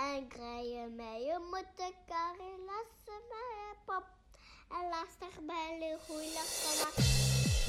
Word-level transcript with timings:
En 0.00 0.22
kry 0.32 0.60
jy 0.64 0.84
my 0.96 1.16
met 1.52 1.80
'n 1.86 1.92
karre 2.08 2.52
las 2.68 2.92
my 3.30 3.48
pop. 3.86 4.06
En 4.76 4.84
lastig 4.92 5.34
by 5.48 5.66
die 5.82 5.96
goeilig 6.06 6.50
kom. 6.62 6.92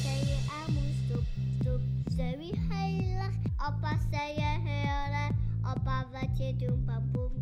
Sê 0.04 0.14
jy 0.30 0.38
moet 0.76 0.94
stop 1.02 1.26
stop. 1.60 1.82
Sê 2.16 2.28
wie 2.40 2.56
heilig. 2.70 3.36
Appa 3.68 3.92
sê 4.12 4.24
jy 4.40 4.54
hele. 4.68 5.26
Appa 5.74 5.98
wat 6.14 6.40
jy 6.40 6.56
doen 6.62 6.80
papoem. 6.88 7.34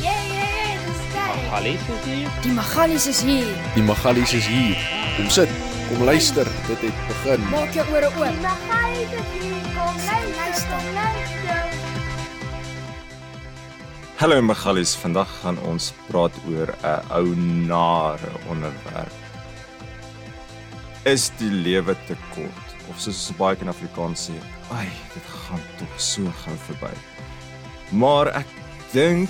Yeah, 0.00 0.22
yeah, 0.32 0.56
yeah, 0.56 0.86
dis 0.86 1.04
geil. 1.12 1.36
Magalies 1.36 1.86
is 1.88 2.02
hier. 2.08 2.30
Die 2.42 2.52
Magalies 2.52 3.06
is 3.06 3.20
hier. 3.20 3.52
Die 3.74 3.82
Magalies 3.82 4.32
is 4.32 4.46
hier. 4.46 4.76
Kom 5.16 5.28
sit, 5.28 5.50
kom 5.88 6.04
luister. 6.04 6.46
Dit 6.66 6.80
het 6.80 7.06
begin. 7.12 7.48
Maak 7.50 7.72
jou 7.74 7.86
ore 7.92 8.08
oop. 8.08 8.24
Die 8.24 8.40
Magalies 8.48 9.12
is 9.20 9.30
hier. 9.36 9.62
Kom 9.76 9.96
luister, 10.08 10.92
luister. 11.00 11.65
Hallo 14.16 14.40
Magalies, 14.40 14.94
vandag 14.96 15.28
gaan 15.42 15.58
ons 15.68 15.90
praat 16.06 16.32
oor 16.48 16.70
'n 16.72 17.02
ou 17.12 17.34
nare 17.68 18.30
onderwerp. 18.48 19.12
Is 21.04 21.28
die 21.36 21.50
lewe 21.50 21.92
te 22.06 22.16
kort? 22.32 22.68
Of 22.88 22.96
soos 22.96 23.28
ons 23.28 23.36
baie 23.36 23.60
in 23.60 23.68
Afrikaans 23.68 24.30
sê, 24.30 24.38
ai, 24.72 24.88
dit 25.12 25.26
gaan 25.28 25.60
tog 25.76 26.00
so 26.00 26.24
gou 26.24 26.56
verby. 26.56 26.94
Maar 27.92 28.32
ek 28.40 28.48
dink 28.92 29.28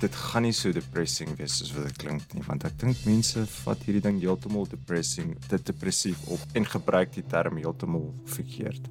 dit 0.00 0.14
gaan 0.14 0.42
nie 0.42 0.52
so 0.52 0.72
depressing 0.72 1.38
wees 1.38 1.54
soos 1.58 1.72
wat 1.72 1.86
dit 1.86 1.96
klink 1.96 2.34
nie, 2.34 2.42
want 2.42 2.64
ek 2.64 2.76
dink 2.78 3.06
mense 3.06 3.46
vat 3.46 3.78
hierdie 3.86 4.02
ding 4.02 4.18
heeltemal 4.18 4.66
depressing, 4.66 5.38
dit 5.48 5.66
depressief 5.66 6.18
op 6.26 6.40
en 6.54 6.64
gebruik 6.64 7.14
die 7.14 7.26
term 7.30 7.56
heeltemal 7.56 8.12
verkeerd. 8.26 8.82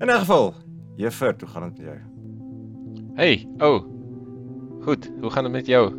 In 0.00 0.10
'n 0.10 0.20
geval, 0.20 0.54
Juffrou, 0.96 1.34
hoe 1.40 1.48
gaan 1.48 1.62
dit 1.62 1.78
met 1.78 1.86
jou? 1.86 1.98
Hey, 3.16 3.48
o. 3.58 3.74
Oh. 3.74 3.97
Goed, 4.88 5.10
hoe 5.20 5.30
gaan 5.30 5.42
dit 5.42 5.52
met 5.52 5.66
jou? 5.66 5.92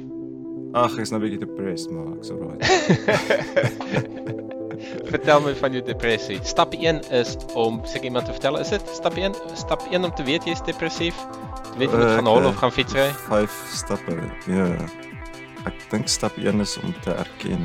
Ag, 0.73 0.95
ek's 0.97 1.11
nou 1.13 1.21
'n 1.21 1.25
bietjie 1.29 1.39
depressed, 1.45 1.91
maar 1.93 2.07
ek's 2.17 2.31
alright. 2.33 2.65
Vertel 5.11 5.41
my 5.45 5.53
van 5.55 5.71
jou 5.77 5.83
depressie. 5.85 6.39
Stap 6.43 6.73
1 6.73 7.03
is 7.13 7.35
om 7.53 7.81
seker 7.85 8.03
iemand 8.09 8.25
te 8.25 8.31
vertel, 8.31 8.57
is 8.57 8.69
dit? 8.73 8.81
Stap 8.93 9.13
1, 9.17 9.35
stap 9.53 9.85
1 9.91 10.03
om 10.03 10.13
te 10.15 10.23
weet 10.25 10.43
jy 10.49 10.51
is 10.57 10.65
depressief. 10.65 11.15
Jy 11.73 11.77
weet 11.83 11.91
jy 11.93 11.97
moet 12.01 12.07
Eh, 12.07 12.15
gaan 12.17 12.25
hol 12.25 12.41
ek, 12.41 12.47
of 12.49 12.55
gaan 12.63 12.71
fietsry. 12.71 13.05
Vyf 13.29 13.61
stappe. 13.77 14.17
Ja. 14.49 14.67
Ek 15.69 15.77
dink 15.93 16.07
stap 16.09 16.37
1 16.41 16.59
is 16.65 16.77
om 16.81 16.93
te 17.05 17.13
erken. 17.13 17.61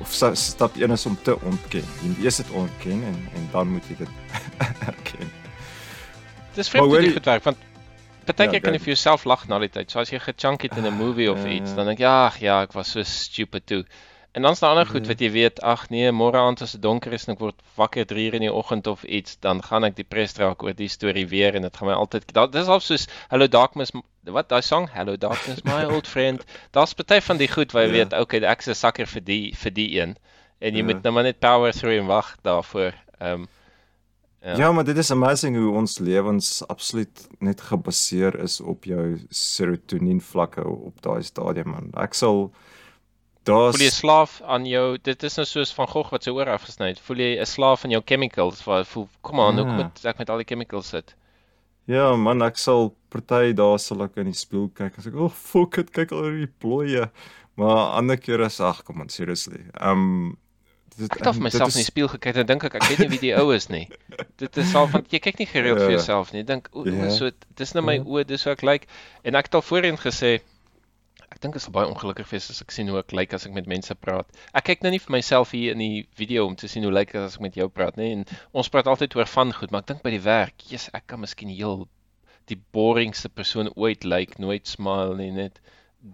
Of 0.00 0.16
stap 0.32 0.76
1 0.80 0.90
is 0.96 1.06
om 1.06 1.18
te 1.22 1.36
ontken. 1.44 1.84
Jy 2.00 2.08
moet 2.08 2.24
eers 2.24 2.36
dit 2.40 2.50
ontken 2.56 3.02
en 3.04 3.18
en 3.36 3.48
dan 3.52 3.68
moet 3.68 3.84
jy 3.92 3.96
dit 4.00 4.08
erken. 4.92 5.28
Dis 6.56 6.68
vreemd 6.72 6.88
hoe 6.88 7.00
dit 7.00 7.24
werk 7.24 7.44
want 7.44 7.56
partykeer 8.32 8.60
Ja, 8.60 8.60
kan 8.60 8.72
jy 8.72 8.78
vir 8.80 8.94
jouself 8.94 9.24
lag 9.24 9.48
na 9.48 9.58
die 9.58 9.68
tyd. 9.68 9.90
So 9.90 10.00
as 10.00 10.10
jy 10.10 10.18
gechunk 10.18 10.62
het 10.62 10.76
in 10.76 10.86
'n 10.86 10.94
movie 10.98 11.30
of 11.30 11.42
Ja, 11.44 11.50
iets, 11.58 11.74
dan 11.74 11.86
dink 11.86 11.98
jy 11.98 12.06
ag 12.06 12.38
ja, 12.40 12.62
ek 12.62 12.72
was 12.72 12.90
so 12.92 13.02
stupid 13.02 13.66
toe. 13.66 13.84
En 14.32 14.42
dan 14.42 14.52
is 14.52 14.60
daar 14.60 14.70
ander 14.70 14.86
goed 14.86 15.02
Ja. 15.02 15.08
wat 15.08 15.18
jy 15.20 15.30
weet, 15.30 15.60
ag 15.62 15.88
nee, 15.90 16.10
môre 16.12 16.38
aand 16.38 16.62
as 16.62 16.72
dit 16.72 16.82
donker 16.82 17.12
is 17.12 17.26
en 17.26 17.32
ek 17.34 17.40
word 17.40 17.54
wakker 17.76 18.04
3 18.06 18.26
uur 18.28 18.34
in 18.34 18.40
die 18.42 18.52
oggend 18.52 18.86
of 18.86 19.02
iets, 19.04 19.36
dan 19.40 19.60
gaan 19.62 19.84
ek 19.84 19.96
depressed 19.96 20.38
raak 20.38 20.62
oor 20.62 20.72
die 20.72 20.88
storie 20.88 21.26
weer 21.26 21.54
en 21.56 21.62
dit 21.62 21.76
gaan 21.76 21.88
my 21.88 21.94
altyd 21.94 22.32
da- 22.32 22.46
dis 22.46 22.68
al 22.68 22.78
soos 22.80 23.08
Hello 23.28 23.46
Darkness 23.48 23.90
wat 24.24 24.48
daai 24.48 24.62
song 24.62 24.88
Hello 24.92 25.16
Darkness 25.16 25.64
my 25.64 25.84
old 25.84 26.06
friend. 26.14 26.44
Daar's 26.70 26.94
party 26.94 27.20
van 27.20 27.36
die 27.38 27.48
goed 27.48 27.72
waar 27.72 27.82
jy 27.86 27.88
Ja. 27.96 28.04
weet, 28.04 28.12
okay, 28.20 28.40
ek 28.44 28.58
is 28.60 28.68
'n 28.68 28.74
sakker 28.74 29.06
vir 29.06 29.20
die 29.24 29.52
vir 29.56 29.70
die 29.72 30.00
een. 30.00 30.16
En 30.60 30.72
jy 30.74 30.78
Ja. 30.78 30.84
moet 30.84 31.02
nou 31.02 31.12
maar 31.14 31.24
net 31.24 31.40
power 31.40 31.72
through 31.72 31.98
en 31.98 32.06
wag 32.06 32.36
daarvoor. 32.44 32.92
Ehm 33.20 33.46
Ja. 34.42 34.56
Ja. 34.56 34.72
maar 34.72 34.84
dit 34.84 34.96
is 34.96 35.10
amazing 35.10 35.56
hoe 35.56 35.74
ons 35.76 35.98
lewens 35.98 36.62
absoluut 36.68 37.28
net 37.40 37.60
gebaseer 37.60 38.38
is 38.40 38.60
op 38.60 38.84
jou 38.84 39.18
serotonien 39.28 40.20
vlakke 40.20 40.64
op 40.64 41.02
daai 41.04 41.22
stadium 41.22 41.68
man. 41.74 41.90
Ek 41.94 42.14
sal 42.14 42.50
daar's 43.44 43.76
Voel 43.76 43.84
jy 43.86 43.90
slaaf 43.92 44.40
aan 44.42 44.64
jou 44.66 44.96
dit 45.02 45.22
is 45.28 45.36
nou 45.36 45.46
soos 45.46 45.72
van 45.76 45.88
Gogh 45.88 46.10
wat 46.12 46.24
sy 46.24 46.30
oor 46.30 46.48
afgesny 46.48 46.88
het. 46.94 47.00
Voel 47.04 47.16
jy 47.20 47.30
'n 47.40 47.46
slaaf 47.46 47.84
aan 47.84 47.90
jou 47.90 48.02
chemicals 48.06 48.64
waar 48.64 48.84
voel 48.84 49.08
kom 49.20 49.40
aan, 49.40 49.56
Ja. 49.56 49.62
hoe 49.64 49.72
moet 49.72 50.04
ek 50.04 50.18
met 50.18 50.30
al 50.30 50.36
die 50.38 50.46
chemicals 50.48 50.88
sit? 50.88 51.14
Ja 51.86 52.16
man, 52.16 52.42
ek 52.42 52.56
sal 52.56 52.94
party 53.10 53.52
dae 53.52 53.78
sal 53.78 54.02
ek 54.02 54.16
in 54.16 54.24
die 54.26 54.32
spieël 54.32 54.70
kyk 54.74 54.96
en 54.96 55.02
sê, 55.04 55.14
"O, 55.14 55.24
oh, 55.24 55.30
fuck 55.30 55.78
it, 55.78 55.90
kyk 55.92 56.12
al 56.12 56.22
hierdie 56.22 56.52
plooie." 56.60 57.10
Maar 57.56 57.96
ander 57.98 58.16
kere 58.16 58.44
is 58.46 58.60
ag, 58.60 58.84
kom 58.84 59.00
on, 59.00 59.08
seriously. 59.08 59.64
Um 59.80 60.36
dit 61.00 61.10
Ek 61.16 61.24
het 61.24 61.34
vir 61.36 61.42
myself 61.48 61.72
in 61.74 61.80
die 61.80 61.86
spieël 61.88 62.08
gekyk 62.12 62.36
en 62.42 62.46
dink 62.50 62.64
ek 62.68 62.74
ek 62.78 62.86
weet 62.90 62.98
nie 63.04 63.08
wie 63.14 63.20
die 63.22 63.34
ou 63.40 63.50
is 63.56 63.68
nie. 63.72 63.86
Dit 64.42 64.56
is 64.60 64.74
al 64.78 64.88
want 64.92 65.10
jy 65.12 65.20
kyk 65.24 65.38
nie 65.42 65.46
gereeld 65.50 65.78
vir 65.80 65.90
Ja. 65.90 65.96
jouself 65.98 66.32
nie. 66.36 66.42
Dink 66.44 66.68
o, 66.72 66.84
Ja. 66.86 67.10
so 67.10 67.30
dis 67.56 67.74
nou 67.74 67.82
my 67.84 67.96
Ja. 67.98 68.04
oë, 68.06 68.24
dis 68.26 68.44
hoe 68.44 68.52
ek 68.52 68.62
lyk. 68.66 68.86
En 69.24 69.34
ek 69.40 69.50
het 69.50 69.54
al 69.58 69.62
voorheen 69.66 69.98
gesê 70.00 70.40
ek 71.30 71.38
dink 71.44 71.54
ek 71.56 71.62
sal 71.62 71.72
baie 71.72 71.86
ongelukkig 71.86 72.26
wees 72.32 72.48
as 72.50 72.60
ek 72.62 72.72
sien 72.74 72.88
hoe 72.90 72.98
ek 72.98 73.12
lyk 73.12 73.34
as 73.34 73.46
ek 73.46 73.52
met 73.54 73.66
mense 73.70 73.94
praat. 73.94 74.26
Ek 74.52 74.64
kyk 74.64 74.82
nou 74.82 74.90
nie 74.90 74.98
vir 74.98 75.12
myself 75.14 75.52
hier 75.54 75.72
in 75.72 75.78
die 75.78 76.06
video 76.18 76.46
om 76.46 76.56
te 76.56 76.66
sien 76.68 76.82
hoe 76.82 76.92
lyk 76.92 77.14
ek 77.14 77.20
as 77.26 77.36
ek 77.36 77.44
met 77.46 77.54
jou 77.54 77.68
praat 77.68 77.96
nie. 77.96 78.12
En 78.12 78.24
ons 78.52 78.68
praat 78.68 78.86
altyd 78.90 79.14
oor 79.16 79.26
van 79.26 79.52
goed, 79.54 79.70
maar 79.70 79.80
ek 79.84 79.86
dink 79.92 80.02
by 80.02 80.10
die 80.10 80.24
werk, 80.24 80.54
Jesus, 80.68 80.90
ek 80.92 81.06
kan 81.06 81.20
miskien 81.20 81.48
heel 81.54 81.86
die 82.50 82.58
boringste 82.74 83.28
persoon 83.28 83.70
ooit 83.76 84.02
lyk, 84.04 84.38
nooit 84.42 84.66
smile 84.66 85.14
nie, 85.16 85.30
net 85.30 85.60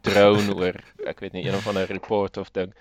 drone 0.03 0.53
oor 0.54 0.76
ek 1.06 1.20
weet 1.22 1.32
nie 1.32 1.47
een 1.47 1.54
of 1.54 1.66
ander 1.70 1.86
report 1.88 2.36
of 2.36 2.50
ding. 2.53 2.74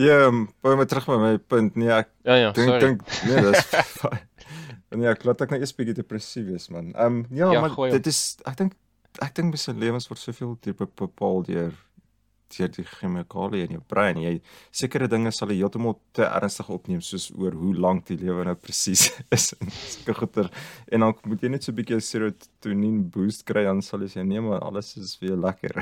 Ja, 0.00 0.30
baie 0.64 0.76
maar 0.76 0.86
terug 0.88 1.06
by 1.06 1.16
my 1.20 1.38
punt. 1.38 1.76
Nee, 1.76 1.90
ek 1.92 2.08
Ja 2.24 2.34
ja, 2.40 2.52
dink 2.56 2.68
sorry. 2.68 2.80
dink 2.80 3.02
nee, 3.28 3.42
dis. 3.50 3.66
Nee, 4.92 5.08
ek 5.08 5.22
laat 5.24 5.40
ek 5.40 5.50
nou 5.54 5.58
eers 5.60 5.72
bietjie 5.76 5.94
depressief 5.96 6.46
wees 6.50 6.68
man. 6.72 6.92
Um 7.00 7.22
ja, 7.30 7.50
Ja, 7.52 7.60
maar 7.60 7.70
gooi 7.72 7.90
dit 7.94 8.06
is 8.06 8.36
ek 8.48 8.56
dink 8.60 8.74
ek 9.24 9.34
dink 9.36 9.50
mes 9.52 9.66
lewens 9.76 10.08
word 10.08 10.20
soveel 10.20 10.56
be- 10.64 10.88
bepaal 10.96 11.42
deur 11.48 11.72
deur 12.52 12.68
die 12.68 12.84
chemikalieë 12.84 13.64
in 13.68 13.76
jou 13.78 13.82
brein. 13.88 14.18
Jy 14.20 14.40
sekere 14.70 15.08
dinge 15.08 15.30
sal 15.32 15.48
jy 15.48 15.62
heeltemal 15.62 15.94
te 16.12 16.24
ernstig 16.28 16.68
opneem 16.68 17.00
soos 17.00 17.30
oor 17.32 17.52
hoe 17.56 17.72
lank 17.74 18.04
die 18.10 18.18
lewe 18.20 18.44
nou 18.44 18.54
presies 18.60 19.06
is 19.36 19.54
en 19.60 19.70
sulke 19.72 20.14
goeie 20.26 20.48
en 20.92 21.00
dan 21.06 21.14
moet 21.24 21.40
jy 21.42 21.48
net 21.48 21.64
so 21.64 21.72
'n 21.72 21.76
bietjie 21.80 22.00
serotonien 22.00 23.08
boost 23.10 23.44
kry 23.48 23.64
dan 23.64 23.80
sal 23.82 24.00
jy 24.04 24.08
sê 24.12 24.24
nee 24.24 24.40
maar 24.40 24.60
alles 24.60 24.96
is 24.96 25.16
weer 25.20 25.36
lekker. 25.36 25.72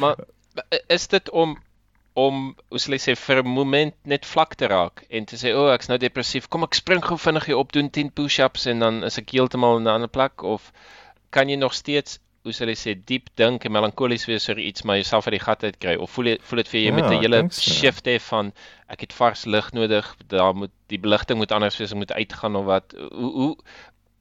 Maar 0.00 0.16
is 0.96 1.08
dit 1.08 1.30
om 1.30 1.56
om 2.14 2.54
hoe 2.70 2.78
sal 2.78 2.94
ek 2.94 3.02
sê 3.02 3.14
vir 3.18 3.42
'n 3.42 3.56
oomblik 3.58 3.94
net 4.06 4.26
vlak 4.26 4.54
te 4.54 4.66
raak 4.70 5.04
en 5.10 5.24
te 5.26 5.36
sê 5.36 5.52
o, 5.54 5.66
oh, 5.66 5.74
ek's 5.74 5.88
nou 5.90 5.98
depressief. 5.98 6.48
Kom 6.48 6.62
ek 6.62 6.74
spring 6.74 7.02
gou 7.02 7.16
vinnig 7.18 7.46
hier 7.46 7.58
op 7.58 7.72
doen 7.72 7.90
10 7.90 8.10
push-ups 8.14 8.66
en 8.66 8.78
dan 8.78 9.04
is 9.04 9.18
ek 9.18 9.30
heeltemal 9.34 9.78
in 9.78 9.84
'n 9.84 9.94
ander 9.96 10.08
plek 10.08 10.42
of 10.42 10.72
kan 11.30 11.48
jy 11.48 11.56
nog 11.56 11.74
steeds 11.74 12.20
hoe 12.44 12.52
sal 12.52 12.68
ek 12.68 12.78
sê 12.78 12.92
diep 12.94 13.30
dink 13.40 13.64
en 13.64 13.72
melankolies 13.72 14.26
wees 14.28 14.48
oor 14.48 14.58
iets 14.60 14.84
maar 14.84 14.96
jouself 15.00 15.26
uit 15.26 15.38
die 15.38 15.44
gat 15.46 15.64
uit 15.64 15.78
kry 15.80 15.94
of 15.96 16.10
voel 16.10 16.26
jy 16.26 16.36
voel 16.42 16.60
dit 16.62 16.68
vir 16.68 16.80
jou 16.80 16.84
jy 16.84 16.92
Ja, 16.92 16.96
moet 16.98 17.10
'n 17.10 17.22
hele 17.22 17.40
so. 17.50 17.70
shift 17.72 18.06
hê 18.06 18.18
van 18.20 18.52
ek 18.88 19.00
het 19.00 19.12
vars 19.12 19.46
lig 19.46 19.72
nodig, 19.72 20.16
daar 20.28 20.54
moet 20.54 20.70
die 20.88 20.98
beligting 20.98 21.38
moet 21.38 21.52
anders 21.52 21.78
wees, 21.78 21.90
ek 21.92 21.98
moet 21.98 22.12
uitgaan 22.12 22.56
of 22.56 22.64
wat. 22.64 22.94
Hoe 22.94 23.32
hoe 23.32 23.56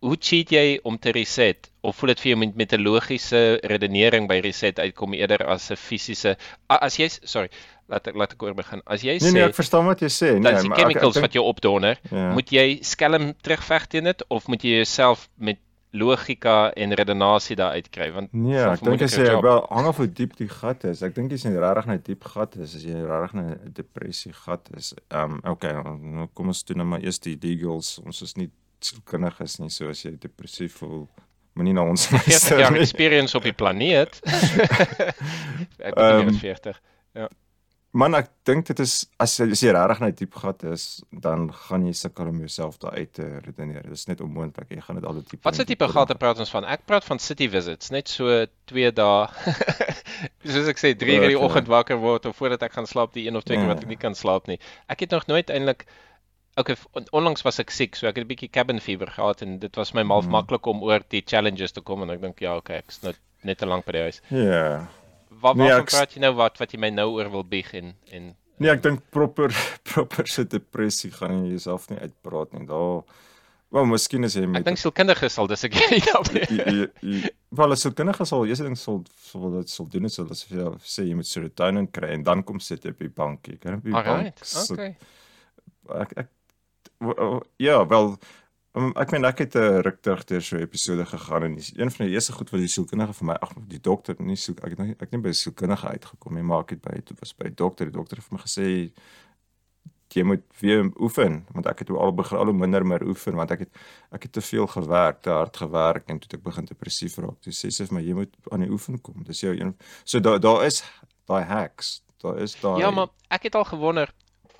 hoe 0.03 0.17
cheat 0.19 0.51
jy 0.51 0.79
om 0.83 0.97
te 0.99 1.11
reset 1.15 1.69
of 1.81 1.95
voel 1.95 2.11
dit 2.11 2.19
vir 2.23 2.29
jou 2.31 2.39
met 2.39 2.55
met 2.55 2.73
'n 2.73 2.83
logiese 2.83 3.59
redenering 3.63 4.27
by 4.27 4.39
reset 4.43 4.79
uitkom 4.79 5.13
eerder 5.13 5.45
as 5.47 5.71
'n 5.71 5.75
fisiese 5.75 6.35
as 6.67 6.97
jy 6.99 7.07
sorry 7.09 7.49
laat 7.89 8.07
ek 8.07 8.15
laat 8.15 8.31
ek 8.33 8.43
oor 8.43 8.53
begin 8.55 8.81
as 8.85 9.01
jy 9.03 9.17
Nee 9.19 9.29
sê 9.29 9.33
nee, 9.33 9.43
ek 9.43 9.55
verstaan 9.55 9.85
wat 9.85 9.99
jy 10.01 10.07
sê. 10.09 10.31
Nee, 10.33 10.41
dan 10.41 10.55
is 10.55 10.61
die 10.61 10.69
maar 10.69 10.79
ek- 10.79 10.85
ek 10.85 10.91
chemicals 10.93 11.19
wat 11.21 11.33
jou 11.33 11.43
opdonder 11.45 11.99
Ja. 12.11 12.31
moet 12.33 12.49
jy 12.49 12.79
skelm 12.81 13.33
terugveg 13.41 13.87
teen 13.87 14.03
dit 14.03 14.23
of 14.29 14.47
moet 14.47 14.61
jy 14.63 14.75
jouself 14.83 15.29
met 15.37 15.57
logika 15.93 16.71
en 16.73 16.93
redenasie 16.97 17.55
daar 17.55 17.75
uitkry 17.77 18.11
want 18.11 18.33
Nee, 18.33 18.53
dis 18.57 18.63
ek 18.65 18.81
dink 18.81 18.99
jy 19.01 19.07
sê 19.13 19.25
job. 19.29 19.43
wel 19.43 19.65
hang 19.69 19.85
af 19.87 19.97
hoe 19.97 20.07
diep 20.07 20.35
die 20.37 20.47
gat 20.49 20.83
is. 20.89 21.03
Ek 21.03 21.13
dink 21.13 21.29
jy's 21.31 21.43
nie 21.45 21.53
regtig 21.59 21.85
net 21.85 22.05
diep 22.05 22.23
gat 22.23 22.55
is 22.57 22.75
as 22.75 22.83
jy 22.83 22.93
regtig 22.97 23.35
'n 23.35 23.71
depressie 23.73 24.33
gat 24.33 24.69
is. 24.77 24.93
Ehm 25.11 25.33
um, 25.33 25.41
okay, 25.51 25.71
nou 25.73 26.27
kom 26.33 26.47
ons 26.47 26.63
doen 26.63 26.77
nou 26.77 26.87
maar 26.87 26.99
eers 27.03 27.19
die 27.19 27.37
legals. 27.39 27.99
Ons 28.05 28.21
is 28.23 28.33
nie 28.37 28.49
sielkundiges 28.79 29.59
nie, 29.59 29.69
so 29.69 29.87
as 29.89 30.01
jy 30.03 30.17
depressief 30.19 30.73
voel, 30.81 31.07
moenie 31.55 31.73
na 31.73 31.81
ons 31.83 32.07
40 32.07 32.27
luister 32.31 32.59
jaar 32.59 32.71
nie. 32.71 32.79
experience 32.81 33.35
op 33.37 33.43
die 33.43 33.53
planeet 33.53 34.19
ek 35.87 35.93
Ehm, 35.93 36.25
bedoel 36.25 36.27
um, 36.33 36.39
40 36.39 36.79
Man, 37.93 38.15
ek 38.17 38.29
dink 38.49 38.65
dit 38.65 38.79
is 38.81 38.93
as 39.21 39.35
jy 39.37 39.45
as 39.53 39.61
jy 39.61 39.69
regtig 39.75 39.99
net 40.01 40.15
diep 40.17 40.33
gat 40.41 40.63
is, 40.65 41.03
dan 41.11 41.43
gaan 41.53 41.83
jy 41.85 41.91
sukkel 41.93 42.31
om 42.31 42.39
jouself 42.41 42.79
daar 42.81 42.95
uit 42.97 43.11
te 43.13 43.27
redeneer. 43.45 43.83
Dit 43.85 43.91
is 43.99 44.07
net 44.09 44.21
onmoontlik. 44.25 44.71
Jy 44.73 44.81
gaan 44.81 44.97
dit 44.97 45.05
al 45.05 45.13
die 45.19 45.23
tipe 45.29 45.43
Wat 45.45 45.55
se 45.59 45.65
tipe 45.69 45.87
gate 45.91 46.15
praat 46.17 46.39
ons 46.41 46.49
van? 46.49 46.65
Ek 46.65 46.87
praat 46.89 47.05
van 47.05 47.19
city 47.21 47.45
visits, 47.53 47.91
net 47.93 48.09
so 48.09 48.45
2 48.71 48.89
dae. 48.97 49.27
Soos 50.55 50.71
ek 50.73 50.81
sê, 50.81 50.95
3 50.97 51.19
uur 51.19 51.27
in 51.27 51.33
die 51.35 51.39
oggend 51.39 51.69
wakker 51.69 52.01
word 52.01 52.25
of 52.25 52.35
voordat 52.41 52.65
ek 52.65 52.73
gaan 52.79 52.89
slaap, 52.89 53.13
die 53.13 53.27
een 53.27 53.37
of 53.37 53.45
twee 53.45 53.57
keer 53.61 53.67
Ja. 53.69 53.75
wat 53.75 53.83
ek 53.85 53.93
nie 53.93 53.99
kan 54.01 54.17
slaap 54.17 54.49
nie. 54.49 54.57
Ek 54.89 55.05
het 55.05 55.11
nog 55.13 55.27
nooit 55.29 55.49
eintlik 55.53 55.85
Okay, 56.55 56.75
on- 56.93 57.07
onlangs 57.17 57.41
was 57.41 57.57
ek 57.59 57.71
siek, 57.73 57.95
so 57.97 58.05
ek 58.07 58.15
het 58.19 58.25
'n 58.25 58.29
bietjie 58.29 58.49
cabin 58.53 58.79
fever 58.79 59.07
gehad 59.09 59.41
en 59.41 59.57
dit 59.57 59.75
was 59.75 59.93
my 59.95 60.03
malf 60.03 60.25
Mhm. 60.25 60.31
maklik 60.35 60.67
om 60.67 60.83
oor 60.83 61.01
die 61.09 61.23
challenges 61.25 61.71
te 61.73 61.81
kom 61.81 62.03
en 62.03 62.11
ek 62.11 62.21
dink 62.21 62.39
ja, 62.41 62.55
okay, 62.57 62.77
ek's 62.77 63.01
nou 63.01 63.13
net 63.43 63.57
te 63.57 63.65
lank 63.65 63.85
by 63.85 63.91
die 63.91 64.01
huis. 64.01 64.21
Ja. 64.29 64.87
Waar 65.43 65.59
Nee, 65.59 65.67
waarvan 65.67 65.83
ek 65.83 65.91
praat 65.91 66.15
jy 66.15 66.23
nou 66.23 66.33
wat 66.39 66.57
wat 66.61 66.73
jy 66.73 66.79
my 66.79 66.93
nou 66.95 67.09
oor 67.17 67.29
wil 67.33 67.45
bieg 67.47 67.73
en 67.77 67.93
en 68.11 68.31
Nee, 68.61 68.69
ek 68.71 68.83
dink 68.85 69.03
proper 69.11 69.51
proper 69.91 70.29
se 70.29 70.45
depressie 70.47 71.11
gaan 71.11 71.43
jy 71.43 71.57
jouself 71.57 71.89
nie 71.91 71.99
uitpraat 71.99 72.55
nie. 72.55 72.65
Daar 72.69 73.03
Wel, 73.73 73.87
miskien 73.89 74.21
is 74.27 74.35
jy 74.37 74.43
met 74.45 74.61
ek 74.61 74.67
dink 74.67 74.77
sielkundiges 74.77 75.33
sal 75.33 75.47
dis 75.49 75.63
ek 75.65 75.73
jy 75.73 75.97
jy, 75.97 76.41
jy, 76.45 76.83
jy, 77.01 77.31
wel 77.57 77.73
as 77.73 77.81
sielkundige 77.81 78.27
sal 78.29 78.43
eerste 78.45 78.67
ding 78.67 78.77
sal 78.77 78.99
sal 79.25 79.47
dit 79.55 79.71
sal 79.73 79.87
doen 79.89 80.05
is 80.05 80.17
hulle 80.21 80.37
sê 80.37 80.49
vir 80.51 80.75
sê 80.93 81.07
jy 81.07 81.15
moet 81.17 81.29
serotonin 81.29 81.87
kry 81.89 82.11
en 82.13 82.25
dan 82.27 82.43
kom 82.45 82.61
sit 82.61 82.85
jy 82.85 82.93
op 82.93 83.01
die 83.01 83.09
bankie. 83.09 83.57
Kan 83.63 83.79
op 83.79 83.87
die 83.87 83.95
bank. 83.95 84.11
Alright. 84.13 84.45
sit. 84.45 84.77
Okay. 84.77 84.93
Ek 86.03 86.13
ek 86.21 86.29
ja, 87.57 87.79
wel 87.89 88.13
um, 88.75 88.91
ek 88.95 89.11
meen 89.11 89.25
ek 89.25 89.37
het 89.39 89.55
'n 89.55 89.81
ruk 89.85 90.01
terug 90.01 90.23
deur 90.25 90.41
so 90.41 90.55
'n 90.57 90.61
episode 90.61 91.05
gegaan 91.05 91.43
en 91.43 91.57
een 91.75 91.91
van 91.91 92.05
die 92.05 92.13
eerste 92.13 92.33
goed 92.33 92.49
wat 92.51 92.59
die 92.59 92.67
sielkundige 92.67 93.13
vir 93.13 93.25
my 93.25 93.33
ag 93.41 93.53
die 93.67 93.79
dokter 93.79 94.15
nie 94.19 94.35
siel 94.35 94.55
ek 94.63 94.69
het 94.69 94.79
nie- 94.79 94.91
ek 94.91 94.99
het 94.99 95.11
nie 95.11 95.21
by 95.21 95.29
die 95.29 95.41
sielkundige 95.43 95.87
uitgekom 95.87 96.33
nie, 96.33 96.43
maar 96.43 96.61
ek 96.61 96.69
het 96.69 96.81
by 96.81 96.91
dit 96.95 97.19
was 97.19 97.33
by 97.33 97.43
die 97.43 97.55
dokter, 97.55 97.85
die 97.85 97.93
dokter 97.99 98.17
het 98.17 98.25
vir 98.25 98.37
my 98.37 98.43
gesê 98.43 98.91
jy 100.13 100.23
moet 100.23 100.43
weer 100.61 100.91
oefen 101.01 101.45
want 101.53 101.65
ek 101.65 101.79
het 101.79 101.87
toe 101.87 101.97
al 101.97 102.11
begin 102.13 102.37
al 102.37 102.45
hoe 102.45 102.53
minder 102.53 102.85
meer 102.85 103.01
oefen 103.03 103.33
want 103.35 103.51
ek 103.51 103.59
het 103.59 103.69
ek 104.11 104.23
het 104.23 104.31
te 104.31 104.41
veel 104.41 104.67
gewerk, 104.67 105.21
te 105.23 105.29
hard 105.29 105.57
gewerk 105.57 106.03
en 106.09 106.19
toe 106.19 106.27
het 106.29 106.33
ek 106.33 106.43
begin 106.43 106.65
depressief 106.65 107.17
raak. 107.17 107.41
Toe 107.41 107.51
sê 107.53 107.71
sy 107.71 107.85
vir 107.85 107.93
my 107.97 108.01
jy 108.01 108.13
moet 108.13 108.29
aan 108.51 108.59
die 108.61 108.69
oefen 108.69 109.01
kom. 109.01 109.23
Dis 109.23 109.41
jou 109.41 109.55
een 109.59 109.75
so 110.03 110.19
daar 110.19 110.39
daar 110.39 110.65
is 110.65 110.83
daai 111.25 111.43
hacks. 111.43 112.03
Daar 112.21 112.37
is 112.39 112.53
daai 112.61 112.79
Ja, 112.79 112.91
maar 112.91 113.07
ek 113.31 113.43
het 113.43 113.55
al 113.55 113.63
gewonder 113.65 114.13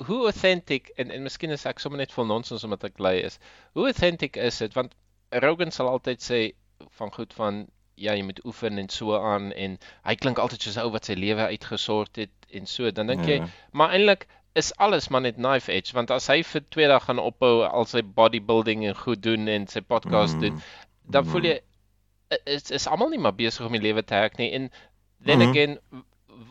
hoe 0.08 0.26
authentic 0.26 0.88
en 0.98 1.12
en 1.12 1.24
miskien 1.24 1.50
is 1.52 1.66
ek 1.66 1.80
sommer 1.80 1.98
net 1.98 2.12
vol 2.12 2.26
nonsens 2.26 2.64
omdat 2.64 2.84
ek 2.84 3.00
lui 3.00 3.18
is. 3.24 3.40
Hoe 3.74 3.86
authentic 3.86 4.36
is 4.38 4.58
dit 4.58 4.74
want 4.74 4.94
Rogan 5.32 5.72
sal 5.72 5.88
altyd 5.88 6.22
sê 6.22 6.40
van 6.98 7.12
goed 7.12 7.34
van 7.34 7.68
ja, 7.96 8.14
jy 8.14 8.24
moet 8.24 8.40
oefen 8.46 8.78
en 8.78 8.90
so 8.90 9.16
aan 9.20 9.52
en 9.54 9.78
hy 10.06 10.16
klink 10.16 10.40
altyd 10.40 10.62
soos 10.62 10.78
'n 10.78 10.82
ou 10.86 10.92
wat 10.92 11.06
sy 11.06 11.14
lewe 11.14 11.46
uitgesort 11.48 12.16
het 12.16 12.32
en 12.52 12.66
so. 12.66 12.92
Dan 12.92 13.08
dink 13.08 13.26
jy, 13.26 13.38
Ja. 13.38 13.48
maar 13.72 13.92
eintlik 13.94 14.28
is 14.56 14.72
alles 14.78 15.10
maar 15.10 15.22
net 15.22 15.36
knife 15.36 15.72
edge 15.72 15.94
want 15.94 16.12
as 16.12 16.28
hy 16.28 16.44
vir 16.44 16.62
2 16.70 16.88
dae 16.88 17.00
gaan 17.00 17.20
ophou 17.20 17.64
al 17.66 17.86
sy 17.86 18.02
bodybuilding 18.02 18.86
en 18.86 18.96
goed 18.96 19.22
doen 19.24 19.48
en 19.48 19.68
sy 19.68 19.82
podcast 19.82 20.36
Mm. 20.36 20.42
doen, 20.42 20.62
dan 21.10 21.26
voel 21.26 21.42
jy 21.44 21.60
is 22.46 22.72
is 22.72 22.88
almal 22.88 23.10
nie 23.10 23.20
maar 23.20 23.34
besig 23.36 23.66
om 23.66 23.72
die 23.72 23.82
lewe 23.82 24.04
te 24.04 24.14
hack 24.16 24.38
nie 24.38 24.52
en 24.54 24.72
then 25.26 25.40
Mhm. 25.40 25.50
again 25.50 25.78
w- 25.92 25.98
w- 25.98 26.04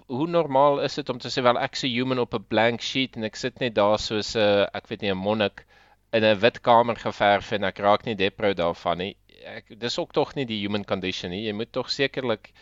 hoe 0.06 0.26
normaal 0.28 0.80
is 0.80 0.94
dit 0.94 1.08
om 1.08 1.18
te 1.18 1.30
sê 1.32 1.42
wel 1.42 1.60
ek's 1.60 1.84
'n 1.84 1.94
human 1.94 2.18
op 2.18 2.34
'n 2.34 2.48
blank 2.48 2.80
sheet 2.80 3.16
en 3.16 3.24
ek 3.24 3.36
sit 3.36 3.60
net 3.60 3.74
daar 3.74 3.98
soos 3.98 4.34
'n 4.36 4.38
uh, 4.38 4.66
ek 4.74 4.88
weet 4.88 5.02
nie 5.02 5.10
'n 5.10 5.24
monnik 5.26 5.66
in 6.12 6.24
'n 6.24 6.40
wit 6.40 6.60
kamer 6.60 6.96
geverf 6.96 7.52
en 7.52 7.64
ek 7.64 7.78
raak 7.78 8.04
nie 8.04 8.14
depro 8.14 8.52
daarvan 8.54 8.98
nie. 8.98 9.16
Ek 9.44 9.78
dis 9.78 9.98
ook 9.98 10.12
tog 10.12 10.34
nie 10.34 10.44
die 10.44 10.60
human 10.60 10.84
condition 10.84 11.30
nie. 11.30 11.46
Jy 11.46 11.52
moet 11.52 11.72
tog 11.72 11.90
sekerlik 11.90 12.52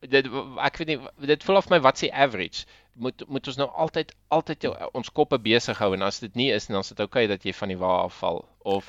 dit 0.00 0.26
ek 0.58 0.78
weet 0.78 0.88
nie 0.88 0.98
dit 1.26 1.42
voel 1.44 1.56
of 1.56 1.70
my 1.70 1.80
wat's 1.80 2.00
die 2.00 2.12
average 2.12 2.64
moet 2.94 3.22
moet 3.28 3.46
ons 3.46 3.58
nou 3.60 3.68
altyd 3.68 4.14
altyd 4.28 4.62
jou, 4.62 4.72
ons 4.96 5.12
koppe 5.12 5.38
besig 5.38 5.78
hou 5.78 5.92
en 5.94 6.02
as 6.02 6.20
dit 6.20 6.34
nie 6.36 6.48
is 6.52 6.66
dan 6.66 6.80
is 6.80 6.92
dit 6.92 7.00
oukei 7.00 7.24
okay 7.24 7.30
dat 7.34 7.44
jy 7.44 7.52
van 7.52 7.72
die 7.72 7.78
wa 7.80 7.92
afval 8.06 8.44
of 8.64 8.88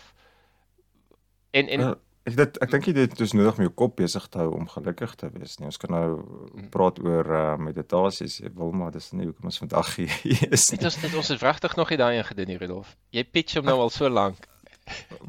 en 1.51 1.67
en 1.67 1.79
Ja, 1.79 1.95
ek 2.29 2.35
dit 2.37 2.59
ek 2.61 2.71
dink 2.75 2.87
jy 2.87 2.93
dit 2.93 3.23
is 3.25 3.33
nodig 3.33 3.57
om 3.57 3.65
jou 3.65 3.73
kop 3.81 3.95
besig 3.97 4.27
te 4.29 4.41
hou 4.43 4.51
om 4.53 4.67
gelukkig 4.69 5.15
te 5.17 5.29
wees 5.33 5.57
nie. 5.59 5.67
Ons 5.71 5.79
kan 5.81 5.93
nou 5.95 6.05
praat 6.73 6.99
oor 7.01 7.31
uh, 7.33 7.57
meditasie 7.57 8.27
as 8.29 8.37
jy 8.43 8.51
wil, 8.57 8.73
maar 8.77 8.93
dis 8.93 9.09
nie 9.17 9.25
hoekom 9.25 9.49
ons 9.49 9.61
vandag 9.63 9.89
hier 9.95 10.13
is 10.55 10.67
Dit 10.69 10.79
nie. 10.79 10.89
ons 10.91 10.99
dit 11.01 11.17
ons 11.23 11.33
het 11.33 11.45
regtig 11.47 11.77
nog 11.79 11.89
nie 11.89 11.99
daai 12.01 12.15
een 12.17 12.27
gedoen 12.29 12.53
hier 12.53 12.61
Rudolf. 12.61 12.95
Jy 13.15 13.25
pitch 13.25 13.57
hom 13.57 13.69
nou 13.69 13.79
al 13.81 13.93
so 13.93 14.09
lank. 14.09 14.45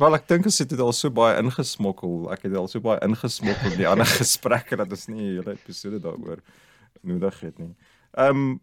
Wel 0.00 0.16
ek 0.18 0.28
dink 0.28 0.48
ons 0.48 0.58
het 0.62 0.70
dit 0.72 0.80
al 0.80 0.92
so 0.96 1.12
baie 1.14 1.38
ingesmokkel. 1.40 2.28
Ek 2.34 2.44
het 2.46 2.58
al 2.60 2.68
so 2.72 2.84
baie 2.84 3.00
ingesmokkel 3.06 3.72
in 3.72 3.80
die 3.80 3.88
ander 3.88 4.12
gesprekke 4.20 4.76
dat 4.80 4.92
ons 4.92 5.08
nie 5.08 5.32
'n 5.32 5.40
hele 5.40 5.56
episode 5.56 6.02
daaroor 6.02 6.44
nodig 7.00 7.40
het 7.40 7.58
nie. 7.58 7.72
Ehm 8.12 8.44
um, 8.44 8.60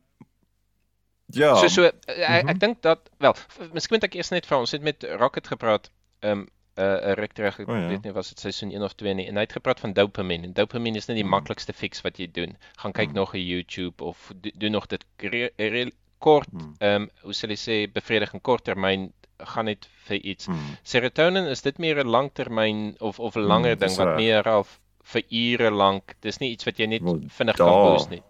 ja. 1.34 1.56
So 1.56 1.68
so 1.68 1.84
ek, 1.90 2.06
mhm. 2.06 2.50
ek 2.54 2.60
dink 2.60 2.82
dat 2.82 3.10
wel, 3.18 3.36
miskien 3.74 3.98
moet 3.98 4.06
ek 4.10 4.16
eers 4.16 4.30
net 4.30 4.46
vra, 4.46 4.62
ons 4.62 4.72
het 4.72 4.86
met 4.86 5.04
Rocket 5.18 5.48
gepraat. 5.48 5.90
Ehm 6.22 6.46
um, 6.46 6.48
'n 6.80 7.10
uh, 7.10 7.14
ruk 7.16 7.34
terug, 7.34 7.60
ek 7.60 7.68
O, 7.70 7.76
ja. 7.76 7.88
weet 7.88 8.04
nie 8.04 8.12
was 8.14 8.30
dit 8.30 8.40
seisoen 8.40 8.72
1 8.72 8.84
of 8.84 8.94
2 8.94 9.14
nie. 9.14 9.28
En 9.28 9.36
hy 9.36 9.42
het 9.42 9.52
gepraat 9.54 9.80
van 9.80 9.94
dopamine. 9.94 10.44
En 10.48 10.54
dopamine 10.54 10.98
is 10.98 11.08
net 11.08 11.16
die 11.18 11.24
Mm. 11.24 11.30
maklikste 11.30 11.74
fix 11.74 12.02
wat 12.02 12.18
jy 12.18 12.28
doen. 12.32 12.58
Gaan 12.78 12.92
kyk 12.92 13.08
Mm. 13.10 13.16
nog 13.16 13.34
'n 13.36 13.40
YouTube 13.46 14.04
of 14.04 14.32
do- 14.42 14.52
doen 14.58 14.72
nog 14.72 14.88
dit 14.88 15.06
re- 15.18 15.52
re- 15.58 15.92
kort 16.20 16.50
Hmm, 16.52 16.76
ehm 16.80 17.02
um, 17.02 17.10
hoe 17.22 17.34
sal 17.34 17.50
jy 17.50 17.56
sê 17.56 17.92
bevrediging 17.94 18.42
korttermyn 18.42 19.14
gaan 19.38 19.66
net 19.66 19.88
vir 20.06 20.18
iets. 20.22 20.46
hmm. 20.46 20.78
Serotonin 20.84 21.46
is 21.48 21.62
dit 21.62 21.78
meer 21.78 21.98
'n 22.04 22.08
langtermyn 22.08 22.96
of 23.00 23.20
of 23.20 23.36
'n 23.36 23.42
langer 23.42 23.74
Mm, 23.76 23.80
ding 23.80 23.96
wat 23.98 24.16
meer 24.16 24.44
al 24.50 24.66
vir 25.04 25.24
ure 25.32 25.72
lank. 25.72 26.16
Dis 26.22 26.38
nie 26.40 26.52
iets 26.52 26.66
wat 26.66 26.78
jy 26.78 26.86
net 26.88 27.02
vinnig 27.28 27.56
kan 27.56 27.68
boost 27.70 28.10
nie. 28.10 28.22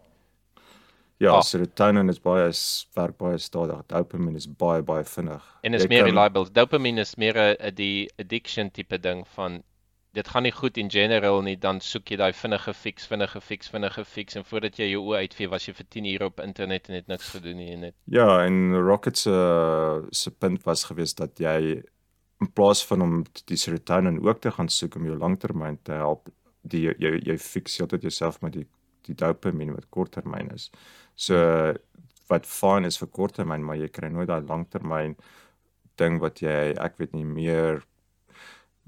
Ja, 1.19 1.33
Ah. 1.35 1.41
serotonin 1.43 2.09
is 2.09 2.19
baie 2.19 2.47
is 2.47 2.87
werk 2.95 3.17
baie 3.17 3.37
stadig. 3.37 3.81
Dopamine 3.87 4.37
is 4.37 4.47
baie 4.47 4.81
baie 4.81 5.03
vinnig. 5.03 5.43
En 5.63 5.73
is 5.73 5.83
Jy 5.83 5.87
meer 5.89 6.03
kan- 6.05 6.09
reliable. 6.13 6.45
Dopamine 6.51 6.99
is 7.01 7.15
meer 7.17 7.35
'n 7.59 7.75
die 7.75 8.09
addiction 8.19 8.71
tipe 8.71 8.97
ding 8.97 9.25
van 9.35 9.63
dit 10.13 10.27
gaan 10.27 10.43
nie 10.43 10.51
goed 10.51 10.77
in 10.77 10.89
general 10.89 11.41
nie, 11.41 11.55
dan 11.55 11.79
soek 11.81 12.05
jy 12.09 12.17
daai 12.17 12.33
vinnige 12.33 12.73
fix, 12.73 13.05
vinnige 13.07 13.39
fix, 13.41 13.67
vinnige 13.69 14.03
fix 14.05 14.35
en 14.35 14.43
voordat 14.43 14.75
jy 14.77 14.89
jou 14.91 15.03
oë 15.11 15.17
uitvee 15.27 15.47
was 15.49 15.65
jy 15.67 15.73
vir 15.73 15.85
10 15.89 16.05
ure 16.05 16.25
op 16.25 16.39
internet 16.39 16.89
en 16.89 16.95
het 16.95 17.07
niks 17.07 17.29
gedoen 17.29 17.57
nie 17.57 17.71
en 17.73 17.79
net 17.81 17.93
Ja, 18.07 18.43
en 18.45 18.73
Rocket 18.75 19.17
se 19.17 20.01
se 20.11 20.31
punt 20.31 20.63
was 20.65 20.83
geweest 20.85 21.17
dat 21.17 21.37
jy 21.37 21.83
in 22.41 22.47
plaas 22.53 22.83
van 22.85 23.01
om 23.01 23.23
die 23.45 23.57
serotonin 23.57 24.25
ook 24.25 24.41
te 24.41 24.51
gaan 24.51 24.69
soek 24.69 24.95
om 24.95 25.05
jou 25.05 25.17
langtermyn 25.17 25.77
te 25.83 25.91
help, 25.91 26.29
die 26.63 26.87
jy 26.97 27.19
jy 27.25 27.37
fix 27.37 27.77
heeltyd 27.77 28.01
jouself 28.01 28.41
met 28.41 28.53
die 28.53 28.65
die 29.03 29.15
dopamine 29.15 29.73
wat 29.73 29.89
korttermyn 29.89 30.51
is. 30.53 30.69
So 31.19 31.75
wat 32.29 32.47
fyn 32.47 32.87
is 32.87 32.99
vir 33.01 33.11
korttermyn, 33.11 33.65
maar 33.65 33.79
jy 33.79 33.89
kry 33.91 34.11
nooit 34.13 34.29
daai 34.29 34.45
langtermyn 34.47 35.15
ding 35.99 36.19
wat 36.23 36.39
jy 36.43 36.73
ek 36.79 36.99
weet 37.01 37.15
nie 37.17 37.25
meer 37.27 37.83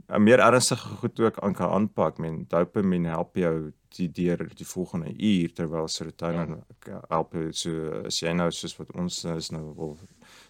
'n 0.09 0.23
meer 0.23 0.39
ernstige 0.39 0.95
goed 1.01 1.19
ook 1.19 1.39
aan 1.39 1.53
kan 1.53 1.69
aanpak. 1.69 2.17
Men 2.17 2.45
dopamine 2.47 3.09
help 3.09 3.35
jou 3.35 3.73
die 3.97 4.07
deur 4.11 4.47
die 4.55 4.65
volgende 4.65 5.11
uur 5.11 5.53
terwyl 5.53 5.87
serotonin 5.87 6.63
ja. 6.87 7.01
help 7.09 7.33
jou 7.33 7.51
so 7.51 8.03
as 8.07 8.21
jy 8.21 8.31
nou 8.33 8.47
soos 8.51 8.77
wat 8.79 8.91
ons 8.95 9.23
is 9.33 9.51
nou 9.51 9.63
wil 9.75 9.97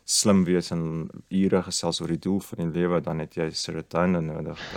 slim 0.06 0.44
wees 0.46 0.72
en 0.72 1.10
ure 1.30 1.64
gesels 1.66 2.02
oor 2.02 2.14
die 2.14 2.22
doel 2.22 2.40
van 2.50 2.62
die 2.64 2.80
lewe 2.80 3.02
dan 3.02 3.20
het 3.20 3.38
jy 3.38 3.50
serotonin 3.52 4.26
nodig. 4.26 4.60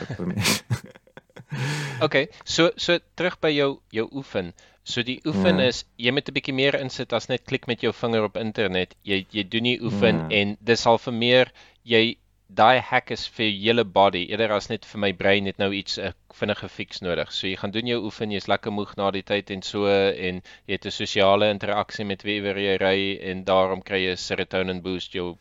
Okay, 2.03 2.29
so 2.45 2.71
so 2.77 2.99
terug 3.15 3.37
by 3.43 3.51
jou 3.53 3.69
jou 3.95 4.05
oefen. 4.13 4.53
So 4.85 5.03
die 5.03 5.21
oefen 5.25 5.59
Ja. 5.59 5.69
is 5.69 5.85
jy 5.99 6.11
moet 6.13 6.29
'n 6.29 6.33
bietjie 6.35 6.55
meer 6.55 6.75
insit 6.81 7.13
as 7.13 7.29
net 7.29 7.45
klik 7.47 7.67
met 7.67 7.81
jou 7.81 7.93
vinger 7.93 8.25
op 8.25 8.37
internet. 8.37 8.95
Jy 9.05 9.27
jy 9.33 9.43
doen 9.49 9.63
die 9.65 9.81
oefen 9.83 10.19
Ja. 10.19 10.29
en 10.31 10.57
dis 10.61 10.81
sal 10.81 10.99
vir 10.99 11.13
meer 11.13 11.53
jy 11.87 12.17
daai 12.55 12.81
hack 12.81 13.11
is 13.11 13.27
vir 13.27 13.47
jou 13.47 13.63
hele 13.65 13.85
body 13.85 14.27
eerder 14.31 14.53
as 14.53 14.69
net 14.69 14.85
vir 14.85 14.99
my 15.01 15.13
brein 15.13 15.47
het 15.47 15.59
nou 15.59 15.73
iets 15.73 15.99
'n 15.99 16.13
vinnige 16.35 16.69
fix 16.69 17.01
nodig. 17.01 17.33
So 17.33 17.47
jy 17.47 17.57
gaan 17.57 17.71
doen 17.71 17.87
jou 17.87 18.03
oefen, 18.05 18.31
jy's 18.31 18.47
lekker 18.47 18.71
moeg 18.73 18.95
na 18.97 19.11
die 19.11 19.23
tyd 19.23 19.51
en 19.51 19.63
so 19.63 19.87
en 19.87 20.43
jy 20.69 20.73
het 20.75 20.85
'n 20.87 20.91
sosiale 20.91 21.51
interaksie 21.51 22.05
met 22.05 22.23
wie 22.23 22.41
weer 22.43 22.57
jy 22.59 22.77
ry 22.77 23.19
en 23.31 23.45
daarom 23.45 23.83
kry 23.83 24.05
jy 24.05 24.17
serotonin 24.17 24.83
boost, 24.83 25.13
jou 25.15 25.37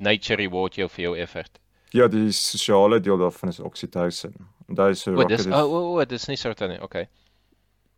nature 0.00 0.36
reward 0.42 0.74
jou 0.74 0.88
vir 0.88 1.02
jou 1.04 1.14
effort. 1.16 1.58
ja, 1.92 2.06
die 2.08 2.30
sosiale 2.32 3.00
deel 3.00 3.16
daarvan 3.16 3.48
is 3.48 3.60
daai 4.68 4.90
is 4.90 5.00
so 5.00 5.12
O, 5.12 5.24
dis 5.24 5.46
Rocket 5.46 5.52
o 5.54 5.94
o 5.94 6.00
o, 6.00 6.04
dis 6.04 6.26
nie 6.28 6.36
serotonin. 6.36 6.82
Okay. 6.82 7.06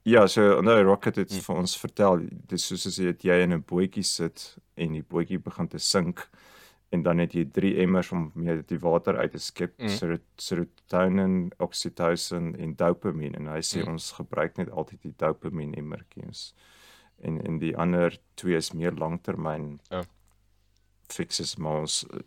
Ja, 0.08 0.26
so 0.26 0.60
nou 0.64 0.82
Rocket 0.82 1.16
het 1.16 1.30
Hm. 1.32 1.40
vir 1.44 1.56
ons 1.56 1.76
vertel, 1.78 2.22
dis 2.48 2.64
soos 2.66 2.86
as 2.86 2.96
jy 2.98 3.12
jy 3.22 3.42
in 3.42 3.52
'n 3.52 3.62
bootjie 3.62 4.02
sit 4.04 4.56
en 4.76 4.92
die 4.92 5.02
bootjie 5.02 5.38
begin 5.38 5.68
te 5.68 5.78
sink 5.78 6.28
en 6.92 7.02
dan 7.02 7.18
het 7.18 7.32
jy 7.34 7.44
3 7.44 7.76
emmers 7.82 8.10
om 8.12 8.32
mee 8.34 8.62
die 8.62 8.78
water 8.78 9.16
uit 9.18 9.32
te 9.32 9.38
skep, 9.38 9.74
Mm. 9.78 9.88
sero- 9.88 10.18
serotonin, 10.38 11.52
oksitosine 11.60 12.56
en 12.58 12.74
dopamine 12.74 13.36
en 13.36 13.46
hy 13.46 13.60
sê 13.60 13.84
Mm. 13.84 13.92
ons 13.92 14.12
gebruik 14.12 14.56
net 14.58 14.70
altyd 14.70 15.02
die 15.02 15.14
dopamine 15.16 15.76
emmertjies. 15.76 16.54
En 17.22 17.38
en 17.46 17.58
die 17.58 17.76
ander 17.76 18.18
twee 18.36 18.56
is 18.56 18.72
meer 18.72 18.92
langtermyn 18.92 19.80
Ja. 19.90 20.02
fixes 21.08 21.56
maar 21.58 21.80
ons 21.80 22.04
eh, 22.10 22.18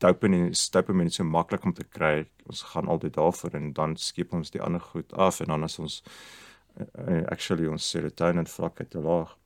dopamine 0.00 0.50
is 0.50 0.70
is 1.06 1.14
so 1.14 1.24
maklik 1.24 1.64
om 1.64 1.72
te 1.72 1.84
kry. 1.84 2.26
Ons 2.48 2.62
gaan 2.62 2.88
altyd 2.88 3.12
daarvoor 3.12 3.54
en 3.54 3.72
dan 3.72 3.96
skep 3.96 4.32
ons 4.32 4.50
die 4.50 4.60
ander 4.60 4.80
goed 4.80 5.12
af 5.12 5.40
en 5.40 5.46
dan 5.46 5.62
as 5.64 5.78
ons 5.78 6.02
actually 7.28 7.66
ons 7.66 7.90
serotonin 7.90 8.46
vlakke 8.46 8.88
te 8.88 9.02
laag. 9.04 9.36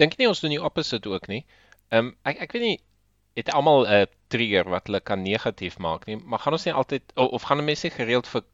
Dink 0.00 0.18
nie 0.18 0.28
ons 0.28 0.40
doen 0.40 0.54
die 0.54 0.62
opposite 0.62 1.08
ook 1.10 1.28
nie. 1.28 1.44
Ehm 1.90 2.10
um, 2.10 2.16
ek 2.24 2.40
ek 2.46 2.56
weet 2.56 2.66
nie 2.68 2.78
het 3.34 3.50
almal 3.50 3.86
'n 3.86 4.06
trigger 4.28 4.68
wat 4.70 4.86
hulle 4.86 5.00
kan 5.00 5.22
negatief 5.22 5.78
maak 5.78 6.06
nie, 6.06 6.16
maar 6.16 6.38
gaan 6.38 6.52
ons 6.52 6.64
nie 6.64 6.74
altyd 6.74 7.02
of, 7.14 7.28
of 7.38 7.42
gaan 7.42 7.64
mense 7.64 7.90
gereeld 7.90 8.28
vir 8.28 8.44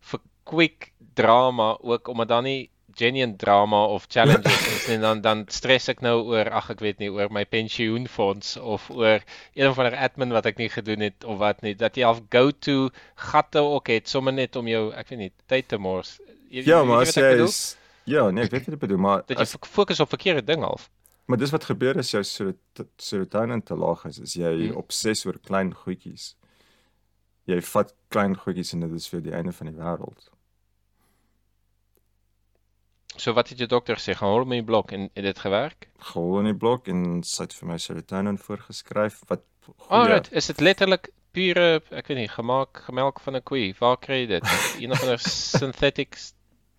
vir 0.00 0.20
quick 0.44 0.92
drama 1.14 1.76
ook 1.80 2.08
omdat 2.08 2.28
dan 2.28 2.44
nie 2.44 2.70
genuine 2.94 3.36
drama 3.36 3.84
of 3.84 4.06
challenges 4.08 4.66
is 4.66 4.88
en 4.88 5.00
dan 5.00 5.20
dan 5.20 5.44
stres 5.48 5.88
ek 5.88 6.00
nou 6.00 6.16
oor 6.32 6.50
ag 6.60 6.70
ek 6.74 6.82
weet 6.84 6.98
nie 6.98 7.10
oor 7.10 7.30
my 7.30 7.44
pensioenfonds 7.44 8.56
of 8.56 8.88
oor 8.90 9.22
een 9.54 9.68
of 9.68 9.78
ander 9.78 9.96
admin 9.96 10.34
wat 10.36 10.46
ek 10.50 10.58
nie 10.58 10.68
gedoen 10.68 11.06
het 11.06 11.24
of 11.24 11.38
wat 11.38 11.62
nie 11.62 11.74
dat 11.74 11.96
jy 11.96 12.04
al 12.08 12.20
go 12.34 12.50
to 12.50 12.90
gatte 13.30 13.62
ook 13.62 13.92
het 13.94 14.08
sommer 14.08 14.34
net 14.34 14.56
om 14.56 14.68
jou 14.68 14.90
ek 14.92 15.12
weet 15.12 15.22
nie 15.24 15.32
tyd 15.46 15.68
te 15.68 15.78
mors. 15.78 16.18
Jy- 16.50 16.64
Ja, 16.66 16.80
jy 16.80 16.86
maar 16.86 17.00
as 17.06 17.14
jy 17.14 17.42
is, 17.44 17.76
ja, 18.10 18.30
nee, 18.30 18.44
ek 18.44 18.50
weet 18.50 18.64
wat 18.66 18.74
jy 18.74 18.80
bedoel, 18.82 18.98
maar 18.98 19.22
dat 19.26 19.36
jy 19.36 19.42
as, 19.44 19.52
fok- 19.54 19.66
fokus 19.70 20.00
op 20.00 20.08
verkeerde 20.10 20.42
ding 20.44 20.62
half. 20.66 20.90
maar 21.30 21.38
dis 21.38 21.50
wat 21.54 21.64
gebeur 21.64 21.98
as 21.98 22.10
jou 22.10 22.22
serot- 22.26 22.86
serotonin 22.98 23.62
te 23.62 23.74
laag 23.76 24.04
is, 24.06 24.18
is 24.18 24.34
jy 24.34 24.50
Hmm. 24.68 24.76
obses 24.76 25.24
oor 25.26 25.38
klein 25.38 25.72
goedjies. 25.74 26.34
Jy 27.46 27.60
vat 27.62 27.94
klein 28.10 28.34
goedjies 28.36 28.72
en 28.74 28.80
dit 28.80 28.92
is 28.92 29.06
vir 29.08 29.20
die 29.20 29.32
einde 29.32 29.52
van 29.52 29.66
die 29.66 29.76
wêreld. 29.76 30.28
So 33.16 33.32
wat 33.36 33.48
het 33.52 33.58
jou 33.58 33.68
dokter 33.68 33.96
gesê? 33.98 34.14
Gaan 34.16 34.30
hol 34.32 34.44
hom 34.44 34.52
in 34.56 34.62
die 34.62 34.66
blok 34.70 34.92
en 34.96 35.08
het 35.14 35.24
dit 35.26 35.38
gewerk? 35.38 35.88
Gehol 36.10 36.38
in 36.40 36.44
die 36.52 36.54
blok 36.56 36.88
en 36.88 37.22
sy 37.26 37.42
het 37.44 37.54
vir 37.58 37.68
my 37.68 37.76
serotonin 37.82 38.38
voorgeskryf 38.40 39.22
wat 39.28 39.42
Alright, 39.88 40.32
is 40.32 40.46
dit 40.48 40.60
letterlik 40.60 41.10
pure, 41.32 41.80
ek 41.94 42.08
weet 42.10 42.16
nie, 42.18 42.28
gemaak 42.28 42.80
gemelk 42.88 43.20
van 43.20 43.36
'n 43.36 43.42
koei? 43.42 43.74
Waar 43.78 43.96
kry 43.98 44.22
jy 44.24 44.26
dit? 44.26 44.44
Een 44.80 44.90
of 44.92 45.02
ander 45.02 45.18
synthetic 45.18 46.16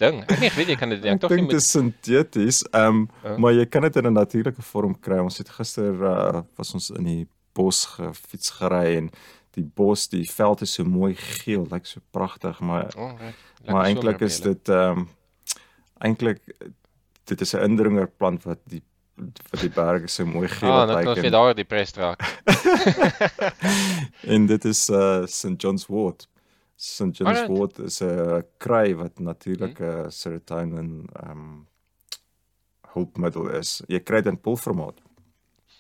ding. 0.02 0.22
Ek 0.28 0.40
nie 0.42 0.50
weet 0.58 0.68
jy 0.74 0.78
kan 0.82 0.90
dit 0.90 1.06
ek 1.06 1.12
Ek 1.14 1.22
nie 1.22 1.28
dink 1.30 1.38
dit 1.38 1.44
moet 1.48 1.54
is 1.62 1.70
sinteties, 1.72 2.62
ehm 2.74 2.88
um, 3.04 3.04
Ja. 3.24 3.38
maar 3.38 3.54
jy 3.54 3.66
kan 3.70 3.82
dit 3.88 3.96
in 4.02 4.08
'n 4.10 4.14
natuurlike 4.18 4.62
vorm 4.72 4.96
kry. 5.00 5.20
Ons 5.22 5.38
het 5.38 5.50
gister 5.50 5.94
uh, 5.94 6.42
was 6.58 6.74
ons 6.74 6.90
in 6.98 7.04
die 7.06 7.28
bos 7.54 7.86
gefiets 7.98 8.50
gery 8.60 8.98
en 8.98 9.10
die 9.56 9.64
bos, 9.76 10.08
die 10.08 10.24
veld 10.32 10.62
is 10.62 10.74
so 10.74 10.84
mooi 10.84 11.14
geel, 11.16 11.66
lyk 11.72 11.86
so 11.86 12.00
pragtig, 12.12 12.60
maar 12.62 12.88
Alright. 12.96 13.36
maar 13.68 13.86
eintlik 13.86 14.22
is 14.22 14.40
dit 14.40 14.70
ehm 14.70 14.98
um, 15.00 15.08
eintlik 16.02 16.40
dit 17.26 17.42
is 17.42 17.54
'n 17.54 17.64
indringerplant 17.64 18.44
wat 18.44 18.60
die 18.66 18.82
wat 19.52 19.62
die 19.62 19.70
berge 19.70 20.08
so 20.08 20.26
mooi 20.26 20.48
geel 20.48 20.72
Ah, 20.72 20.88
net 20.88 20.96
lyk 20.98 21.08
ons 21.08 21.18
en- 21.18 21.22
weer 21.22 21.32
daar 21.32 21.54
die 21.56 21.64
pres 21.68 21.92
raak. 21.94 22.22
En 24.36 24.46
dit 24.46 24.66
is 24.66 24.90
uh 24.90 25.26
St 25.26 25.58
John's 25.62 25.86
Wort. 25.88 26.28
St 26.82 27.14
John's. 27.20 27.44
Wort 27.48 27.78
is 27.80 28.02
'n 28.02 28.42
kry 28.58 28.96
wat 28.98 29.20
natuurlike 29.20 30.10
serotonin 30.10 31.08
ehm 31.14 31.32
um, 31.32 31.68
hulpmiddel 32.94 33.50
is. 33.60 33.82
Jy 33.88 34.00
kry 34.04 34.22
dit 34.22 34.32
in 34.34 34.40
pilformaat. 34.42 34.98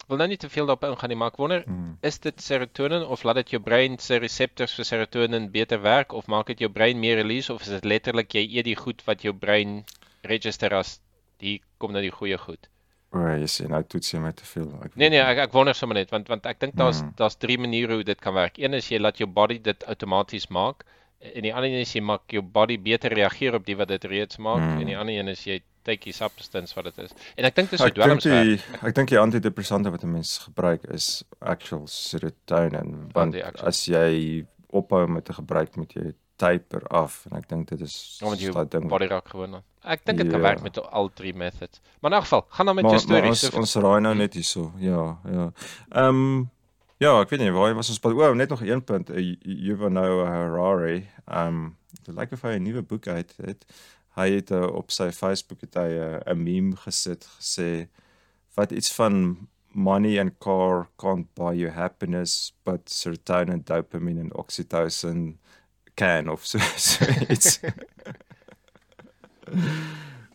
Wil 0.08 0.18
nou 0.18 0.28
nie 0.28 0.38
te 0.38 0.50
veel 0.50 0.66
daarop 0.66 0.84
ingaan 0.84 1.10
nie, 1.10 1.18
maar 1.18 1.32
ek 1.32 1.38
wonder, 1.38 1.64
Mm. 1.68 1.98
is 2.02 2.20
dit 2.20 2.42
serotonin 2.42 3.04
of 3.04 3.24
laat 3.24 3.36
dit 3.36 3.50
jou 3.56 3.62
brein 3.64 3.98
se 4.00 4.18
reseptors 4.20 4.74
vir 4.76 4.86
serotonin 4.86 5.50
beter 5.52 5.82
werk 5.82 6.14
of 6.14 6.28
maak 6.28 6.48
dit 6.48 6.60
jou 6.60 6.70
brein 6.72 7.00
meer 7.00 7.16
release 7.16 7.54
of 7.54 7.62
is 7.62 7.68
dit 7.68 7.86
letterlik 7.86 8.34
jy 8.34 8.46
eet 8.58 8.66
die 8.66 8.76
goed 8.76 9.02
wat 9.08 9.22
jou 9.22 9.34
brein 9.34 9.84
register 10.24 10.74
as 10.74 11.00
hier 11.40 11.60
kom 11.78 11.92
nou 11.92 12.02
die 12.02 12.12
goeie 12.12 12.38
goed. 12.38 12.68
O, 13.14 13.20
jy 13.28 13.48
sien, 13.48 13.70
nou 13.70 13.84
toets 13.84 14.12
jy 14.14 14.20
my 14.20 14.32
te 14.32 14.46
veel. 14.46 14.70
Ek 14.84 14.96
Nee 14.96 15.10
nee, 15.10 15.20
ek 15.20 15.38
ek 15.38 15.52
wonder 15.54 15.74
sommer 15.76 15.96
net 15.96 16.10
want 16.12 16.28
want 16.30 16.46
ek 16.46 16.60
dink 16.60 16.76
daar's 16.76 17.02
Mm. 17.02 17.14
daar's 17.18 17.36
drie 17.36 17.58
maniere 17.58 17.94
hoe 17.94 18.04
dit 18.04 18.20
kan 18.22 18.34
werk. 18.34 18.58
Een 18.58 18.74
is 18.74 18.88
jy 18.90 19.00
laat 19.00 19.18
jou 19.18 19.28
body 19.28 19.60
dit 19.62 19.84
outomaties 19.86 20.48
maak 20.50 20.86
en 21.22 21.42
die 21.44 21.54
ander 21.54 21.70
een 21.70 21.82
is 21.82 21.94
jy 21.94 22.02
maak 22.02 22.22
jou 22.32 22.42
body 22.42 22.78
beter 22.78 23.12
reageer 23.14 23.54
op 23.56 23.66
die 23.66 23.76
wat 23.76 23.88
dit 23.90 24.04
reeds 24.06 24.38
maak 24.38 24.60
Mm. 24.62 24.80
en 24.80 24.86
die 24.88 24.98
ander 24.98 25.14
een 25.14 25.28
is 25.28 25.44
jy 25.46 25.62
take 25.84 26.04
die 26.04 26.14
substance 26.14 26.74
wat 26.76 26.86
dit 26.86 26.98
is. 27.00 27.12
En 27.38 27.46
ek 27.46 27.56
dink 27.56 27.70
dis 27.72 27.82
hoe 27.82 27.90
dwelmswerk. 27.92 28.46
die 28.46 28.88
ek 28.88 28.96
dink 28.96 29.10
die 29.10 29.20
antidepressante 29.20 29.92
wat 29.92 30.04
'n 30.04 30.12
mens 30.12 30.38
gebruik 30.38 30.84
is 30.94 31.24
actual 31.42 31.88
serotonin 31.88 33.10
want 33.14 33.36
as 33.64 33.86
jy 33.88 34.46
ophou 34.72 35.08
met 35.08 35.26
te 35.26 35.34
gebruik 35.34 35.76
moet 35.76 35.94
jy 35.94 36.14
taper 36.42 36.82
af 36.90 37.26
en 37.30 37.38
ek 37.38 37.48
dink 37.52 37.68
dit 37.70 37.82
is 37.86 38.18
Ja, 38.22 38.30
daai 38.30 38.68
ding 38.70 38.84
wat- 38.84 38.88
body 38.90 39.08
raak 39.12 39.28
gewoon 39.34 39.56
aan. 39.56 39.64
Ek 39.84 40.06
dink 40.06 40.18
dit 40.22 40.30
kan 40.30 40.40
Ja. 40.42 40.48
werk 40.48 40.62
met 40.62 40.78
al 40.82 41.10
drie 41.14 41.34
methods. 41.34 41.82
Maar 42.02 42.12
in 42.12 42.18
elk 42.18 42.24
geval, 42.28 42.46
gaan 42.50 42.66
dan 42.66 42.76
met 42.76 42.84
maar, 42.84 42.94
jou 42.94 43.04
stories. 43.04 43.44
ons 43.44 43.52
So- 43.54 43.58
ons 43.60 43.76
raai 43.76 44.02
nou 44.02 44.16
net 44.16 44.34
hierso. 44.34 44.72
Ja, 44.78 45.20
ja. 45.26 45.52
Ehm 45.90 46.08
um, 46.08 46.50
ja, 46.98 47.20
ek 47.22 47.30
weet 47.30 47.40
nie 47.40 47.52
waar 47.52 47.74
was 47.76 47.90
ons 47.90 48.00
pad. 48.00 48.14
O, 48.14 48.34
net 48.34 48.50
nog 48.50 48.62
een 48.62 48.84
punt. 48.84 49.10
Uh, 49.10 49.36
Yuval 49.42 49.96
Harari. 50.26 51.08
Ehm 51.28 51.48
um, 51.48 51.78
dit 52.06 52.16
lyk 52.16 52.32
of 52.32 52.42
hy 52.42 52.56
'n 52.58 52.64
nuwe 52.64 52.82
boek 52.82 53.08
uit 53.08 53.34
het. 53.46 53.66
Hy 54.16 54.30
het 54.32 54.52
uh, 54.52 54.68
op 54.76 54.92
sy 54.92 55.12
Facebook 55.12 55.62
het 55.62 55.74
hy 55.76 55.90
'n 55.90 56.22
uh, 56.30 56.36
meme 56.36 56.76
gesit 56.76 57.26
gesê 57.40 57.88
wat 58.56 58.72
iets 58.72 58.92
van 58.94 59.48
money 59.74 60.20
and 60.20 60.38
car 60.40 60.88
can't 60.98 61.28
buy 61.34 61.54
you 61.56 61.70
happiness 61.72 62.54
but 62.66 62.90
serotonin, 62.90 63.64
dopamine 63.64 64.20
and 64.22 64.34
oxytocin 64.36 65.38
can 65.94 66.30
of 66.30 66.46
so 66.46 66.60
so 66.76 67.06
iets. 67.30 67.60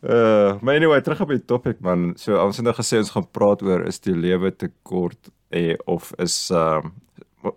Uh, 0.03 0.61
maar 0.61 0.75
anyway, 0.75 1.01
terug 1.01 1.21
op 1.21 1.29
die 1.29 1.45
topic 1.45 1.81
man. 1.81 2.13
So 2.17 2.37
ons 2.39 2.57
het 2.57 2.65
nou 2.65 2.75
gesê 2.77 3.01
ons 3.01 3.11
gaan 3.11 3.27
praat 3.31 3.63
oor 3.63 3.87
is 3.89 3.99
die 4.05 4.15
lewe 4.15 4.53
te 4.55 4.69
kort 4.87 5.31
eh, 5.51 5.75
of 5.85 6.13
is 6.23 6.37
um, 6.55 6.93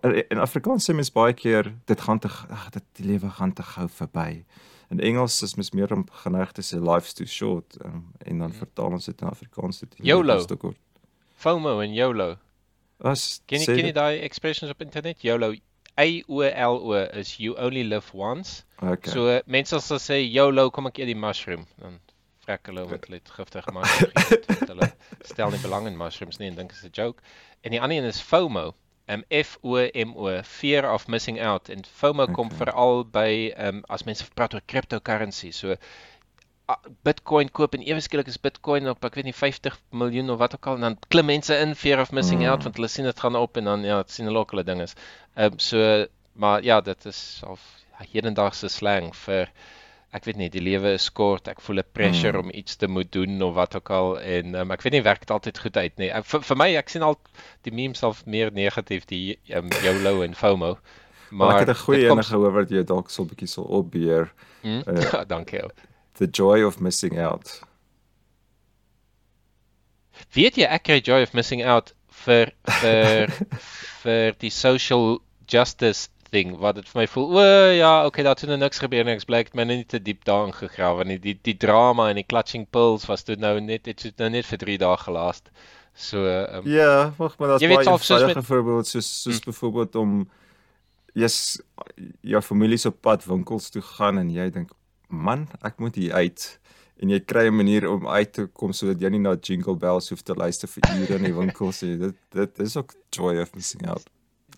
in 0.02 0.40
Afrikaans 0.40 0.88
sê 0.88 0.94
mens 0.96 1.12
baie 1.14 1.34
keer 1.36 1.70
dit 1.86 2.00
gaan 2.00 2.18
te 2.18 2.30
ag 2.30 2.68
dit 2.74 2.86
die 2.98 3.06
lewe 3.12 3.30
gaan 3.38 3.52
te 3.54 3.62
gou 3.62 3.86
verby. 4.00 4.44
In 4.90 4.98
Engels 5.00 5.38
is 5.46 5.54
mens 5.54 5.70
meer 5.70 5.92
om 5.94 6.06
geneig 6.24 6.52
te 6.56 6.64
sê 6.66 6.80
life's 6.82 7.14
too 7.14 7.26
short 7.26 7.78
um, 7.84 8.08
en 8.26 8.42
dan 8.42 8.54
vertaal 8.56 8.98
ons 8.98 9.06
dit 9.06 9.22
in 9.22 9.30
Afrikaans 9.30 9.84
dit 9.84 9.98
is 10.00 10.46
te 10.46 10.56
kort. 10.56 10.80
FOMO 11.40 11.78
en 11.80 11.94
YOLO. 11.94 12.34
As 13.00 13.40
Ken 13.46 13.62
jy 13.62 13.76
ken 13.76 13.86
jy 13.86 13.92
daai 13.96 14.20
expressions 14.26 14.72
op 14.72 14.82
internet? 14.82 15.22
YOLO. 15.24 15.54
A 15.98 16.22
O 16.28 16.40
L 16.40 16.76
O 16.92 16.92
is 16.94 17.38
you 17.40 17.56
only 17.56 17.84
live 17.84 18.12
once. 18.14 18.64
Okay. 18.82 19.10
So 19.10 19.26
uh, 19.28 19.40
mense 19.46 19.80
sal 19.80 19.98
sê 19.98 20.20
YOLO, 20.32 20.70
kom 20.70 20.86
ek 20.86 20.98
eet 20.98 21.06
die 21.12 21.14
mushroom. 21.18 21.66
Dan 21.80 21.98
vrek 22.46 22.66
hulle 22.70 22.86
wat 22.88 23.04
hulle 23.08 23.20
giftig 23.36 23.66
mushroom 23.72 24.12
want 24.16 24.70
Hulle 24.70 24.92
stel 25.24 25.50
nie 25.50 25.60
belang 25.62 25.86
in 25.86 25.96
mushrooms 25.98 26.38
nie 26.40 26.48
en 26.48 26.56
dink 26.56 26.70
dit 26.72 26.78
is 26.78 26.84
'n 26.88 26.94
joke. 26.96 27.22
En 27.64 27.70
die 27.72 27.80
ander 27.80 27.98
een 27.98 28.04
is 28.08 28.20
FOMO. 28.20 28.74
Um 29.10 29.24
F 29.34 29.58
O 29.62 29.74
M 29.94 30.14
O, 30.16 30.40
fear 30.42 30.86
of 30.92 31.08
missing 31.08 31.40
out. 31.40 31.68
En 31.68 31.82
FOMO 31.84 32.26
kom 32.32 32.46
Okay. 32.46 32.58
veral 32.58 33.04
by 33.04 33.52
um 33.58 33.84
as 33.90 34.04
mense 34.06 34.24
praat 34.34 34.54
oor 34.54 34.62
cryptocurrency. 34.66 35.50
So 35.52 35.74
Bitcoin 37.04 37.50
koop 37.50 37.74
en 37.74 37.82
ewe 37.82 38.00
skielik 38.00 38.26
is 38.28 38.36
Bitcoin 38.40 38.88
op 38.88 39.04
ek 39.04 39.14
weet 39.14 39.24
nie 39.24 39.32
50 39.34 39.78
miljoen 39.92 40.30
of 40.30 40.38
wat 40.38 40.54
ook 40.54 40.66
al 40.66 40.74
en 40.74 40.80
dan 40.80 40.98
klim 41.08 41.26
mense 41.26 41.54
in 41.56 41.74
fear 41.74 42.00
of 42.00 42.12
missing 42.12 42.40
Mm. 42.40 42.46
out 42.50 42.62
want 42.62 42.76
hulle 42.76 42.88
sien 42.88 43.04
dit 43.04 43.20
gaan 43.20 43.36
op 43.36 43.56
en 43.56 43.64
dan 43.64 43.82
ja, 43.84 44.02
sien 44.06 44.26
hulle 44.26 44.38
ook 44.38 44.50
hulle 44.50 44.64
ding 44.64 44.80
is. 44.80 44.94
Ehm 45.36 45.58
so 45.58 46.06
maar 46.34 46.62
ja, 46.64 46.80
dit 46.80 47.04
is 47.06 47.42
al 47.46 47.58
hedendaagse 48.12 48.68
slang 48.68 49.14
vir 49.14 49.48
ek 50.12 50.24
weet 50.24 50.36
nie, 50.36 50.48
die 50.50 50.60
lewe 50.60 50.92
is 50.94 51.10
kort, 51.12 51.46
ek 51.48 51.60
voel 51.60 51.78
'n 51.78 51.84
pressure 51.92 52.32
Mm. 52.32 52.44
om 52.44 52.50
iets 52.54 52.76
te 52.76 52.88
moet 52.88 53.12
doen 53.12 53.42
of 53.42 53.54
wat 53.54 53.76
ook 53.76 53.90
al 53.90 54.18
en 54.20 54.54
um, 54.54 54.70
ek 54.70 54.82
weet 54.82 54.92
nie 54.92 55.02
werk 55.02 55.20
dit 55.20 55.30
altyd 55.30 55.58
goed 55.58 55.76
uit 55.76 55.98
nie. 55.98 56.10
Ek, 56.10 56.24
vir, 56.24 56.40
vir 56.42 56.56
my 56.56 56.74
ek 56.76 56.88
sien 56.88 57.02
al 57.02 57.16
die 57.62 57.72
memes 57.72 58.02
al 58.02 58.14
meer 58.26 58.50
negatief 58.52 59.04
die 59.06 59.38
um, 59.54 59.68
YOLO 59.84 60.22
en 60.22 60.34
FOMO. 60.34 60.78
maar 61.30 61.60
ek 61.60 61.68
het 61.68 61.76
'n 61.76 61.80
goeie 61.84 61.98
ene 62.00 62.08
kom- 62.08 62.22
gehoor 62.22 62.52
wat 62.52 62.70
jy 62.70 62.82
dalk 62.84 63.10
sal 63.10 63.24
bietjie 63.24 63.46
sal 63.48 63.64
opbeer. 63.64 64.32
Hm? 64.62 64.82
eh, 64.86 65.02
Ja, 65.12 65.24
dankie. 65.34 65.60
The 66.20 66.28
joy 66.28 66.62
of 66.66 66.80
missing 66.84 67.18
out. 67.18 67.60
Weet 70.36 70.60
jy 70.60 70.68
ek 70.68 70.84
kry 70.86 71.00
joy 71.00 71.24
of 71.24 71.32
missing 71.34 71.62
out 71.64 71.94
vir 72.26 72.52
vir 72.82 73.32
vir 74.04 74.36
die 74.42 74.52
social 74.52 75.20
justice 75.50 76.10
thing 76.30 76.52
wat 76.62 76.76
dit 76.78 76.88
vir 76.90 77.00
my 77.00 77.06
voel 77.10 77.38
o 77.40 77.44
ja 77.74 77.92
okay 78.06 78.22
daar 78.22 78.36
het 78.36 78.44
toe 78.44 78.50
nou 78.50 78.58
niks 78.60 78.78
gebeur 78.82 79.06
nie 79.06 79.16
ek 79.16 79.24
bly 79.26 79.40
ek 79.42 79.50
het 79.50 79.58
my 79.58 79.66
nou 79.66 79.78
nie 79.80 79.88
te 79.88 79.98
diep 79.98 80.22
daarin 80.28 80.52
gegrawe 80.54 81.06
nie. 81.08 81.18
Die 81.22 81.34
die 81.48 81.56
drama 81.58 82.10
en 82.10 82.20
die 82.20 82.26
clutching 82.26 82.68
pills 82.70 83.08
was 83.10 83.24
toe 83.26 83.38
nou 83.40 83.56
net 83.64 83.88
dit 83.88 84.08
het 84.08 84.20
nou 84.22 84.30
net 84.36 84.48
vir 84.50 84.60
3 84.64 84.76
dae 84.84 84.98
gelaat 85.04 85.50
so 85.94 86.22
um, 86.26 86.68
Ja, 86.70 87.12
wag 87.18 87.38
maar 87.38 87.54
daar's 87.54 87.64
Jy 87.64 87.72
weet 87.72 87.82
baie 87.82 87.96
soos 87.96 88.10
eenvoudige 88.10 88.46
voorbeeld 88.52 88.92
soos 88.92 89.08
soos 89.22 89.40
byvoorbeeld 89.48 89.96
om 90.04 90.20
jy's 91.18 91.38
jou 92.22 92.42
familie 92.44 92.78
se 92.78 92.92
pad 92.92 93.24
winkels 93.26 93.70
toe 93.74 93.82
gaan 93.82 94.20
en 94.22 94.30
jy 94.30 94.46
dink 94.54 94.70
man, 95.10 95.48
ek 95.62 95.78
moet 95.78 95.94
hier 95.94 96.14
uit 96.14 96.60
en 97.00 97.08
jy 97.08 97.20
kry 97.20 97.46
'n 97.48 97.56
manier 97.56 97.88
om 97.88 98.08
uit 98.08 98.32
te 98.32 98.46
kom 98.46 98.72
sodat 98.72 99.00
jy 99.00 99.08
nie 99.10 99.20
na 99.20 99.36
Jingle 99.40 99.76
Bells 99.76 100.10
hoef 100.10 100.22
te 100.22 100.34
luister 100.34 100.68
vir 100.68 100.82
ure 101.00 101.14
in 101.14 101.24
die 101.24 101.34
winkels 101.34 101.82
nie. 101.82 101.96
Dit 101.96 102.16
dit 102.30 102.58
is 102.58 102.76
ook 102.76 102.94
joy 103.10 103.40
of 103.40 103.54
missing 103.54 103.86
out. 103.88 104.08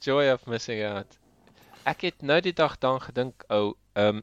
joy 0.00 0.30
of 0.32 0.46
missing 0.46 0.82
out 0.82 1.18
ek 1.84 2.04
het 2.06 2.22
nou 2.22 2.40
die 2.42 2.54
dag 2.54 2.78
daaraan 2.78 3.02
gedink 3.02 3.44
ou 3.50 3.74
um, 3.98 4.22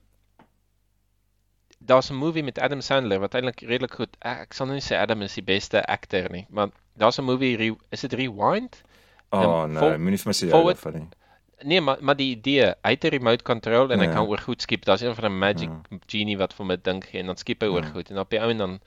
daar's 1.79 2.09
'n 2.11 2.15
movie 2.15 2.43
met 2.43 2.59
Adam 2.59 2.81
Sandler 2.81 3.19
wat 3.19 3.33
eintlik 3.33 3.61
redelik 3.61 3.93
goed 3.93 4.17
ek, 4.19 4.39
ek 4.39 4.53
sal 4.53 4.67
nou 4.67 4.75
nie 4.75 4.83
sê 4.83 4.95
Adam 4.95 5.21
is 5.21 5.33
die 5.33 5.43
beste 5.43 5.85
akteur 5.85 6.29
nie 6.31 6.45
maar 6.49 6.69
daar's 6.97 7.19
'n 7.19 7.23
movie 7.23 7.55
re, 7.57 7.75
is 7.91 8.01
dit 8.01 8.13
Rewind 8.13 8.83
Oh 9.31 9.63
Ehm, 9.63 9.73
nee, 9.73 9.97
moenie 9.97 10.17
vir 10.17 10.29
my 10.29 10.33
sê 10.33 10.47
jy 10.47 10.51
daarvan 10.51 10.93
nie. 10.93 11.07
Nee, 11.63 11.81
maar 11.81 11.97
maar 12.01 12.15
die 12.15 12.35
idee, 12.35 12.73
hy 12.83 12.91
het 12.91 13.03
'n 13.03 13.07
remote 13.09 13.43
control 13.43 13.91
en 13.91 13.99
hy 13.99 14.05
Ja. 14.05 14.13
kan 14.13 14.27
oor 14.27 14.37
goed 14.39 14.61
skiep. 14.61 14.85
Daar's 14.85 15.01
een 15.01 15.15
van 15.15 15.25
'n 15.31 15.37
magic 15.39 15.69
Ja. 15.69 15.97
genie 16.07 16.37
wat 16.37 16.53
vir 16.53 16.65
hom 16.65 16.71
'n 16.71 16.79
ding 16.83 17.03
gee 17.05 17.19
en 17.19 17.25
dan 17.25 17.37
skiep 17.37 17.61
hy 17.61 17.67
oor 17.67 17.83
Ja. 17.83 17.89
goed 17.91 18.09
en 18.11 18.17
op 18.19 18.29
die 18.29 18.39
ou 18.39 18.49
en 18.49 18.57
dan 18.57 18.79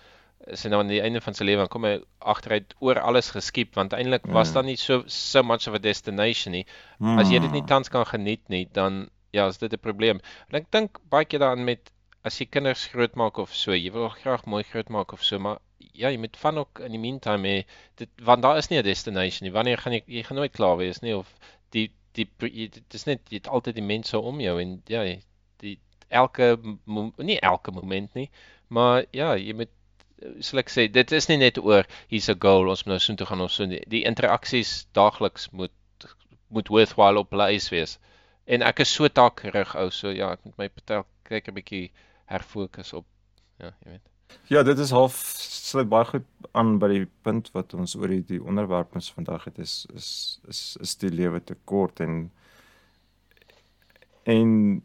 is 0.46 0.62
hy 0.64 0.68
nou 0.70 0.80
aan 0.80 0.88
die 0.88 1.00
einde 1.00 1.20
van 1.20 1.34
sy 1.34 1.44
lewe 1.44 1.68
kom 1.68 1.84
hy 1.84 2.00
agter 2.20 2.50
hy 2.50 2.56
het 2.58 2.74
oor 2.80 2.98
alles 3.00 3.30
geskiep 3.30 3.74
want 3.74 3.92
eintlik 3.92 4.26
was 4.26 4.48
Ja. 4.48 4.54
daar 4.54 4.64
nie 4.64 4.76
so 4.76 5.02
so 5.06 5.42
much 5.42 5.68
of 5.68 5.74
a 5.74 5.78
destination 5.78 6.52
nie. 6.52 6.66
As 7.00 7.28
jy 7.30 7.38
dit 7.40 7.50
nie 7.52 7.60
Hmm. 7.60 7.66
tans 7.68 7.88
kan 7.88 8.06
geniet 8.06 8.48
nie, 8.48 8.68
dan 8.72 9.08
ja, 9.32 9.46
is 9.46 9.58
dit 9.58 9.72
'n 9.72 9.78
probleem. 9.78 10.20
En 10.50 10.56
ek 10.60 10.70
dink 10.70 10.98
baie 11.08 11.24
keer 11.24 11.38
daaraan 11.40 11.64
met 11.64 11.90
as 12.24 12.38
jy 12.38 12.46
kinders 12.46 12.86
grootmaak 12.86 13.36
of 13.38 13.54
so, 13.54 13.72
jy 13.72 13.90
wil 13.92 14.08
graag 14.08 14.44
mooi 14.46 14.62
grootmaak 14.64 15.12
of 15.12 15.22
so, 15.22 15.38
maar 15.38 15.58
ja, 15.92 16.08
jy 16.08 16.16
moet 16.18 16.36
van 16.36 16.58
ook 16.58 16.78
in 16.80 16.90
die 16.92 16.98
meantime 17.00 17.48
hê 17.48 17.64
dit 17.96 18.08
want 18.22 18.42
daar 18.42 18.56
is 18.56 18.68
nie 18.70 18.78
'n 18.78 18.82
destination 18.84 19.44
nie. 19.46 19.52
Wanneer 19.52 19.78
gaan 19.78 19.92
jy 19.92 20.02
jy 20.06 20.22
gaan 20.22 20.36
nooit 20.36 20.52
klaar 20.52 20.76
wees 20.76 21.00
nie 21.02 21.14
of 21.16 21.26
die 21.70 21.90
die 22.18 22.26
jy- 22.40 22.70
dit 22.70 22.94
is 22.94 23.06
net 23.06 23.20
jy 23.30 23.40
het 23.40 23.48
altyd 23.48 23.74
die 23.74 23.86
mense 23.86 24.18
om 24.18 24.40
jou 24.40 24.60
en 24.60 24.82
ja, 24.86 25.02
die 25.62 25.78
elke 26.08 26.56
nie 27.18 27.38
elke 27.40 27.72
moment 27.72 28.14
nie, 28.14 28.28
maar 28.68 29.04
ja, 29.12 29.34
jy 29.36 29.54
moet 29.54 29.70
sal 30.40 30.60
ek 30.62 30.70
sê 30.70 30.86
dit 30.92 31.12
is 31.18 31.28
nie 31.30 31.38
net 31.40 31.58
oor 31.58 31.86
hier's 32.12 32.28
'n 32.30 32.38
goal 32.44 32.68
ons 32.70 32.84
moet 32.84 32.92
nou 32.94 32.98
soontoe 33.04 33.26
gaan 33.26 33.40
of 33.40 33.52
so 33.52 33.66
nie. 33.66 33.80
Die 33.88 34.04
interaksies 34.04 34.86
daagliks 34.92 35.50
moet 35.50 35.72
moet 36.52 36.68
worthwhile 36.68 37.18
op 37.18 37.32
eis 37.32 37.70
wees. 37.72 37.98
En 38.46 38.62
ek 38.62 38.80
is 38.84 38.92
so 38.92 39.08
taakgerig 39.08 39.74
ou, 39.76 39.90
so 39.90 40.10
ja, 40.10 40.32
ek 40.32 40.44
moet 40.44 40.58
my 40.58 40.68
kyk 41.24 41.48
'n 41.48 41.54
bietjie 41.54 41.90
herfokus 42.26 42.92
op 42.92 43.06
ja, 43.58 43.72
jy 43.84 43.90
weet. 43.96 44.11
Ja, 44.46 44.62
dit 44.62 44.78
is 44.78 44.90
half 44.90 45.16
sluit 45.38 45.88
baie 45.88 46.04
goed 46.04 46.26
aan 46.52 46.78
by 46.78 46.88
die 46.92 47.06
punt 47.24 47.50
wat 47.52 47.74
ons 47.74 47.94
oor 47.96 48.08
die, 48.12 48.22
die 48.28 48.42
onderwerp 48.42 48.94
ons 48.94 49.12
vandag 49.12 49.44
het 49.48 49.58
is 49.58 49.86
is 49.96 50.08
is 50.48 50.76
is 50.80 50.96
die 51.00 51.10
lewe 51.10 51.40
te 51.44 51.56
kort 51.64 52.00
en 52.00 52.30
en 54.28 54.82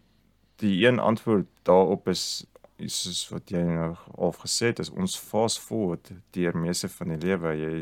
die 0.62 0.86
een 0.88 1.00
antwoord 1.00 1.50
daarop 1.68 2.08
is 2.08 2.46
is 2.78 3.02
soos 3.04 3.24
wat 3.34 3.52
jy 3.52 3.62
nou 3.66 3.96
al 4.18 4.34
gesê 4.38 4.72
het 4.72 4.80
is 4.80 4.94
ons 4.94 5.18
fast 5.20 5.60
forward 5.60 6.12
deur 6.38 6.58
meeste 6.58 6.90
van 6.90 7.16
die 7.16 7.22
lewe 7.28 7.56
jy 7.58 7.76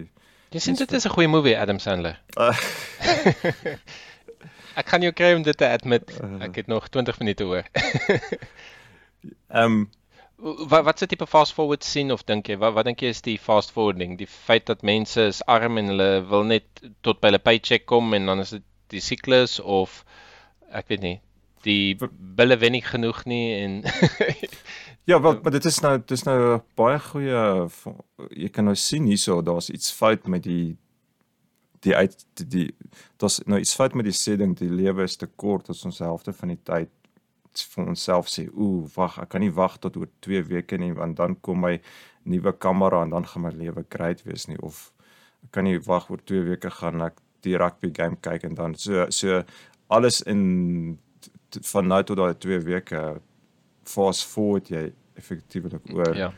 Jy 0.55 0.59
sien 0.63 0.77
dit 0.79 0.91
is 0.91 1.05
'n 1.05 1.11
goeie 1.11 1.27
movie 1.27 1.57
Adam 1.59 1.79
Sandler. 1.79 2.19
uh, 2.37 2.55
Ek 4.79 4.85
kan 4.85 5.01
jou 5.03 5.11
kry 5.15 5.33
om 5.35 5.43
dit 5.43 5.57
te 5.57 5.67
admit. 5.67 6.09
Uh. 6.19 6.41
Ek 6.47 6.55
het 6.55 6.67
nog 6.67 6.87
20 6.91 7.19
minute 7.19 7.45
oor. 7.47 7.63
um 9.49 9.89
wat 10.37 10.83
wat 10.83 10.99
se 10.99 11.07
tipe 11.07 11.27
fast 11.27 11.53
forward 11.53 11.83
sien 11.83 12.11
of 12.11 12.23
dink 12.27 12.49
jy 12.51 12.57
wat 12.59 12.73
wat 12.75 12.87
dink 12.89 13.01
jy 13.01 13.11
is 13.15 13.21
die 13.25 13.37
fast 13.39 13.71
forwarding? 13.71 14.17
Die 14.19 14.27
feit 14.27 14.65
dat 14.67 14.83
mense 14.83 15.29
is 15.31 15.43
arm 15.47 15.77
en 15.77 15.93
hulle 15.93 16.09
wil 16.29 16.43
net 16.43 16.83
tot 17.07 17.21
by 17.21 17.31
hulle 17.31 17.43
paycheck 17.43 17.85
kom 17.87 18.13
en 18.13 18.27
dan 18.31 18.43
is 18.43 18.55
dit 18.57 18.65
die 18.93 19.03
siklus 19.03 19.59
of 19.59 20.03
ek 20.75 20.89
weet 20.91 21.01
nie, 21.01 21.17
die 21.65 21.95
bulle 21.97 22.57
wen 22.61 22.75
nie 22.75 22.83
genoeg 22.85 23.23
nie 23.29 23.45
en 23.61 23.83
Ja, 25.05 25.19
wel, 25.21 25.39
maar 25.43 25.53
dit 25.53 25.65
is 25.65 25.79
nou 25.85 25.97
dit 25.99 26.11
is 26.17 26.23
nou 26.25 26.59
baie 26.79 26.97
goeie 26.99 27.41
jy 28.33 28.49
kan 28.49 28.65
nou 28.65 28.75
sien 28.75 29.05
hierso 29.05 29.37
daar's 29.45 29.69
iets 29.69 29.91
fout 29.93 30.27
met 30.27 30.43
die 30.43 30.75
die 31.85 31.93
uit 31.95 32.15
die, 32.33 32.47
die 32.49 32.67
daar's 33.21 33.39
nou 33.45 33.59
iets 33.61 33.75
fout 33.77 33.93
met 33.93 34.09
die 34.09 34.17
sê 34.17 34.33
ding 34.41 34.55
die 34.57 34.71
lewe 34.71 35.05
is 35.05 35.17
te 35.21 35.29
kort 35.29 35.69
as 35.69 35.85
ons 35.85 36.01
helfte 36.01 36.33
van 36.33 36.55
die 36.55 36.61
tyd 36.71 36.91
vir 37.61 37.87
onsself 37.91 38.29
sê 38.31 38.47
ooh 38.51 38.87
wag 38.95 39.19
ek 39.23 39.29
kan 39.33 39.43
nie 39.43 39.53
wag 39.53 39.77
tot 39.83 39.97
oor 39.97 40.09
2 40.27 40.43
weke 40.49 40.79
nie 40.81 40.93
want 40.93 41.17
dan 41.17 41.35
kom 41.41 41.61
my 41.65 41.75
nuwe 42.25 42.53
kamera 42.65 43.03
en 43.03 43.13
dan 43.15 43.27
gaan 43.31 43.45
my 43.45 43.53
lewe 43.53 43.85
great 43.89 44.23
wees 44.25 44.47
nie 44.47 44.59
of 44.59 44.91
ek 45.45 45.51
kan 45.57 45.67
nie 45.67 45.79
wag 45.87 46.09
oor 46.09 46.21
2 46.33 46.43
weke 46.49 46.71
gaan 46.79 47.01
ek 47.07 47.21
die 47.45 47.57
rugby 47.61 47.91
game 47.93 48.17
kyk 48.21 48.47
en 48.49 48.55
dan 48.55 48.75
so 48.75 49.05
so 49.09 49.43
alles 49.87 50.21
in 50.21 50.97
van 51.71 51.87
nou 51.87 52.01
tot 52.03 52.17
daai 52.17 52.33
2 52.47 52.61
weke 52.65 53.03
fast 53.85 54.25
forward 54.31 54.71
jy 54.73 54.87
effektiewelik 55.15 55.93
oor 55.93 56.15
ja. 56.17 56.31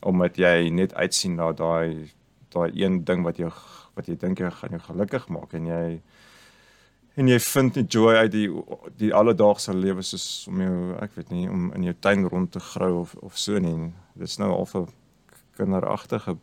omdat 0.00 0.36
jy 0.38 0.70
net 0.70 0.94
uitsien 0.94 1.38
na 1.40 1.52
daai 1.52 2.12
daai 2.54 2.70
een 2.74 3.02
ding 3.04 3.24
wat 3.26 3.40
jou 3.40 3.50
wat 3.96 4.08
jy 4.10 4.16
dink 4.20 4.42
jy 4.42 4.50
gaan 4.50 4.76
jou 4.76 4.82
gelukkig 4.88 5.28
maak 5.32 5.54
en 5.58 5.66
jy 5.70 5.86
en 7.16 7.28
jy 7.28 7.38
vind 7.38 7.76
nie 7.78 7.84
joy 7.86 8.14
uit 8.16 8.32
die 8.32 8.48
die 8.98 9.12
alledaagse 9.14 9.74
lewe 9.74 10.02
soos 10.02 10.46
om 10.50 10.60
jou 10.64 10.96
ek 11.02 11.14
weet 11.16 11.30
nie 11.30 11.48
om 11.50 11.68
in 11.76 11.82
jou 11.88 11.94
tuin 12.00 12.24
rond 12.28 12.50
te 12.52 12.60
grou 12.60 13.00
of 13.00 13.14
of 13.22 13.38
so 13.38 13.58
nie 13.58 13.92
dit 14.14 14.28
is 14.28 14.38
nou 14.38 14.50
al 14.52 14.66
'n 14.74 14.88
kinderagtige 15.56 16.36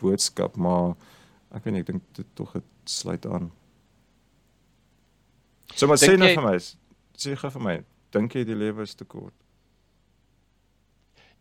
boodskap 0.00 0.56
maar 0.56 0.94
ek 1.54 1.64
weet 1.64 1.72
nie 1.74 1.80
ek 1.80 1.86
dink 1.86 2.02
dit 2.12 2.26
tog 2.34 2.52
dit 2.52 2.64
sluit 2.84 3.26
aan 3.26 3.50
so 5.74 5.86
maar 5.86 5.96
sê 5.98 6.16
nou 6.18 6.28
jy- 6.28 6.34
vir 6.36 6.44
my 6.50 6.58
sê 7.16 7.36
gou 7.36 7.50
vir 7.50 7.62
my 7.62 7.76
dink 8.12 8.34
jy 8.34 8.44
die 8.44 8.54
lewe 8.54 8.82
is 8.82 8.94
te 8.94 9.04
kort 9.04 9.32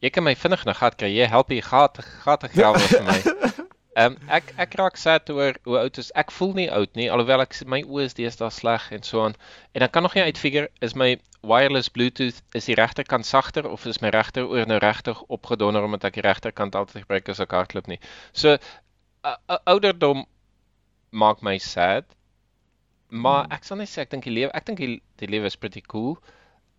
Jy 0.04 0.10
kan 0.12 0.24
my 0.26 0.34
vinnig 0.36 0.66
na 0.66 0.74
gat 0.76 0.98
kry. 1.00 1.08
Jy 1.16 1.28
help 1.32 1.48
hier 1.48 1.64
gat 1.64 1.96
gat 2.26 2.42
grawe 2.52 2.78
vir 2.92 3.04
my. 3.08 3.20
Ehm 3.94 4.16
um, 4.16 4.30
ek 4.34 4.54
ek 4.58 4.76
raak 4.80 4.96
sad 4.98 5.30
oor 5.30 5.58
hoe 5.68 5.78
oud 5.84 5.98
is 6.02 6.10
ek 6.18 6.32
voel 6.34 6.54
nie 6.58 6.70
oud 6.74 6.96
nie 6.98 7.12
alhoewel 7.14 7.44
ek 7.44 7.54
my 7.70 7.84
oë 7.86 8.08
is 8.10 8.16
deesdae 8.18 8.50
sleg 8.54 8.88
en 8.96 9.04
so 9.06 9.22
aan 9.22 9.36
en 9.78 9.86
ek 9.86 9.92
kan 9.94 10.02
nog 10.06 10.16
nie 10.18 10.24
uitfigure 10.26 10.70
is 10.88 10.96
my 10.98 11.10
wireless 11.52 11.92
bluetooth 11.94 12.40
is 12.58 12.70
die 12.70 12.78
regterkant 12.80 13.28
sagter 13.30 13.68
of 13.70 13.86
is 13.86 14.02
my 14.02 14.10
regteroor 14.16 14.66
nou 14.72 14.80
regtig 14.82 15.22
opgedonder 15.38 15.86
omdat 15.86 16.08
ek 16.10 16.18
die 16.18 16.26
regterkant 16.26 16.78
altyd 16.80 17.04
gebruik 17.04 17.30
as 17.30 17.44
ek 17.44 17.54
hardloop 17.58 17.92
nie. 17.92 18.00
So 18.32 18.56
uh, 18.56 19.36
uh, 19.36 19.60
ouderdom 19.76 20.26
maak 21.12 21.44
my 21.46 21.58
sad. 21.62 22.08
Maar 23.10 23.46
ek 23.54 23.68
sal 23.68 23.78
net 23.78 23.92
sê 23.92 24.08
ek 24.08 24.14
dink 24.16 24.26
die 24.26 24.34
lewe 24.34 24.54
ek 24.58 24.66
dink 24.72 24.82
die, 24.82 24.96
die 25.22 25.30
lewe 25.30 25.52
is 25.52 25.60
pretty 25.60 25.84
cool. 25.94 26.18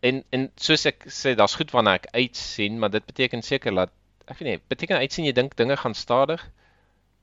En 0.02 0.24
en 0.34 0.48
soos 0.60 0.88
ek 0.90 1.06
sê 1.12 1.36
daar's 1.38 1.54
goed 1.60 1.70
wanneer 1.76 2.02
ek 2.02 2.10
uitsien, 2.16 2.80
maar 2.80 2.90
dit 2.90 3.06
beteken 3.06 3.44
seker 3.44 3.76
dat 3.76 3.94
ek 4.26 4.40
weet 4.40 4.48
nie, 4.48 4.60
beteken 4.72 4.98
uitsien 5.04 5.28
jy 5.28 5.36
dink 5.36 5.54
dinge 5.60 5.76
gaan 5.78 5.94
stadig? 5.94 6.42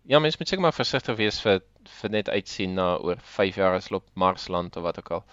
Ja, 0.10 0.20
mens 0.20 0.38
moet 0.38 0.48
seker 0.50 0.64
maar 0.64 0.74
versigtig 0.74 1.16
wees 1.20 1.38
vir 1.44 1.62
vir 2.02 2.10
net 2.14 2.30
uitsien 2.30 2.74
na 2.78 2.96
oor 2.98 3.20
5 3.38 3.56
jaar 3.62 3.76
as 3.78 3.90
loop 3.94 4.08
Marsland 4.18 4.76
of 4.78 4.84
wat 4.84 4.98
ook 5.00 5.12
al. 5.18 5.24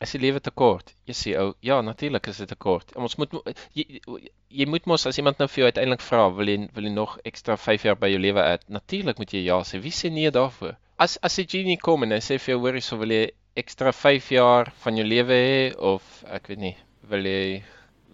Is 0.00 0.14
die 0.16 0.20
lewe 0.22 0.40
te 0.40 0.50
kort? 0.56 0.94
Jy 1.04 1.14
sê 1.16 1.32
ou, 1.36 1.50
ja, 1.60 1.80
natuurlik 1.84 2.26
is 2.32 2.38
dit 2.40 2.48
te 2.48 2.56
kort. 2.56 2.94
Ons 2.96 3.18
moet 3.20 3.32
mo- 3.36 3.42
jy, 3.76 4.00
jy 4.48 4.66
moet 4.66 4.86
mos 4.88 5.04
as 5.06 5.18
iemand 5.20 5.38
nou 5.38 5.48
vir 5.48 5.60
jou 5.62 5.68
uiteindelik 5.68 6.00
vra, 6.06 6.22
wil 6.32 6.48
jy 6.48 6.56
wil 6.74 6.84
jy 6.88 6.92
nog 6.94 7.18
ekstra 7.28 7.56
5 7.60 7.84
jaar 7.84 7.98
by 8.00 8.08
jou 8.14 8.20
lewe 8.22 8.40
hê? 8.46 8.54
Natuurlik 8.72 9.18
moet 9.20 9.34
jy 9.36 9.44
ja 9.44 9.58
sê. 9.68 9.80
Wie 9.84 9.92
sê 9.92 10.08
nee 10.10 10.30
daarvoor? 10.32 10.78
As 10.98 11.18
as 11.22 11.36
die 11.36 11.46
genie 11.46 11.76
kom 11.76 12.02
en 12.02 12.12
hy 12.16 12.20
sê 12.24 12.38
vir 12.40 12.54
jou 12.54 12.60
hoorie, 12.64 12.80
so 12.80 12.96
wil 12.96 13.12
jy 13.12 13.26
ekstra 13.60 13.92
5 13.92 14.30
jaar 14.32 14.72
van 14.84 14.96
jou 14.96 15.04
lewe 15.04 15.36
hê 15.36 15.76
of 15.76 16.24
ek 16.32 16.48
weet 16.48 16.58
nie, 16.64 16.76
wil 17.12 17.24
jy 17.28 17.62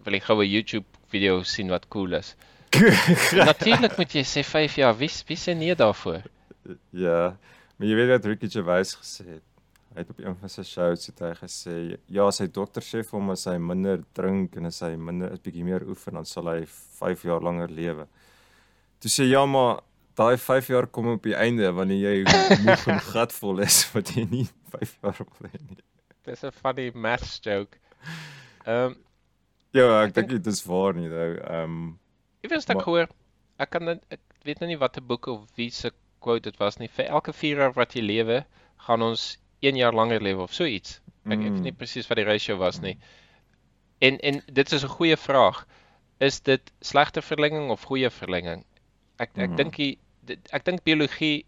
wil 0.03 0.13
jy 0.13 0.19
gou 0.27 0.41
'n 0.43 0.49
YouTube 0.51 0.85
video 1.11 1.43
sien 1.43 1.69
wat 1.71 1.87
cool 1.89 2.13
is? 2.19 2.35
Natuurlik 2.71 3.97
moet 3.97 4.13
jy 4.13 4.23
sê 4.27 4.43
5 4.43 4.75
jaar. 4.81 4.95
Wie 4.97 5.09
wie 5.27 5.37
sê 5.37 5.55
nee 5.57 5.75
daarvoor? 5.75 6.21
Ja, 6.91 7.37
maar 7.77 7.87
jy 7.87 7.95
weet 7.95 8.09
wat 8.11 8.25
Ricky 8.25 8.49
Gervais 8.51 8.95
gesê 8.99 9.25
het. 9.37 9.43
Hy 9.93 10.03
het 10.03 10.09
op 10.13 10.19
een 10.19 10.35
van 10.37 10.51
sy 10.51 10.63
shows 10.67 11.07
het 11.09 11.19
hy 11.25 11.31
gesê 11.39 11.75
ja, 12.05 12.27
sy 12.31 12.47
dokter 12.53 12.83
sê 12.85 13.01
vir 13.01 13.17
hom 13.17 13.31
as 13.33 13.47
hy 13.49 13.55
minder 13.57 14.03
drink 14.13 14.57
en 14.59 14.69
as 14.69 14.81
hy 14.85 14.93
minder 14.95 15.31
'n 15.33 15.41
bietjie 15.41 15.63
meer 15.65 15.87
oefen, 15.87 16.13
dan 16.13 16.25
sal 16.25 16.51
hy 16.51 16.65
5 16.99 17.23
jaar 17.23 17.41
langer 17.41 17.71
lewe. 17.71 18.07
Toe 18.99 19.09
sê 19.09 19.25
ja, 19.29 19.45
maar 19.45 19.81
daai 20.15 20.37
5 20.37 20.67
jaar 20.67 20.87
kom 20.87 21.07
op 21.07 21.23
die 21.23 21.35
einde 21.35 21.71
wanneer 21.73 22.13
jy 22.13 22.23
moeg 22.65 22.87
en 22.87 22.99
gatvol 22.99 23.59
is 23.65 23.85
wat 23.95 24.13
jy 24.15 24.27
nie 24.29 24.47
5 24.75 24.97
jaar 25.01 25.17
wil 25.17 25.49
hê 25.49 25.59
nie. 25.69 25.83
Dis 26.25 26.43
'n 26.43 26.51
funny 26.51 26.91
maths 26.93 27.39
joke. 27.41 27.77
Ehm 28.65 28.91
um, 28.91 28.95
Ja, 29.75 30.03
ek 30.03 30.13
dink 30.15 30.29
dit 30.29 30.47
is 30.47 30.63
waar 30.65 30.93
nie 30.95 31.09
nou. 31.11 31.31
Ehm 31.37 31.63
um, 31.63 31.99
Iewers 32.47 32.63
het 32.67 32.75
ek 32.77 32.83
gehoor, 32.85 33.09
ek 33.59 33.69
kan 33.73 33.89
ek 33.89 34.21
weet 34.47 34.61
nou 34.63 34.69
nie 34.69 34.77
watter 34.79 35.03
boek 35.03 35.27
of 35.27 35.41
wie 35.59 35.69
se 35.69 35.91
quote 36.23 36.47
dit 36.49 36.57
was 36.61 36.77
nie. 36.79 36.87
Vir 36.87 37.09
elke 37.11 37.33
4 37.35 37.57
jaar 37.63 37.73
wat 37.75 37.93
jy 37.97 38.01
lewe, 38.05 38.45
gaan 38.87 39.01
ons 39.03 39.37
1 39.61 39.75
jaar 39.75 39.93
langer 39.93 40.21
lewe 40.23 40.43
of 40.47 40.53
so 40.55 40.63
iets. 40.65 41.01
Ek, 41.25 41.33
ek 41.33 41.39
weet 41.43 41.57
Mm. 41.57 41.63
nie 41.67 41.73
presies 41.73 42.07
wat 42.07 42.17
die 42.21 42.25
ratio 42.25 42.55
was 42.57 42.79
nie. 42.81 42.97
En 43.99 44.17
en 44.19 44.41
dit 44.47 44.71
is 44.71 44.83
'n 44.83 44.95
goeie 44.95 45.17
vraag. 45.17 45.65
Is 46.19 46.39
dit 46.39 46.71
slegte 46.81 47.21
verlenging 47.21 47.69
of 47.69 47.83
goeie 47.83 48.09
verlenging? 48.09 48.63
Ek 49.19 49.31
ek 49.37 49.49
Mm. 49.49 49.55
dink 49.55 49.75
die 49.75 49.97
ek 50.53 50.63
dink 50.65 50.83
biologie 50.83 51.45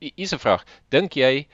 is 0.00 0.32
'n 0.32 0.38
vraag. 0.38 0.64
Dink 0.90 1.12
jy 1.16 1.46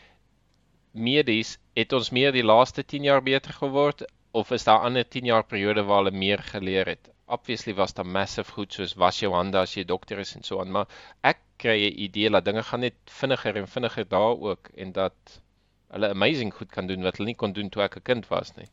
medies 0.93 1.59
het 1.75 1.93
ons 1.93 2.11
meer 2.11 2.33
die 2.33 2.43
laaste 2.45 2.85
10 2.85 3.03
jaar 3.05 3.23
beter 3.23 3.53
geword 3.53 4.05
of 4.33 4.51
is 4.53 4.65
daar 4.65 4.81
ander 4.85 5.05
10 5.09 5.25
jaar 5.25 5.43
periode 5.45 5.83
waar 5.85 6.05
hulle 6.05 6.11
meer 6.17 6.39
geleer 6.39 6.87
het? 6.87 7.14
Obviously 7.27 7.75
was 7.75 7.95
daar 7.95 8.07
massive 8.07 8.53
goed 8.53 8.73
soos 8.73 8.95
was 9.01 9.21
jou 9.21 9.33
hande 9.33 9.59
as 9.59 9.75
jy 9.75 9.85
dokter 9.85 10.19
is 10.19 10.35
en 10.37 10.43
so 10.43 10.61
aan, 10.61 10.71
maar 10.71 10.87
ek 11.23 11.41
kry 11.57 11.79
'n 11.89 12.01
idee 12.07 12.31
dat 12.31 12.45
dinge 12.45 12.63
gaan 12.63 12.81
net 12.81 12.97
vinniger 13.21 13.57
en 13.57 13.69
vinniger 13.69 14.09
daar 14.09 14.37
ook 14.37 14.69
en 14.77 14.93
dat 14.93 15.41
hulle 15.89 16.09
amazing 16.09 16.55
goed 16.55 16.71
kan 16.71 16.87
doen 16.87 17.03
wat 17.03 17.17
hulle 17.17 17.31
nie 17.31 17.41
kon 17.43 17.53
doen 17.53 17.71
toe 17.71 17.83
ek 17.83 17.97
'n 17.97 18.03
kind 18.03 18.29
was 18.29 18.55
nie. 18.57 18.69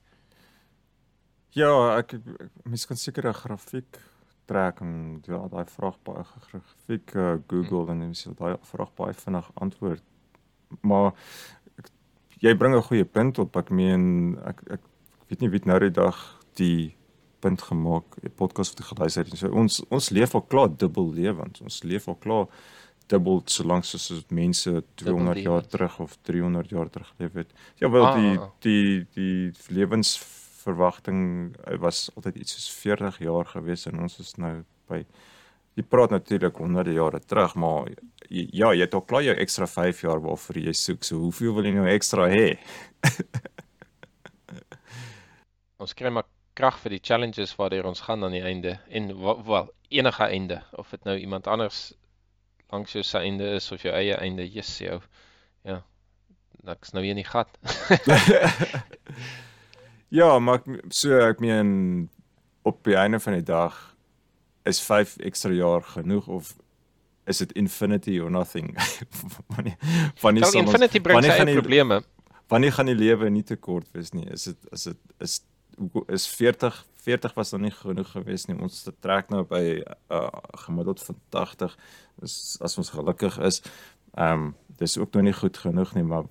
Ja, 1.51 1.97
ek, 1.97 2.13
ek 2.13 2.51
mens 2.63 2.85
kan 2.85 2.97
seker 2.97 3.27
'n 3.27 3.33
grafiek 3.33 3.99
trek 4.45 4.79
en 4.81 5.21
ja, 5.27 5.47
daai 5.47 5.65
vraag 5.65 5.97
baie 6.03 6.23
grafiek 6.23 7.15
uh, 7.15 7.35
Google 7.47 7.91
en 7.91 7.97
mens 7.97 8.21
sal 8.21 8.35
daai 8.39 8.55
vraag 8.61 8.93
baie 8.95 9.13
vinnig 9.13 9.51
antwoord. 9.55 10.03
Maar 10.81 11.11
ek, 11.77 11.91
jy 12.39 12.55
bring 12.55 12.75
'n 12.75 12.87
goeie 12.89 13.05
punt 13.05 13.39
op. 13.39 13.55
Ek 13.55 13.69
meen 13.69 14.37
ek 14.45 14.63
ek 14.77 14.81
weet 15.29 15.41
nie 15.41 15.49
wie 15.49 15.61
nou 15.65 15.79
die 15.79 15.91
dag 15.91 16.17
die 16.55 16.95
punt 17.41 17.61
gemaak, 17.61 18.05
'n 18.23 18.31
podcast 18.35 18.71
wat 18.73 18.79
ek 18.85 18.91
geluister 18.95 19.23
het. 19.23 19.31
en 19.33 19.37
So 19.37 19.49
ons 19.51 19.83
ons 19.89 20.09
leef 20.09 20.35
al 20.35 20.41
klaar 20.47 20.69
dubbel 20.77 21.11
lewend. 21.13 21.61
Ons 21.61 21.83
leef 21.83 22.07
al 22.07 22.15
klaar 22.15 22.47
dubbel 23.11 23.41
so 23.45 23.63
lank 23.67 23.83
soos 23.83 24.11
as 24.11 24.23
mense 24.29 24.83
200 24.95 25.41
jaar 25.43 25.65
terug 25.67 25.99
of 25.99 26.15
300 26.23 26.69
jaar 26.69 26.89
terug 26.89 27.07
geleef 27.17 27.33
het. 27.33 27.51
Ja, 27.81 27.89
wel 27.89 28.13
die 28.15 28.37
Ah. 28.39 28.47
die 28.61 29.05
die 29.15 29.51
lewensverwagting 29.67 31.55
eh, 31.65 31.77
was 31.77 32.09
altyd 32.15 32.35
iets 32.35 32.53
soos 32.53 32.69
40 32.81 33.19
jaar 33.19 33.45
gewees 33.45 33.85
en 33.85 33.99
ons 33.99 34.19
is 34.19 34.35
nou 34.37 34.63
by 34.87 35.05
jy 35.75 35.83
praat 35.83 36.09
natuurlik 36.11 36.55
honderde 36.57 36.93
jare 36.93 37.19
terug, 37.19 37.55
maar 37.55 37.87
ja, 38.29 38.71
jy 38.73 38.79
het 38.81 38.93
al 38.93 39.01
klaar 39.07 39.23
jou 39.23 39.35
ekstra 39.35 39.65
5 39.67 40.01
jaar 40.01 40.19
waarvoor 40.21 40.57
jy 40.57 40.73
soek. 40.73 41.03
So 41.03 41.15
hoeveel 41.17 41.53
wil 41.55 41.63
jy 41.65 41.71
nou 41.71 41.87
ekstra 41.87 42.27
hê? 42.29 42.57
Ons 45.81 45.95
kry 45.97 46.11
maar 46.13 46.27
krag 46.53 46.77
vir 46.83 46.95
die 46.97 47.01
challenges 47.03 47.55
waardeur 47.59 47.87
ons 47.89 48.03
gaan 48.07 48.23
aan 48.23 48.35
die 48.35 48.43
einde 48.43 48.79
en 48.89 49.11
wel 49.47 49.69
enige 49.89 50.23
einde 50.23 50.61
of 50.71 50.89
dit 50.89 51.03
nou 51.03 51.17
iemand 51.17 51.47
anders 51.47 51.93
langs 52.71 52.91
jou 52.95 53.03
se 53.03 53.17
einde 53.19 53.47
is 53.55 53.71
of 53.71 53.81
jou 53.83 53.93
eie 53.93 54.15
einde, 54.15 54.45
yes 54.47 54.77
jou. 54.79 55.01
Ja. 55.67 55.81
Ek's 56.71 56.93
nou 56.93 57.03
hier 57.03 57.15
in 57.15 57.19
die 57.19 57.27
gat. 57.27 57.49
ja, 60.19 60.39
maar 60.39 60.61
so 60.89 61.19
ek 61.25 61.41
meen 61.43 62.09
op 62.67 62.83
die 62.87 62.95
einde 62.95 63.19
van 63.19 63.33
die 63.39 63.45
dag 63.45 63.75
is 64.69 64.79
5 64.85 65.17
ekstra 65.25 65.51
jaar 65.57 65.83
genoeg 65.83 66.27
of 66.27 66.53
is 67.25 67.41
dit 67.41 67.51
infinity 67.57 68.19
or 68.19 68.31
nothing? 68.31 68.75
wanneer 69.55 69.77
wanneer 70.21 70.45
sal 70.45 70.61
ons- 70.61 70.71
Infinity 70.71 71.01
bring 71.01 71.19
wanneer 71.19 71.37
sy 71.37 71.47
eie 71.47 71.59
probleme. 71.59 72.01
Wanneer 72.51 72.75
gaan 72.75 72.91
die 72.91 72.97
lewe 72.99 73.29
nie 73.29 73.43
te 73.47 73.55
kort 73.55 73.87
wees 73.95 74.11
nie? 74.13 74.27
Is 74.31 74.47
dit 74.51 74.71
is 74.71 74.83
dit 74.91 74.99
is 75.19 75.39
is 76.07 76.27
40 76.27 76.85
40 77.01 77.33
was 77.33 77.51
nog 77.51 77.61
nie 77.61 77.71
genoeg 77.71 78.11
gewees 78.11 78.45
nie. 78.45 78.57
Ons 78.61 78.83
trek 79.01 79.31
nou 79.33 79.41
by 79.49 79.63
uh, 80.13 80.27
gemiddeld 80.65 81.01
van 81.03 81.17
80 81.33 81.77
is 82.27 82.35
as 82.61 82.77
ons 82.77 82.93
gelukkig 82.93 83.39
is. 83.41 83.61
Ehm 84.13 84.51
um, 84.51 84.55
dis 84.81 84.97
ook 84.97 85.13
nog 85.13 85.23
nie 85.23 85.33
goed 85.33 85.57
genoeg 85.61 85.91
nie, 85.93 86.03
maar 86.03 86.23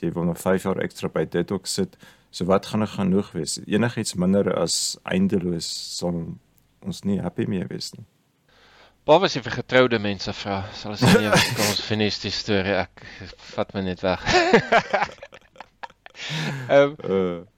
jy 0.00 0.08
wil 0.12 0.24
nog 0.24 0.38
5 0.40 0.62
jaar 0.62 0.78
ekstra 0.80 1.10
by 1.12 1.26
dit 1.28 1.50
ook 1.52 1.66
sit. 1.66 1.96
So 2.30 2.44
wat 2.48 2.66
gaan 2.66 2.80
er 2.80 2.92
genoeg 2.92 3.32
wees? 3.32 3.58
Enigiets 3.66 4.14
minder 4.14 4.48
as 4.56 4.96
eindeloos 5.02 5.68
sal 5.96 6.22
ons 6.80 7.02
nie 7.04 7.20
happy 7.20 7.44
mee 7.48 7.66
wees 7.68 7.92
nie. 7.96 8.06
Behalwe 9.04 9.28
as 9.28 9.36
jy 9.36 9.42
vir 9.44 9.58
getroude 9.60 9.98
mense 9.98 10.32
vra, 10.40 10.62
sal 10.72 10.96
ons 10.96 11.04
nie 11.04 11.28
kom 11.56 11.68
ons 11.68 11.84
finish 11.84 12.20
die 12.24 12.32
storie. 12.32 12.80
Ek 12.84 13.04
vat 13.52 13.76
my 13.76 13.84
net 13.88 14.04
weg. 14.04 14.24
Ehm 16.68 16.96
Uh 17.04 17.44
ek 17.44 17.57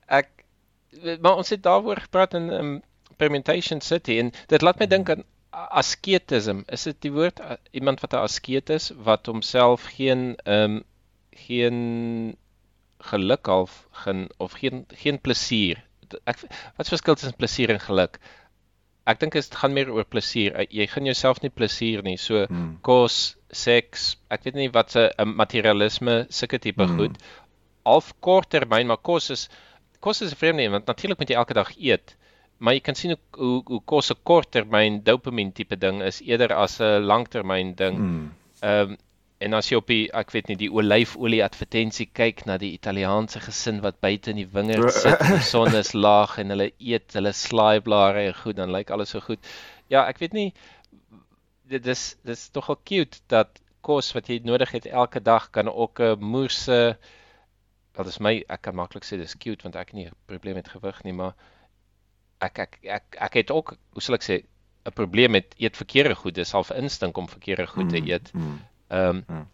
maar 1.21 1.37
ons 1.37 1.49
het 1.51 1.63
daaroor 1.63 1.97
gepraat 2.07 2.35
in 2.35 2.51
um, 2.51 2.83
Permutation 3.17 3.81
City 3.81 4.19
en 4.19 4.33
dit 4.49 4.63
laat 4.63 4.79
my 4.79 4.87
dink 4.87 5.11
aan 5.11 5.25
asketism. 5.53 6.61
Is 6.69 6.83
dit 6.89 7.01
die 7.03 7.13
woord 7.13 7.41
A- 7.41 7.59
iemand 7.71 8.01
wat 8.01 8.13
'n 8.15 8.23
asket 8.25 8.71
is 8.71 8.91
wat 8.97 9.27
homself 9.27 9.85
geen 9.97 10.37
ehm 10.45 10.77
um, 10.77 10.83
geen 11.31 12.37
geluk 13.01 13.47
half 13.47 13.87
geen 14.05 14.29
of 14.39 14.53
geen 14.61 14.85
geen 14.89 15.21
plesier. 15.21 15.83
Ek 16.27 16.41
wat 16.77 16.85
is 16.87 16.89
verskil 16.93 17.15
tussen 17.15 17.37
plesier 17.37 17.71
en 17.71 17.81
geluk? 17.81 18.19
Ek 19.07 19.21
dink 19.21 19.33
dit 19.33 19.55
gaan 19.55 19.73
meer 19.73 19.91
oor 19.91 20.05
plesier. 20.05 20.55
Uh, 20.61 20.67
Jy 20.69 20.87
gaan 20.87 21.05
jouself 21.09 21.41
nie 21.43 21.51
plesier 21.51 22.03
nie. 22.03 22.17
So 22.17 22.45
Hmm. 22.47 22.79
kos, 22.83 23.37
seks, 23.51 24.17
ek 24.31 24.43
weet 24.45 24.55
nie 24.55 24.71
wat 24.71 24.91
se 24.91 25.07
uh, 25.19 25.25
materialisme 25.25 26.27
sulke 26.29 26.59
tipe 26.59 26.85
Hmm. 26.87 26.97
goed. 26.97 27.17
Half 27.85 28.13
korttermyn, 28.21 28.87
maar 28.87 29.01
kos 29.03 29.31
is 29.31 29.49
kos 30.01 30.23
is 30.23 30.33
'n 30.33 30.41
vreemde 30.43 30.63
een 30.63 30.71
want 30.77 30.87
natuurlik 30.87 31.19
moet 31.19 31.29
jy 31.29 31.37
elke 31.37 31.55
dag 31.55 31.77
eet. 31.77 32.17
Maar 32.59 32.75
jy 32.75 32.81
kan 32.81 32.95
sien 32.95 33.11
hoe 33.11 33.21
hoe, 33.41 33.63
hoe 33.65 33.83
kos 33.85 34.11
'n 34.11 34.23
korttermyn 34.23 35.03
dopamien 35.03 35.53
tipe 35.53 35.77
ding 35.77 36.03
is 36.03 36.21
eerder 36.21 36.55
as 36.55 36.81
'n 36.81 37.05
langtermyn 37.13 37.75
ding. 37.75 37.99
Mm. 37.99 38.33
Ehm 38.61 38.97
en 39.41 39.55
as 39.57 39.71
jy 39.71 39.77
op 39.81 39.87
die 39.89 40.11
ek 40.13 40.33
weet 40.35 40.51
nie 40.51 40.57
die 40.61 40.73
olyfolie 40.73 41.41
advertensie 41.45 42.11
kyk 42.13 42.45
na 42.47 42.59
die 42.61 42.75
Italiaanse 42.77 43.41
gesin 43.41 43.81
wat 43.81 44.01
buite 44.05 44.31
in 44.31 44.37
die 44.37 44.51
wingerd 44.57 44.93
sit 45.05 45.23
die 45.29 45.41
son 45.41 45.75
is 45.79 45.95
laag 45.95 46.37
en 46.43 46.53
hulle 46.53 46.67
eet 46.79 47.17
hulle 47.17 47.33
slaaiblare 47.33 48.27
en 48.27 48.37
goed 48.43 48.57
dan 48.57 48.75
lyk 48.75 48.91
alles 48.91 49.15
so 49.17 49.21
goed. 49.21 49.41
Ja, 49.89 50.05
ek 50.05 50.21
weet 50.21 50.37
nie 50.37 50.53
dit 51.71 51.87
is 51.87 52.05
dis 52.27 52.49
tog 52.53 52.69
al 52.69 52.81
cute 52.85 53.23
dat 53.33 53.63
kos 53.87 54.13
wat 54.17 54.29
jy 54.29 54.41
nodig 54.45 54.75
het 54.77 54.87
elke 54.87 55.23
dag 55.25 55.49
kan 55.57 55.71
ook 55.73 56.01
'n 56.01 56.21
moerse 56.21 56.99
wat 57.95 58.07
is 58.07 58.19
my 58.19 58.45
ek 58.49 58.63
kan 58.63 58.75
maklik 58.75 59.05
sê 59.05 59.17
dis 59.17 59.37
cute 59.39 59.63
want 59.63 59.77
ek 59.77 59.87
het 59.91 59.95
nie 59.95 60.07
'n 60.07 60.15
probleem 60.27 60.55
met 60.55 60.69
gewig 60.69 61.03
nie, 61.05 61.13
maar 61.13 61.35
ek 62.41 62.59
ek 62.59 62.79
ek 62.83 63.17
ek 63.21 63.35
het 63.35 63.51
ook 63.51 63.77
hoe 63.93 64.03
sal 64.03 64.15
ek 64.15 64.23
sê 64.23 64.43
'n 64.87 64.93
probleem 64.93 65.31
met 65.31 65.55
eet 65.59 65.77
verkeerde 65.77 66.15
goed. 66.15 66.35
Dis 66.35 66.53
half 66.53 66.71
instink 66.71 67.17
om 67.17 67.29
verkeerde 67.29 67.67
goed 67.67 67.91
te 67.91 68.01
eet. 68.01 68.33
Mm. 68.35 68.61
Ehm 68.89 69.17
um, 69.17 69.25
Ja. 69.29 69.47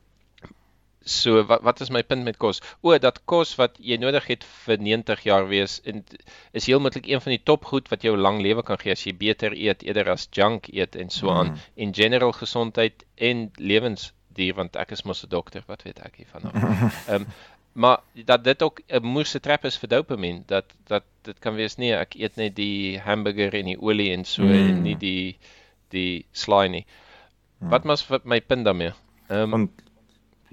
So 1.09 1.45
wat 1.47 1.63
wat 1.63 1.81
is 1.81 1.91
my 1.91 2.03
punt 2.03 2.25
met 2.25 2.37
kos? 2.37 2.61
O, 2.83 2.99
dat 2.99 3.21
kos 3.25 3.55
wat 3.57 3.77
jy 3.79 3.97
nodig 3.97 4.27
het 4.27 4.45
vir 4.65 4.79
90 4.83 5.21
jaar 5.23 5.47
wees 5.49 5.81
en 5.85 6.05
is 6.53 6.67
heel 6.67 6.81
moontlik 6.81 7.07
een 7.07 7.21
van 7.21 7.31
die 7.31 7.43
topgoed 7.45 7.89
wat 7.89 8.03
jou 8.03 8.17
lang 8.17 8.41
lewe 8.43 8.63
kan 8.63 8.79
gee 8.79 8.91
as 8.93 9.05
jy 9.07 9.13
beter 9.15 9.53
eet 9.55 9.83
eerder 9.87 10.11
as 10.11 10.27
junk 10.33 10.67
eet 10.73 10.97
en 10.97 11.11
so 11.11 11.31
aan 11.31 11.47
Mm. 11.53 11.59
in 11.75 11.95
general 11.95 12.33
gesondheid 12.33 13.05
en 13.15 13.51
lewensduur 13.55 14.55
want 14.55 14.77
ek 14.77 14.91
is 14.91 15.05
mos 15.05 15.23
'n 15.25 15.29
dokter, 15.29 15.63
wat 15.67 15.83
weet 15.83 16.01
ek 16.01 16.17
hiervan 16.17 16.43
af. 16.45 16.53
Ehm 17.09 17.23
um, 17.23 17.27
maar 17.77 18.01
dat 18.25 18.45
dit 18.45 18.63
ook 18.63 18.81
'n 18.89 19.05
moerse 19.05 19.41
trap 19.41 19.65
is 19.65 19.77
vir 19.79 19.89
dopamien 19.89 20.43
dat 20.47 20.65
dat 20.87 21.05
dit 21.23 21.39
kan 21.39 21.55
wees 21.55 21.77
nee, 21.77 21.93
ek 21.95 22.15
eet 22.15 22.37
net 22.37 22.55
die 22.57 22.99
hamburger 22.99 23.55
en 23.55 23.65
die 23.65 23.81
olie 23.81 24.13
en 24.13 24.25
so 24.25 24.43
mm. 24.43 24.53
en 24.53 24.77
Mm. 24.77 24.83
nie 24.83 24.97
die 24.97 25.39
die 25.89 26.27
slaai 26.33 26.69
nie. 26.69 26.87
Wat 27.59 27.85
mas 27.85 28.07
wat 28.09 28.25
my 28.25 28.41
punt 28.41 28.65
daarmee? 28.65 28.93
Ehm 29.29 29.55
um, 29.55 29.71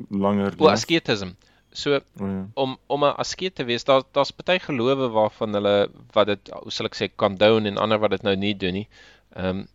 langer 0.10 0.54
O, 0.58 0.68
asketism. 0.68 1.36
So 1.72 1.96
O, 1.96 2.00
ja. 2.26 2.48
om 2.54 2.78
om 2.88 3.04
'n 3.04 3.16
asket 3.18 3.56
te 3.56 3.64
wees, 3.64 3.84
daar 3.84 4.04
daar's 4.12 4.36
baie 4.36 4.60
gelowe 4.60 5.10
waarvan 5.10 5.54
hulle 5.54 5.90
wat 6.14 6.28
dit 6.28 6.50
hoe 6.50 6.72
sal 6.72 6.86
ek 6.86 6.96
sê 6.96 7.16
condone 7.16 7.68
en 7.68 7.78
ander 7.78 8.00
wat 8.00 8.10
dit 8.10 8.22
nou 8.22 8.36
nie 8.36 8.58
doen 8.58 8.74
nie. 8.74 8.88
Ehm 9.36 9.48
um, 9.48 9.68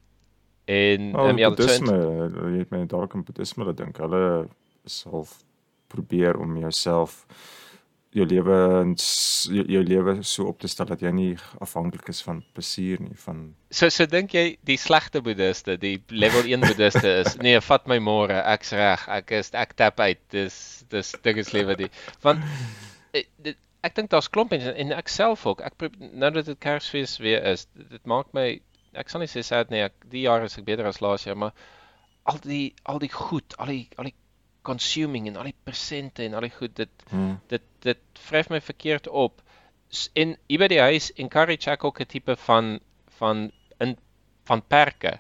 en 0.65 1.17
Oh, 1.17 1.29
um, 1.29 1.39
ja, 1.39 1.51
dit 1.51 1.71
sou 1.71 1.85
boeddhisme, 1.85 2.53
jy 2.53 2.59
het 2.59 2.71
my 2.71 2.87
dalk 2.87 3.15
aan 3.15 3.25
boeddhisme 3.25 3.75
dink. 3.75 3.97
Hulle 3.97 4.49
is 4.85 5.05
half 5.11 5.48
probeer 5.89 6.39
om 6.39 6.57
jouself 6.61 7.25
jou 8.17 8.25
lewe 8.25 8.57
jou, 9.53 9.65
jou 9.69 9.83
lewe 9.85 10.15
so 10.25 10.49
op 10.49 10.61
te 10.63 10.69
stel 10.71 10.89
dat 10.89 11.03
jy 11.05 11.11
nie 11.13 11.31
afhanklik 11.65 12.09
is 12.09 12.23
van 12.25 12.41
plesier 12.57 13.03
nie, 13.05 13.17
van 13.25 13.43
so 13.71 13.91
so 13.93 14.09
dink 14.09 14.33
jy 14.37 14.45
die 14.69 14.79
slegte 14.81 15.21
boeddhiste, 15.25 15.77
die 15.81 15.99
level 16.09 16.49
1 16.49 16.65
boeddhiste 16.65 17.15
is 17.23 17.37
nee, 17.45 17.61
vat 17.69 17.89
my 17.91 17.99
môre, 18.03 18.41
ek's 18.55 18.73
reg, 18.77 19.05
ek 19.19 19.35
is 19.41 19.53
ek 19.53 19.77
tap 19.79 20.01
uit. 20.01 20.21
Dis 20.33 20.59
dis 20.93 21.13
ding 21.25 21.41
is 21.41 21.53
lewe 21.53 21.77
die. 21.79 21.91
Want 22.25 22.45
eh, 23.13 23.27
dit 23.45 23.59
ek 23.87 23.95
dink 23.95 24.11
daar's 24.11 24.31
klomp 24.33 24.51
mense 24.55 24.73
en 24.73 24.95
ek 24.97 25.13
self 25.13 25.45
ook. 25.47 25.61
Ek 25.65 25.91
nou 26.01 26.33
dat 26.35 26.49
dit 26.49 26.59
Kersfees 26.65 27.19
weer 27.23 27.45
is, 27.53 27.69
dit, 27.77 27.87
dit 27.93 28.11
maak 28.11 28.33
my 28.37 28.51
ek 28.99 29.13
sal 29.13 29.23
nie 29.23 29.31
sê 29.31 29.45
sad 29.45 29.71
nie, 29.71 29.85
ek 29.85 30.09
die 30.11 30.25
jaar 30.25 30.47
is 30.47 30.57
ek 30.59 30.67
beter 30.67 30.89
as 30.89 31.03
laas 31.05 31.27
jaar, 31.29 31.39
maar 31.39 31.53
al 32.29 32.41
die 32.45 32.73
al 32.89 32.99
die 33.03 33.13
goed, 33.13 33.55
al 33.61 33.71
die 33.71 33.85
al 34.01 34.11
die 34.11 34.17
consuming 34.63 35.29
en 35.29 35.37
al 35.37 35.51
die 35.51 35.57
persente 35.65 36.25
en 36.25 36.35
al 36.35 36.49
die 36.49 36.55
goed 36.55 36.75
dit 36.77 37.07
hmm. 37.11 37.39
dit 37.49 37.63
dit 37.87 38.01
vryf 38.29 38.51
my 38.51 38.61
verkeerd 38.61 39.09
op. 39.09 39.43
En 40.13 40.37
hier 40.47 40.61
by 40.61 40.69
die 40.69 40.81
huis 40.81 41.13
encourage 41.17 41.71
ek 41.71 41.85
ook 41.85 42.01
'n 42.01 42.07
tipe 42.07 42.37
van 42.37 42.79
van 43.21 43.51
in 43.79 43.97
van 44.45 44.63
perke. 44.63 45.19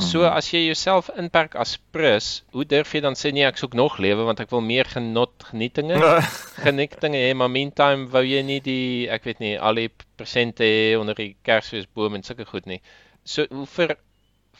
So 0.00 0.18
Mhm. 0.18 0.36
as 0.36 0.50
jy 0.50 0.60
jouself 0.64 1.10
inperk 1.16 1.54
as 1.54 1.76
prins, 1.92 2.42
hoe 2.52 2.64
durf 2.64 2.92
jy 2.94 3.00
dan 3.00 3.14
sê 3.14 3.32
nee, 3.32 3.44
ek 3.44 3.58
soek 3.60 3.74
nog 3.74 3.98
lewe 3.98 4.24
want 4.24 4.40
ek 4.40 4.50
wil 4.50 4.62
meer 4.64 4.88
genot 4.88 5.32
genietinge, 5.50 5.98
genietinge 6.66 7.18
hê, 7.18 7.34
maar 7.34 7.50
meantime 7.50 8.08
wou 8.08 8.22
jy 8.24 8.42
nie 8.42 8.60
die 8.60 9.08
ek 9.10 9.24
weet 9.24 9.40
nie 9.40 9.58
al 9.58 9.74
die 9.74 9.90
persente 10.16 10.64
hê 10.64 10.96
onder 10.96 11.14
die 11.14 11.36
Kersfeesboom 11.42 12.14
en 12.14 12.22
sulke 12.22 12.46
goed 12.48 12.66
nie. 12.66 12.80
So 13.24 13.44
hoe 13.50 13.66
ver 13.66 13.98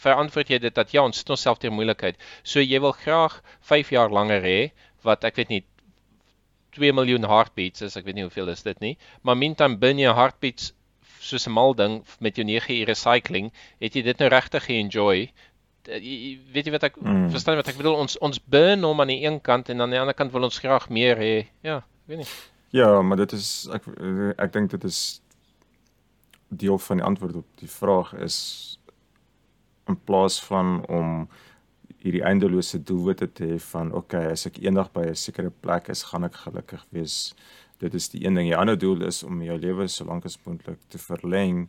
verantwoord 0.00 0.48
jy 0.48 0.58
dit 0.58 0.74
dat 0.74 0.92
ja, 0.92 1.02
ons 1.04 1.18
sit 1.20 1.30
onsself 1.30 1.58
teen 1.60 1.72
moeilikheid. 1.76 2.16
So 2.42 2.60
jy 2.60 2.80
wil 2.80 2.92
graag 2.96 3.42
5 3.60 3.90
jaar 3.92 4.10
langer 4.10 4.42
hê 4.42 4.70
wat 5.04 5.24
ek 5.28 5.36
weet 5.36 5.48
nie 5.52 5.64
2 6.76 6.92
miljoen 6.94 7.24
heartbeats 7.26 7.82
is, 7.82 7.96
ek 7.98 8.04
weet 8.06 8.14
nie 8.14 8.22
hoeveel 8.28 8.48
is 8.52 8.62
dit 8.62 8.78
nie, 8.80 8.96
maar 9.26 9.36
meantime 9.36 9.76
binne 9.82 10.04
jou 10.06 10.14
heartbeats 10.14 10.72
soos 11.20 11.46
'n 11.46 11.52
mal 11.52 11.74
ding 11.74 12.02
met 12.20 12.36
jou 12.36 12.44
9 12.46 12.80
ure 12.82 12.94
cycling, 12.94 13.50
het 13.80 13.92
jy 13.94 14.02
dit 14.02 14.18
nou 14.18 14.28
regtig 14.30 14.64
ge-enjoy. 14.64 15.28
Jy- 15.86 16.00
jy- 16.00 16.38
Weet 16.52 16.66
jy 16.66 16.72
wat 16.72 16.84
ek 16.84 16.96
Mm. 17.00 17.30
verstaan 17.30 17.56
wat 17.56 17.68
ek 17.68 17.76
bedoel? 17.76 17.96
Ons 17.96 18.16
ons 18.18 18.38
burn 18.38 18.82
hom 18.82 19.00
aan 19.00 19.08
die 19.08 19.24
een 19.24 19.40
kant 19.40 19.68
en 19.70 19.80
aan 19.80 19.90
die 19.90 19.98
ander 20.00 20.14
kant 20.14 20.32
wil 20.32 20.44
ons 20.44 20.58
graag 20.58 20.88
meer 20.90 21.16
hê. 21.16 21.46
Ja, 21.62 21.76
ek 21.78 21.84
weet 22.06 22.18
nie. 22.18 22.26
Ja, 22.72 23.02
maar 23.02 23.16
dit 23.16 23.32
is 23.32 23.68
ek 23.72 23.82
ek 24.38 24.52
dink 24.52 24.70
dit 24.70 24.84
is 24.84 25.20
deel 26.48 26.78
van 26.78 26.96
die 26.96 27.06
antwoord 27.06 27.36
op 27.36 27.46
die 27.58 27.68
vraag 27.68 28.12
is 28.14 28.78
in 29.90 29.98
plaas 30.08 30.38
van 30.46 30.80
om 30.88 31.28
hierdie 32.00 32.22
eindelose 32.24 32.80
doelwitte 32.88 33.28
te 33.36 33.48
hê 33.52 33.58
van 33.70 33.92
okay, 33.96 34.30
as 34.32 34.46
ek 34.48 34.60
eendag 34.64 34.88
by 34.94 35.10
'n 35.10 35.18
sekere 35.18 35.50
plek 35.50 35.90
is, 35.92 36.06
gaan 36.08 36.24
ek 36.24 36.38
gelukkig 36.46 36.86
wees. 36.96 37.34
Dit 37.80 37.94
is 37.94 38.08
die 38.12 38.24
een 38.24 38.34
ding. 38.34 38.48
Die 38.48 38.56
ander 38.56 38.78
doel 38.78 39.02
is 39.08 39.22
om 39.22 39.42
jou 39.42 39.58
lewe 39.58 39.88
so 39.88 40.04
lank 40.04 40.24
as 40.24 40.38
moontlik 40.44 40.80
te 40.88 40.98
verleng. 40.98 41.68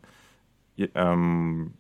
Ehm 0.78 0.96
um, 0.96 1.74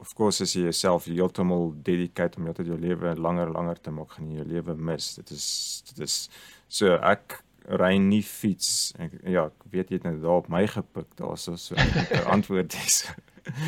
of 0.00 0.14
course 0.14 0.40
as 0.42 0.54
jy 0.56 0.62
jouself 0.62 1.04
heeltemal 1.04 1.74
dedicate 1.84 2.38
om 2.38 2.46
net 2.48 2.56
jou 2.64 2.78
lewe 2.80 3.14
langer 3.16 3.52
langer 3.52 3.80
te 3.80 3.92
maak, 3.92 4.14
gaan 4.16 4.30
jy 4.30 4.40
jou 4.40 4.48
lewe 4.48 4.74
mis. 4.74 5.14
Dit 5.14 5.30
is 5.30 5.48
dit 5.90 6.04
is 6.06 6.16
so 6.68 6.96
ek 6.96 7.42
ry 7.80 7.96
nie 8.00 8.22
fiets. 8.24 8.92
Ek, 8.98 9.18
ja, 9.28 9.46
ek 9.50 9.66
weet 9.72 9.90
jy 9.90 10.00
het 10.00 10.08
nou 10.08 10.16
daar 10.22 10.40
op 10.40 10.48
my 10.52 10.64
gepik 10.66 11.12
daarso 11.20 11.56
so 11.60 11.76
ek 11.76 12.16
antwoord 12.34 12.74
is. 12.80 13.04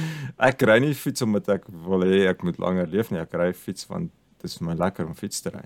ek 0.51 0.63
ry 0.63 0.79
nie 0.81 0.95
fiets 0.95 1.23
omdat 1.23 1.49
ek 1.49 1.65
wil 1.69 2.03
hê 2.05 2.29
ek 2.29 2.43
moet 2.43 2.59
langer 2.59 2.87
leef 2.87 3.11
nie. 3.11 3.21
Ek 3.21 3.33
ry 3.35 3.53
fiets 3.53 3.87
want 3.87 4.11
dit 4.39 4.51
is 4.51 4.59
vir 4.59 4.67
my 4.67 4.75
lekker 4.75 5.07
om 5.07 5.15
fiets 5.15 5.41
te 5.41 5.51
ry. 5.51 5.65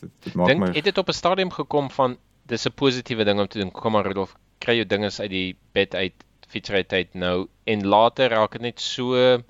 Dit 0.00 0.10
dit 0.24 0.34
maak 0.34 0.46
Dink 0.46 0.60
my 0.60 0.72
het 0.72 0.84
dit 0.84 0.98
op 0.98 1.08
'n 1.08 1.12
stadium 1.12 1.50
gekom 1.50 1.90
van 1.90 2.16
dis 2.46 2.66
'n 2.66 2.72
positiewe 2.72 3.24
ding 3.24 3.40
om 3.40 3.48
te 3.48 3.58
doen. 3.58 3.70
Kom 3.70 3.92
maar 3.92 4.06
Rudolf, 4.06 4.36
kry 4.60 4.74
jou 4.76 4.86
dinges 4.86 5.20
uit 5.20 5.30
die 5.30 5.56
bed 5.72 5.94
uit 5.94 6.14
fietsry 6.48 6.82
tyd 6.84 7.14
nou 7.14 7.48
en 7.66 7.86
later 7.86 8.30
raak 8.30 8.52
dit 8.52 8.62
net 8.62 8.80
so 8.80 9.42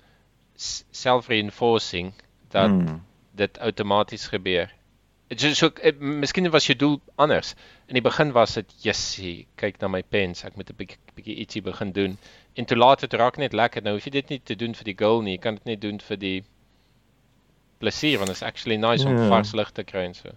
self-reinforcing 0.90 2.12
dat 2.50 2.70
Hmm. 2.70 3.02
dit 3.34 3.58
outomaties 3.58 4.26
gebeur. 4.26 4.70
So, 5.36 5.52
so 5.52 5.70
eh, 5.82 5.92
miskien 5.98 6.50
was 6.50 6.66
jou 6.66 6.76
doel 6.78 7.00
anders. 7.14 7.54
In 7.86 7.94
die 7.94 8.02
begin 8.02 8.32
was 8.32 8.54
dit, 8.54 8.74
"Jessie, 8.82 9.46
kyk 9.56 9.80
na 9.80 9.88
my 9.88 10.02
pens, 10.02 10.44
ek 10.44 10.56
moet 10.56 10.70
'n 10.70 10.76
bietjie 10.76 10.98
bietjie 11.14 11.36
ietsie 11.36 11.62
begin 11.62 11.92
doen." 11.92 12.18
En 12.58 12.66
toe 12.66 12.76
laat 12.76 13.00
dit 13.04 13.12
raak 13.14 13.36
net 13.38 13.52
lekker. 13.54 13.82
Nou 13.86 13.94
hoef 13.96 14.04
jy 14.08 14.10
dit 14.18 14.28
nie 14.34 14.40
te 14.44 14.56
doen 14.58 14.74
vir 14.74 14.84
die 14.90 14.96
goal 14.98 15.22
nie, 15.22 15.36
jy 15.36 15.42
kan 15.44 15.54
dit 15.60 15.64
net 15.70 15.80
doen 15.84 16.00
vir 16.08 16.18
die 16.20 16.38
plesier 17.78 18.18
want 18.18 18.30
it's 18.32 18.42
actually 18.42 18.76
nice 18.76 19.06
om 19.06 19.16
Ja. 19.16 19.28
vars 19.30 19.52
lug 19.54 19.70
te 19.72 19.84
kry 19.84 20.04
en 20.08 20.14
so. 20.14 20.30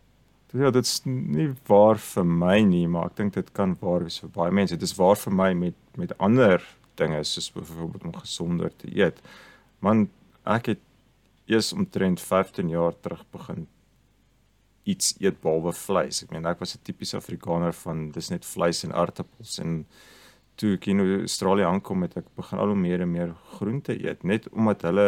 Ja, 0.53 0.69
dit 0.71 0.83
is 0.85 1.01
nie 1.05 1.47
waar 1.67 1.97
vir 1.97 2.25
my 2.25 2.59
nie, 2.67 2.85
maar 2.87 3.05
ek 3.05 3.15
dink 3.15 3.33
dit 3.33 3.51
kan 3.55 3.75
waar 3.81 4.03
wees 4.03 4.19
vir 4.19 4.29
baie 4.35 4.51
mense. 4.51 4.75
Dit 4.75 4.83
is 4.89 4.95
waar 4.99 5.15
vir 5.15 5.33
my 5.33 5.53
met 5.53 5.73
met 5.97 6.13
ander 6.19 6.61
dinge 6.95 7.23
soos 7.23 7.49
byvoorbeeld 7.51 8.03
om 8.03 8.13
gesonder 8.19 8.69
te 8.77 8.87
eet. 8.95 9.21
Man, 9.79 10.09
ek 10.45 10.65
het 10.65 10.79
eers 11.47 11.73
omtrent 11.73 12.19
15 12.21 12.69
jaar 12.69 12.93
terug 13.01 13.23
begin 13.31 13.67
iets 14.85 15.15
eet 15.19 15.41
behalwe 15.41 15.73
vleis. 15.73 16.23
Ek 16.23 16.31
meen 16.31 16.45
ek 16.45 16.59
was 16.59 16.75
'n 16.75 16.79
tipiese 16.83 17.17
Afrikaner 17.17 17.73
van 17.73 18.11
dis 18.11 18.29
net 18.29 18.45
vleis 18.45 18.83
en 18.83 18.91
aartappels 18.93 19.59
en 19.59 19.85
toe 20.61 20.75
ek 20.77 20.87
in 20.93 21.01
Australië 21.01 21.65
aankom 21.67 22.03
het 22.05 22.17
ek 22.21 22.27
begin 22.37 22.59
al 22.61 22.73
hoe 22.73 22.77
meer 22.79 23.01
en 23.05 23.11
meer 23.11 23.31
groente 23.57 23.95
eet 23.97 24.23
net 24.27 24.45
omdat 24.53 24.85
hulle 24.89 25.07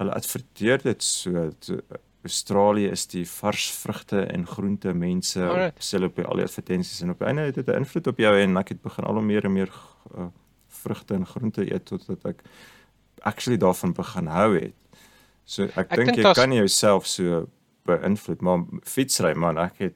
hulle 0.00 0.12
adverteer 0.18 0.82
dit 0.82 1.02
so 1.06 1.48
to, 1.64 1.78
Australië 2.24 2.88
is 2.90 3.04
die 3.12 3.24
vars 3.28 3.66
vrugte 3.82 4.22
en 4.32 4.46
groente 4.48 4.92
mense 4.96 5.42
Alright. 5.44 5.82
sê 5.84 6.00
op 6.02 6.18
al 6.24 6.40
die 6.40 6.46
advertensies 6.48 7.02
en 7.04 7.12
op 7.12 7.20
die 7.20 7.28
einde 7.28 7.42
het 7.50 7.58
dit 7.60 7.68
'n 7.68 7.82
invloed 7.84 8.06
op 8.12 8.18
jou 8.18 8.32
en 8.40 8.56
ek 8.56 8.68
het 8.74 8.82
begin 8.82 9.04
al 9.04 9.18
hoe 9.20 9.22
meer 9.24 9.44
en 9.44 9.52
meer 9.52 9.70
uh, 10.16 10.26
vrugte 10.68 11.14
en 11.14 11.26
groente 11.26 11.64
eet 11.72 11.84
totdat 11.84 12.24
ek 12.24 12.42
actually 13.22 13.58
daarvan 13.58 13.92
begin 13.92 14.26
hou 14.26 14.54
het. 14.58 14.74
So 15.44 15.64
ek, 15.64 15.92
Ek 15.92 15.96
dink 15.96 16.16
jy 16.16 16.22
daar's- 16.22 16.38
kan 16.38 16.52
jouself 16.52 17.06
so 17.06 17.46
beïnvloed 17.86 18.40
maar 18.40 18.64
fietsry 18.82 19.34
man 19.34 19.58
ek 19.58 19.78
het 19.78 19.94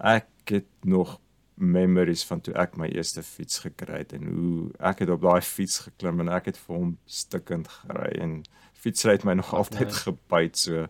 ek 0.00 0.26
het 0.46 0.66
nog 0.84 1.18
memories 1.54 2.24
van 2.26 2.40
toe 2.40 2.54
ek 2.58 2.76
my 2.76 2.88
eerste 2.90 3.22
fiets 3.22 3.60
gekry 3.62 4.02
het 4.02 4.12
en 4.16 4.26
hoe 4.26 4.70
ek 4.90 5.04
het 5.04 5.12
op 5.14 5.22
daai 5.22 5.40
fiets 5.40 5.78
geklim 5.86 6.24
en 6.24 6.32
ek 6.34 6.50
het 6.50 6.58
vir 6.58 6.76
hom 6.76 6.96
stikkend 7.06 7.68
gery 7.68 8.10
en 8.24 8.40
fietsry 8.72 9.14
het 9.18 9.24
my 9.24 9.36
nog 9.38 9.52
altyd 9.60 9.92
gebyt 10.04 10.58
so 10.58 10.86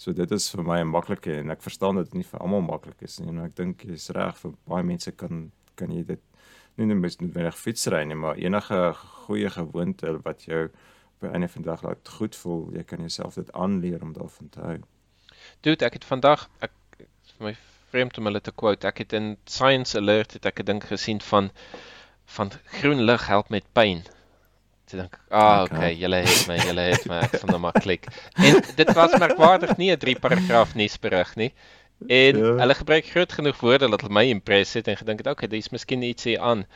so 0.00 0.12
dit 0.16 0.30
is 0.32 0.48
vir 0.54 0.64
my 0.64 0.80
'n 0.80 0.90
maklike 0.90 1.36
en 1.38 1.50
ek 1.50 1.62
verstaan 1.62 1.96
dat 2.00 2.10
dit 2.10 2.20
nie 2.20 2.28
vir 2.32 2.40
almal 2.40 2.64
maklik 2.66 3.02
is 3.02 3.20
nie 3.20 3.28
en 3.28 3.44
ek 3.44 3.56
dink 3.56 3.84
jy's 3.84 4.10
reg 4.16 4.36
vir 4.42 4.56
baie 4.66 4.84
mense 4.84 5.12
kan 5.12 5.50
kan 5.76 5.92
jy 5.92 6.02
dit 6.02 6.22
nie 6.76 6.86
net 6.86 6.96
mis 6.96 7.20
noodwendig 7.20 7.58
fietsry 7.58 8.04
nie 8.04 8.16
maar 8.16 8.36
enige 8.36 8.80
goeie 9.26 9.50
gewoonte 9.50 10.18
wat 10.24 10.44
jou 10.44 10.70
op 11.22 11.34
'n 11.34 11.48
van 11.48 11.62
die 11.62 11.70
dag 11.70 11.82
laat 11.82 12.08
goed 12.08 12.36
voel 12.36 12.70
jy 12.72 12.82
kan 12.82 12.98
jouself 12.98 13.34
dit 13.34 13.52
aanleer 13.52 14.02
om 14.02 14.12
daarvan 14.12 14.48
te 14.48 14.60
hou. 14.60 14.80
Dude, 15.60 15.84
ek 15.84 15.92
het 15.92 16.04
vandag 16.04 16.48
ek 16.60 16.72
vir 16.98 17.46
my 17.46 17.54
vreemd 17.90 18.18
om 18.18 18.24
hulle 18.30 18.40
te 18.40 18.52
quote. 18.52 18.86
Ek 18.86 18.98
het 19.04 19.12
in 19.12 19.36
Science 19.50 19.96
Alert 19.98 20.32
het 20.36 20.46
ek 20.46 20.60
'n 20.60 20.64
ding 20.64 20.82
gesien 20.86 21.20
van 21.20 21.50
van 22.30 22.50
groen 22.78 23.00
lig 23.04 23.26
help 23.26 23.48
met 23.50 23.64
pyn. 23.74 24.02
Toe 24.86 24.98
dink 25.00 25.14
ek, 25.14 25.20
ah, 25.30 25.62
Okay. 25.62 25.76
okay, 25.76 25.94
julle 25.98 26.16
het 26.16 26.46
my, 26.46 26.56
julle 26.62 26.80
het 26.80 27.06
my, 27.08 27.16
ek 27.26 27.34
van 27.40 27.50
nou 27.50 27.58
maar 27.58 27.72
klik. 27.78 28.06
En 28.34 28.54
dit 28.76 28.92
was 28.94 29.16
merkwaardig 29.18 29.76
nie 29.76 29.90
'n 29.92 29.98
3 29.98 30.16
paragraaf 30.18 30.74
nuusberig 30.74 31.34
nie. 31.36 31.52
En 32.08 32.36
Ja. 32.36 32.54
hulle 32.62 32.74
gebruik 32.74 33.04
groot 33.06 33.32
genoeg 33.32 33.58
woorde 33.60 33.88
dat 33.90 34.00
hulle 34.00 34.12
my 34.14 34.24
impress 34.30 34.74
het 34.74 34.88
en 34.88 34.96
gedink 34.96 35.18
het, 35.18 35.26
okay, 35.26 35.48
dis 35.48 35.68
miskien 35.70 36.02
iets 36.02 36.24
hier 36.24 36.40
aan. 36.40 36.66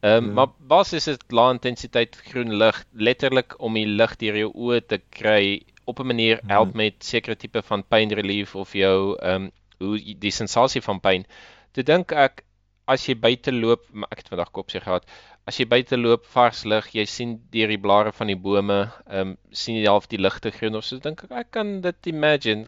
Ehm 0.00 0.16
um, 0.16 0.26
Ja. 0.26 0.32
maar 0.32 0.46
basies 0.58 1.06
is 1.08 1.18
dit 1.18 1.32
lae 1.32 1.52
intensiteit 1.52 2.16
groen 2.24 2.54
lig 2.56 2.84
letterlik 2.92 3.54
om 3.58 3.74
die 3.74 3.86
lig 3.86 4.16
deur 4.16 4.36
jou 4.36 4.52
oë 4.54 4.80
te 4.86 5.00
kry 5.10 5.62
op 5.84 5.98
'n 6.00 6.06
manier 6.06 6.36
Ja. 6.42 6.54
help 6.54 6.74
met 6.74 6.94
sekere 7.04 7.36
tipe 7.36 7.62
van 7.62 7.84
pain 7.84 8.12
relief 8.12 8.54
of 8.54 8.72
jou 8.72 9.16
ehm 9.18 9.34
um, 9.42 9.50
hoe 9.80 9.98
die 9.98 10.34
sensasie 10.34 10.82
van 10.84 11.00
pyn. 11.02 11.26
Toe 11.74 11.84
dink 11.86 12.12
ek 12.12 12.44
as 12.90 13.04
jy 13.06 13.14
buite 13.22 13.52
loop, 13.54 13.84
ek 14.10 14.22
het 14.22 14.32
vandag 14.32 14.50
kopseer 14.56 14.82
gehad. 14.82 15.06
As 15.48 15.58
jy 15.60 15.66
buite 15.70 15.98
loop 15.98 16.26
vars 16.32 16.64
lig, 16.68 16.88
jy 16.96 17.04
sien 17.08 17.36
deur 17.54 17.70
die 17.70 17.78
blare 17.80 18.12
van 18.16 18.32
die 18.32 18.38
bome, 18.48 18.80
ehm 19.06 19.32
um, 19.34 19.36
sien 19.62 19.78
jy 19.78 19.86
half 19.86 20.08
die 20.10 20.20
ligte 20.20 20.50
groen 20.56 20.78
of 20.78 20.86
so 20.86 20.98
dink 21.02 21.24
ek 21.26 21.36
ek 21.44 21.52
kan 21.56 21.72
dit 21.86 22.10
imagine. 22.12 22.66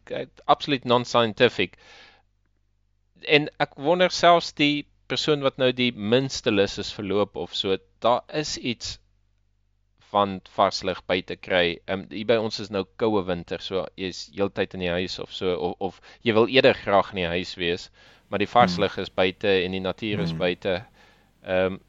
Absoluut 0.55 0.87
non-scientific. 0.94 1.77
En 3.29 3.48
ek 3.62 3.77
wonder 3.88 4.11
selfs 4.14 4.53
die 4.59 4.87
persoon 5.11 5.42
wat 5.44 5.59
nou 5.61 5.70
die 5.77 5.92
minste 5.92 6.55
lus 6.55 6.79
is 6.81 6.94
verloop 6.94 7.37
of 7.37 7.55
so, 7.59 7.77
daar 8.05 8.22
is 8.42 8.57
iets 8.59 8.96
van 10.12 10.40
vars 10.57 10.83
lig 10.85 11.01
buite 11.09 11.37
kry. 11.40 11.79
Ehm 11.87 12.01
um, 12.03 12.07
hier 12.12 12.27
by 12.29 12.37
ons 12.40 12.61
is 12.61 12.70
nou 12.70 12.85
koue 13.01 13.22
winter, 13.27 13.61
so 13.64 13.87
jy's 13.96 14.27
heeltyd 14.37 14.75
in 14.77 14.85
die 14.87 14.92
huis 14.92 15.18
of 15.22 15.33
so 15.33 15.55
of, 15.57 15.75
of 15.81 16.01
jy 16.22 16.35
wil 16.37 16.48
eerder 16.53 16.75
graag 16.77 17.12
in 17.14 17.22
die 17.22 17.31
huis 17.37 17.55
wees, 17.61 17.88
maar 18.29 18.38
die 18.42 18.51
vars 18.51 18.79
lig 18.79 18.98
is 18.98 19.11
buite 19.11 19.48
en 19.64 19.72
die 19.72 19.81
natuur 19.85 20.20
is 20.27 20.31
Hmm. 20.35 20.38
buite. 20.44 20.77
Ehm 21.44 21.72
um, 21.75 21.81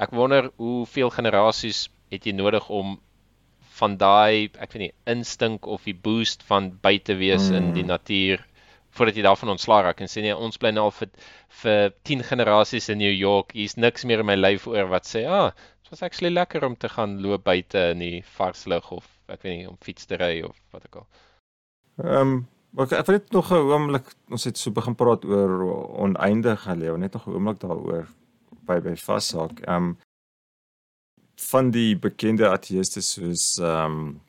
ek 0.00 0.10
wonder 0.16 0.50
hoeveel 0.56 1.10
generasies 1.12 1.88
het 2.10 2.24
jy 2.26 2.32
nodig 2.32 2.68
om 2.72 2.94
van 3.80 3.96
daai, 4.00 4.48
ek 4.60 4.72
weet 4.74 4.82
nie, 4.82 4.92
instink 5.12 5.66
of 5.66 5.84
die 5.84 5.94
boost 5.94 6.42
van 6.48 6.70
buite 6.82 7.14
wees 7.20 7.50
in 7.50 7.70
Hmm. 7.70 7.74
die 7.76 7.84
natuur 7.84 8.46
voordat 8.96 9.14
jy 9.16 9.22
daarvan 9.22 9.52
ontslaa 9.52 9.82
raak 9.86 10.00
en 10.02 10.08
sê 10.10 10.22
nee, 10.24 10.34
ons 10.34 10.56
bly 10.58 10.72
nou 10.74 10.88
al 10.88 10.94
vir 10.96 11.10
vir 11.62 11.92
10 12.08 12.24
generasies 12.26 12.88
in 12.90 12.98
New 12.98 13.12
York. 13.12 13.52
Hier's 13.54 13.76
niks 13.76 14.04
meer 14.04 14.20
in 14.24 14.26
my 14.26 14.34
lyf 14.36 14.66
oor 14.66 14.88
wat 14.90 15.04
sê, 15.06 15.22
"Ah, 15.28 15.52
dit 15.90 15.98
was 15.98 16.06
actually 16.06 16.30
lekker 16.32 16.64
om 16.64 16.76
te 16.76 16.88
gaan 16.88 17.20
loop 17.20 17.44
buite 17.44 17.78
in 17.78 17.98
die 17.98 18.22
vars 18.36 18.64
lug 18.70 18.90
of 18.94 19.06
ek 19.26 19.42
weet 19.42 19.56
nie, 19.56 19.68
om 19.68 19.76
fiets 19.82 20.06
te 20.06 20.18
ry 20.20 20.40
of 20.46 20.56
wat 20.70 20.86
ook 20.86 21.02
al." 21.02 21.06
Ehm 22.04 22.20
um, 22.20 22.46
ek 22.78 22.92
ek 22.94 23.06
wil 23.06 23.16
net 23.18 23.32
nog 23.32 23.50
'n 23.50 23.66
oomblik 23.74 24.14
ons 24.30 24.44
het 24.44 24.58
so 24.58 24.70
begin 24.70 24.94
praat 24.94 25.24
oor 25.24 25.50
oneindige 25.98 26.76
lewe, 26.76 26.98
net 26.98 27.12
nog 27.12 27.26
'n 27.26 27.34
oomblik 27.34 27.60
daaroor 27.60 28.06
by 28.66 28.78
by 28.80 28.94
vashaak. 28.94 29.60
Ehm 29.66 29.76
um, 29.76 29.98
van 31.50 31.70
die 31.70 31.96
bekende 31.96 32.48
ateïste 32.48 33.02
soos 33.02 33.58
ehm 33.58 33.98
um, 33.98 34.20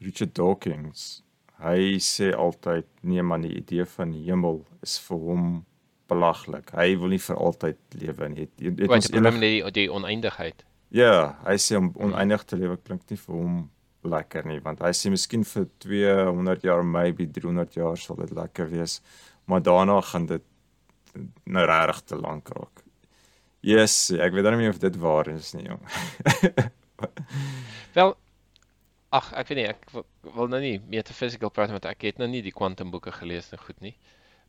Richard 0.00 0.34
Dawkins. 0.34 1.22
Hy 1.62 1.98
sê 2.02 2.32
altyd 2.34 2.86
nee 3.00 3.22
man, 3.22 3.46
die 3.46 3.54
idee 3.54 3.84
van 3.84 4.10
die 4.10 4.24
hemel 4.26 4.64
is 4.82 4.98
vir 4.98 5.18
hom 5.18 5.64
belaglik. 6.10 6.72
Hy 6.74 6.96
wil 6.98 7.14
nie 7.14 7.22
vir 7.22 7.36
altyd 7.36 7.78
lewe 8.02 8.28
nie. 8.28 8.40
Het, 8.40 8.52
het, 8.58 8.78
het 8.78 8.88
Wat 8.90 8.96
ons 8.96 9.10
enig, 9.14 9.38
die 9.38 9.70
die 9.70 9.88
oneindigheid. 9.92 10.64
Ja, 10.92 11.34
hy 11.46 11.56
sê 11.60 11.78
om 11.80 11.90
oneindig 12.06 12.44
te 12.44 12.58
lewe 12.60 12.78
klink 12.84 13.08
nie 13.10 13.20
vir 13.20 13.36
hom 13.36 13.58
lekker 14.12 14.46
nie, 14.50 14.58
want 14.62 14.82
hy 14.82 14.90
sê 14.96 15.12
miskien 15.12 15.44
vir 15.46 15.68
200 15.84 16.64
jaar, 16.66 16.82
maybe 16.84 17.26
300 17.26 17.78
jaar 17.78 18.00
sal 18.00 18.18
dit 18.20 18.32
lekker 18.36 18.68
wees, 18.72 18.98
maar 19.46 19.62
daarna 19.62 20.00
gaan 20.06 20.26
dit 20.30 20.48
nou 21.44 21.64
regtig 21.68 22.02
te 22.08 22.18
lank 22.18 22.50
raak. 22.54 22.82
Yes, 23.62 24.10
ek 24.10 24.34
weet 24.34 24.48
dan 24.48 24.58
nie 24.58 24.70
of 24.72 24.80
dit 24.82 24.96
waar 24.98 25.28
is 25.30 25.52
nie, 25.54 25.68
jong. 25.68 25.82
Wel 27.96 28.16
ag, 29.12 29.28
ek 29.36 29.50
weet 29.50 29.60
nie, 29.60 29.68
ek 29.68 29.86
wil, 29.92 30.48
nou 30.50 30.60
nie 30.62 30.78
metaphysical 30.90 31.52
praat 31.54 31.72
want 31.74 31.86
ek 31.88 32.08
het 32.08 32.20
nou 32.20 32.28
nie 32.32 32.42
die 32.44 32.54
kwantumboeke 32.56 33.12
gelees 33.20 33.52
en 33.52 33.60
goed 33.60 33.78
nie. 33.84 33.94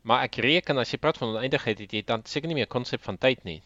Maar 0.07 0.25
ek 0.27 0.39
reken 0.43 0.79
as 0.81 0.91
jy 0.91 0.99
praat 1.03 1.19
van 1.19 1.35
oneindigheid, 1.35 1.83
het 1.83 1.93
jy 1.95 2.03
dan 2.07 2.23
seker 2.27 2.51
nie 2.51 2.57
meer 2.61 2.71
konsep 2.71 3.03
van 3.05 3.19
tyd 3.19 3.43
nie. 3.47 3.59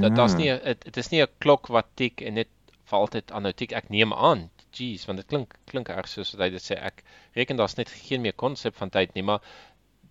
Dat 0.00 0.14
daar's 0.16 0.34
nie 0.34 0.50
'n- 0.50 0.76
dit 0.84 0.96
is 0.96 1.10
nie 1.10 1.22
'n 1.22 1.28
klok 1.38 1.66
wat 1.68 1.86
tik 1.96 2.20
en 2.22 2.34
net 2.34 2.48
vir 2.84 2.98
altyd 2.98 3.30
aanhou 3.32 3.52
tik. 3.52 3.72
Ek 3.72 3.90
neem 3.90 4.12
aan. 4.12 4.50
Jeez, 4.72 5.04
want 5.06 5.18
dit 5.18 5.26
klink 5.26 5.54
klink 5.66 5.88
erg 5.88 6.08
soos 6.08 6.32
wat 6.32 6.40
hy 6.40 6.50
dit 6.50 6.62
sê. 6.62 6.74
Ek 6.82 7.02
reken 7.36 7.56
daar's 7.56 7.76
net 7.76 7.88
geen 7.88 8.20
meer 8.22 8.32
konsep 8.32 8.74
van 8.76 8.90
tyd 8.90 9.14
nie, 9.14 9.22
maar 9.22 9.40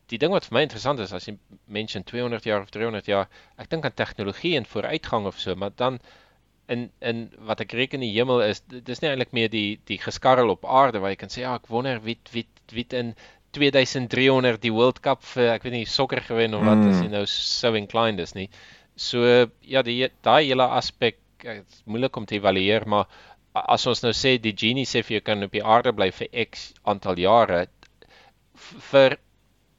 die 0.08 0.18
ding 0.18 0.32
wat 0.32 0.46
vir 0.46 0.54
my 0.58 0.62
interessant 0.62 1.00
is 1.00 1.12
as 1.14 1.26
jy 1.28 1.38
mense 1.68 2.04
200 2.04 2.44
jaar 2.44 2.62
of 2.62 2.70
300 2.70 3.06
jaar, 3.06 3.28
ek 3.58 3.70
dink 3.70 3.86
aan 3.86 3.94
tegnologie 3.94 4.56
en 4.56 4.66
vooruitgang 4.66 5.26
of 5.26 5.40
so, 5.40 5.56
maar 5.56 5.72
dan 5.76 6.00
in 6.70 6.92
in 7.02 7.30
wat 7.40 7.60
ek 7.62 7.72
reken 7.74 8.00
die 8.00 8.12
hemel 8.14 8.42
is, 8.42 8.62
dit 8.68 8.90
is 8.90 9.02
nie 9.02 9.10
eintlik 9.10 9.32
meer 9.34 9.50
die 9.50 9.80
die 9.86 9.98
geskarrel 9.98 10.50
op 10.50 10.66
aarde 10.66 11.00
waar 11.00 11.10
jy 11.10 11.16
kan 11.18 11.30
sê 11.30 11.42
ja, 11.42 11.56
ek 11.56 11.68
wonder 11.68 12.00
wie 12.04 12.18
wie 12.32 12.46
wie 12.72 12.86
in 12.90 13.16
2300 13.52 14.62
die 14.62 14.72
World 14.74 15.00
Cup 15.02 15.24
vir 15.24 15.52
ek 15.54 15.64
weet 15.64 15.74
nie 15.74 15.86
sokker 15.86 16.22
gewen 16.22 16.54
of 16.54 16.64
wat 16.66 16.78
as 16.90 17.02
jy 17.02 17.08
Mm. 17.08 17.12
nou 17.12 17.26
so 17.26 17.74
inclined 17.74 18.20
is 18.20 18.34
nie. 18.34 18.50
So 18.96 19.26
ja, 19.62 19.82
die 19.82 20.10
daai 20.22 20.48
hele 20.48 20.68
aspek 20.78 21.18
eh, 21.44 21.62
is 21.62 21.84
moeilik 21.86 22.18
om 22.18 22.26
te 22.26 22.38
evalueer, 22.38 22.86
maar 22.86 23.08
as 23.54 23.86
ons 23.90 24.04
nou 24.04 24.14
sê 24.18 24.38
die 24.42 24.56
genie 24.58 24.86
sê 24.90 25.04
vir 25.06 25.20
jou 25.20 25.24
kan 25.30 25.46
op 25.46 25.54
die 25.54 25.64
aarde 25.64 25.94
bly 25.94 26.10
vir 26.12 26.30
X 26.46 26.72
aantal 26.90 27.22
jare 27.22 27.66
vir 28.92 29.18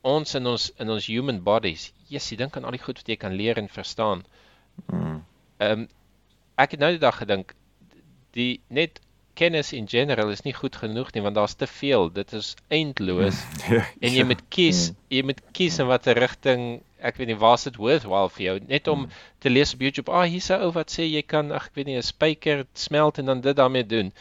ons 0.05 0.35
in 0.38 0.46
ons 0.46 0.68
in 0.83 0.90
ons 0.90 1.07
human 1.09 1.40
bodies. 1.42 1.92
Yes, 2.11 2.31
jy 2.31 2.38
dink 2.42 2.57
aan 2.57 2.66
al 2.68 2.77
die 2.77 2.83
goed 2.83 3.00
wat 3.00 3.09
jy 3.09 3.16
kan 3.20 3.37
leer 3.38 3.59
en 3.59 3.70
verstaan. 3.72 4.24
Mm. 4.87 5.20
Ehm 5.59 5.85
um, 5.85 5.87
ek 6.61 6.77
het 6.77 6.83
nou 6.83 6.92
die 6.94 7.03
dag 7.03 7.16
gedink 7.18 7.55
die 8.37 8.61
net 8.70 9.00
kennis 9.35 9.73
in 9.73 9.87
general 9.88 10.31
is 10.31 10.42
nie 10.44 10.53
goed 10.55 10.77
genoeg 10.77 11.12
nie 11.14 11.23
want 11.23 11.35
daar's 11.35 11.55
te 11.55 11.66
veel. 11.66 12.09
Dit 12.12 12.33
is 12.33 12.55
eindeloos 12.70 13.38
en 14.05 14.12
jy 14.14 14.25
moet 14.25 14.42
kies, 14.49 14.92
jy 15.11 15.23
moet 15.23 15.40
kies 15.53 15.79
in 15.79 15.87
watter 15.87 16.14
rigting 16.18 16.83
ek 17.05 17.16
weet 17.20 17.29
nie 17.29 17.37
waar's 17.37 17.64
dit 17.64 17.77
worthwhile 17.77 18.31
vir 18.31 18.44
jou 18.47 18.59
net 18.68 18.88
om 18.88 19.03
te 19.40 19.51
lees 19.51 19.75
op 19.75 19.81
YouTube. 19.81 20.11
Ah, 20.12 20.25
hier's 20.25 20.49
'n 20.51 20.62
ou 20.64 20.70
wat 20.73 20.90
sê 20.90 21.05
jy 21.05 21.23
kan 21.23 21.53
ag 21.53 21.66
ek 21.66 21.75
weet 21.77 21.87
nie 21.87 21.97
'n 21.99 22.03
spyker 22.03 22.64
smelt 22.75 23.18
en 23.18 23.27
dan 23.27 23.40
dit 23.40 23.57
daarmee 23.57 23.85
doen. 23.87 24.12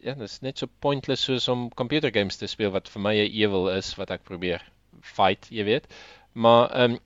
Ja, 0.00 0.14
dit 0.14 0.22
is 0.30 0.40
net 0.40 0.58
so 0.58 0.66
pointless 0.80 1.24
soos 1.24 1.48
om 1.48 1.68
computer 1.74 2.10
games 2.12 2.36
te 2.36 2.46
speel 2.46 2.70
wat 2.70 2.88
vir 2.88 3.02
my 3.02 3.14
'n 3.16 3.30
ewel 3.34 3.68
is 3.76 3.94
wat 3.96 4.10
ek 4.10 4.22
probeer 4.24 4.62
fight, 5.02 5.48
jy 5.50 5.64
weet. 5.64 5.86
Maar 6.32 6.70
ehm 6.70 6.92
um, 6.92 6.98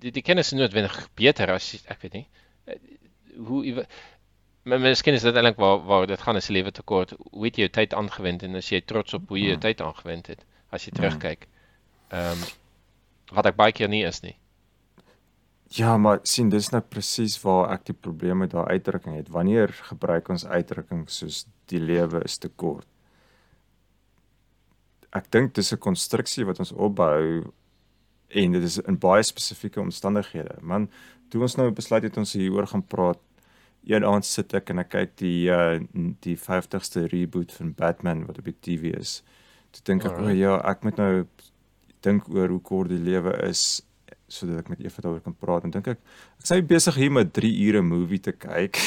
die 0.00 0.10
die 0.10 0.22
kennis 0.22 0.52
is 0.52 0.58
noodwendig 0.58 1.08
beter 1.14 1.50
as 1.50 1.74
ek 1.88 2.02
weet 2.02 2.12
nie. 2.14 2.26
eh, 2.66 2.74
Hoe 3.36 3.64
ewe- 3.66 3.86
Maar 4.64 4.80
miskien 4.80 5.12
is 5.12 5.22
dit 5.22 5.34
eintlik 5.36 5.58
waar 5.60 5.82
waar 5.84 6.06
dit 6.08 6.20
gaan 6.20 6.36
as 6.36 6.48
'n 6.48 6.52
lewe 6.52 6.70
tekort. 6.72 7.12
Hoe 7.30 7.44
het 7.44 7.56
jy 7.56 7.66
jou 7.66 7.72
tyd 7.72 7.94
aangewend 7.94 8.42
en 8.42 8.54
as 8.54 8.68
jy 8.68 8.80
trots 8.80 9.14
op 9.14 9.28
hoe 9.28 9.38
jy 9.38 9.46
jou 9.46 9.58
tyd 9.58 9.80
aangewend 9.80 10.26
het 10.26 10.44
as 10.70 10.84
jy 10.84 10.92
terugkyk. 10.92 11.48
Ehm 12.08 12.32
um, 12.32 12.38
wat 13.32 13.46
ek 13.46 13.56
baie 13.56 13.72
keer 13.72 13.88
nie 13.88 14.04
is 14.04 14.20
nie. 14.22 14.36
Ja, 15.74 15.96
maar 15.98 16.20
sien 16.22 16.48
dis 16.48 16.70
nou 16.70 16.80
presies 16.80 17.34
waar 17.42 17.72
ek 17.74 17.84
die 17.84 17.96
probleem 17.96 18.38
met 18.38 18.50
daai 18.50 18.76
uitdrukking 18.76 19.16
het. 19.16 19.28
Wanneer 19.28 19.72
gebruik 19.88 20.28
ons 20.28 20.46
uitdrukkings 20.46 21.18
soos 21.18 21.46
die 21.66 21.80
lewe 21.80 22.22
is 22.24 22.38
te 22.38 22.48
kort? 22.48 22.86
Ek 25.12 25.30
dink 25.30 25.54
dis 25.54 25.72
'n 25.72 25.78
konstruksie 25.78 26.44
wat 26.44 26.58
ons 26.58 26.72
opbou 26.72 27.52
en 28.28 28.52
dit 28.52 28.62
is 28.62 28.78
in 28.78 28.98
baie 28.98 29.22
spesifieke 29.22 29.80
omstandighede. 29.80 30.56
Man, 30.60 30.90
toe 31.28 31.42
ons 31.42 31.56
nou 31.56 31.70
besluit 31.70 32.02
het 32.02 32.16
ons 32.16 32.32
hieroor 32.32 32.66
gaan 32.66 32.82
praat, 32.82 33.18
een 33.86 34.04
aand 34.04 34.26
sit 34.26 34.54
ek 34.56 34.70
en 34.72 34.82
ek 34.82 34.92
kyk 34.94 35.16
die 35.20 35.48
uh, 35.52 35.80
die 36.24 36.36
50ste 36.40 37.06
reboot 37.12 37.52
van 37.52 37.74
Batman 37.76 38.24
wat 38.28 38.38
op 38.40 38.48
die 38.48 38.56
TV 38.60 38.94
is. 38.98 39.18
Toe 39.74 39.82
dink 39.90 40.06
ek, 40.08 40.18
o 40.18 40.28
oh, 40.28 40.36
ja, 40.36 40.56
ek 40.70 40.86
moet 40.86 41.00
nou 41.00 41.26
dink 42.04 42.28
oor 42.32 42.52
hoe 42.52 42.62
kort 42.64 42.92
die 42.92 43.00
lewe 43.00 43.34
is 43.48 43.82
sodat 44.34 44.64
ek 44.64 44.70
met 44.72 44.80
Eva 44.82 45.02
daaroor 45.04 45.22
kan 45.22 45.36
praat 45.36 45.66
en 45.66 45.72
dink 45.74 45.88
ek 45.92 46.00
ek 46.40 46.48
sê 46.48 46.58
besig 46.64 46.96
hier 46.98 47.12
met 47.12 47.32
3 47.36 47.50
ure 47.68 47.82
movie 47.84 48.20
te 48.24 48.32
kyk. 48.32 48.80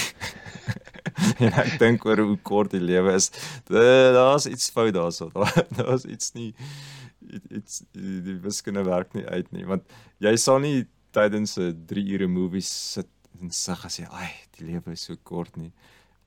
en 1.45 1.53
ek 1.63 1.77
dink 1.81 2.05
oor 2.05 2.23
hoe 2.25 2.37
kort 2.45 2.73
die 2.73 2.83
lewe 2.83 3.13
is. 3.17 3.29
Daar's 3.69 4.47
iets 4.49 4.71
fout 4.73 4.93
daarso. 4.97 5.29
Daar's 5.79 6.05
iets 6.09 6.33
nie 6.37 6.51
iets 7.27 7.81
die 7.91 8.37
wiskunde 8.43 8.85
werk 8.87 9.13
nie 9.17 9.25
uit 9.27 9.49
nie 9.51 9.65
want 9.67 9.83
jy 10.23 10.31
sal 10.39 10.61
nie 10.63 10.85
tydens 11.15 11.57
'n 11.57 11.73
3 11.89 12.03
ure 12.15 12.27
movie 12.27 12.63
sit 12.63 13.09
en 13.41 13.53
sê 13.53 13.75
as 13.85 13.99
jy 13.99 14.07
ai 14.11 14.31
die 14.57 14.67
lewe 14.71 14.93
is 14.93 15.07
so 15.07 15.15
kort 15.23 15.57
nie. 15.57 15.71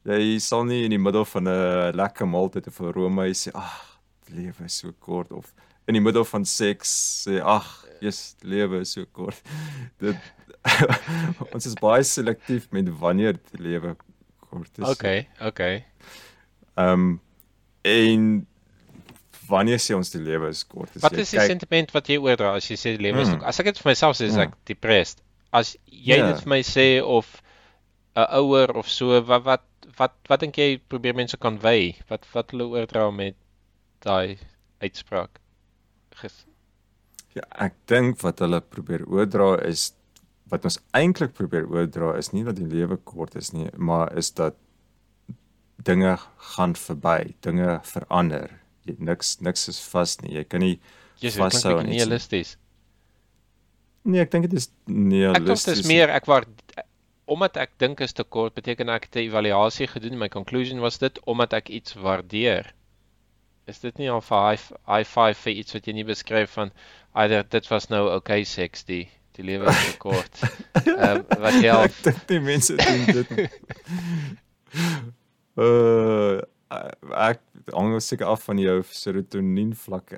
Jy 0.08 0.38
sal 0.40 0.64
nie 0.64 0.84
in 0.86 0.94
die 0.94 1.02
middel 1.02 1.26
van 1.28 1.48
'n 1.48 1.96
lekker 1.96 2.26
maaltyd 2.26 2.66
of 2.66 2.80
'n 2.80 2.92
roomys 2.96 3.46
sê 3.46 3.50
ag 3.54 3.98
die 4.26 4.36
lewe 4.42 4.64
is 4.64 4.78
so 4.82 4.92
kort 4.92 5.32
of 5.32 5.52
in 5.88 5.94
die 5.94 6.02
middel 6.02 6.24
van 6.24 6.44
seks 6.44 6.90
sê 7.26 7.40
ag 7.42 7.66
Jesus 8.00 8.36
lewe 8.42 8.80
is 8.80 8.92
so 8.92 9.04
kort. 9.12 9.40
Dit 10.00 10.16
ons 11.54 11.66
is 11.66 11.74
baie 11.80 12.04
selektief 12.04 12.68
met 12.70 12.88
wanneer 13.00 13.38
die 13.52 13.62
lewe 13.62 13.96
kort 14.48 14.78
is. 14.78 14.88
Okay, 14.88 15.28
okay. 15.40 15.84
Ehm 16.76 16.92
um, 16.92 17.20
en 17.82 18.46
wanneer 19.48 19.80
sê 19.80 19.96
ons 19.96 20.12
die 20.12 20.20
lewe 20.22 20.50
is 20.52 20.62
kort? 20.68 20.94
Is 20.94 21.02
wat 21.02 21.16
is 21.18 21.32
die 21.32 21.40
kyk... 21.40 21.52
sentiment 21.54 21.94
wat 21.96 22.08
jy 22.12 22.18
oordra 22.20 22.54
as 22.58 22.68
jy 22.70 22.76
sê 22.78 22.94
die 22.96 23.04
lewe 23.08 23.24
is 23.24 23.32
hmm. 23.32 23.44
as 23.48 23.60
ek 23.62 23.72
dit 23.72 23.82
vir 23.82 23.90
myself 23.92 24.18
sê 24.18 24.28
is 24.28 24.36
hmm. 24.36 24.48
ek 24.48 24.56
depressed. 24.70 25.24
As 25.52 25.74
jy 25.86 26.16
yeah. 26.16 26.26
Ja. 26.26 26.32
dit 26.32 26.44
vir 26.44 26.52
my 26.54 26.60
sê 26.66 26.86
of 27.02 27.42
'n 28.16 28.26
ouer 28.42 28.76
of 28.76 28.88
so 28.88 29.20
wat 29.22 29.44
wat 29.44 29.66
wat 29.98 30.14
wat 30.28 30.40
dink 30.40 30.58
jy 30.58 30.78
probeer 30.78 31.14
mense 31.14 31.36
kan 31.36 31.58
wy? 31.58 31.96
Wat 32.08 32.26
wat 32.34 32.50
hulle 32.50 32.68
oordra 32.70 33.10
met 33.10 33.36
daai 34.00 34.38
uitspraak? 34.80 35.40
Ges 36.20 36.44
Ja, 37.34 37.44
ek 37.62 37.74
dink 37.86 38.18
wat 38.24 38.40
hulle 38.42 38.58
probeer 38.60 39.04
oordra 39.06 39.54
is 39.62 39.92
wat 40.50 40.64
ons 40.66 40.80
eintlik 40.98 41.36
probeer 41.38 41.68
oordra 41.70 42.16
is 42.18 42.32
nie 42.34 42.42
dat 42.42 42.58
die 42.58 42.66
lewe 42.66 42.96
kort 43.06 43.36
is 43.38 43.52
nie, 43.54 43.68
maar 43.76 44.10
is 44.18 44.32
dat 44.34 44.56
dinge 45.86 46.16
gaan 46.54 46.74
verby, 46.74 47.34
dinge 47.46 47.78
verander. 47.86 48.50
Jy, 48.88 48.96
niks 48.98 49.36
niks 49.46 49.68
is 49.70 49.78
vas 49.92 50.16
nie. 50.24 50.34
Jy 50.40 50.44
kan 50.50 50.64
nie 50.64 50.74
vashou 51.22 51.76
aan 51.78 51.92
iets. 51.92 52.02
Realisties. 52.02 52.56
Nee, 54.02 54.20
ek 54.24 54.30
dink 54.32 54.48
dit 54.48 54.56
is 54.56 54.70
realisties. 54.86 55.36
Ek 55.36 55.46
dink 55.46 55.64
dit 55.64 55.82
is 55.84 55.88
meer 55.90 56.12
ek 56.14 56.28
waar 56.30 56.46
omdat 57.30 57.60
ek 57.62 57.76
dink 57.78 58.00
is 58.02 58.14
te 58.16 58.24
kort 58.24 58.56
beteken 58.56 58.88
ek 58.90 59.06
het 59.06 59.16
'n 59.16 59.26
evaluasie 59.28 59.86
gedoen 59.86 60.16
en 60.16 60.22
my 60.24 60.28
conclusion 60.28 60.80
was 60.80 60.98
dit 60.98 61.20
omdat 61.26 61.52
ek 61.52 61.68
iets 61.68 61.94
waardeer. 61.94 62.72
Is 63.66 63.78
dit 63.80 63.98
nie 63.98 64.10
al 64.10 64.20
'n 64.20 64.30
high 64.30 64.64
high 64.86 65.06
five 65.06 65.38
vir 65.38 65.52
iets 65.52 65.72
wat 65.72 65.86
jy 65.86 65.92
nie 65.92 66.04
beskryf 66.04 66.50
van 66.58 66.72
either 67.14 67.44
dit 67.48 67.68
was 67.68 67.88
nou 67.88 68.08
okay 68.14 68.44
seks 68.44 68.84
die 68.84 69.08
die 69.36 69.44
lewe 69.44 69.68
is 69.68 69.84
te 69.84 69.96
kort. 69.98 70.40
Ehm 70.86 71.22
um, 71.22 71.40
wat 71.40 71.54
jy 71.62 71.70
al 71.70 71.84
Ek 71.84 72.02
dink 72.02 72.26
die 72.26 72.40
mense 72.40 72.76
doen 72.76 73.04
dit. 73.06 73.28
uh 75.56 76.40
ek 77.30 77.40
hang 77.74 77.96
seker 78.02 78.26
af 78.30 78.44
van 78.46 78.58
jou 78.58 78.82
serotonien 78.90 79.74
vlakke. 79.74 80.16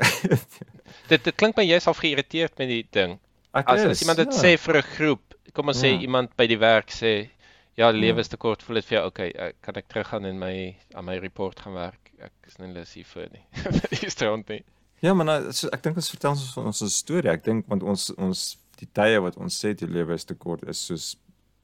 dit 1.10 1.24
dit 1.24 1.34
klink 1.36 1.56
my 1.56 1.64
jy's 1.64 1.86
al 1.86 1.96
geïrriteerd 1.98 2.58
met 2.58 2.68
die 2.68 2.86
ding. 2.90 3.18
Ek 3.52 3.68
as, 3.68 3.82
is, 3.84 3.90
as 3.96 4.02
iemand 4.04 4.18
dit 4.22 4.32
ja. 4.32 4.40
sê 4.40 4.56
vir 4.56 4.78
'n 4.80 4.88
groep, 4.96 5.34
kom 5.52 5.68
ons 5.68 5.80
ja. 5.82 5.88
sê 5.88 6.02
iemand 6.06 6.36
by 6.36 6.46
die 6.48 6.58
werk 6.60 6.90
sê 6.90 7.30
ja, 7.76 7.90
die 7.92 8.00
lewe 8.00 8.20
ja. 8.20 8.24
is 8.24 8.28
te 8.28 8.36
kort, 8.36 8.62
voel 8.62 8.80
dit 8.80 8.88
vir 8.88 8.98
jou 8.98 9.06
okay, 9.06 9.52
kan 9.60 9.76
ek 9.76 9.88
teruggaan 9.88 10.24
en 10.28 10.38
my 10.38 10.54
aan 10.94 11.04
my 11.04 11.18
report 11.20 11.60
gaan 11.60 11.76
werk? 11.76 12.12
Ek 12.22 12.32
is 12.46 12.58
nie 12.58 12.72
lus 12.72 12.94
hiervoor 12.94 13.28
nie. 13.32 13.44
Dis 13.90 14.12
strand 14.14 14.48
nie. 14.48 14.62
Ja, 15.02 15.14
maar 15.14 15.26
nou, 15.26 15.38
so, 15.52 15.68
ek 15.74 15.82
dink 15.82 15.96
ons 15.98 16.10
vertel 16.12 16.36
ons 16.36 16.44
van 16.54 16.70
ons 16.70 16.82
storie. 16.94 17.30
Ek 17.32 17.44
dink 17.44 17.66
want 17.68 17.82
ons 17.82 18.10
ons 18.16 18.44
die 18.78 18.88
tye 18.94 19.18
wat 19.22 19.36
ons 19.36 19.56
sê 19.58 19.74
die 19.78 19.90
lewe 19.90 20.14
is 20.14 20.24
te 20.24 20.34
kort 20.34 20.62
is 20.70 20.80
soos 20.88 21.12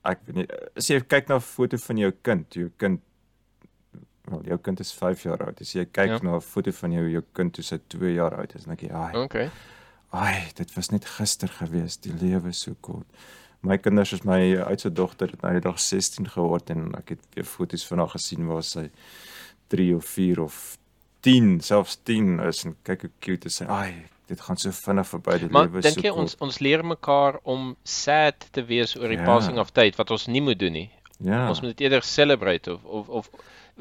ek 0.07 0.21
weet 0.27 0.37
nie 0.39 0.47
as 0.79 0.89
jy 0.91 0.99
kyk 1.03 1.31
na 1.31 1.39
'n 1.39 1.45
foto 1.45 1.79
van 1.85 1.99
jou 1.99 2.13
kind, 2.23 2.47
jou 2.55 2.71
kind 2.79 3.01
wel 4.29 4.45
jou 4.53 4.59
kind 4.59 4.81
is 4.81 4.93
5 4.93 5.25
jaar 5.25 5.43
oud. 5.47 5.61
As 5.61 5.73
jy 5.75 5.87
kyk 5.87 6.15
ja. 6.15 6.19
na 6.23 6.37
'n 6.37 6.45
foto 6.45 6.73
van 6.73 6.93
jou 6.93 7.09
jou 7.09 7.25
kind 7.33 7.55
toe 7.55 7.65
sy 7.65 7.79
2 7.89 8.15
jaar 8.15 8.35
oud 8.39 8.55
is, 8.55 8.65
dan 8.65 8.77
dink 8.77 8.91
jy, 8.91 8.95
"Ag." 8.95 9.15
Okay. 9.15 9.51
Ai, 10.11 10.49
dit 10.55 10.73
was 10.75 10.89
net 10.89 11.05
gister 11.05 11.49
gewees. 11.49 11.99
Die 12.01 12.15
lewe 12.15 12.53
so 12.53 12.75
kort. 12.81 13.07
My 13.61 13.77
kinders 13.79 14.13
is 14.13 14.23
my 14.23 14.57
oudste 14.63 14.93
dogter 14.93 15.33
het 15.35 15.41
nou 15.43 15.53
die 15.53 15.65
dag 15.65 15.81
16 15.83 16.29
geword 16.31 16.71
en 16.71 16.93
ek 16.99 17.17
het 17.17 17.25
weer 17.35 17.49
foto's 17.49 17.87
van 17.87 17.99
haar 17.99 18.13
gesien 18.15 18.47
waar 18.47 18.63
sy 18.63 18.87
3 19.75 19.97
of 19.97 20.07
4 20.07 20.41
of 20.41 20.61
10, 21.27 21.59
selfs 21.61 21.99
10 22.07 22.39
is 22.47 22.63
en 22.65 22.77
kyk 22.87 23.09
hoe 23.09 23.11
cute 23.25 23.51
is 23.51 23.59
sy. 23.59 23.67
Ai, 23.67 24.07
dit 24.31 24.41
gaan 24.47 24.61
so 24.61 24.71
vinnig 24.73 25.11
verby 25.11 25.41
die 25.43 25.51
lewe 25.51 25.65
so. 25.65 25.75
Maar 25.75 25.89
dink 25.89 26.07
jy 26.07 26.15
ons 26.23 26.39
ons 26.45 26.61
leer 26.63 26.85
mekaar 26.87 27.41
om 27.43 27.75
sad 27.83 28.47
te 28.55 28.65
wees 28.71 28.95
oor 28.97 29.11
die 29.11 29.19
ja. 29.19 29.27
passing 29.27 29.59
of 29.59 29.75
tyd 29.75 29.99
wat 29.99 30.15
ons 30.15 30.29
nie 30.31 30.45
moet 30.45 30.63
doen 30.63 30.77
nie. 30.79 30.89
Ja. 31.19 31.49
Ons 31.51 31.65
moet 31.65 31.75
dit 31.75 31.89
eerder 31.89 32.07
celebrate 32.07 32.71
of 32.71 32.87
of 32.87 33.09
of 33.09 33.31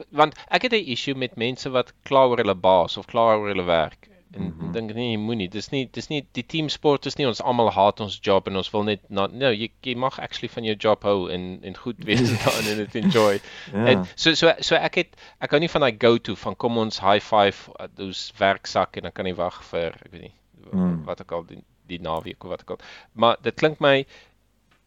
want 0.10 0.38
ek 0.50 0.68
het 0.68 0.74
'n 0.74 0.90
issue 0.98 1.16
met 1.16 1.38
mense 1.38 1.70
wat 1.70 1.94
kla 2.04 2.26
oor 2.26 2.42
hulle 2.42 2.56
baas 2.56 2.98
of 2.98 3.06
kla 3.06 3.36
oor 3.38 3.54
hulle 3.54 3.70
werk. 3.70 4.10
En 4.32 4.42
mm 4.42 4.54
-hmm. 4.60 4.72
dink 4.72 4.94
nie 4.94 5.12
jy 5.12 5.18
moenie. 5.18 5.50
Dis 5.50 5.70
nie 5.70 5.90
dis 5.92 6.08
nie 6.08 6.26
die 6.32 6.46
team 6.46 6.70
sport 6.70 7.06
is 7.06 7.16
nie 7.16 7.28
ons 7.28 7.42
almal 7.42 7.70
haat 7.72 8.00
ons 8.00 8.20
job 8.22 8.48
en 8.48 8.56
ons 8.56 8.72
wil 8.72 8.84
net 8.84 9.10
not 9.10 9.34
no 9.34 9.52
jy 9.52 9.72
jy 9.82 9.96
mag 9.96 10.20
actually 10.20 10.50
van 10.50 10.64
jou 10.64 10.76
job 10.76 11.04
hou 11.04 11.30
en 11.32 11.60
en 11.64 11.78
goed 11.78 12.04
wees 12.10 12.32
daarin 12.44 12.72
en 12.72 12.78
dit 12.78 12.96
enjoy. 13.04 13.40
ja. 13.74 13.86
En 13.86 14.06
so 14.16 14.34
so 14.34 14.54
so 14.60 14.76
ek 14.76 14.96
het 14.96 15.16
ek 15.40 15.52
hou 15.52 15.60
nie 15.60 15.70
van 15.70 15.82
daai 15.82 15.96
go 16.00 16.18
to 16.18 16.36
van 16.36 16.56
kom 16.56 16.78
ons 16.78 17.00
high 17.00 17.24
five 17.24 17.72
those 17.96 18.34
werksak 18.38 18.98
en 18.98 19.04
dan 19.04 19.12
kan 19.12 19.26
jy 19.26 19.36
wag 19.36 19.64
vir 19.64 19.96
ek 19.96 20.12
weet 20.12 20.22
nie 20.22 20.36
mm. 20.74 21.04
wat 21.06 21.22
ek 21.22 21.32
al 21.32 21.46
die, 21.48 21.64
die 21.88 22.02
naweek 22.02 22.44
of 22.44 22.50
wat 22.50 22.62
ek 22.62 22.76
al. 22.76 22.84
Maar 23.14 23.38
dit 23.42 23.56
klink 23.56 23.80
my 23.80 24.06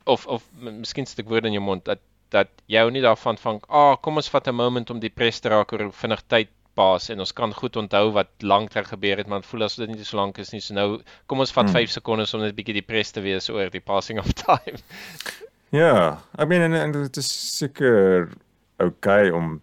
of 0.04 0.26
of 0.26 0.46
miskien 0.60 1.06
steek 1.06 1.28
woorde 1.28 1.48
in 1.48 1.58
jou 1.58 1.64
mond 1.64 1.84
dat 1.84 2.00
dat 2.30 2.48
jy 2.70 2.82
nie 2.94 3.02
daarvan 3.02 3.38
van 3.42 3.60
ah 3.68 3.96
kom 4.02 4.16
ons 4.16 4.30
vat 4.30 4.48
'n 4.48 4.54
moment 4.54 4.90
om 4.90 5.00
die 5.00 5.10
pres 5.10 5.40
te 5.40 5.48
raak 5.48 5.72
oor 5.72 5.90
vinnig 5.92 6.22
tyd 6.26 6.48
pas 6.80 7.10
en 7.12 7.24
ons 7.24 7.34
kan 7.42 7.54
goed 7.60 7.76
onthou 7.80 8.06
wat 8.16 8.32
lank 8.52 8.72
ter 8.74 8.88
gebeur 8.88 9.20
het, 9.20 9.28
maar 9.28 9.46
voel 9.46 9.68
as 9.68 9.76
dit 9.80 9.92
nie 9.92 10.04
so 10.04 10.18
lank 10.20 10.40
is 10.42 10.52
nie. 10.54 10.62
So 10.64 10.76
nou 10.76 10.88
kom 11.30 11.44
ons 11.44 11.54
vat 11.56 11.68
hmm. 11.68 11.78
5 11.82 11.96
sekondes 11.98 12.34
om 12.34 12.44
net 12.44 12.54
'n 12.54 12.58
bietjie 12.58 12.80
depressed 12.80 13.18
te 13.18 13.24
wees 13.24 13.50
oor 13.52 13.70
die 13.70 13.84
passing 13.92 14.22
of 14.22 14.32
time. 14.46 14.80
Ja, 15.70 16.18
I 16.34 16.44
mean 16.50 16.64
en, 16.66 16.74
en 16.74 16.92
dit 16.92 17.16
is 17.16 17.28
seker 17.58 18.32
okay 18.82 19.30
om 19.30 19.60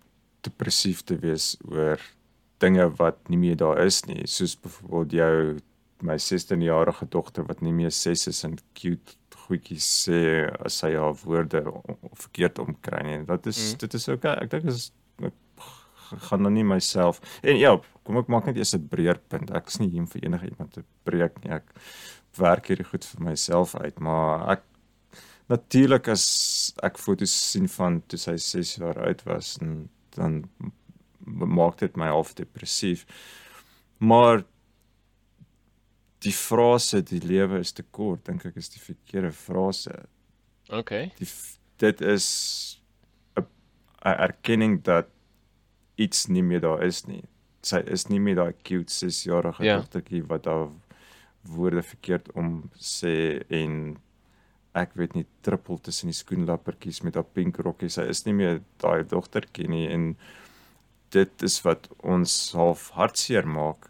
depressief 0.48 1.02
te 1.04 1.18
wees 1.20 1.58
oor 1.68 2.00
dinge 2.64 2.86
wat 2.96 3.18
nie 3.28 3.40
meer 3.42 3.58
daar 3.60 3.82
is 3.84 4.00
nie, 4.08 4.22
soos 4.24 4.56
byvoorbeeld 4.56 5.12
jou 5.18 5.34
my 6.08 6.16
16-jarige 6.22 7.10
dogter 7.12 7.44
wat 7.50 7.62
nie 7.66 7.74
meer 7.74 7.92
6 7.92 8.28
is 8.32 8.44
en 8.48 8.56
cute 8.78 9.18
goedjies 9.48 9.88
sê 10.06 10.22
as 10.66 10.80
sy 10.82 10.94
haar 10.96 11.16
woorde 11.24 11.64
verkeerd 12.22 12.60
omkry 12.64 13.04
nie. 13.08 13.20
Dat 13.28 13.48
is 13.48 13.60
mm. 13.60 13.78
dit 13.84 14.00
is 14.00 14.08
okay. 14.12 14.36
Ek 14.44 14.52
dink 14.52 14.68
is 14.72 14.90
gaan 16.30 16.42
nou 16.42 16.52
nie 16.54 16.64
myself 16.64 17.22
en 17.44 17.58
ja, 17.60 17.76
kom 18.04 18.18
ek 18.22 18.32
maak 18.32 18.48
net 18.48 18.58
eers 18.58 18.76
'n 18.76 18.88
breër 18.88 19.20
punt. 19.30 19.52
Ek 19.52 19.68
is 19.68 19.80
nie 19.80 19.90
hier 19.90 20.06
vir 20.06 20.26
enige 20.26 20.50
iemand 20.50 20.74
te 20.74 20.84
breek 21.04 21.44
nie. 21.44 21.52
Ek 21.52 21.68
werk 22.38 22.68
hierdie 22.68 22.86
goed 22.86 23.06
vir 23.06 23.24
myself 23.24 23.76
uit, 23.76 24.00
maar 24.00 24.50
ek 24.58 24.64
natuurlik 25.50 26.08
as 26.08 26.74
ek 26.84 26.98
foto's 26.98 27.32
sien 27.32 27.68
van 27.68 28.02
toe 28.08 28.20
sy 28.20 28.36
6 28.38 28.78
jaar 28.78 29.00
oud 29.08 29.24
was 29.26 29.58
en 29.62 29.90
dan 30.16 30.44
maak 31.26 31.78
dit 31.80 31.98
my 31.98 32.08
half 32.08 32.34
depressief. 32.36 33.06
Maar 34.00 34.44
die 36.26 36.34
frase 36.34 37.02
die 37.02 37.22
lewe 37.22 37.60
is 37.60 37.74
te 37.74 37.84
kort, 37.84 38.26
dink 38.26 38.46
ek 38.46 38.58
is 38.58 38.70
die 38.70 38.82
verkeerde 38.82 39.32
frase. 39.32 39.94
OK. 40.70 40.92
Die 41.20 41.30
dit 41.78 42.02
is 42.02 42.80
'n 43.38 43.46
erkenning 44.02 44.84
dat 44.84 45.08
iets 45.98 46.28
nie 46.28 46.44
meer 46.46 46.62
daar 46.64 46.84
is 46.86 47.06
nie. 47.10 47.24
Sy 47.66 47.82
is 47.90 48.08
nie 48.10 48.20
meer 48.24 48.38
daai 48.40 48.54
cute 48.64 48.94
6-jarige 48.94 49.66
ja. 49.66 49.80
dogtertjie 49.82 50.24
wat 50.30 50.46
daar 50.46 50.70
woorde 51.48 51.84
verkeerd 51.84 52.30
om 52.38 52.70
sê 52.82 53.42
en 53.54 53.98
ek 54.78 54.94
weet 55.00 55.16
nie 55.18 55.26
trippel 55.46 55.80
tussen 55.82 56.12
die 56.12 56.18
skoenlappertjies 56.18 57.02
met 57.06 57.18
haar 57.18 57.28
pink 57.34 57.58
rokkie. 57.66 57.90
Sy 57.90 58.06
is 58.12 58.26
nie 58.28 58.36
meer 58.38 58.62
daai 58.84 59.04
dogtertjie 59.10 59.70
nie 59.72 59.88
en 59.94 60.12
dit 61.16 61.46
is 61.48 61.60
wat 61.66 61.88
ons 62.04 62.34
half 62.58 62.92
hartseer 62.98 63.48
maak. 63.50 63.90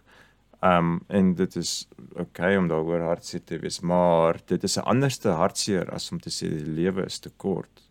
Um 0.66 1.02
en 1.14 1.34
dit 1.38 1.56
is 1.60 1.88
okay 2.18 2.56
om 2.58 2.70
daaroor 2.72 3.04
hartseer 3.12 3.44
te 3.46 3.60
wees, 3.62 3.82
maar 3.82 4.40
dit 4.48 4.64
is 4.64 4.78
'n 4.78 4.88
anderste 4.94 5.30
hartseer 5.30 5.90
as 5.94 6.12
om 6.12 6.20
te 6.20 6.30
sê 6.30 6.50
die 6.50 6.74
lewe 6.80 7.06
is 7.06 7.20
te 7.20 7.30
kort. 7.30 7.84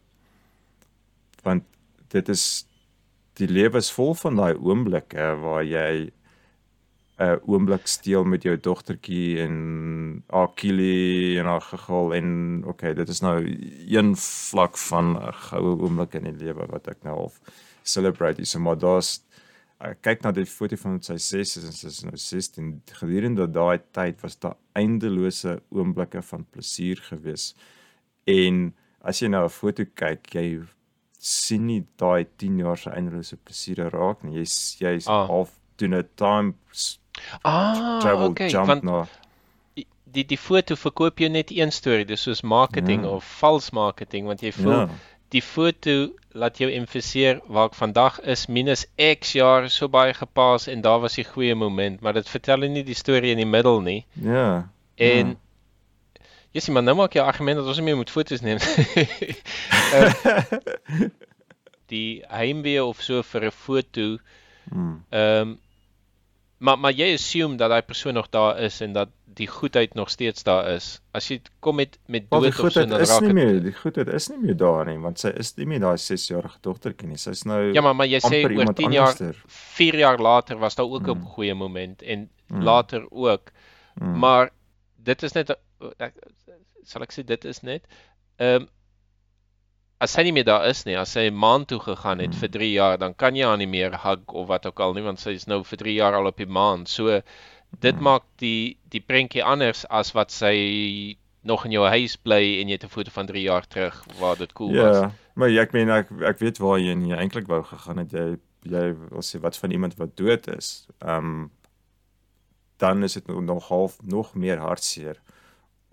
Want 1.43 1.65
dit 2.09 2.29
is 2.29 2.66
die 3.37 3.49
lewe 3.49 3.79
is 3.79 3.93
vol 3.93 4.15
van 4.15 4.39
daai 4.39 4.55
oomblikke 4.57 5.35
waar 5.43 5.65
jy 5.65 6.13
'n 7.19 7.41
oomblik 7.49 7.87
steel 7.89 8.25
met 8.25 8.43
jou 8.45 8.57
dogtertjie 8.57 9.41
en 9.41 10.23
Akili 10.29 11.39
en 11.39 11.47
haar 11.47 11.65
gegil 11.65 12.13
en 12.15 12.29
okay, 12.67 12.93
dit 12.95 13.09
is 13.09 13.21
nou 13.21 13.41
een 13.89 14.17
vlak 14.17 14.77
van 14.77 15.17
'n 15.17 15.33
goue 15.33 15.77
oomblik 15.81 16.15
in 16.15 16.25
die 16.25 16.45
lewe 16.45 16.67
wat 16.69 16.89
ek 16.89 17.03
nou 17.05 17.17
half 17.17 17.41
celebrate. 17.83 18.45
So 18.45 18.59
maar 18.59 18.79
daar's 18.79 19.23
ek 19.81 20.03
kyk 20.03 20.23
na 20.25 20.33
die 20.33 20.47
foto 20.49 20.77
van 20.77 21.03
sy 21.03 21.17
ses 21.17 21.57
en 21.57 21.73
sy 21.73 21.87
is 21.87 22.03
nou 22.05 22.17
16 22.17 22.83
gedurende 23.01 23.47
daai 23.47 23.79
tyd 23.93 24.23
was 24.23 24.39
daar 24.41 24.57
eindelose 24.75 25.61
oomblikke 25.71 26.23
van 26.23 26.47
plesier 26.51 26.97
gewees 26.97 27.55
en 28.25 28.75
as 29.01 29.21
jy 29.21 29.29
nou 29.29 29.45
'n 29.45 29.53
foto 29.53 29.85
kyk 29.95 30.35
jy 30.35 30.63
sien 31.27 31.67
nie 31.67 31.83
daai 32.03 32.27
10 32.43 32.59
jaar 32.63 32.79
se 32.83 32.91
eindelose 32.91 33.37
plesier 33.37 33.91
raak 33.95 34.25
nie 34.25 34.39
jy's 34.41 34.57
jy's 34.81 35.09
ah. 35.09 35.27
half 35.31 35.55
doen 35.83 35.95
'n 36.01 36.09
time 36.23 36.55
ah, 37.43 38.01
travel 38.01 38.31
okay, 38.31 38.51
jump 38.51 38.69
want... 38.73 38.85
na 38.91 39.07
die 40.17 40.25
die 40.25 40.41
foto 40.41 40.77
verkoop 40.77 41.21
jou 41.21 41.31
net 41.31 41.51
een 41.51 41.73
storie 41.73 42.07
dis 42.09 42.23
soos 42.29 42.43
marketing 42.43 43.05
ja. 43.05 43.17
of 43.19 43.25
vals 43.41 43.71
marketing 43.71 44.31
want 44.31 44.45
jy 44.47 44.53
voel 44.59 44.79
ja. 44.79 44.89
die 45.35 45.43
foto 45.43 45.97
laat 46.37 46.61
jou 46.61 46.69
emfiseer 46.73 47.41
waar 47.49 47.71
ek 47.71 47.79
vandag 47.79 48.19
is 48.35 48.47
minus 48.53 48.85
X 49.01 49.33
jaar 49.39 49.69
so 49.73 49.89
baie 49.93 50.15
gepas 50.15 50.69
en 50.73 50.85
daar 50.85 51.01
was 51.01 51.19
'n 51.19 51.25
goeie 51.33 51.55
moment, 51.55 52.01
maar 52.01 52.13
dit 52.13 52.29
vertel 52.29 52.69
nie 52.69 52.85
die 52.85 52.95
storie 52.95 53.33
in 53.33 53.43
die 53.43 53.53
middel 53.57 53.81
nie. 53.81 54.07
Ja. 54.13 54.69
En 54.95 55.29
ja. 55.29 55.37
Jessie, 56.57 56.73
maar 56.73 56.87
nou 56.87 56.97
maak 56.97 57.13
jy 57.13 57.21
argument 57.21 57.61
dat 57.61 57.69
ons 57.69 57.77
nie 57.83 57.91
meer 57.91 57.99
moet 58.01 58.11
foto's 58.13 58.41
neem. 58.41 58.57
uh, 59.99 60.09
die 61.93 62.25
heimwee 62.33 62.81
of 62.81 63.03
so 63.05 63.21
vir 63.35 63.51
'n 63.51 63.55
foto. 63.55 64.09
Hmm. 64.73 65.05
Ehm 65.11 65.53
um, 65.53 65.55
maar 66.57 66.79
maar 66.81 66.93
jy 66.97 67.11
assume 67.13 67.59
dat 67.61 67.69
daai 67.69 67.83
persoon 67.83 68.15
nog 68.17 68.31
daar 68.33 68.59
is 68.65 68.81
en 68.81 68.93
dat 68.93 69.11
die 69.25 69.47
goedheid 69.47 69.95
nog 69.95 70.11
steeds 70.11 70.43
daar 70.43 70.71
is. 70.73 71.01
As 71.13 71.29
jy 71.29 71.41
kom 71.61 71.77
met 71.77 71.99
met 72.07 72.31
dood 72.31 72.47
of 72.49 72.73
so 72.73 72.87
dan 72.87 73.05
raak 73.05 73.27
dit 73.27 73.37
meer 73.37 73.61
die 73.61 73.75
goedheid 73.77 74.09
is 74.09 74.29
nie 74.33 74.39
meer 74.41 74.57
daar 74.57 74.89
nie 74.89 74.97
want 74.99 75.21
sy 75.21 75.35
is 75.37 75.53
nie 75.57 75.67
meer 75.67 75.85
daai 75.85 76.01
6-jarige 76.01 76.59
dogtertjie 76.65 77.09
nie. 77.09 77.21
Sy's 77.21 77.45
nou 77.45 77.61
Ja, 77.75 77.85
maar 77.85 77.97
maar 77.97 78.09
jy 78.09 78.23
sê 78.25 78.41
oor 78.49 78.73
10 78.73 78.97
jaar 78.97 79.13
4 79.77 80.01
jaar 80.01 80.19
later 80.19 80.57
was 80.59 80.81
daar 80.81 80.89
ook 80.89 81.07
'n 81.07 81.19
mm. 81.19 81.29
goeie 81.37 81.55
moment 81.55 82.03
en 82.03 82.31
mm. 82.49 82.63
later 82.63 83.05
ook. 83.11 83.53
Mm. 84.01 84.19
Maar 84.19 84.51
dit 84.97 85.23
is 85.23 85.33
net 85.33 85.57
ek, 85.99 86.15
sal 86.85 87.03
ek 87.03 87.13
sê 87.13 87.25
dit 87.27 87.45
is 87.45 87.63
net 87.63 87.87
ehm 88.39 88.63
um, 88.63 88.69
as 89.99 90.13
sy 90.13 90.27
nie 90.27 90.33
meer 90.37 90.45
daar 90.45 90.67
is 90.69 90.85
nie, 90.85 90.97
as 91.01 91.15
sy 91.17 91.29
'n 91.31 91.39
maand 91.43 91.69
toe 91.73 91.79
gegaan 91.81 92.21
het 92.21 92.35
hmm. 92.35 92.41
vir 92.41 92.51
3 92.57 92.73
jaar, 92.73 92.99
dan 92.99 93.15
kan 93.15 93.37
jy 93.37 93.47
haar 93.47 93.57
nie 93.57 93.67
meer 93.67 93.97
hug 94.05 94.33
of 94.33 94.49
wat 94.49 94.67
ook 94.67 94.81
al 94.81 94.95
nie, 94.95 95.03
want 95.03 95.21
sy 95.21 95.33
is 95.33 95.47
nou 95.47 95.63
vir 95.65 95.79
3 95.79 95.95
jaar 95.95 96.15
al 96.15 96.27
op 96.27 96.37
die 96.37 96.47
maand. 96.47 96.89
So 96.89 97.21
dit 97.81 97.95
hmm. 97.95 98.03
maak 98.03 98.25
die 98.37 98.77
die 98.93 99.01
prentjie 99.01 99.45
anders 99.45 99.87
as 99.89 100.13
wat 100.13 100.31
sy 100.31 101.17
nog 101.47 101.65
in 101.65 101.73
jou 101.73 101.87
huis 101.87 102.17
bly 102.17 102.61
en 102.61 102.69
jy 102.69 102.77
het 102.77 102.85
'n 102.85 102.93
foto 102.93 103.11
van 103.11 103.27
3 103.27 103.43
jaar 103.43 103.67
terug 103.67 104.05
waar 104.21 104.37
dit 104.37 104.53
cool 104.53 104.75
ja, 104.75 104.83
was. 104.83 104.97
Ja, 104.97 105.13
maar 105.35 105.49
ek 105.49 105.73
meen 105.73 105.91
ek 105.91 106.11
ek 106.21 106.39
weet 106.39 106.59
waar 106.59 106.79
jy 106.79 106.95
nie 106.95 107.15
eintlik 107.15 107.47
wou 107.47 107.63
gegaan 107.63 107.99
het 107.99 108.13
jy 108.13 108.37
jy 108.67 108.95
wil 109.11 109.23
sê 109.23 109.41
wat 109.41 109.57
van 109.57 109.71
iemand 109.71 109.95
wat 109.97 110.17
dood 110.17 110.49
is. 110.49 110.87
Ehm 111.01 111.17
um, 111.17 111.51
dan 112.77 113.03
is 113.03 113.13
dit 113.13 113.27
nog 113.27 113.69
half 113.69 113.97
nog 114.03 114.35
meer 114.35 114.59
hartseer 114.59 115.17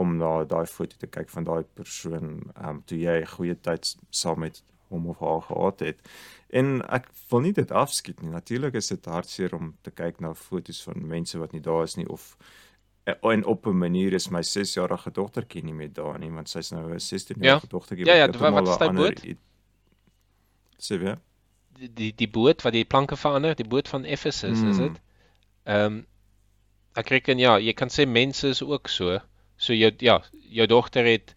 om 0.02 0.18
na 0.18 0.44
daai 0.44 0.66
foto 0.66 0.98
te 0.98 1.08
kyk 1.08 1.30
van 1.30 1.44
daai 1.44 1.64
persoon 1.78 2.30
ehm 2.56 2.70
um, 2.70 2.84
toe 2.86 2.98
jy 2.98 3.22
'n 3.22 3.34
goeie 3.36 3.56
tyd 3.56 3.96
saam 4.10 4.40
met 4.40 4.64
hom 4.94 5.08
of 5.10 5.20
haar 5.20 5.42
gehad 5.42 5.80
het. 5.80 6.02
En 6.50 6.82
ek 6.94 7.08
wil 7.30 7.42
nie 7.48 7.54
dit 7.54 7.72
afskiet 7.72 8.22
nie. 8.22 8.30
Natuurlik 8.30 8.78
is 8.78 8.92
dit 8.94 9.06
hartseer 9.10 9.56
om 9.58 9.74
te 9.82 9.92
kyk 9.92 10.20
na 10.22 10.34
foto's 10.38 10.84
van 10.86 11.08
mense 11.08 11.40
wat 11.42 11.56
nie 11.56 11.62
daar 11.66 11.84
is 11.84 11.96
nie 11.96 12.08
of 12.10 12.38
eh, 13.04 13.16
en 13.32 13.46
op 13.46 13.68
'n 13.68 13.78
manier 13.78 14.14
is 14.14 14.30
my 14.30 14.42
6-jarige 14.42 15.12
dogtertjie 15.12 15.64
nie 15.64 15.74
meer 15.74 15.94
daar 15.94 16.20
nie 16.20 16.32
want 16.32 16.50
sy's 16.50 16.72
nou 16.72 16.94
'n 16.94 17.00
16-jarige 17.00 17.68
ja. 17.68 17.74
dogtertjie. 17.76 18.06
Ja 18.06 18.14
ja, 18.14 18.28
wat, 18.28 18.54
wat 18.54 18.68
is 18.68 18.78
daai 18.78 18.94
boot? 18.94 19.26
Sê 20.78 21.00
weer. 21.00 21.20
Die, 21.80 21.94
die 21.94 22.14
die 22.16 22.30
boot 22.30 22.62
wat 22.62 22.74
die 22.74 22.86
planke 22.86 23.16
verander, 23.16 23.56
die 23.56 23.68
boot 23.68 23.88
van 23.88 24.04
Ephesus, 24.04 24.60
hmm. 24.60 24.70
is 24.70 24.78
dit? 24.78 25.02
Ehm 25.64 25.86
um, 25.86 26.06
ek 26.94 27.10
reken 27.10 27.40
ja, 27.40 27.58
jy 27.58 27.74
kan 27.74 27.90
sê 27.90 28.06
mense 28.06 28.48
is 28.48 28.62
ook 28.62 28.88
so. 28.88 29.20
So 29.64 29.76
jou 29.78 29.92
ja, 30.04 30.18
jou 30.52 30.68
dogter 30.68 31.08
het 31.08 31.34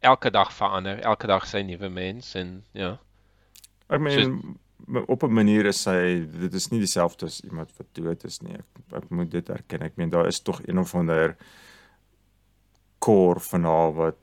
elke 0.00 0.30
dag 0.30 0.52
verander, 0.54 1.02
elke 1.04 1.28
dag 1.28 1.46
sy 1.46 1.62
nuwe 1.66 1.90
mens 1.92 2.32
en 2.38 2.62
ja. 2.76 2.94
Ek 3.88 4.00
meen 4.00 4.22
so, 4.86 5.02
op 5.06 5.24
'n 5.26 5.34
manier 5.34 5.66
is 5.66 5.82
sy 5.82 6.24
dit 6.40 6.54
is 6.54 6.70
nie 6.70 6.80
dieselfde 6.80 7.26
as 7.26 7.40
iemand 7.44 7.72
wat 7.76 7.88
dood 7.92 8.24
is 8.24 8.40
nie. 8.42 8.54
Ek, 8.54 9.02
ek 9.02 9.10
moet 9.10 9.30
dit 9.30 9.48
erken. 9.48 9.82
Ek 9.82 9.96
meen 9.96 10.10
daar 10.10 10.26
is 10.26 10.40
tog 10.40 10.60
een 10.64 10.78
of 10.78 10.94
ander 10.94 11.36
core 12.98 13.40
van 13.40 13.64
haar 13.64 13.92
wat 13.94 14.16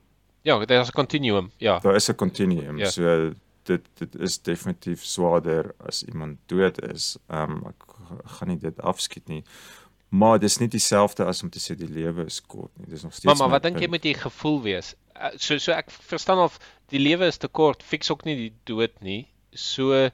Ja, 0.46 0.64
daar 0.64 0.80
is 0.80 0.88
'n 0.88 0.92
continuum. 0.92 1.50
Ja. 1.58 1.78
Daar 1.78 1.94
is 1.94 2.08
'n 2.08 2.14
continuum. 2.14 2.78
Ja. 2.78 2.90
So 2.90 3.32
dit 3.62 3.82
dit 3.94 4.14
is 4.14 4.42
definitief 4.42 5.04
swaarder 5.04 5.74
as 5.78 6.04
iemand 6.04 6.38
dood 6.46 6.82
is. 6.92 7.16
Ehm 7.26 7.50
um, 7.50 7.66
ek 7.66 7.82
gaan 8.24 8.48
nie 8.48 8.58
dit 8.58 8.80
afskiet 8.80 9.28
nie. 9.28 9.44
Maar 10.16 10.38
dis 10.40 10.58
nie 10.62 10.68
dieselfde 10.72 11.26
as 11.28 11.42
om 11.44 11.50
te 11.52 11.60
sê 11.62 11.76
die 11.78 11.90
lewe 11.90 12.26
is 12.30 12.40
kort 12.40 12.72
nie. 12.78 12.88
Dis 12.92 13.04
nog 13.04 13.14
steeds 13.14 13.28
Mamma, 13.28 13.50
wat 13.56 13.66
dink 13.66 13.82
jy 13.82 13.90
moet 13.92 14.06
jy 14.06 14.14
gevoel 14.20 14.62
wees? 14.64 14.94
Uh, 15.16 15.32
so 15.36 15.58
so 15.62 15.74
ek 15.76 15.92
verstaan 16.12 16.40
of 16.44 16.58
die 16.92 17.02
lewe 17.02 17.28
is 17.32 17.40
te 17.42 17.48
kort, 17.48 17.84
fiks 17.84 18.12
ook 18.12 18.24
nie 18.28 18.36
die 18.38 18.52
dood 18.68 18.94
nie. 19.04 19.24
So 19.52 20.06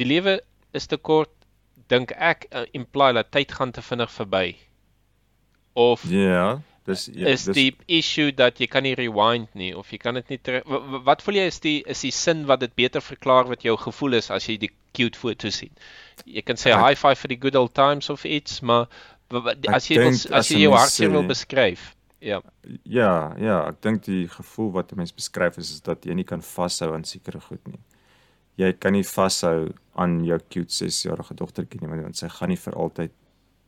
die 0.00 0.08
lewe 0.08 0.40
is 0.76 0.88
te 0.90 0.98
kort 0.98 1.32
dink 1.92 2.12
ek 2.16 2.48
uh, 2.50 2.64
imply 2.76 3.12
dat 3.16 3.32
tyd 3.34 3.52
gaan 3.56 3.72
te 3.72 3.84
vinnig 3.84 4.12
verby. 4.12 4.46
Of 5.76 6.04
Ja, 6.10 6.58
dis 6.88 7.06
ja, 7.12 7.28
is 7.28 7.44
dis, 7.48 7.56
die 7.56 7.98
issue 7.98 8.32
dat 8.34 8.60
jy 8.62 8.68
kan 8.70 8.86
nie 8.86 8.94
rewind 8.98 9.52
nie 9.58 9.72
of 9.76 9.90
jy 9.92 9.98
kan 10.02 10.18
dit 10.18 10.34
nie 10.34 10.38
terug 10.38 11.02
wat 11.06 11.24
voel 11.24 11.40
jy 11.40 11.46
is 11.50 11.58
die 11.64 11.76
is 11.90 12.02
die 12.06 12.12
sin 12.14 12.44
wat 12.50 12.62
dit 12.62 12.74
beter 12.78 13.04
verklaar 13.04 13.50
wat 13.50 13.66
jou 13.66 13.74
gevoel 13.80 14.18
is 14.20 14.30
as 14.34 14.46
jy 14.48 14.56
die 14.62 14.72
cute 14.96 15.18
foto 15.18 15.50
sien. 15.52 15.72
Jy 16.24 16.42
kan 16.46 16.56
sê 16.60 16.72
high 16.72 16.96
five 16.96 17.20
vir 17.20 17.34
die 17.34 17.40
good 17.42 17.58
old 17.58 17.74
times 17.76 18.08
of 18.10 18.24
iets, 18.24 18.62
maar 18.62 18.86
as 19.30 19.88
jy 19.90 19.98
wil, 19.98 20.14
as 20.38 20.50
jy 20.50 20.60
jou 20.60 20.72
hartseer 20.72 21.10
wil 21.10 21.26
beskryf. 21.26 21.96
Ja. 22.18 22.40
Ja, 22.82 23.34
ja, 23.38 23.58
ek 23.68 23.82
dink 23.84 24.04
die 24.06 24.26
gevoel 24.28 24.72
wat 24.72 24.92
'n 24.92 24.96
mens 24.96 25.12
beskryf 25.12 25.58
is 25.58 25.70
is 25.70 25.80
dat 25.80 26.04
jy 26.04 26.14
nie 26.14 26.24
kan 26.24 26.40
vashou 26.42 26.94
aan 26.94 27.04
sekere 27.04 27.40
goed 27.40 27.66
nie. 27.68 27.80
Jy 28.56 28.72
kan 28.72 28.92
nie 28.92 29.04
vashou 29.04 29.72
aan 29.94 30.24
jou 30.24 30.38
cute 30.48 30.72
6-jarige 30.72 31.34
dogtertjie 31.34 31.80
nie 31.80 32.02
want 32.02 32.16
sy 32.16 32.28
gaan 32.28 32.48
nie 32.48 32.56
vir 32.56 32.74
altyd 32.74 33.12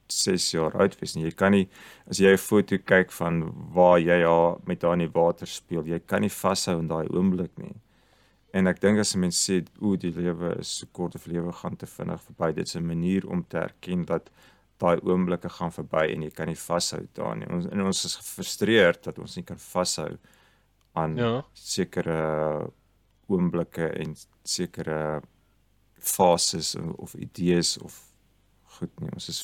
6 0.08 0.50
jaar 0.52 0.74
oud 0.80 0.96
wees 1.00 1.14
nie. 1.14 1.24
Jy 1.24 1.34
kan 1.36 1.52
nie 1.52 1.68
as 2.10 2.18
jy 2.18 2.32
'n 2.32 2.38
foto 2.38 2.78
kyk 2.78 3.12
van 3.12 3.52
waar 3.74 3.98
jy 3.98 4.22
haar 4.24 4.56
met 4.66 4.82
haar 4.82 4.94
in 4.94 5.06
die 5.06 5.12
water 5.14 5.46
speel, 5.46 5.84
jy 5.86 5.98
kan 5.98 6.22
nie 6.22 6.30
vashou 6.30 6.78
aan 6.78 6.88
daai 6.88 7.06
oomblik 7.08 7.58
nie. 7.58 7.74
En 8.54 8.66
ek 8.66 8.80
dink 8.80 8.98
as 8.98 9.14
'n 9.14 9.20
mens 9.20 9.36
sê 9.36 9.64
o, 9.80 9.96
die 9.96 10.10
lewe 10.10 10.58
is 10.58 10.68
so 10.68 10.86
kort 10.92 11.14
of 11.14 11.26
lewe 11.26 11.52
gaan 11.52 11.76
te 11.76 11.86
vinnig 11.86 12.20
verby, 12.22 12.54
dit 12.54 12.66
is 12.66 12.76
'n 12.76 12.86
manier 12.86 13.28
om 13.28 13.44
te 13.44 13.58
erken 13.58 14.04
dat 14.04 14.30
daai 14.78 14.98
oomblikke 15.02 15.50
gaan 15.50 15.72
verby 15.74 16.04
en 16.14 16.26
jy 16.26 16.30
kan 16.34 16.50
nie 16.50 16.58
vashou 16.58 17.00
daarin 17.18 17.42
nie. 17.42 17.50
Ons 17.56 17.66
en 17.72 17.86
ons 17.86 18.04
is 18.08 18.18
gefrustreerd 18.20 19.02
dat 19.08 19.18
ons 19.18 19.34
nie 19.36 19.44
kan 19.46 19.58
vashou 19.58 20.12
aan 20.98 21.16
ja. 21.18 21.32
sekere 21.52 22.20
oomblikke 23.28 23.90
en 24.02 24.14
sekere 24.44 25.20
fases 25.98 26.76
of 26.96 27.14
idees 27.14 27.76
of 27.82 27.98
goed 28.78 28.94
nie. 29.02 29.10
Ons 29.12 29.28
is 29.28 29.42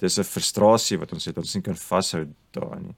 dis 0.00 0.18
'n 0.18 0.24
frustrasie 0.24 0.98
wat 0.98 1.12
ons 1.12 1.24
het 1.24 1.38
ons 1.38 1.54
nie 1.54 1.62
kan 1.62 1.76
vashou 1.76 2.24
daarin 2.56 2.90
nie. 2.90 2.96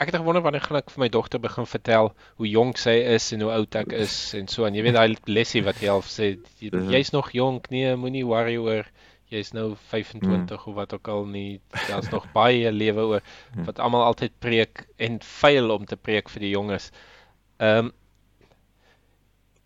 Ek 0.00 0.08
het 0.08 0.16
gewonder 0.16 0.42
wanneer 0.42 0.62
gaan 0.64 0.78
ek 0.78 0.90
vir 0.90 1.00
my 1.00 1.08
dogter 1.08 1.40
begin 1.40 1.66
vertel 1.66 2.14
hoe 2.36 2.48
jonk 2.48 2.78
sy 2.78 2.96
is 3.14 3.32
en 3.32 3.42
hoe 3.44 3.52
oud 3.52 3.74
ek 3.76 3.92
is 3.92 4.34
en 4.34 4.48
so 4.48 4.64
en 4.64 4.74
jy 4.74 4.82
weet 4.82 4.96
daai 4.96 5.16
lesie 5.26 5.62
wat 5.62 5.76
jy 5.82 5.90
al 5.92 6.02
sê 6.02 6.38
jy's 6.60 7.12
nog 7.12 7.32
jonk 7.36 7.70
nee 7.70 7.96
moenie 7.96 8.24
worry 8.24 8.56
oor 8.56 8.88
jy's 9.30 9.52
nou 9.54 9.76
25 9.90 10.26
mm. 10.26 10.58
of 10.70 10.74
wat 10.74 10.92
ook 10.94 11.08
al 11.08 11.24
nie 11.30 11.60
daar's 11.88 12.10
nog 12.10 12.26
baie 12.34 12.72
lewe 12.82 13.06
oor 13.14 13.22
hmm. 13.52 13.64
wat 13.68 13.78
almal 13.78 14.02
altyd 14.02 14.34
preek 14.42 14.84
en 14.98 15.20
veil 15.22 15.70
om 15.70 15.86
te 15.86 15.96
preek 15.96 16.28
vir 16.28 16.46
die 16.48 16.54
jonges. 16.56 16.90
Ehm 17.58 17.86
um, 17.86 17.96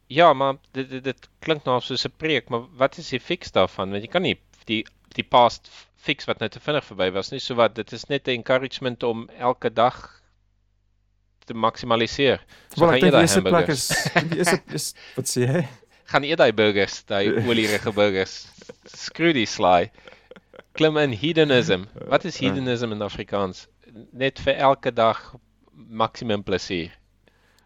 Ja, 0.06 0.32
maar 0.32 0.56
dit 0.76 0.90
dit, 0.90 1.04
dit 1.04 1.28
klink 1.38 1.64
nou 1.64 1.80
soos 1.80 2.04
'n 2.04 2.12
preek, 2.16 2.48
maar 2.48 2.66
wat 2.76 2.98
is 2.98 3.08
die 3.08 3.20
fix 3.20 3.50
daarvan? 3.50 3.90
Want 3.90 4.02
jy 4.02 4.10
kan 4.10 4.22
nie 4.22 4.36
die 4.68 4.84
die 5.16 5.24
past 5.24 5.70
fix 5.96 6.24
wat 6.24 6.38
net 6.38 6.52
te 6.52 6.60
vinnig 6.60 6.84
verby 6.84 7.10
was 7.10 7.30
nie, 7.30 7.40
so 7.40 7.54
wat 7.54 7.74
dit 7.74 7.92
is 7.92 8.04
net 8.08 8.28
'n 8.28 8.30
encouragement 8.30 9.02
om 9.02 9.28
elke 9.38 9.72
dag 9.72 10.20
te 11.44 11.54
maksimaliseer. 11.54 12.44
So 12.68 12.80
Wel 12.80 12.88
gaan 12.88 12.96
ek 12.96 13.02
eet 13.02 13.02
dink 13.02 13.10
die 13.10 13.10
daai 13.10 13.20
eerste 13.22 13.40
plek 13.40 13.52
hamburgers. 13.52 13.90
is 13.90 14.28
die 14.28 14.38
eerste 14.38 14.60
is 14.74 14.94
wat 15.16 15.28
sê 15.28 15.40
jy? 15.40 15.68
Gaan 16.12 16.26
eet 16.26 16.40
daai 16.40 16.52
burgers, 16.52 17.02
daai 17.08 17.30
olierige 17.48 17.92
burgers. 17.92 18.44
Screw 18.92 19.32
die 19.36 19.46
sly. 19.48 19.90
Klim 20.74 20.98
in 21.00 21.14
hedonism. 21.16 21.86
Wat 22.10 22.24
is 22.24 22.40
hedonism 22.42 22.92
in 22.92 23.02
Afrikaans? 23.02 23.66
Net 24.12 24.42
vir 24.42 24.58
elke 24.70 24.92
dag 24.92 25.20
maksimum 25.72 26.42
plesier. 26.42 26.92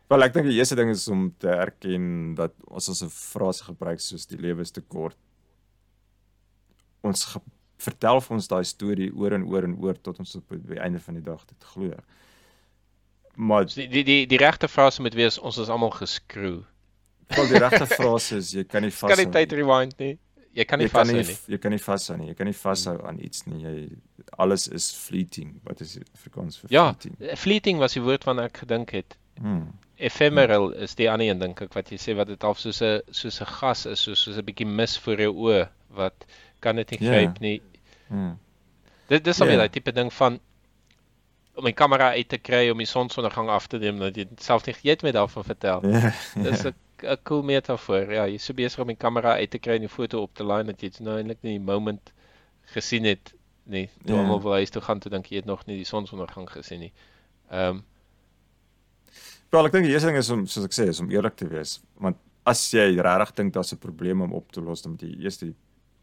Wel 0.08 0.24
ek 0.24 0.32
dink 0.32 0.48
die 0.48 0.56
eerste 0.56 0.76
ding 0.78 0.90
is 0.92 1.04
om 1.12 1.28
te 1.40 1.50
erken 1.52 2.34
dat 2.36 2.54
as 2.72 2.88
ons 2.88 3.02
'n 3.04 3.12
frase 3.12 3.64
gebruik 3.64 4.00
soos 4.00 4.26
die 4.26 4.40
lewe 4.40 4.64
is 4.64 4.72
te 4.72 4.80
kort. 4.80 5.16
Ons 7.04 7.36
vertel 7.78 8.20
vir 8.20 8.34
ons 8.34 8.48
daai 8.48 8.64
storie 8.64 9.10
oor 9.14 9.32
en 9.36 9.44
oor 9.44 9.64
en 9.64 9.76
oor 9.76 10.00
tot 10.00 10.18
ons 10.18 10.34
op 10.36 10.54
die 10.70 10.80
einde 10.80 11.00
van 11.00 11.14
die 11.14 11.22
dag 11.22 11.44
dit 11.44 11.64
glo. 11.74 11.92
Maar 13.36 13.66
die 13.66 13.86
die 13.88 14.04
die, 14.04 14.26
die 14.26 14.40
regte 14.40 14.68
frase 14.68 15.02
moet 15.02 15.14
wees 15.14 15.38
ons 15.38 15.58
is 15.58 15.68
almal 15.68 15.92
geskreeu. 15.94 16.64
Wel 17.36 17.46
die 17.48 17.58
regte 17.58 17.86
frase 17.86 18.36
is 18.36 18.52
jy 18.52 18.64
kan 18.64 18.82
nie 18.82 18.90
Kan 18.90 19.08
nie 19.08 19.16
vashou. 19.26 19.32
tyd 19.32 19.52
rewind 19.52 19.98
nie. 19.98 20.18
Jy 20.54 20.64
kan 20.64 20.78
nie 20.78 20.88
kan 20.88 21.06
vashou 21.06 21.16
nie 21.22 21.36
jy 21.48 21.58
kan 21.58 21.70
nie 21.70 21.78
vashou 21.78 22.16
nie. 22.18 22.26
Jy 22.28 22.34
kan 22.34 22.46
nie 22.46 22.54
vashou 22.54 23.06
aan 23.06 23.18
iets 23.20 23.46
nie. 23.46 23.62
Jy 23.62 23.88
alles 24.38 24.68
is 24.68 24.90
fleeting. 24.94 25.60
Wat 25.64 25.80
is 25.80 25.98
Afrikaans 26.14 26.58
vir 26.58 26.70
Ja, 26.72 26.92
fleeting? 26.94 27.36
fleeting 27.38 27.78
was 27.78 27.92
die 27.94 28.02
woord 28.02 28.24
waarna 28.24 28.44
ek 28.44 28.56
gedink 28.64 28.90
het. 28.90 29.16
Hmm. 29.40 29.72
Ephemeral 29.98 30.72
is 30.72 30.94
die 30.94 31.08
ander 31.10 31.26
een 31.28 31.38
dink 31.38 31.60
ek 31.62 31.74
wat 31.74 31.90
jy 31.90 31.96
sê 31.98 32.14
wat 32.16 32.26
dit 32.28 32.42
half 32.42 32.58
soos 32.58 32.80
'n 32.82 33.00
soos 33.10 33.40
'n 33.40 33.46
gas 33.46 33.86
is, 33.86 34.00
soos 34.00 34.18
soos 34.22 34.36
'n 34.38 34.44
bietjie 34.44 34.66
mis 34.66 34.96
voor 34.98 35.16
jou 35.18 35.32
oë 35.34 35.68
wat 35.90 36.24
kan 36.60 36.76
dit 36.76 36.90
nie 36.90 36.98
Ja. 37.08 37.12
gryp 37.12 37.40
nie. 37.40 37.60
Hmm. 38.08 38.38
Dit 39.08 39.24
dis 39.24 39.40
alweer 39.40 39.54
Ja. 39.58 39.58
daai 39.66 39.68
tipe 39.70 39.92
ding 39.92 40.12
van 40.12 40.40
om 41.56 41.64
my 41.64 41.72
kamera 41.72 42.10
uit 42.14 42.28
te 42.28 42.38
kry 42.38 42.70
om 42.70 42.78
die 42.78 42.86
sonsondergang 42.86 43.48
af 43.48 43.66
te 43.66 43.78
neem 43.78 43.98
dat 43.98 44.14
jy 44.16 44.26
self 44.38 44.66
nie 44.66 44.74
jy 44.82 44.90
het 44.90 45.02
my 45.02 45.10
daarvan 45.12 45.44
vertel. 45.44 45.80
Ja. 45.90 46.12
Dis 46.42 46.64
'n 46.64 46.74
'n 47.02 47.16
cool 47.24 47.42
metafoor. 47.42 48.12
Ja, 48.12 48.26
jy's 48.26 48.44
so 48.44 48.54
besig 48.54 48.80
om 48.80 48.86
die 48.86 48.96
kamera 48.96 49.32
uit 49.36 49.50
te 49.50 49.58
kry 49.58 49.74
en 49.74 49.80
die 49.86 49.88
foto 49.88 50.22
op 50.22 50.34
te 50.34 50.44
laai 50.44 50.64
dat 50.64 50.80
jy 50.80 50.88
dit 50.90 51.00
nou 51.00 51.16
eintlik 51.18 51.42
nie 51.42 51.58
die 51.58 51.64
moment 51.64 52.12
gesien 52.74 53.04
het 53.04 53.32
nie. 53.64 53.88
Toe 54.06 54.14
Ja. 54.16 54.20
almal 54.22 54.40
wil 54.42 54.52
huis 54.52 54.70
toe 54.70 54.82
gaan 54.82 54.98
toe 55.00 55.10
dink 55.10 55.26
jy 55.26 55.36
het 55.36 55.44
nog 55.46 55.66
nie 55.66 55.76
die 55.76 55.84
sonsondergang 55.84 56.48
gesien 56.50 56.80
nie. 56.80 56.92
Ehm 57.50 57.68
um, 57.76 57.84
Wel, 59.50 59.64
ek 59.66 59.72
dink 59.72 59.84
die 59.86 59.92
eerste 59.94 60.08
ding 60.10 60.18
is 60.18 60.28
om 60.30 60.46
soos 60.46 60.64
ek 60.64 60.74
sê, 60.76 60.88
is 60.88 61.00
om 61.00 61.10
eerlik 61.10 61.34
te 61.36 61.46
wees, 61.48 61.78
want 61.96 62.16
as 62.44 62.70
jy 62.70 63.00
regtig 63.00 63.34
dink 63.34 63.54
daar's 63.54 63.72
'n 63.72 63.78
probleem 63.78 64.20
om 64.20 64.32
op 64.32 64.52
te 64.52 64.60
los, 64.60 64.82
dan 64.82 64.92
moet 64.92 65.00
jy 65.00 65.22
eers 65.22 65.38
die 65.38 65.54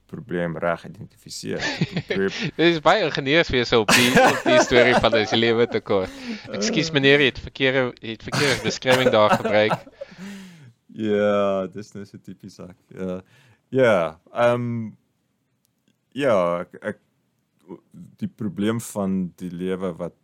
probleem 0.07 0.57
reg 0.57 0.85
identifiseer. 0.85 1.61
Dit 2.57 2.57
is 2.57 2.79
baie 2.79 3.05
ingenieurswese 3.05 3.79
op 3.79 3.87
die 3.87 4.11
op 4.21 4.43
die 4.45 4.59
storie 4.61 4.95
van 4.95 5.11
jy 5.11 5.37
lewe 5.37 5.67
te 5.67 5.79
kort. 5.81 6.09
Ekskuus 6.53 6.91
meneer, 6.91 7.19
jy 7.19 7.25
het 7.25 7.39
verkeerde 7.39 7.93
jy 8.01 8.09
het 8.15 8.23
verkeerde 8.23 8.63
beskrywing 8.63 9.09
daar 9.09 9.37
gebruik. 9.37 9.73
Ja, 10.95 11.67
dis 11.67 11.91
net 11.95 12.07
so 12.07 12.21
tipies 12.23 12.59
ek. 12.63 12.77
Ja. 12.95 13.19
Ja, 13.73 13.95
ehm 14.31 14.93
ja, 16.15 16.35
ek, 16.61 16.77
ek 16.93 17.01
die 18.21 18.29
probleem 18.29 18.79
van 18.93 19.17
die 19.41 19.49
lewe 19.51 19.91
wat 19.99 20.15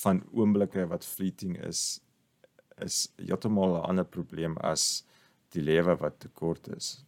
van 0.00 0.22
oomblikke 0.32 0.86
wat 0.88 1.04
fleeting 1.04 1.58
is 1.66 2.00
is 2.82 3.08
heeltemal 3.20 3.76
'n 3.76 3.88
ander 3.90 4.04
probleem 4.04 4.56
as 4.58 5.04
die 5.54 5.62
lewe 5.62 5.96
wat 6.00 6.18
te 6.20 6.28
kort 6.28 6.68
is. 6.76 7.04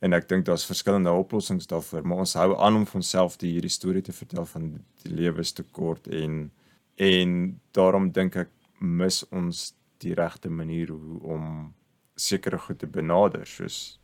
En 0.00 0.12
ek 0.12 0.28
dink 0.28 0.46
daar's 0.46 0.64
verskillende 0.64 1.10
oplossings 1.12 1.66
daarvoor, 1.66 2.06
maar 2.06 2.22
ons 2.24 2.34
hou 2.34 2.56
aan 2.56 2.76
om 2.76 2.86
vir 2.86 3.00
onsself 3.02 3.36
die 3.36 3.52
hierdie 3.52 3.70
storie 3.72 4.02
te 4.02 4.12
vertel 4.12 4.46
van 4.46 4.70
die 5.02 5.12
lewe 5.12 5.40
is 5.40 5.52
te 5.52 5.62
kort 5.62 6.08
en 6.08 6.50
en 6.96 7.60
daarom 7.72 8.10
dink 8.12 8.36
ek 8.36 8.50
mis 8.80 9.22
ons 9.32 9.74
die 10.00 10.14
regte 10.14 10.50
manier 10.50 10.88
hoe 10.92 11.20
om 11.22 11.74
sekere 12.16 12.58
goed 12.58 12.78
te 12.78 12.86
benader 12.86 13.46
soos 13.46 13.98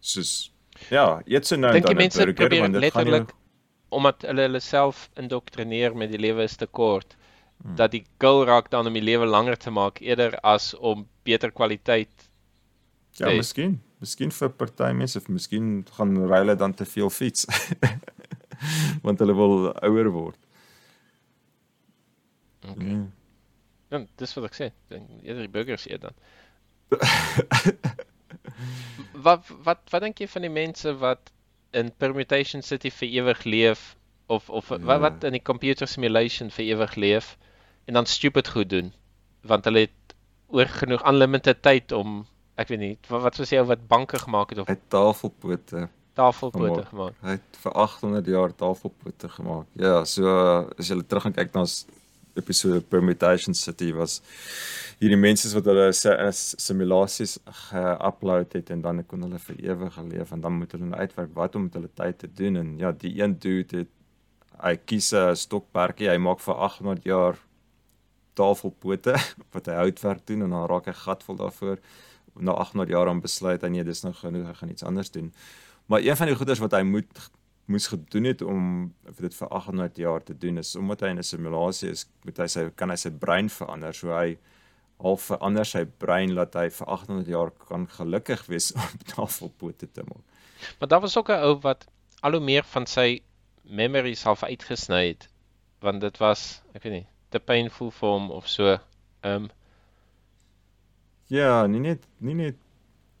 soos 0.00 0.52
ja, 0.90 1.22
eet 1.26 1.46
so 1.46 1.56
nou 1.56 1.72
dan 1.80 1.92
'n 1.96 2.08
burger, 2.08 2.34
probeer 2.34 2.60
want 2.60 2.74
dit 2.74 2.92
gaan 2.92 3.04
letterlik 3.04 3.34
omdat 3.88 4.22
hulle 4.22 4.42
hulle 4.42 4.60
self 4.60 5.08
indoktrineer 5.16 5.96
met 5.96 6.10
die 6.10 6.18
lewe 6.18 6.42
is 6.42 6.56
te 6.56 6.66
kort 6.66 7.16
Hmm. 7.64 7.74
dat 7.76 7.90
die 7.90 8.04
goal 8.20 8.44
raak 8.44 8.70
dan 8.70 8.86
om 8.86 8.92
die 8.92 9.02
lewe 9.02 9.24
langer 9.26 9.56
te 9.56 9.70
maak 9.70 10.00
eerder 10.00 10.34
as 10.44 10.74
om 10.74 11.06
beter 11.24 11.50
kwaliteit 11.50 12.28
Ja, 13.18 13.26
Nee. 13.26 13.36
miskien. 13.36 13.80
Miskien 13.98 14.30
vir 14.30 14.50
party 14.50 14.92
mense 14.92 15.16
of 15.18 15.28
miskien 15.28 15.86
gaan 15.92 16.16
hulle 16.16 16.54
dan 16.56 16.74
te 16.74 16.84
veel 16.84 17.08
fiets. 17.10 17.46
Want 19.02 19.18
hulle 19.18 19.34
wil 19.34 19.72
ouer 19.82 20.10
word. 20.10 20.36
Okay. 22.68 22.86
Ja. 22.86 23.06
Ja, 23.90 24.00
dis 24.18 24.34
wat 24.34 24.44
ek 24.50 24.54
sê. 24.58 24.70
Eerder 24.90 25.44
die 25.46 25.52
burgers 25.52 25.86
eet 25.86 26.02
dan. 26.02 26.14
wat 29.26 29.44
wat 29.66 29.80
wat 29.92 30.02
dink 30.04 30.20
jy 30.22 30.28
van 30.30 30.44
die 30.46 30.52
mense 30.52 30.92
wat 31.00 31.32
in 31.76 31.90
Permutation 32.02 32.62
City 32.62 32.90
vir 32.94 33.08
ewig 33.20 33.44
leef 33.44 33.96
of 34.32 34.48
of 34.50 34.70
Ja. 34.70 34.78
wat 34.88 35.00
wat 35.00 35.24
in 35.24 35.32
die 35.36 35.42
computer 35.42 35.86
simulation 35.90 36.50
vir 36.50 36.64
ewig 36.76 36.94
leef 36.96 37.36
en 37.86 37.94
dan 37.98 38.06
stupid 38.06 38.48
goed 38.48 38.70
doen 38.70 38.92
want 39.46 39.64
hulle 39.68 39.86
het 39.86 40.14
oor 40.48 40.66
genoeg 40.70 41.02
unlimited 41.10 41.62
tyd 41.62 41.92
om 41.92 42.24
ek 42.56 42.68
weet 42.72 42.78
nie 42.82 42.94
wat 43.08 43.22
wat 43.26 43.38
was 43.42 43.50
jy 43.52 43.62
wat 43.66 43.86
banke 43.88 44.18
gemaak 44.18 44.50
het 44.54 44.58
of 44.62 44.68
het 44.70 44.82
tafelpote. 44.90 45.88
tafelpote 46.16 46.84
gemaak. 46.88 47.14
Hy 47.22 47.34
het 47.36 47.58
vir 47.62 47.72
800 47.72 48.26
jaar 48.26 48.54
tafelpote 48.56 49.28
gemaak. 49.28 49.66
Ja, 49.76 50.04
so 50.04 50.24
as 50.78 50.88
jy 50.88 50.96
terug 51.02 51.22
gaan 51.26 51.34
kyk 51.36 51.52
na 51.54 51.60
ons 51.66 51.86
episode 52.36 52.80
Permutation 52.88 53.54
City 53.54 53.92
was 53.92 54.20
hierdie 55.00 55.18
mense 55.20 55.48
wat 55.54 55.64
hulle 55.64 55.92
si- 55.92 56.14
is- 56.28 56.54
simulasies 56.58 57.38
ge-upload 57.68 58.52
het 58.52 58.70
en 58.70 58.80
dan 58.82 59.02
kon 59.06 59.22
hulle 59.22 59.38
vir 59.38 59.56
ewig 59.70 59.94
geleef 59.94 60.32
en 60.32 60.40
dan 60.40 60.52
moet 60.52 60.72
hulle 60.72 60.84
nou 60.92 61.00
uitwerk 61.00 61.34
wat 61.34 61.54
om 61.54 61.62
met 61.68 61.74
hulle 61.74 61.90
tyd 61.94 62.18
te 62.18 62.28
doen 62.42 62.56
en 62.56 62.78
ja, 62.78 62.92
die 62.92 63.20
een 63.22 63.38
dude 63.38 63.76
het 63.84 63.88
hy 64.62 64.76
kies 64.76 65.12
'n 65.12 65.34
stokperdjie, 65.36 66.08
hy 66.08 66.16
maak 66.16 66.40
vir 66.40 66.54
800 66.54 67.04
jaar 67.04 67.36
tafelpote 68.36 69.14
wat 69.54 69.66
hy 69.70 69.74
houtwerk 69.80 70.26
doen 70.28 70.42
en 70.46 70.50
dan 70.50 70.66
raak 70.70 70.86
hy 70.86 70.92
gatvol 70.92 71.36
daarvoor. 71.36 71.78
Na 72.36 72.52
800 72.52 72.90
jaar 72.92 73.06
dan 73.08 73.20
besluit 73.24 73.62
hy 73.64 73.68
nee, 73.72 73.84
dis 73.84 74.02
nou 74.04 74.12
genoeg, 74.14 74.46
hy 74.50 74.54
gaan 74.54 74.72
iets 74.72 74.84
anders 74.84 75.10
doen. 75.10 75.32
Maar 75.88 76.00
een 76.04 76.16
van 76.16 76.26
die 76.26 76.36
goeders 76.36 76.60
wat 76.60 76.72
hy 76.76 76.82
moet 76.84 77.06
moes 77.66 77.86
gedoen 77.90 78.24
het 78.24 78.42
om 78.42 78.94
dit 79.18 79.34
vir 79.34 79.48
800 79.48 79.96
jaar 79.96 80.22
te 80.22 80.36
doen 80.38 80.58
is 80.58 80.76
omdat 80.76 81.00
hy 81.00 81.08
in 81.14 81.18
'n 81.18 81.26
simulasie 81.26 81.90
is, 81.90 82.06
moet 82.24 82.38
hy 82.38 82.46
sy 82.46 82.68
kan 82.74 82.90
hy 82.90 82.96
sy 82.96 83.10
brein 83.10 83.48
verander. 83.50 83.94
So 83.94 84.12
hy 84.14 84.38
half 85.02 85.28
verander 85.30 85.66
sy 85.66 85.84
brein 85.84 86.34
dat 86.34 86.54
hy 86.54 86.68
vir 86.70 86.86
800 86.86 87.28
jaar 87.28 87.50
kan 87.68 87.86
gelukkig 87.86 88.46
wees 88.46 88.72
om 88.82 88.98
tafelpote 89.14 89.90
te 89.92 90.02
maak. 90.02 90.24
Maar 90.78 90.88
daar 90.88 91.00
was 91.00 91.16
ook 91.16 91.28
'n 91.28 91.42
ou 91.42 91.58
wat 91.60 91.86
al 92.20 92.32
hoe 92.32 92.40
meer 92.40 92.64
van 92.64 92.86
sy 92.86 93.22
memories 93.62 94.22
half 94.22 94.42
uitgesny 94.42 95.06
het 95.08 95.28
want 95.80 96.00
dit 96.00 96.18
was 96.18 96.62
ek 96.74 96.82
weet 96.82 96.92
nie 96.92 97.06
te 97.30 97.38
painful 97.38 97.90
vir 97.90 98.08
hom 98.08 98.30
of 98.30 98.48
so. 98.48 98.78
Ehm 99.20 99.42
um, 99.42 99.50
Ja, 101.26 101.66
nie 101.66 101.80
net 101.80 102.04
nie 102.18 102.34
net 102.34 102.56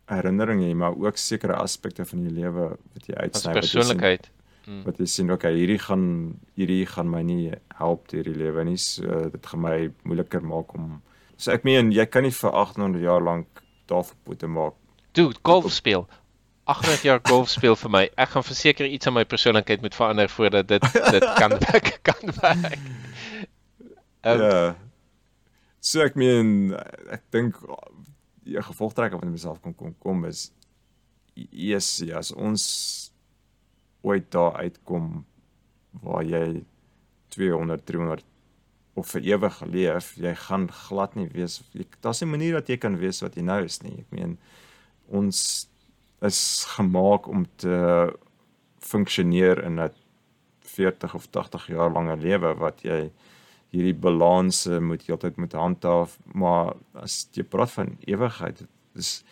herinnering 0.06 0.60
nie, 0.62 0.74
maar 0.74 0.94
ook 0.94 1.16
sekere 1.18 1.56
aspekte 1.58 2.04
van 2.04 2.22
die 2.22 2.30
lewe 2.30 2.68
wat 2.94 3.08
jy 3.08 3.14
as 3.14 3.46
uitsny 3.46 3.96
wat 3.96 4.30
persoonlikheid. 4.66 4.82
wat 4.86 5.00
jy 5.00 5.06
sien 5.10 5.30
okay 5.30 5.54
hierdie 5.56 5.78
gaan 5.82 6.06
hierdie 6.58 6.86
gaan 6.90 7.10
my 7.10 7.22
nie 7.26 7.52
help 7.78 8.08
deur 8.12 8.26
die 8.28 8.36
lewe 8.36 8.64
nie 8.68 8.78
so 8.82 9.26
dit 9.32 9.46
gaan 9.46 9.64
my 9.64 9.76
moeiliker 10.04 10.44
maak 10.44 10.74
om 10.74 11.00
so 11.36 11.52
ek 11.54 11.64
meen 11.68 11.92
jy 11.94 12.06
kan 12.06 12.26
nie 12.26 12.34
vir 12.34 12.52
800 12.52 13.02
jaar 13.02 13.24
lank 13.24 13.64
tafelpote 13.86 14.50
maak 14.50 14.74
Dude, 15.16 15.38
golf 15.48 15.72
speel. 15.72 16.02
800 16.68 17.04
jaar 17.06 17.20
golf 17.24 17.48
speel 17.48 17.72
vir 17.80 17.90
my. 17.94 18.02
Ek 18.20 18.34
gaan 18.34 18.44
verseker 18.44 18.84
iets 18.84 19.08
aan 19.08 19.14
my 19.16 19.22
persoonlikheid 19.24 19.80
moet 19.80 19.94
verander 19.96 20.28
voordat 20.28 20.68
dit 20.68 20.82
dit 20.92 21.28
kan 21.40 21.54
werk 21.56 21.94
kan 22.04 22.34
werk. 22.42 22.82
Um, 24.20 24.42
ja 24.42 24.74
so 25.86 26.02
ek 26.02 26.16
meen 26.18 26.74
ek 27.14 27.22
dink 27.34 27.58
die 28.46 28.58
gevolgtrekking 28.62 29.22
wat 29.22 29.30
myself 29.30 29.60
kon 29.62 29.74
kom 29.78 29.94
kom 30.02 30.24
is 30.26 30.48
yes 31.34 31.98
ja, 32.02 32.18
as 32.18 32.32
ons 32.34 33.05
ooit 34.06 34.30
daar 34.34 34.56
uitkom 34.62 35.24
waar 36.02 36.24
jy 36.24 36.64
200 37.34 37.84
300 37.86 38.24
of 38.96 39.10
vir 39.12 39.26
ewig 39.28 39.56
leef, 39.68 40.14
jy 40.16 40.32
gaan 40.46 40.70
glad 40.72 41.16
nie 41.18 41.28
weet 41.34 41.60
daar's 42.00 42.22
'n 42.22 42.30
manier 42.30 42.52
dat 42.52 42.68
jy 42.68 42.76
kan 42.76 42.96
weet 42.96 43.20
wat 43.20 43.34
jy 43.36 43.42
nou 43.42 43.64
is 43.64 43.82
nie. 43.82 43.98
Ek 43.98 44.10
meen 44.10 44.38
ons 45.08 45.68
is 46.22 46.64
gemaak 46.76 47.28
om 47.28 47.46
te 47.56 48.12
funksioneer 48.80 49.64
in 49.64 49.80
'n 49.80 49.90
40 50.60 51.14
of 51.14 51.26
80 51.30 51.66
jaar 51.66 51.90
lange 51.90 52.16
lewe 52.16 52.54
wat 52.54 52.82
jy 52.82 53.10
hierdie 53.70 53.94
balanse 53.94 54.80
moet 54.80 55.02
heeltyd 55.06 55.36
moet 55.36 55.52
handhaaf, 55.52 56.18
maar 56.34 56.76
as 56.94 57.28
jy 57.32 57.42
praat 57.42 57.70
van 57.70 57.98
ewigheid, 58.06 58.62
dis 58.94 59.24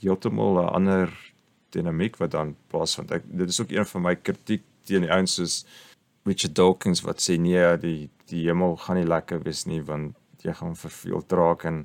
heeltemal 0.00 0.62
'n 0.62 0.74
ander 0.74 1.29
dinamiek 1.72 2.16
wat 2.20 2.30
dan 2.30 2.56
plaasvind. 2.70 3.12
Ek 3.12 3.22
dit 3.24 3.48
is 3.48 3.60
ook 3.60 3.70
een 3.70 3.86
van 3.86 4.02
my 4.02 4.14
kritiek 4.16 4.62
teen 4.84 5.02
die 5.02 5.12
ouens 5.12 5.34
soos 5.34 5.64
Richard 6.26 6.54
Dawkins 6.54 7.02
wat 7.02 7.20
sê 7.20 7.38
nee, 7.40 7.76
die 7.78 8.10
die 8.30 8.44
hemel 8.46 8.76
gaan 8.76 8.96
nie 8.96 9.06
lekker 9.08 9.42
wees 9.42 9.64
nie 9.66 9.80
want 9.82 10.14
jy 10.44 10.52
gaan 10.54 10.76
verveeld 10.76 11.32
raak 11.32 11.64
en 11.64 11.84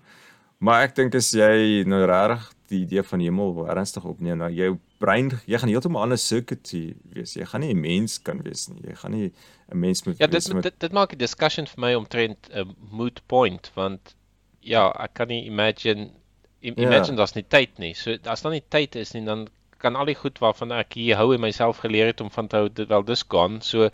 maar 0.59 0.83
ek 0.85 0.95
dink 0.95 1.15
as 1.15 1.31
jy 1.33 1.83
nou 1.85 2.05
regtig 2.05 2.51
die 2.71 2.81
idee 2.85 3.03
van 3.03 3.19
die 3.21 3.27
hemel 3.29 3.67
ernstig 3.69 4.05
opneem, 4.07 4.37
nou 4.41 4.49
jou 4.53 4.77
brein, 5.01 5.29
jy 5.45 5.59
gaan 5.61 5.69
heeltemal 5.69 6.05
ander 6.05 6.17
circuitry 6.17 6.95
wees. 7.13 7.35
Jy 7.37 7.45
gaan 7.45 7.61
nie 7.61 7.73
'n 7.73 7.81
mens 7.81 8.17
kan 8.21 8.41
wees 8.41 8.67
nie. 8.69 8.81
Jy 8.87 8.95
gaan 8.95 9.11
nie 9.11 9.31
'n 9.71 9.79
mens 9.79 10.03
moet 10.05 10.17
Ja, 10.19 10.27
dit 10.27 10.53
met 10.53 10.63
dit, 10.63 10.79
dit 10.79 10.91
maak 10.91 11.09
die 11.09 11.17
discussion 11.17 11.67
vir 11.67 11.79
my 11.79 11.93
omtrent 11.93 12.49
'n 12.49 12.57
uh, 12.59 12.65
moot 12.91 13.21
point 13.27 13.71
want 13.75 14.15
ja, 14.61 14.89
ek 14.99 15.13
kan 15.13 15.27
nie 15.27 15.45
imagine 15.45 16.09
im, 16.61 16.73
Ja. 16.77 16.87
imagine 16.87 17.17
daar's 17.17 17.35
nie 17.35 17.45
tyd 17.47 17.77
nie. 17.79 17.93
So 17.93 18.17
as 18.25 18.41
daar 18.41 18.51
nie 18.51 18.63
tyd 18.69 18.95
is 18.95 19.13
nie, 19.13 19.25
dan 19.25 19.47
kan 19.85 19.95
al 19.95 20.09
die 20.09 20.17
goed 20.17 20.41
waarvan 20.43 20.73
ek 20.75 20.97
hier 20.97 21.19
hou 21.21 21.31
en 21.35 21.43
myself 21.43 21.81
geleer 21.85 22.11
het 22.11 22.21
om 22.23 22.31
van 22.33 22.49
te 22.49 22.61
hou, 22.61 22.69
dit 22.81 22.89
wel 22.89 23.05
dis 23.07 23.23
gaan. 23.31 23.59
So 23.65 23.89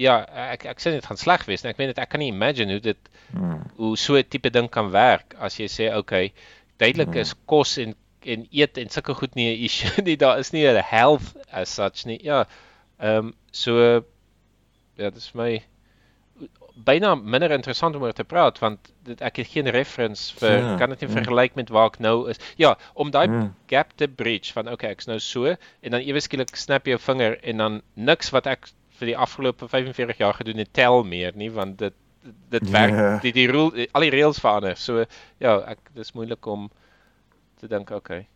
ja, 0.00 0.16
ek 0.54 0.64
ek 0.70 0.80
sê 0.80 0.94
dit 0.96 1.06
gaan 1.06 1.20
sleg 1.20 1.44
wees. 1.48 1.64
Ek 1.68 1.80
weet 1.80 1.92
net 1.92 2.00
ek 2.02 2.12
kan 2.14 2.22
nie 2.24 2.30
imagine 2.32 2.78
hoe 2.78 2.84
dit 2.84 3.10
hmm, 3.34 3.58
hoe 3.80 3.96
so 4.00 4.16
'n 4.16 4.28
tipe 4.32 4.52
ding 4.54 4.70
kan 4.72 4.92
werk 4.94 5.36
as 5.38 5.58
jy 5.60 5.68
sê 5.68 5.90
okay, 5.96 6.32
duidelik 6.80 7.20
is 7.24 7.34
kos 7.46 7.76
en 7.82 7.94
en 8.20 8.44
eet 8.52 8.76
en 8.76 8.90
sulke 8.92 9.14
goed 9.16 9.36
nie 9.36 9.48
'n 9.52 9.64
issue 9.68 10.02
nie. 10.08 10.16
Daar 10.16 10.38
is 10.38 10.52
nie 10.52 10.66
'n 10.66 10.82
health 10.82 11.36
as 11.50 11.74
such 11.74 12.06
nie. 12.06 12.20
Ja. 12.24 12.46
Ehm 12.98 13.32
um, 13.32 13.34
so 13.52 14.04
ja, 14.96 15.10
dit 15.10 15.16
is 15.16 15.32
my 15.34 15.62
byna 16.74 17.14
minder 17.14 17.50
interessant 17.50 17.96
om 17.96 18.02
oor 18.02 18.12
te 18.12 18.24
praat 18.24 18.58
want 18.58 18.92
dit 19.04 19.20
ek 19.20 19.36
het 19.36 19.46
geen 19.52 19.68
reference 19.70 20.34
vir 20.38 20.58
Ja, 20.58 20.76
kan 20.78 20.90
dit 20.90 21.00
nie 21.00 21.08
ja. 21.08 21.14
vergelyk 21.22 21.54
met 21.56 21.68
waar 21.68 21.86
ek 21.86 21.98
nou 22.00 22.28
is. 22.30 22.36
Ja, 22.56 22.76
om 22.94 23.10
daai 23.10 23.28
Ja. 23.30 23.50
gap 23.68 23.92
te 23.96 24.08
bridge 24.08 24.52
van 24.52 24.68
okay, 24.68 24.90
ek's 24.90 25.06
nou 25.06 25.18
so 25.18 25.46
en 25.46 25.90
dan 25.90 26.00
ewe 26.00 26.20
skielik 26.20 26.56
snap 26.56 26.86
jy 26.86 26.90
jou 26.96 27.00
vinger 27.00 27.38
en 27.44 27.56
dan 27.56 27.82
niks 27.94 28.30
wat 28.30 28.46
ek 28.46 28.68
vir 29.00 29.06
die 29.06 29.16
afgelope 29.16 29.68
45 29.68 30.18
jaar 30.18 30.34
gedoen 30.34 30.58
het 30.58 30.72
tel 30.72 31.02
meer 31.04 31.32
nie 31.36 31.50
want 31.50 31.78
dit 31.78 31.94
dit 32.50 32.70
werk 32.70 32.92
Ja. 32.92 33.18
die 33.22 33.32
die 33.32 33.46
rule 33.48 33.88
al 33.92 34.00
die 34.02 34.10
reëls 34.10 34.38
verander. 34.40 34.76
So 34.76 35.04
ja, 35.40 35.58
ek 35.66 35.78
dis 35.94 36.12
moeilik 36.12 36.46
om 36.46 36.70
te 37.60 37.66
dink 37.68 37.90
okay. 37.90 38.26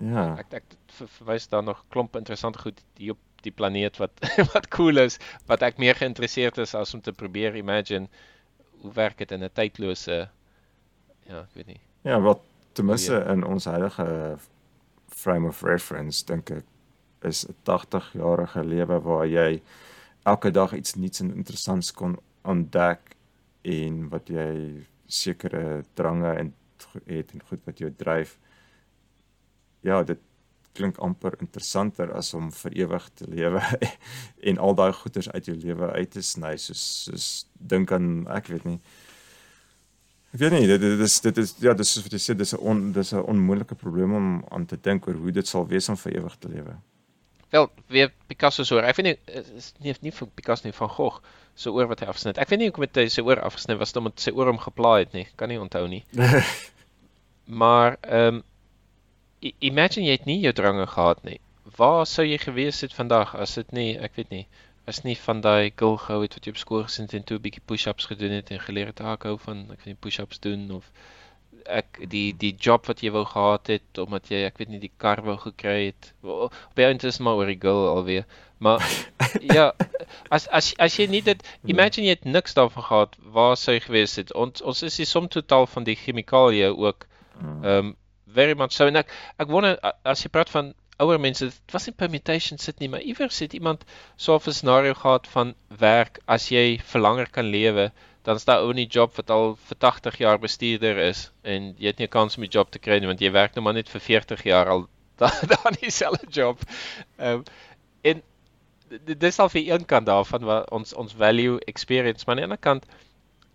ja. 0.00 0.36
Ek 0.38 0.52
ek 0.52 0.64
ver- 0.86 1.08
verwys 1.08 1.48
daar 1.48 1.62
nog 1.62 1.84
klomp 1.90 2.16
interessante 2.16 2.58
goed 2.58 2.80
hier 2.96 3.12
op 3.12 3.18
die 3.42 3.52
planeet 3.52 3.96
wat 3.96 4.12
wat 4.54 4.68
cool 4.74 4.98
is, 4.98 5.18
wat 5.46 5.62
ek 5.62 5.78
meer 5.78 5.94
geïnteresseerd 5.94 6.58
is 6.58 6.74
as 6.74 6.94
om 6.94 7.00
te 7.00 7.12
probeer 7.12 7.56
imagine 7.56 8.08
hoe 8.82 8.92
werk 8.92 9.18
dit 9.18 9.32
in 9.32 9.44
'n 9.44 9.54
tydlose 9.54 10.28
ja, 11.28 11.42
ek 11.42 11.54
weet 11.54 11.66
nie. 11.66 11.80
Ja, 12.02 12.20
wat 12.20 12.40
ten 12.72 12.86
minste 12.88 13.20
in 13.28 13.44
ons 13.44 13.64
huidige 13.64 14.38
frame 15.08 15.48
of 15.48 15.62
reference 15.62 16.24
dink 16.24 16.50
ek 16.50 16.64
is 17.26 17.44
'n 17.46 17.54
80-jarige 17.66 18.64
lewe 18.64 19.00
waar 19.00 19.26
jy 19.26 19.62
elke 20.24 20.50
dag 20.50 20.72
iets 20.72 20.94
nuuts 20.94 21.20
en 21.20 21.34
interessants 21.34 21.92
kon 21.92 22.18
ontdek 22.42 23.16
en 23.62 24.08
wat 24.08 24.28
jy 24.28 24.84
sekere 25.06 25.84
drange 25.94 26.32
en 26.34 26.54
het 27.06 27.32
en 27.32 27.42
goed 27.48 27.64
wat 27.64 27.78
jou 27.78 27.90
dryf. 27.96 28.38
Ja, 29.80 30.02
dit 30.02 30.18
klink 30.78 31.00
amper 31.04 31.36
interessanter 31.42 32.12
as 32.16 32.32
om 32.38 32.52
vir 32.62 32.78
ewig 32.84 33.10
te 33.18 33.28
lewe 33.30 33.62
en 34.52 34.62
al 34.62 34.78
daai 34.78 34.92
goeders 35.02 35.30
uit 35.34 35.50
jou 35.50 35.58
lewe 35.58 35.92
uit 35.98 36.10
te 36.14 36.24
sny 36.24 36.54
soos 36.56 36.86
soos 37.04 37.28
dink 37.74 37.92
aan 37.92 38.26
ek 38.38 38.52
weet 38.54 38.66
nie 38.68 38.80
Ek 40.28 40.42
weet 40.42 40.52
nie, 40.52 40.66
dit 40.68 40.82
dit 40.82 41.00
is 41.00 41.14
dit 41.24 41.38
is 41.40 41.54
ja, 41.64 41.72
dis 41.72 41.88
soos 41.94 42.04
wat 42.04 42.12
jy 42.12 42.18
sê, 42.20 42.34
dis 42.36 42.52
'n 42.52 42.60
on, 42.60 42.80
dis 42.92 43.14
'n 43.14 43.24
onmoontlike 43.32 43.74
probleem 43.80 44.12
om 44.14 44.26
aan 44.52 44.66
te 44.68 44.76
dink 44.76 45.08
oor 45.08 45.16
hoe 45.16 45.32
dit 45.32 45.48
sal 45.48 45.64
wees 45.66 45.88
om 45.88 45.96
vir 45.96 46.18
ewig 46.20 46.36
te 46.36 46.48
lewe. 46.52 46.74
Wel, 47.50 47.70
weer 47.88 48.12
Picasso 48.28 48.64
se 48.64 48.74
oor. 48.74 48.84
Ek 48.84 48.96
weet 48.96 49.06
nie 49.06 49.16
is 49.58 49.72
nie 49.80 49.94
nie 50.02 50.12
vir 50.12 50.28
Picasso 50.28 50.68
nie 50.68 50.76
van 50.76 50.88
Gogh 50.88 51.22
se 51.54 51.72
oor 51.72 51.88
wat 51.88 52.00
hy 52.00 52.06
afsnit. 52.12 52.38
Ek 52.38 52.50
weet 52.50 52.60
nie 52.60 52.68
hoekom 52.68 52.84
het 52.84 53.00
hy 53.00 53.06
sy 53.08 53.24
oor 53.24 53.40
afgesny 53.40 53.78
was 53.80 53.92
dit 53.92 54.02
omdat 54.02 54.20
sy 54.20 54.34
oor 54.36 54.52
hom 54.52 54.60
geplaai 54.60 55.06
het 55.06 55.14
nie. 55.16 55.26
Kan 55.36 55.48
nie 55.48 55.60
onthou 55.60 55.86
nie. 55.88 56.04
Maar 57.48 57.96
ehm 58.02 58.34
um, 58.34 58.42
imagine 59.40 60.06
jy 60.06 60.16
het 60.16 60.26
nie 60.26 60.40
jou 60.40 60.52
drange 60.52 60.86
gehad 60.86 61.22
nie. 61.24 61.38
Waar 61.76 62.06
sou 62.06 62.24
jy 62.26 62.38
gewees 62.38 62.80
het 62.80 62.94
vandag 62.94 63.34
as 63.34 63.54
dit 63.54 63.72
nie, 63.72 63.90
ek 63.98 64.16
weet 64.16 64.30
nie, 64.30 64.46
as 64.88 65.02
nie 65.04 65.16
van 65.20 65.40
daai 65.44 65.70
gil 65.76 65.96
gehou 66.00 66.22
het 66.22 66.34
wat 66.34 66.46
jy 66.46 66.54
op 66.56 66.58
skool 66.62 66.82
gesin 66.88 67.04
het 67.06 67.14
en 67.14 67.24
toe 67.28 67.36
'n 67.38 67.42
bietjie 67.44 67.62
push-ups 67.66 68.06
gedoen 68.10 68.30
het 68.38 68.50
en 68.50 68.60
geleer 68.60 68.86
het 68.86 69.00
"Ah, 69.00 69.12
ek 69.12 69.22
hou 69.28 69.38
van 69.38 69.66
ek 69.70 69.78
weet 69.84 69.86
nie 69.86 70.02
push-ups 70.06 70.40
doen 70.40 70.70
of 70.70 70.90
ek 71.66 72.08
die 72.08 72.32
die 72.32 72.54
job 72.56 72.86
wat 72.86 73.02
jy 73.02 73.10
wou 73.12 73.24
gehad 73.24 73.66
het 73.66 73.98
omdat 73.98 74.28
jy 74.30 74.44
ek 74.46 74.58
weet 74.58 74.68
nie 74.68 74.78
die 74.78 74.92
kar 74.96 75.22
wou 75.22 75.36
gekry 75.36 75.86
het. 75.86 76.12
Op 76.22 76.52
die 76.74 76.84
einde 76.84 77.06
is 77.06 77.18
maar 77.18 77.34
oor 77.34 77.46
die 77.46 77.60
gil 77.60 77.88
alweer. 77.88 78.24
Maar 78.58 78.80
ja, 79.56 79.72
as 80.30 80.48
as 80.48 80.74
as 80.78 80.96
jy 80.96 81.06
nie 81.06 81.22
dit 81.22 81.42
imagine 81.66 82.06
jy 82.06 82.14
het 82.16 82.24
niks 82.24 82.54
daarvan 82.54 82.82
gehad, 82.82 83.16
waar 83.22 83.56
sou 83.56 83.74
jy 83.74 83.80
gewees 83.80 84.16
het? 84.16 84.32
Ons 84.34 84.62
ons 84.62 84.82
is 84.82 84.96
die 84.96 85.04
som 85.06 85.28
totaal 85.28 85.66
van 85.66 85.84
die 85.84 85.96
chemikalieë 85.96 86.72
ook 86.76 87.06
Mm. 87.40 87.64
um 87.64 87.96
very 88.40 88.54
much 88.58 88.76
so 88.78 88.86
en 88.90 89.02
ek 89.02 89.14
ek 89.38 89.48
wonder 89.54 89.78
as 90.04 90.24
jy 90.24 90.32
praat 90.34 90.52
van 90.56 90.74
ouer 90.98 91.20
mense, 91.22 91.46
dit 91.46 91.72
was 91.74 91.86
nie 91.86 91.94
permutation 91.94 92.58
sit 92.58 92.80
nie, 92.82 92.88
maar 92.90 93.04
iewers 93.06 93.38
het 93.44 93.54
iemand 93.54 93.84
so 94.16 94.34
'n 94.34 94.52
scenario 94.52 94.94
gehad 94.94 95.26
van 95.34 95.54
werk 95.68 96.18
as 96.26 96.50
jy 96.50 96.80
vir 96.92 97.00
langer 97.00 97.28
kan 97.30 97.46
lewe, 97.46 97.92
dan 98.24 98.36
is 98.36 98.44
daar 98.44 98.62
ou 98.62 98.70
in 98.70 98.82
die 98.82 98.90
job 98.98 99.14
wat 99.16 99.30
al 99.30 99.54
vir 99.68 99.78
80 99.78 100.18
jaar 100.18 100.38
bestuurder 100.38 100.98
is 100.98 101.30
en 101.44 101.74
jy 101.78 101.86
het 101.86 101.98
nie 101.98 102.06
'n 102.06 102.16
kans 102.16 102.36
om 102.36 102.42
die 102.42 102.56
job 102.58 102.70
te 102.70 102.78
kry 102.78 102.98
nie 102.98 103.06
want 103.06 103.20
jy 103.20 103.30
werk 103.32 103.54
nou 103.54 103.62
maar 103.62 103.74
net 103.74 103.88
vir 103.88 104.00
40 104.00 104.42
jaar 104.44 104.68
al 104.68 104.88
daar 105.50 105.70
in 105.70 105.78
dieselfde 105.80 106.26
job. 106.30 106.60
Ehm 107.18 107.38
um, 107.38 107.44
en 108.02 108.22
dis 109.04 109.38
al 109.38 109.48
vir 109.48 109.62
een 109.68 109.84
kant 109.84 110.06
daarvan 110.06 110.44
wat 110.44 110.70
ons 110.70 110.94
ons 110.94 111.12
value 111.12 111.58
experience, 111.66 112.24
maar 112.26 112.34
aan 112.34 112.42
die 112.42 112.48
ander 112.50 112.64
kant 112.68 112.86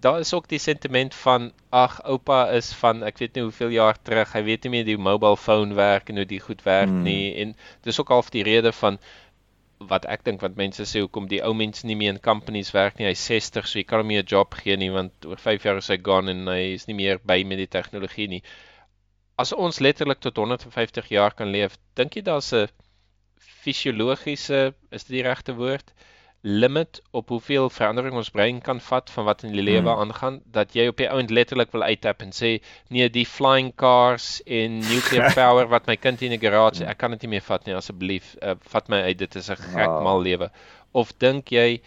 daar 0.04 0.20
is 0.20 0.34
ook 0.36 0.48
die 0.52 0.60
sentiment 0.60 1.16
van 1.16 1.52
ag 1.70 2.02
oupa 2.04 2.40
is 2.52 2.74
van 2.76 3.04
ek 3.08 3.22
weet 3.22 3.38
nie 3.38 3.44
hoeveel 3.46 3.72
jaar 3.78 4.00
terug, 4.02 4.34
hy 4.36 4.42
weet 4.44 4.66
nie 4.66 4.72
meer 4.74 4.88
die 4.88 4.98
mobile 5.00 5.40
phone 5.40 5.78
werk 5.80 6.12
en 6.12 6.20
hoe 6.20 6.28
die 6.28 6.42
goed 6.44 6.64
werk 6.68 6.92
Hmm. 6.92 7.06
nie 7.08 7.36
en 7.44 7.56
dis 7.88 8.00
ook 8.00 8.12
half 8.12 8.32
die 8.34 8.44
rede 8.44 8.74
van 8.80 9.00
wat 9.88 10.06
ek 10.06 10.24
dink 10.28 10.44
wat 10.44 10.60
mense 10.60 10.84
sê 10.88 11.04
hoekom 11.04 11.28
die 11.32 11.42
ou 11.44 11.54
mense 11.54 11.88
nie 11.88 11.96
meer 12.00 12.14
in 12.16 12.20
companies 12.20 12.72
werk 12.76 13.00
nie. 13.00 13.08
Hy's 13.08 13.24
60, 13.32 13.68
so 13.68 13.80
jy 13.80 13.86
kan 13.88 14.04
hom 14.04 14.12
nie 14.12 14.20
'n 14.20 14.32
job 14.36 14.56
gee 14.60 14.78
nie 14.78 14.92
want 14.92 15.26
oor 15.26 15.40
5 15.40 15.64
jaar 15.64 15.78
is 15.78 15.90
hy 15.92 15.98
gone 15.98 16.32
en 16.32 16.48
hy 16.48 16.74
is 16.74 16.88
nie 16.88 16.96
meer 17.00 17.20
by 17.24 17.44
met 17.44 17.58
die 17.58 17.68
tegnologie 17.68 18.28
nie. 18.28 18.44
As 19.38 19.54
ons 19.54 19.80
letterlik 19.80 20.20
tot 20.20 20.38
150 20.38 21.10
jaar 21.10 21.32
kan 21.32 21.52
leef, 21.52 21.78
dink 21.96 22.16
jy 22.16 22.22
daar's 22.22 22.54
'n 22.54 22.68
fisiologiese, 23.64 24.74
is 24.92 25.04
dit 25.04 25.16
die 25.18 25.24
regte 25.24 25.56
woord, 25.56 25.94
limit 26.46 27.02
op 27.16 27.30
hoeveel 27.32 27.70
verandering 27.72 28.16
ons 28.20 28.30
brein 28.30 28.58
kan 28.62 28.80
vat 28.84 29.10
van 29.10 29.26
wat 29.26 29.44
in 29.48 29.54
die 29.56 29.62
lewe 29.64 29.90
Hmm. 29.90 30.00
aangaan 30.04 30.42
dat 30.52 30.74
jy 30.76 30.88
op 30.92 30.98
die 31.00 31.08
ouend 31.10 31.30
letterlik 31.32 31.72
wil 31.72 31.84
uittap 31.84 32.22
en 32.22 32.32
sê 32.36 32.60
nee 32.90 33.10
die 33.10 33.26
flying 33.26 33.72
cars 33.76 34.42
en 34.46 34.80
nuclear 34.80 35.32
power 35.40 35.68
wat 35.72 35.88
my 35.88 35.96
kind 35.96 36.22
in 36.22 36.32
'n 36.34 36.40
garage 36.42 36.84
ek 36.86 36.98
kan 36.98 37.12
dit 37.12 37.22
nie 37.24 37.30
meer 37.30 37.42
vat 37.48 37.66
nie 37.66 37.76
asseblief 37.76 38.36
uh, 38.42 38.56
vat 38.60 38.90
my 38.90 39.02
uit 39.02 39.18
dit 39.18 39.36
is 39.36 39.50
'n 39.50 39.56
gek 39.56 39.88
Wow. 39.88 40.04
mal 40.04 40.22
lewe 40.22 40.52
of 40.92 41.14
dink 41.18 41.48
jy 41.52 41.82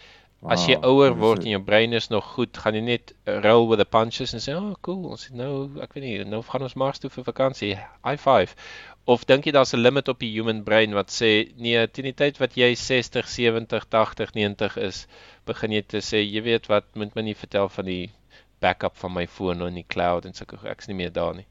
as 0.49 0.65
jy 0.67 0.75
Wow, 0.75 0.85
ouer 0.89 1.13
word 1.17 1.43
en 1.43 1.49
jou 1.49 1.61
brein 1.63 1.93
is 1.93 2.09
nog 2.09 2.23
goed 2.33 2.57
gaan 2.57 2.73
jy 2.75 2.81
net 2.81 3.13
uh, 3.27 3.39
roll 3.41 3.67
with 3.69 3.79
the 3.79 3.85
punches 3.85 4.33
en 4.33 4.39
sê 4.39 4.55
oh 4.57 4.73
cool 4.81 5.05
ons 5.09 5.25
het 5.27 5.35
nou 5.35 5.69
ek 5.81 5.93
weet 5.93 6.03
nie 6.03 6.23
nou 6.25 6.41
gaan 6.41 6.61
ons 6.61 6.73
Mars 6.75 6.99
toe 6.99 7.09
vir 7.09 7.23
vakansie 7.23 7.75
high 8.05 8.17
five 8.17 8.55
of 9.07 9.23
dink 9.25 9.45
jy 9.47 9.53
daar's 9.55 9.73
'n 9.73 9.79
limit 9.79 10.09
op 10.11 10.19
die 10.19 10.31
human 10.35 10.63
brain 10.67 10.93
wat 10.95 11.11
sê 11.15 11.29
nee 11.65 11.87
teen 11.87 12.09
die 12.09 12.17
tyd 12.21 12.39
wat 12.43 12.57
jy 12.59 12.73
60 12.75 13.29
70 13.33 13.85
80 13.95 14.33
90 14.35 14.77
is 14.87 15.05
begin 15.45 15.75
jy 15.77 15.81
te 15.93 16.01
sê 16.07 16.19
jy 16.19 16.41
weet 16.47 16.67
wat 16.67 16.89
moet 16.95 17.15
my 17.15 17.23
nie 17.27 17.35
vertel 17.43 17.69
van 17.69 17.85
die 17.85 18.11
backup 18.59 18.97
van 18.97 19.13
my 19.13 19.27
foon 19.27 19.63
in 19.69 19.79
die 19.79 19.87
cloud 19.95 20.25
en 20.25 20.33
sulke 20.33 20.59
ek's 20.73 20.89
nie 20.91 20.97
meer 21.03 21.13
daar 21.13 21.35
nie. 21.39 21.47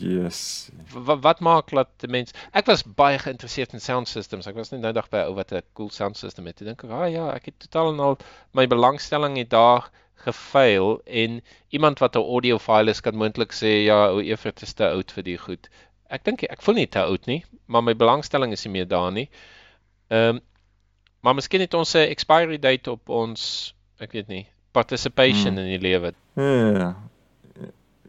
Yes. 0.00 0.70
wat, 0.92 1.20
wat 1.20 1.40
maak 1.40 1.70
dat 1.70 1.90
die 2.00 2.08
mens 2.12 2.36
ek 2.52 2.68
was 2.68 2.84
baie 3.00 3.18
geïnteresseerd 3.18 3.74
in 3.76 3.80
sound 3.80 4.08
systems. 4.08 4.46
Ek 4.46 4.56
was 4.56 4.72
net 4.72 4.80
nou 4.84 4.92
dag 4.92 5.08
by 5.12 5.24
'n 5.24 5.32
ou 5.32 5.34
wat 5.40 5.52
'n 5.52 5.62
cool 5.72 5.90
sound 5.90 6.16
system 6.16 6.46
het. 6.46 6.60
Ek 6.60 6.68
dink 6.68 6.84
ah 6.84 7.08
ja 7.08 7.30
ek 7.32 7.46
het 7.46 7.58
totaal 7.58 7.92
en 7.92 8.00
al 8.00 8.18
my 8.52 8.66
belangstelling 8.66 9.36
het 9.36 9.50
daar 9.50 9.90
gefail 10.26 11.00
en 11.04 11.40
iemand 11.70 11.98
wat 12.04 12.16
'n 12.16 12.28
audiophile 12.36 12.90
is 12.90 13.00
kan 13.00 13.16
moontlik 13.16 13.52
sê 13.52 13.84
ja 13.84 14.08
ou 14.12 14.20
Evert 14.20 14.62
is 14.62 14.72
te 14.72 14.88
oud 14.88 15.10
vir 15.10 15.24
die 15.24 15.38
goed 15.38 15.68
ek 16.10 16.24
dink 16.24 16.42
ek 16.42 16.62
voel 16.62 16.74
nie 16.74 16.86
te 16.86 16.98
oud 17.00 17.26
nie 17.26 17.44
maar 17.66 17.82
my 17.82 17.94
belangstelling 17.94 18.52
is 18.52 18.64
nie 18.66 18.72
meer 18.72 18.88
daar 18.88 19.12
nie 19.12 19.28
ehm 20.10 20.36
um, 20.36 20.40
maar 21.24 21.34
miskien 21.34 21.60
het 21.60 21.74
ons 21.74 21.94
'n 21.96 22.10
expiry 22.12 22.58
date 22.58 22.90
op 22.90 23.08
ons 23.08 23.74
ek 24.00 24.12
weet 24.12 24.28
nie 24.28 24.46
participation 24.72 25.54
Hmm. 25.56 25.58
in 25.64 25.80
die 25.80 25.88
lewe 25.88 26.12
Ja. 26.36 26.94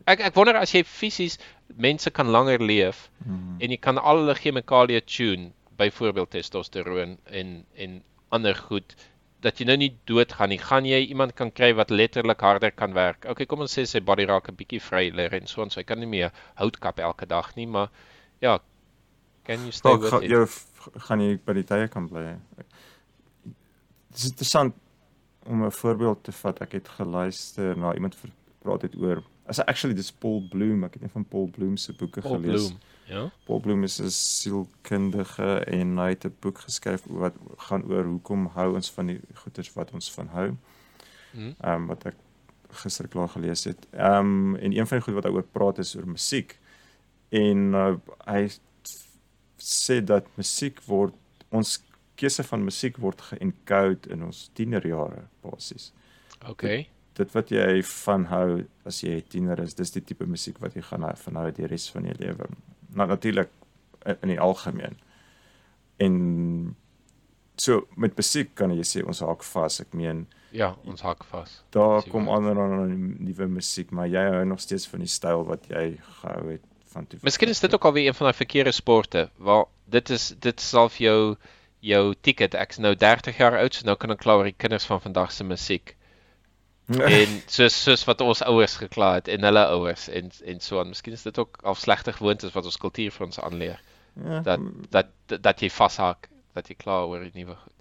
ek 0.08 0.20
ek 0.20 0.36
wonder 0.36 0.56
as 0.58 0.72
jy 0.74 0.84
fisies 0.84 1.38
mense 1.78 2.10
kan 2.12 2.28
langer 2.28 2.60
leef 2.62 3.10
Mm. 3.26 3.58
en 3.62 3.70
jy 3.72 3.78
kan 3.78 3.98
al 3.98 4.18
hulle 4.18 4.36
chemikalieë 4.36 5.02
tune, 5.06 5.52
byvoorbeeld 5.78 6.30
testosteroon 6.30 7.18
en 7.32 7.66
en 7.76 8.04
ander 8.30 8.56
goed 8.56 8.96
dat 9.42 9.60
jy 9.60 9.66
nou 9.66 9.78
nie 9.78 9.92
doodgaan 10.10 10.50
nie. 10.50 10.60
Gaan 10.62 10.86
jy 10.86 11.02
iemand 11.10 11.36
kan 11.36 11.52
kry 11.52 11.74
wat 11.76 11.90
letterlik 11.90 12.42
harder 12.42 12.72
kan 12.72 12.94
werk. 12.94 13.26
Okay, 13.30 13.46
kom 13.46 13.62
ons 13.66 13.74
sê 13.78 13.86
sy 13.86 14.00
body 14.00 14.26
raak 14.26 14.50
'n 14.50 14.56
bietjie 14.56 14.82
vryler 14.82 15.34
en 15.34 15.48
so 15.48 15.62
en 15.62 15.70
so. 15.70 15.80
Hy 15.80 15.84
kan 15.84 16.00
nie 16.00 16.08
meer 16.08 16.32
hout 16.56 16.80
kap 16.80 17.00
elke 17.00 17.26
dag 17.26 17.56
nie, 17.56 17.66
maar 17.68 17.90
ja, 18.42 18.60
can 19.46 19.60
you 19.60 19.72
stay 19.72 19.92
Dalk 19.92 20.02
with 20.02 20.12
ga, 20.12 20.20
it? 20.22 20.30
jou 20.30 20.46
gaan 21.08 21.22
jy 21.22 21.38
by 21.46 21.54
die 21.54 21.64
tye 21.64 21.88
kan 21.88 22.08
bly. 22.08 22.38
Dit 23.46 24.18
is 24.18 24.26
interessant 24.32 24.74
om 25.46 25.64
'n 25.66 25.72
voorbeeld 25.72 26.24
te 26.24 26.32
vat. 26.32 26.62
Ek 26.62 26.72
het 26.72 26.88
geluister 26.90 27.78
na 27.78 27.94
iemand 27.94 28.16
ver, 28.16 28.30
gepraat 28.60 28.82
het 28.82 28.96
oor 28.96 29.24
as 29.46 29.60
actually 29.66 29.96
dis 29.96 30.12
Paul 30.12 30.41
Bloom, 30.50 30.84
ek 30.88 30.98
het 30.98 31.06
een 31.06 31.14
van 31.14 31.26
Paul 31.26 31.50
Bloom 31.54 31.78
se 31.78 31.93
boeke 31.93 32.22
Paul 32.22 32.39
gelees. 32.39 32.68
Bloom. 32.68 32.80
Ja. 33.06 33.32
Paul 33.46 33.60
Bloom 33.60 33.84
is 33.84 34.00
'n 34.02 34.10
sielkundige 34.10 35.60
en 35.66 35.98
hy 35.98 36.10
het 36.10 36.26
'n 36.26 36.36
boek 36.39 36.60
geskryf 36.60 37.04
wat 37.08 37.34
gaan 37.58 37.84
oor 37.86 38.04
hoekom 38.04 38.48
hou 38.58 38.74
ons 38.74 38.91
van 38.91 39.06
die 39.06 39.20
goeders 39.34 39.74
wat 39.74 39.91
ons 39.91 40.12
van 40.12 40.28
hou. 40.28 40.56
Mhm. 41.32 41.54
Ehm 41.62 41.82
um, 41.82 41.86
wat 41.88 42.06
ek 42.06 42.16
gister 42.70 43.08
klaar 43.08 43.30
gelees 43.30 43.64
het. 43.64 43.88
Ehm 43.91 44.26
um, 44.26 44.56
en 44.56 44.78
een 44.78 44.88
van 44.88 44.98
die 44.98 45.06
goed 45.06 45.14
wat 45.14 45.24
hy 45.24 45.30
oor 45.30 45.48
praat 45.52 45.78
is 45.78 45.96
oor 45.96 46.08
musiek. 46.08 46.60
En 47.30 47.74
uh, 47.74 47.96
hy 48.26 48.50
sê 49.58 50.04
dat 50.04 50.28
musiek 50.36 50.82
word 50.86 51.14
ons 51.50 51.84
keuse 52.16 52.43
van 52.43 52.64
musiek 52.64 52.98
word 52.98 53.22
geencode 53.22 54.10
in 54.10 54.24
ons 54.24 54.50
tienerjare 54.54 55.28
basies. 55.41 55.91
Okay. 56.48 56.78
Dit 56.78 56.95
wat 57.34 57.49
jy 57.49 57.82
van 57.84 58.26
hou 58.26 58.63
as 58.86 59.01
jy 59.03 59.18
'n 59.18 59.28
tiener 59.30 59.59
is, 59.59 59.74
dis 59.74 59.91
die 59.91 60.01
tipe 60.03 60.26
musiek 60.26 60.57
wat 60.59 60.74
jy 60.76 60.82
gaan 60.82 61.05
van 61.16 61.36
hou 61.36 61.51
die 61.51 61.68
res 61.68 61.89
van 61.89 62.03
jou 62.03 62.16
lewe. 62.20 62.45
Nou 62.93 63.07
natuurlik 63.07 63.49
in 64.22 64.30
die 64.30 64.39
algemeen. 64.39 64.97
En 65.99 66.76
so 67.57 67.88
met 67.95 68.16
musiek 68.18 68.51
kan 68.55 68.72
jy 68.76 68.84
sê 68.84 69.03
ons 69.07 69.20
haak 69.24 69.43
vas. 69.43 69.80
Ek 69.82 69.93
meen 69.93 70.28
Ja, 70.51 70.76
ons 70.86 71.01
hak 71.01 71.24
vas. 71.24 71.63
daar 71.72 72.01
kom 72.09 72.30
ander 72.30 72.57
aan 72.59 73.16
nuwe 73.24 73.47
musiek, 73.47 73.91
maar 73.91 74.07
jy 74.07 74.24
hou 74.32 74.45
nog 74.45 74.59
steeds 74.59 74.88
van 74.88 74.99
die 74.99 75.07
styl 75.07 75.43
wat 75.45 75.68
jy 75.68 75.97
gehou 76.22 76.51
het 76.51 76.61
van 76.93 77.07
toe. 77.07 77.20
Miskien 77.24 77.49
is 77.49 77.59
dit 77.59 77.74
ook 77.74 77.84
alweer 77.86 78.07
een 78.07 78.13
van 78.13 78.26
daai 78.28 78.38
verkeerde 78.38 78.72
sporte 78.72 79.30
waar 79.38 79.66
dit 79.89 80.09
is 80.09 80.34
dit 80.39 80.61
sal 80.61 80.89
vir 80.89 81.05
jou 81.07 81.36
jou 81.80 82.13
ticket. 82.22 82.53
Ek's 82.55 82.78
nou 82.80 82.95
30 82.95 83.38
jaar 83.38 83.57
oud, 83.59 83.74
so 83.74 83.86
nou 83.86 83.95
kan 83.95 84.11
ek 84.11 84.20
kla 84.20 84.38
oor 84.38 84.43
die 84.47 84.55
kinders 84.57 84.86
van 84.86 85.01
vandag 85.01 85.32
se 85.32 85.43
musiek. 85.43 85.95
En 86.88 87.42
soos 87.56 87.76
soos 87.84 88.06
wat 88.06 88.22
ons 88.22 88.44
ouers 88.46 88.78
gekla 88.82 89.16
het 89.18 89.30
en 89.34 89.48
hulle 89.48 89.66
ouers 89.74 90.08
en 90.10 90.32
en 90.46 90.60
so 90.62 90.80
aan. 90.80 90.94
Miskien 90.94 91.14
is 91.18 91.26
dit 91.26 91.40
ook 91.40 91.60
al 91.64 91.76
slegte 91.76 92.14
gewoontes 92.14 92.54
wat 92.54 92.66
ons 92.66 92.78
kultuur 92.78 93.12
vir 93.12 93.26
ons 93.26 93.40
aanleer. 93.40 93.82
ja, 94.24 94.42
dat 94.42 94.60
dat 94.90 95.42
dat 95.44 95.62
jy 95.62 95.70
vashak, 95.70 96.30
dat 96.54 96.70
jy 96.70 96.76
klaar 96.76 97.08
oor 97.10 97.26
die 97.26 97.34
nuwe 97.34 97.56
goed. 97.56 97.72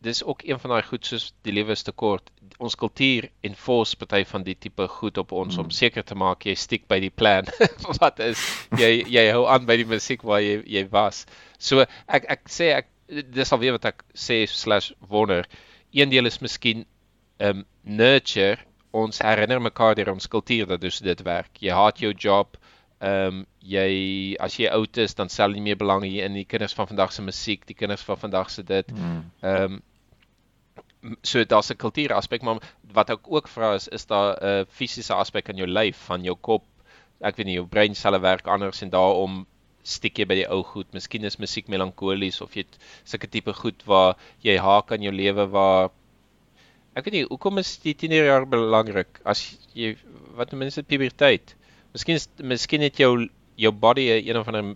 Dis 0.00 0.22
ook 0.24 0.42
een 0.48 0.58
van 0.58 0.70
daai 0.70 0.82
goed 0.82 1.06
soos 1.06 1.32
die 1.44 1.52
lewe 1.52 1.74
is 1.76 1.82
te 1.84 1.92
kort. 1.92 2.30
Ons 2.58 2.74
kultuur 2.74 3.28
enforce 3.44 3.96
party 3.96 4.24
van 4.24 4.42
die 4.42 4.56
tipe 4.56 4.86
goed 4.88 5.18
op 5.20 5.32
ons 5.32 5.56
mm. 5.56 5.64
om 5.64 5.70
seker 5.70 6.04
te 6.04 6.16
maak 6.16 6.46
jy 6.48 6.54
stiek 6.56 6.86
by 6.88 7.00
die 7.00 7.12
plan. 7.12 7.44
wat 8.00 8.20
is 8.24 8.40
jy 8.80 9.04
jy 9.04 9.26
hou 9.34 9.44
aan 9.46 9.68
by 9.68 9.76
die 9.76 9.88
musiek 9.88 10.24
waar 10.24 10.40
jy 10.40 10.62
jy 10.64 10.86
was. 10.90 11.26
So 11.58 11.84
ek 12.08 12.24
ek 12.36 12.48
sê 12.48 12.72
ek 12.78 12.88
dis 13.10 13.52
alweer 13.52 13.76
wat 13.76 13.90
ek 13.92 14.02
sê 14.14 14.46
slash 14.48 14.94
wonder. 15.12 15.44
Een 15.92 16.08
deel 16.08 16.30
is 16.30 16.40
miskien 16.40 16.86
um, 17.40 17.64
nurture 17.82 18.58
ons 18.90 19.22
herinner 19.22 19.60
mekaar 19.62 19.94
deur 19.94 20.12
ons 20.12 20.28
kultuur 20.28 20.66
dat 20.66 20.80
dus 20.80 20.98
dit 21.04 21.22
werk. 21.22 21.50
Jy 21.62 21.74
haat 21.74 22.00
jou 22.02 22.12
job. 22.12 22.56
Ehm 23.00 23.40
um, 23.40 23.44
jy 23.60 24.36
as 24.40 24.56
jy 24.56 24.68
oud 24.72 24.96
is 25.00 25.14
dan 25.14 25.28
stel 25.28 25.52
jy 25.52 25.60
nie 25.60 25.70
meer 25.70 25.78
belang 25.80 26.04
hier 26.04 26.24
in 26.24 26.34
die 26.36 26.46
kinders 26.48 26.74
van 26.76 26.88
vandag 26.88 27.12
se 27.12 27.22
musiek, 27.22 27.66
die 27.68 27.76
kinders 27.76 28.02
van 28.04 28.18
vandag 28.20 28.50
se 28.50 28.64
dit. 28.66 28.90
Mm. 28.92 29.22
Ehm 29.40 29.78
um, 29.78 31.16
so 31.22 31.44
daar's 31.44 31.70
'n 31.70 31.76
kultuuraspek, 31.76 32.42
maar 32.42 32.60
wat 32.92 33.10
ek 33.10 33.30
ook 33.32 33.48
vra 33.48 33.74
is 33.74 33.88
is 33.88 34.06
daar 34.06 34.36
'n 34.36 34.44
uh, 34.46 34.64
fisiese 34.68 35.14
aspek 35.14 35.48
aan 35.48 35.56
jou 35.56 35.68
lyf, 35.68 35.96
van 35.96 36.24
jou 36.24 36.36
kop. 36.36 36.64
Ek 37.20 37.36
weet 37.36 37.46
nie, 37.46 37.54
jou 37.54 37.66
breinselle 37.66 38.20
werk 38.20 38.46
anders 38.46 38.82
en 38.82 38.90
daarom 38.90 39.46
stiek 39.82 40.18
jy 40.18 40.26
by 40.26 40.34
die 40.34 40.48
ou 40.48 40.62
goed. 40.62 40.92
Miskien 40.92 41.24
is 41.24 41.38
musiek 41.38 41.68
melankolies 41.68 42.40
of 42.40 42.54
jy 42.56 42.64
sulke 43.04 43.28
tipe 43.28 43.52
goed 43.52 43.82
waar 43.86 44.16
jy 44.42 44.58
haak 44.58 44.92
aan 44.92 45.02
jou 45.02 45.12
lewe 45.12 45.46
waar 45.46 45.90
ek 46.96 47.04
weet 47.06 47.12
nie, 47.14 47.26
hoekom 47.28 47.58
is 47.62 47.76
die 47.84 47.94
tienerjaar 47.94 48.46
belangrik 48.50 49.20
as 49.24 49.44
jy 49.74 49.94
wat 50.38 50.52
mense 50.52 50.80
dit 50.82 50.88
puberteit? 50.90 51.54
Miskien 51.94 52.18
is 52.18 52.28
miskien 52.42 52.82
het 52.86 52.98
jou 52.98 53.28
jou 53.60 53.72
body 53.72 54.08
een 54.24 54.36
of 54.40 54.48
ander 54.48 54.74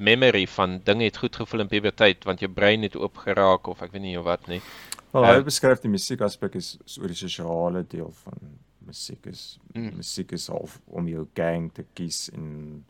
memory 0.00 0.46
van 0.48 0.78
dinge 0.84 1.04
het 1.04 1.16
goed 1.20 1.36
gevoel 1.36 1.60
in 1.64 1.68
puberteit 1.68 2.24
want 2.24 2.40
jou 2.40 2.48
brein 2.52 2.82
het 2.82 2.96
oop 2.96 3.16
geraak 3.24 3.68
of 3.68 3.82
ek 3.82 3.92
weet 3.92 4.02
nie 4.02 4.16
wat 4.24 4.46
nie. 4.48 4.60
Wel, 5.12 5.24
hy 5.26 5.34
Ehm, 5.40 5.44
beskryf 5.44 5.80
die 5.82 5.90
musiek 5.90 6.20
aspek 6.22 6.54
is, 6.54 6.76
is 6.86 6.98
oor 6.98 7.08
die 7.10 7.18
sosiale 7.18 7.82
deel 7.88 8.10
van 8.24 8.38
musiek 8.86 9.26
is 9.26 9.58
Mm. 9.74 9.96
musiek 9.96 10.32
is 10.32 10.48
half 10.48 10.80
om 10.86 11.06
jou 11.08 11.26
gang 11.34 11.70
te 11.72 11.84
kies 11.94 12.28
en 12.34 12.84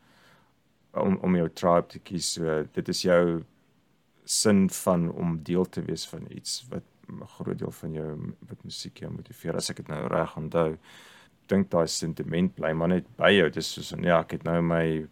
om 0.94 1.18
om 1.22 1.36
jou 1.36 1.48
tribe 1.54 1.88
te 1.88 1.98
kies. 1.98 2.32
So 2.34 2.64
dit 2.72 2.88
is 2.88 3.02
jou 3.02 3.42
sin 4.24 4.68
van 4.70 5.10
om 5.12 5.42
deel 5.42 5.64
te 5.64 5.82
wees 5.82 6.06
van 6.08 6.26
iets 6.30 6.64
wat 6.70 6.82
'n 7.10 7.26
groot 7.26 7.58
deel 7.58 7.70
van 7.70 7.92
jou 7.94 8.34
wat 8.48 8.64
musiek 8.64 8.98
jou 8.98 9.10
motiveer. 9.10 9.56
As 9.56 9.70
ek 9.70 9.76
dit 9.76 9.88
nou 9.88 10.06
reg 10.08 10.36
onthou, 10.36 10.76
dink 11.48 11.70
daai 11.70 11.86
sentiment 11.88 12.54
bly 12.54 12.72
maar 12.72 12.88
net 12.88 13.04
by 13.16 13.30
jou. 13.32 13.50
Dis 13.50 13.72
soos 13.72 13.90
ja, 14.02 14.20
ek 14.20 14.30
het 14.32 14.44
nou 14.44 14.60
my 14.62 15.06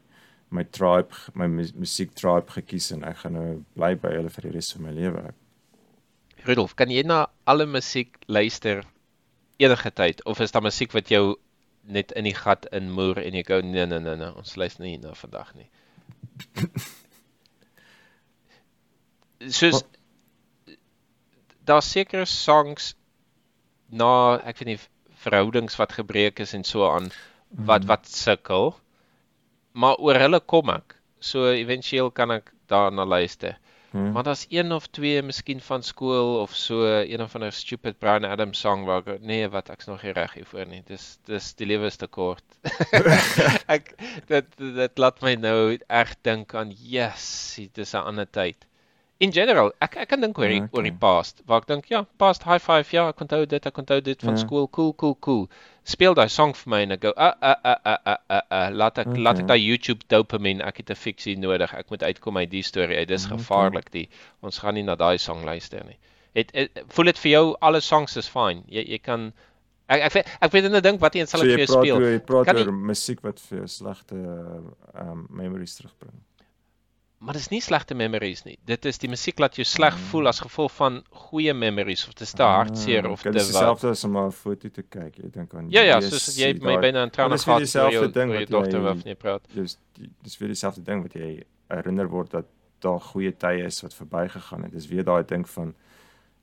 my 0.50 0.64
tribe, 0.64 1.12
my 1.34 1.46
mu- 1.46 1.72
musiek 1.76 2.14
tribe 2.14 2.48
gekies 2.50 2.90
en 2.92 3.04
ek 3.04 3.16
gaan 3.16 3.32
nou 3.32 3.64
bly 3.74 3.94
by 3.96 4.08
hulle 4.08 4.30
vir 4.30 4.42
die 4.42 4.50
res 4.52 4.72
van 4.72 4.82
my 4.82 4.90
lewe. 4.92 5.34
Rudolf, 6.46 6.74
kan 6.74 6.88
jy 6.90 7.02
na 7.02 7.26
alle 7.44 7.66
musiek 7.66 8.16
luister 8.28 8.84
enige 9.58 9.90
tyd 9.90 10.24
of 10.24 10.40
is 10.40 10.50
daar 10.52 10.62
musiek 10.62 10.92
wat 10.92 11.08
jou 11.08 11.36
net 11.82 12.12
in 12.12 12.24
die 12.24 12.34
gat 12.34 12.66
inmoer 12.72 13.18
en 13.18 13.34
jy 13.34 13.42
gou 13.42 13.60
nee 13.62 13.86
nee 13.86 13.98
nee 14.00 14.16
nee, 14.16 14.32
ons 14.36 14.56
luister 14.56 14.84
nie 14.84 14.96
na 14.98 15.12
vandag 15.14 15.54
nie. 15.54 15.68
Soos 19.48 19.82
daar 21.68 21.84
sekere 21.84 22.24
songs 22.24 22.94
na 23.88 24.38
ek 24.44 24.60
weet 24.60 24.72
nie 24.72 24.80
verhoudings 25.24 25.78
wat 25.80 25.96
gebreek 25.96 26.40
is 26.44 26.54
en 26.56 26.64
so 26.64 26.88
aan 26.88 27.10
wat 27.70 27.86
wat 27.88 28.08
sukkel. 28.08 28.74
Maar 29.72 29.96
oor 30.04 30.18
hulle 30.20 30.40
kom 30.40 30.70
ek. 30.74 30.96
So 31.20 31.48
éventueel 31.50 32.10
kan 32.14 32.30
ek 32.38 32.52
daarna 32.70 33.04
luister. 33.04 33.58
Hmm. 33.90 34.12
Maar 34.12 34.22
daar's 34.22 34.46
een 34.52 34.72
of 34.72 34.86
twee 34.86 35.22
miskien 35.22 35.60
van 35.64 35.82
skool 35.82 36.40
of 36.40 36.54
so 36.54 36.84
een 36.84 37.22
of 37.22 37.34
ander 37.34 37.52
stupid 37.52 37.98
Brian 37.98 38.24
Adams 38.24 38.60
song 38.60 38.84
waar 38.84 39.06
ek 39.06 39.24
nee 39.24 39.48
wat 39.48 39.70
ek's 39.72 39.88
nog 39.88 40.02
nie 40.04 40.12
reg 40.12 40.34
hiervoor 40.36 40.68
nie. 40.68 40.82
Dis 40.86 41.16
dis 41.24 41.54
die 41.56 41.66
lewe 41.66 41.88
is 41.88 41.96
te 41.96 42.06
kort. 42.06 42.44
ek 43.76 43.94
dit 44.28 44.58
dit 44.58 45.00
laat 45.00 45.22
my 45.24 45.34
nou 45.40 45.60
reg 45.88 46.12
dink 46.22 46.52
aan 46.54 46.74
yes, 46.76 47.56
dis 47.72 47.94
'n 47.94 48.04
ander 48.12 48.28
tyd. 48.28 48.68
In 49.20 49.32
general, 49.34 49.72
ek 49.82 49.96
ek 49.98 50.08
kan 50.12 50.20
dink 50.22 50.38
oor 50.38 50.46
die, 50.46 50.60
Ja, 50.60 50.68
oor 50.70 50.84
die 50.86 50.92
okay. 50.92 50.98
past. 51.02 51.40
Waar 51.50 51.62
ek 51.64 51.66
dink 51.66 51.88
ja, 51.90 52.04
past 52.22 52.44
high 52.46 52.60
five, 52.62 52.86
ja, 52.94 53.08
ek 53.10 53.18
onthou 53.24 53.40
dit, 53.50 53.64
ek 53.66 53.78
onthou 53.82 54.00
dit 54.00 54.20
van 54.22 54.36
Ja. 54.36 54.42
skool, 54.44 54.68
cool, 54.70 54.92
cool, 54.94 55.16
cool. 55.26 55.48
Speel 55.82 56.14
daai 56.14 56.28
song 56.30 56.52
vir 56.54 56.70
my 56.70 56.80
en 56.84 56.92
ek 56.92 57.02
go, 57.02 57.12
ah 57.16 57.34
ah 57.42 57.56
ah 57.64 57.76
ah 57.84 57.98
ah 58.06 58.16
ah, 58.30 58.42
ah. 58.50 58.68
laat 58.70 58.98
ek 59.02 59.08
okay. 59.08 59.18
laat 59.20 59.38
ek 59.40 59.44
Okay. 59.44 59.56
daai 59.56 59.64
YouTube 59.66 60.06
dopamine, 60.08 60.62
ek 60.62 60.76
het 60.76 60.90
'n 60.90 60.94
fiksie 60.94 61.36
nodig. 61.36 61.74
Ek 61.74 61.90
moet 61.90 62.02
uitkom 62.02 62.36
uit 62.36 62.50
die 62.50 62.62
storie. 62.62 62.96
uit. 62.98 63.08
Dis 63.08 63.26
Okay. 63.26 63.38
gevaarlik 63.38 63.90
die. 63.90 64.08
Ons 64.40 64.58
gaan 64.58 64.74
nie 64.74 64.84
na 64.84 64.94
daai 64.94 65.18
song 65.18 65.42
luister 65.44 65.82
nie. 65.84 65.98
Het, 66.34 66.50
het 66.54 66.84
voel 66.88 67.04
dit 67.06 67.18
vir 67.18 67.30
jou 67.32 67.56
alle 67.60 67.80
songs 67.80 68.16
is 68.16 68.28
fine. 68.28 68.62
Jy 68.68 68.84
jy 68.86 68.98
kan 69.02 69.32
ek 69.88 70.02
ek 70.02 70.12
weet 70.12 70.26
ek 70.42 70.52
weet 70.52 70.70
net 70.70 70.82
dink 70.84 71.00
wat 71.00 71.14
een 71.16 71.26
sal 71.26 71.40
so 71.40 71.46
ek 71.46 71.58
jy 71.58 71.66
vir 71.66 71.66
jou 71.66 71.74
praat 71.74 71.84
speel. 71.84 71.96
oor 71.96 72.12
jy 72.12 72.18
praat 72.20 72.44
Kan 72.46 72.56
oor 72.56 72.72
musiek 72.72 73.20
wat 73.22 73.40
vir 73.40 73.58
jou 73.58 73.66
slegte 73.66 74.14
um, 74.94 75.26
memories 75.30 75.74
terugbring. 75.76 76.14
Maar 77.18 77.34
dis 77.34 77.48
nie 77.50 77.58
slegte 77.60 77.94
memories 77.98 78.44
nie. 78.46 78.56
Dit 78.64 78.84
is 78.86 78.98
die 79.02 79.08
musiek 79.10 79.38
laat 79.42 79.56
jou 79.58 79.64
sleg 79.66 79.94
Mm. 79.96 80.04
voel 80.10 80.28
as 80.28 80.38
gevolg 80.40 80.70
van 80.76 81.00
goeie 81.10 81.52
memories 81.54 82.06
of 82.08 82.14
dis 82.14 82.32
te 82.32 82.42
hartseer 82.42 83.08
of 83.10 83.22
te 83.22 83.28
Ah, 83.28 83.32
Dit 83.32 83.42
is 83.42 83.50
wat. 83.50 83.60
dieselfde 83.60 83.88
as 83.88 84.04
om 84.04 84.16
'n 84.16 84.30
foto 84.32 84.68
te 84.68 84.82
kyk. 84.82 85.16
Jy 85.16 85.30
dink 85.30 85.54
aan 85.54 85.66
Ja 85.70 85.82
ja, 85.82 86.00
soos 86.00 86.36
jy 86.36 86.52
my 86.62 86.76
byna 86.78 87.02
in 87.02 87.10
trane 87.10 87.36
gehad 87.38 87.48
oor 87.48 87.90
jou 87.90 88.06
dieselfde 88.06 88.12
ding 88.12 88.30
jou 88.30 88.38
wat 88.40 88.48
dogter 88.50 88.72
jy- 88.78 88.84
waarvan 88.84 89.02
jy 89.04 89.14
praat. 89.14 89.40
Dis 89.54 89.78
dis 90.22 90.38
weer 90.38 90.48
dieselfde 90.48 90.82
ding 90.84 91.02
wat 91.02 91.12
jy 91.14 91.42
herinner 91.68 92.08
word 92.08 92.30
dat 92.30 92.44
daar 92.80 93.00
goeie 93.00 93.32
tye 93.36 93.64
is 93.64 93.82
wat 93.82 93.94
verbygegaan 93.94 94.62
het. 94.62 94.72
Dis 94.72 94.86
weer 94.86 95.02
daai 95.04 95.24
ding 95.26 95.48
van 95.48 95.74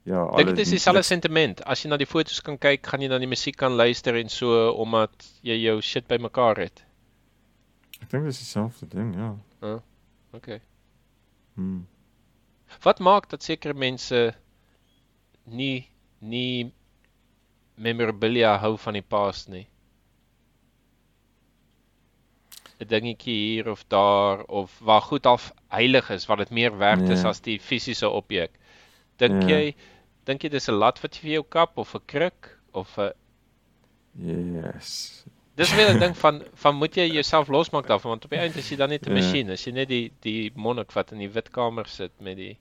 ja, 0.04 0.28
Dink 0.36 0.48
dit 0.50 0.60
is 0.60 0.70
dieselfde 0.70 1.02
sentiment. 1.04 1.64
As 1.66 1.82
jy 1.84 1.90
na 1.90 1.98
die 1.98 2.06
foto's 2.06 2.42
kan 2.42 2.58
kyk, 2.58 2.86
gaan 2.86 3.00
jy 3.02 3.08
na 3.08 3.18
die 3.18 3.28
musiek 3.28 3.56
kan 3.56 3.72
luister 3.72 4.16
en 4.16 4.30
so 4.30 4.72
omdat 4.72 5.10
jy 5.42 5.56
jou 5.64 5.82
shit 5.82 6.06
bymekaar 6.08 6.58
het. 6.58 6.84
Ek 8.02 8.10
dink 8.10 8.26
dis 8.26 8.38
dieselfde 8.40 8.88
ding, 8.90 9.16
ja. 9.16 9.36
Okay. 10.36 10.60
Hmm. 11.56 11.86
Wat 12.84 13.00
maak 13.00 13.30
dat 13.30 13.44
sekere 13.44 13.74
mense 13.74 14.34
nie 15.46 15.88
nie 16.20 16.72
memorabilia 17.76 18.58
hou 18.58 18.76
van 18.78 18.94
die 18.98 19.02
past 19.06 19.50
nie? 19.50 19.68
'n 22.80 22.88
dingetjie 22.92 23.34
hier 23.36 23.70
of 23.72 23.86
daar 23.88 24.44
of 24.44 24.80
waar 24.80 25.02
goed 25.02 25.26
al 25.26 25.40
heilig 25.72 26.10
is, 26.10 26.26
wat 26.28 26.38
dit 26.38 26.50
meer 26.50 26.78
werd 26.78 27.10
is 27.10 27.22
Ja. 27.22 27.30
as 27.30 27.40
die 27.42 27.60
fisiese 27.60 28.10
objek. 28.10 28.52
Dink 29.18 29.44
Ja. 29.44 29.48
jy 29.58 29.76
dink 30.26 30.44
jy 30.44 30.50
dis 30.50 30.68
'n 30.70 30.74
lat 30.76 31.00
wat 31.04 31.16
jy 31.16 31.22
vir 31.22 31.32
jou 31.32 31.44
kap 31.44 31.78
of 31.78 31.96
'n 31.96 32.02
kruk 32.06 32.60
of 32.74 32.98
'n 33.00 33.14
Yes. 34.18 35.26
Dis 35.56 35.72
weer 35.76 35.94
'n 35.94 36.00
ding 36.00 36.18
van 36.18 36.44
van 36.54 36.76
moet 36.76 36.96
jy 36.96 37.06
jouself 37.14 37.48
losmaak 37.48 37.88
daarvan 37.88 38.10
want 38.12 38.26
op 38.26 38.30
die 38.32 38.40
einde 38.40 38.60
is 38.60 38.70
jy 38.70 38.76
dan 38.78 38.90
net 38.90 39.06
'n 39.08 39.10
Ja. 39.10 39.16
masjien, 39.16 39.50
as 39.50 39.64
jy 39.66 39.72
net 39.72 39.88
die 39.88 40.12
die 40.22 40.52
monnik 40.56 40.92
wat 40.92 41.12
in 41.12 41.20
die 41.20 41.30
wit 41.32 41.50
kamer 41.50 41.88
sit 41.88 42.12
met 42.20 42.36
die 42.38 42.58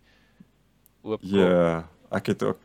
oop 1.02 1.20
kop. 1.20 1.30
Ja, 1.30 1.88
ek 2.10 2.26
het 2.26 2.42
ook 2.42 2.58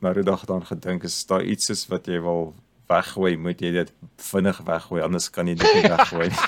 nou 0.00 0.14
die 0.14 0.22
dag 0.24 0.44
daaraan 0.44 0.66
gedink, 0.66 1.02
is 1.04 1.26
daar 1.26 1.42
iets 1.42 1.70
is 1.70 1.86
wat 1.86 2.06
jy 2.06 2.20
wil 2.20 2.54
weggooi, 2.88 3.36
moet 3.36 3.60
jy 3.60 3.70
dit 3.72 3.92
vinnig 4.16 4.58
weggooi, 4.64 5.02
anders 5.02 5.30
kan 5.30 5.46
jy 5.46 5.54
dit 5.54 5.74
nie 5.74 5.82
weggooi 5.96 6.28
nie. 6.28 6.38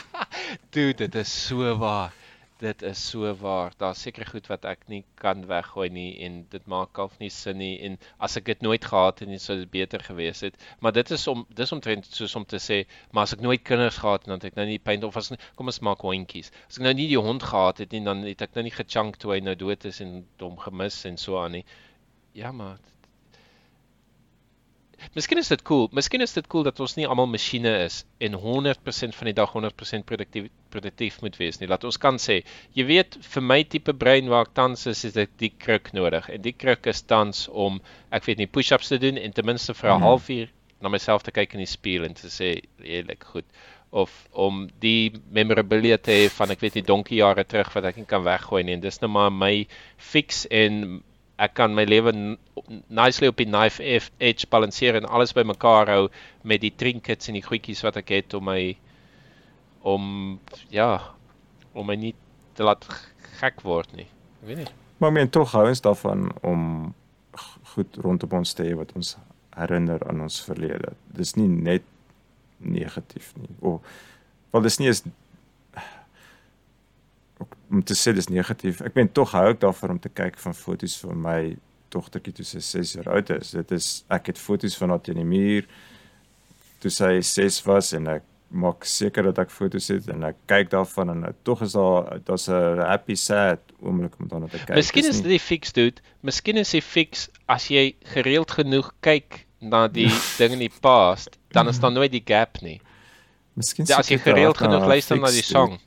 Dude, 0.70 0.94
dit 0.94 1.14
is 1.14 1.46
so 1.46 1.76
waar. 1.78 2.12
Dit 2.58 2.82
is 2.82 3.08
so 3.10 3.34
waar. 3.36 3.72
Daar's 3.76 4.00
seker 4.00 4.26
goed 4.26 4.46
wat 4.48 4.64
ek 4.64 4.86
nie 4.88 5.02
kan 5.20 5.42
weggooi 5.48 5.90
nie 5.92 6.12
en 6.24 6.38
dit 6.54 6.70
maak 6.72 6.96
half 6.96 7.18
nie 7.20 7.28
sin 7.28 7.58
nie 7.60 7.74
en 7.84 7.98
as 8.28 8.38
ek 8.40 8.46
dit 8.48 8.64
nooit 8.64 8.84
gehad 8.92 9.20
het, 9.20 9.34
sou 9.44 9.58
dit 9.60 9.70
beter 9.74 10.00
gewees 10.06 10.40
het. 10.46 10.56
Maar 10.80 10.96
dit 10.96 11.12
is 11.18 11.26
om 11.28 11.44
dis 11.60 11.74
omtrent 11.76 12.08
soos 12.08 12.36
om 12.40 12.48
te 12.48 12.56
sê, 12.68 12.80
maar 13.12 13.28
as 13.28 13.36
ek 13.36 13.44
nooit 13.44 13.60
kinders 13.60 14.00
gehad 14.00 14.24
het, 14.24 14.30
dan 14.32 14.40
het 14.40 14.48
ek 14.48 14.56
nou 14.56 14.66
nie 14.72 14.80
pyn 14.80 15.04
of 15.04 15.20
as 15.20 15.32
kom 15.60 15.68
ons 15.68 15.82
maak 15.84 16.00
hondjies. 16.08 16.48
As 16.64 16.80
ek 16.80 16.88
nou 16.88 16.96
nie 16.96 17.10
die 17.12 17.20
hond 17.28 17.44
gehad 17.44 17.84
het 17.84 17.92
nie, 17.92 18.04
dan 18.08 18.24
het 18.24 18.48
ek 18.48 18.56
nou 18.56 18.64
nie 18.64 18.76
gechunk 18.78 19.20
toe 19.20 19.36
hy 19.36 19.42
nou 19.44 19.56
dood 19.60 19.84
is 19.92 20.00
en 20.00 20.22
hom 20.40 20.56
gemis 20.64 21.02
en 21.12 21.20
so 21.20 21.36
aan 21.42 21.58
nie. 21.60 21.66
Ja, 22.32 22.56
maar 22.56 22.80
Miskien 25.14 25.38
is 25.38 25.48
dit 25.48 25.62
cool. 25.62 25.88
Miskien 25.92 26.24
is 26.24 26.32
dit 26.32 26.46
cool 26.52 26.64
dat 26.64 26.80
ons 26.80 26.94
nie 26.96 27.06
almal 27.06 27.28
masjiene 27.28 27.72
is 27.84 27.98
en 28.26 28.36
100% 28.40 29.16
van 29.18 29.28
die 29.28 29.34
dag 29.36 29.52
100% 29.52 30.06
produktief 30.08 30.48
produktief 30.76 31.18
moet 31.24 31.38
wees 31.40 31.58
nie. 31.60 31.68
Laat 31.72 31.86
ons 31.88 31.98
kan 32.00 32.20
sê, 32.22 32.42
jy 32.78 32.86
weet, 32.88 33.18
vir 33.34 33.46
my 33.50 33.62
tipe 33.64 33.96
brein 33.96 34.30
waar 34.32 34.46
ek 34.46 34.54
tans 34.58 34.86
is, 34.92 35.04
is 35.08 35.16
ek 35.26 35.34
die 35.42 35.50
kruk 35.50 35.92
nodig. 35.96 36.28
En 36.30 36.44
die 36.44 36.54
kruk 36.54 36.86
is 36.92 37.02
tans 37.02 37.46
om 37.50 37.80
ek 38.14 38.28
weet 38.28 38.44
nie 38.44 38.50
push-ups 38.50 38.92
te 38.92 39.00
doen 39.02 39.18
en 39.18 39.34
ten 39.34 39.48
minste 39.48 39.74
vir 39.74 39.90
'n 39.90 39.98
mm. 39.98 40.08
halfuur 40.10 40.52
na 40.84 40.92
myself 40.92 41.24
te 41.24 41.32
kyk 41.32 41.56
in 41.56 41.64
die 41.64 41.72
spieël 41.72 42.04
en 42.04 42.14
te 42.14 42.28
sê, 42.28 42.60
eerlik 42.84 43.24
goed 43.24 43.48
of 43.96 44.12
om 44.32 44.66
die 44.82 45.12
memorabilia 45.32 45.96
te 45.96 46.12
hê 46.12 46.30
van 46.32 46.52
ek 46.52 46.62
weet 46.64 46.78
nie 46.78 46.86
donkie 46.86 47.20
jare 47.20 47.44
terug 47.48 47.70
wat 47.74 47.86
ek 47.90 48.00
nie 48.00 48.08
kan 48.08 48.24
weggooi 48.26 48.62
nie 48.66 48.74
en 48.76 48.82
dis 48.82 48.98
nou 49.02 49.10
maar 49.14 49.30
my 49.32 49.52
fix 49.96 50.44
en 50.50 51.00
ek 51.46 51.54
kan 51.56 51.74
my 51.76 51.84
lewe 51.84 52.12
nicely 52.88 53.30
op 53.30 53.38
die 53.40 53.48
knife 53.48 53.82
edge 53.84 54.48
balanseer 54.52 54.98
en 54.98 55.08
alles 55.08 55.36
bymekaar 55.36 55.92
hou 55.92 56.02
met 56.42 56.64
die 56.64 56.72
trinkets 56.72 57.30
en 57.30 57.38
die 57.38 57.46
goedjies 57.46 57.84
wat 57.86 58.00
ek 58.02 58.12
het 58.16 58.36
om 58.38 58.48
my 58.50 58.60
om 59.86 60.38
ja 60.74 60.90
om 61.76 61.86
my 61.86 61.94
nie 62.00 62.14
te 62.56 62.64
laat 62.66 62.86
gek 63.38 63.60
word 63.62 63.92
nie. 63.94 64.08
Ek 64.40 64.48
weet 64.48 64.62
nie. 64.64 64.70
Maar 64.98 65.12
men 65.12 65.30
tog 65.30 65.52
hou 65.52 65.66
ons 65.68 65.84
daarvan 65.84 66.30
om 66.46 66.62
goed 67.74 67.98
rondom 68.00 68.38
ons 68.38 68.54
te 68.56 68.64
hê 68.64 68.72
wat 68.78 68.94
ons 68.96 69.16
herinner 69.56 70.02
aan 70.08 70.24
ons 70.24 70.40
verlede. 70.44 70.94
Dis 71.12 71.36
nie 71.36 71.48
net 71.48 71.84
negatief 72.56 73.34
nie. 73.36 73.52
O, 73.60 73.78
wel 74.54 74.64
dis 74.64 74.80
nie 74.80 74.90
is 74.90 75.04
om 77.70 77.82
te 77.84 77.96
sê 77.98 78.14
dis 78.16 78.30
negatief. 78.32 78.80
Ek 78.86 78.94
ben 78.96 79.10
tog 79.12 79.34
hou 79.36 79.50
ek 79.50 79.60
daarvan 79.60 79.96
om 79.96 80.02
te 80.02 80.12
kyk 80.12 80.38
van 80.40 80.56
foto's 80.56 80.96
van 81.02 81.20
my 81.20 81.40
dogtertjie 81.92 82.38
toe 82.38 82.46
sy 82.46 82.62
6 82.64 82.94
jaar 82.98 83.10
oud 83.18 83.32
is. 83.36 83.52
Dit 83.58 83.74
is 83.76 83.90
ek 84.12 84.32
het 84.32 84.40
foto's 84.40 84.78
van 84.80 84.94
haar 84.94 85.02
teen 85.04 85.20
die 85.20 85.28
muur 85.28 85.68
toe 86.80 86.92
sy 86.92 87.18
6 87.24 87.60
was 87.68 87.92
en 87.96 88.08
ek 88.16 88.24
maak 88.48 88.84
seker 88.86 89.26
dat 89.26 89.38
ek 89.42 89.50
foto's 89.50 89.88
het 89.90 90.06
en 90.12 90.22
ek 90.28 90.36
kyk 90.50 90.70
daarvan 90.70 91.10
en 91.10 91.24
tog 91.42 91.62
is 91.66 91.74
daar 91.74 92.20
daar's 92.24 92.48
'n 92.48 92.78
happy 92.78 93.14
sad 93.14 93.60
oomblik 93.80 94.14
om 94.20 94.28
daarna 94.28 94.46
te 94.46 94.58
kyk. 94.58 94.76
Miskien 94.76 95.04
is 95.04 95.20
dit 95.20 95.30
die 95.34 95.40
fix 95.40 95.72
dude. 95.72 96.00
Miskien 96.20 96.56
is 96.56 96.70
die 96.70 96.82
fix 96.82 97.28
as 97.46 97.68
jy 97.68 97.96
gereeld 98.14 98.50
genoeg 98.50 98.92
kyk 99.00 99.46
na 99.60 99.88
die 99.88 100.10
ding 100.38 100.52
in 100.52 100.58
die 100.58 100.72
past, 100.80 101.38
dan 101.52 101.68
is 101.68 101.80
daar 101.80 101.92
nooit 101.92 102.12
die 102.12 102.24
gap 102.24 102.60
nie. 102.62 102.80
Miskien 103.54 103.86
ja, 103.88 103.98
as 103.98 104.08
jy 104.08 104.18
gereeld 104.18 104.56
genoeg 104.56 104.86
luister 104.86 105.18
na 105.18 105.30
die 105.32 105.42
song. 105.42 105.70
Dude. 105.70 105.82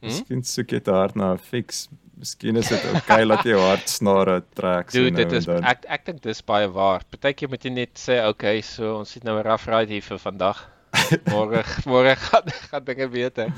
Hm? 0.00 0.06
Miskien 0.06 0.44
soek 0.44 0.70
jy 0.70 0.82
hard 0.84 1.16
na 1.16 1.32
'n 1.32 1.38
fix. 1.38 1.88
Miskien 2.18 2.56
is 2.56 2.68
dit 2.68 2.84
okay 2.94 3.24
dat 3.32 3.44
jy 3.46 3.54
hartsnare 3.54 4.42
trek 4.54 4.90
so 4.90 5.00
nou. 5.00 5.10
Dit 5.10 5.32
is 5.32 5.46
ek 5.48 5.86
ek 5.86 6.04
dink 6.04 6.22
dis 6.22 6.42
baie 6.42 6.68
waar. 6.68 7.06
Partykeer 7.10 7.48
moet 7.48 7.64
jy 7.64 7.70
net 7.70 7.94
sê 7.98 8.26
okay, 8.26 8.60
so 8.60 8.98
ons 8.98 9.14
het 9.14 9.24
nou 9.24 9.38
'n 9.38 9.46
rough 9.46 9.66
ride 9.66 9.92
hier 9.92 10.02
vir 10.02 10.18
vandag. 10.18 10.66
Môre 11.32 11.64
môre 11.86 12.14
gaan 12.16 12.48
gaan 12.70 12.84
dinge 12.84 13.08
beter. 13.08 13.52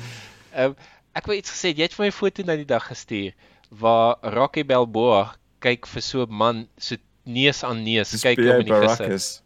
Ehm 0.52 0.72
um, 0.72 0.74
ek 1.14 1.26
wou 1.26 1.36
iets 1.36 1.50
gesê. 1.50 1.74
Jy 1.74 1.88
het 1.88 1.94
vir 1.96 2.04
my 2.06 2.10
'n 2.10 2.18
foto 2.18 2.42
nou 2.46 2.56
die 2.56 2.68
dag 2.68 2.86
gestuur 2.86 3.32
waar 3.70 4.18
Rocky 4.22 4.64
Balboa 4.66 5.34
kyk 5.62 5.86
vir 5.86 6.02
so 6.02 6.26
'n 6.26 6.34
man 6.42 6.68
so 6.78 6.96
neus 7.24 7.64
aan 7.64 7.84
neus 7.84 8.14
kyk 8.22 8.38
hom 8.38 8.60
in 8.60 8.68
die 8.70 8.80
gesit. 8.86 9.42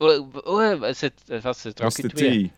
O, 0.00 0.10
o, 0.44 0.60
is 0.88 1.00
dit 1.00 1.16
was 1.44 1.62
dit 1.62 1.80
Rocky 1.80 2.08
2? 2.08 2.52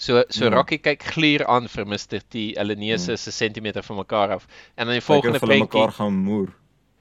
So 0.00 0.24
so 0.28 0.44
ja. 0.46 0.54
Rocky 0.54 0.78
kyk 0.78 1.02
gluur 1.12 1.44
aan 1.46 1.68
vir 1.68 1.84
Mr 1.86 2.22
T. 2.24 2.54
Hulle 2.56 2.76
neuse 2.76 3.12
is 3.12 3.26
'n 3.28 3.32
sentimeter 3.32 3.82
van 3.82 3.96
mekaar 3.96 4.30
af. 4.38 4.46
En 4.76 4.86
dan 4.86 4.94
die 4.96 5.04
volgende 5.04 5.38
prentjie 5.38 5.66
mekaar 5.66 5.92
gaan 5.92 6.14
moer. 6.14 6.48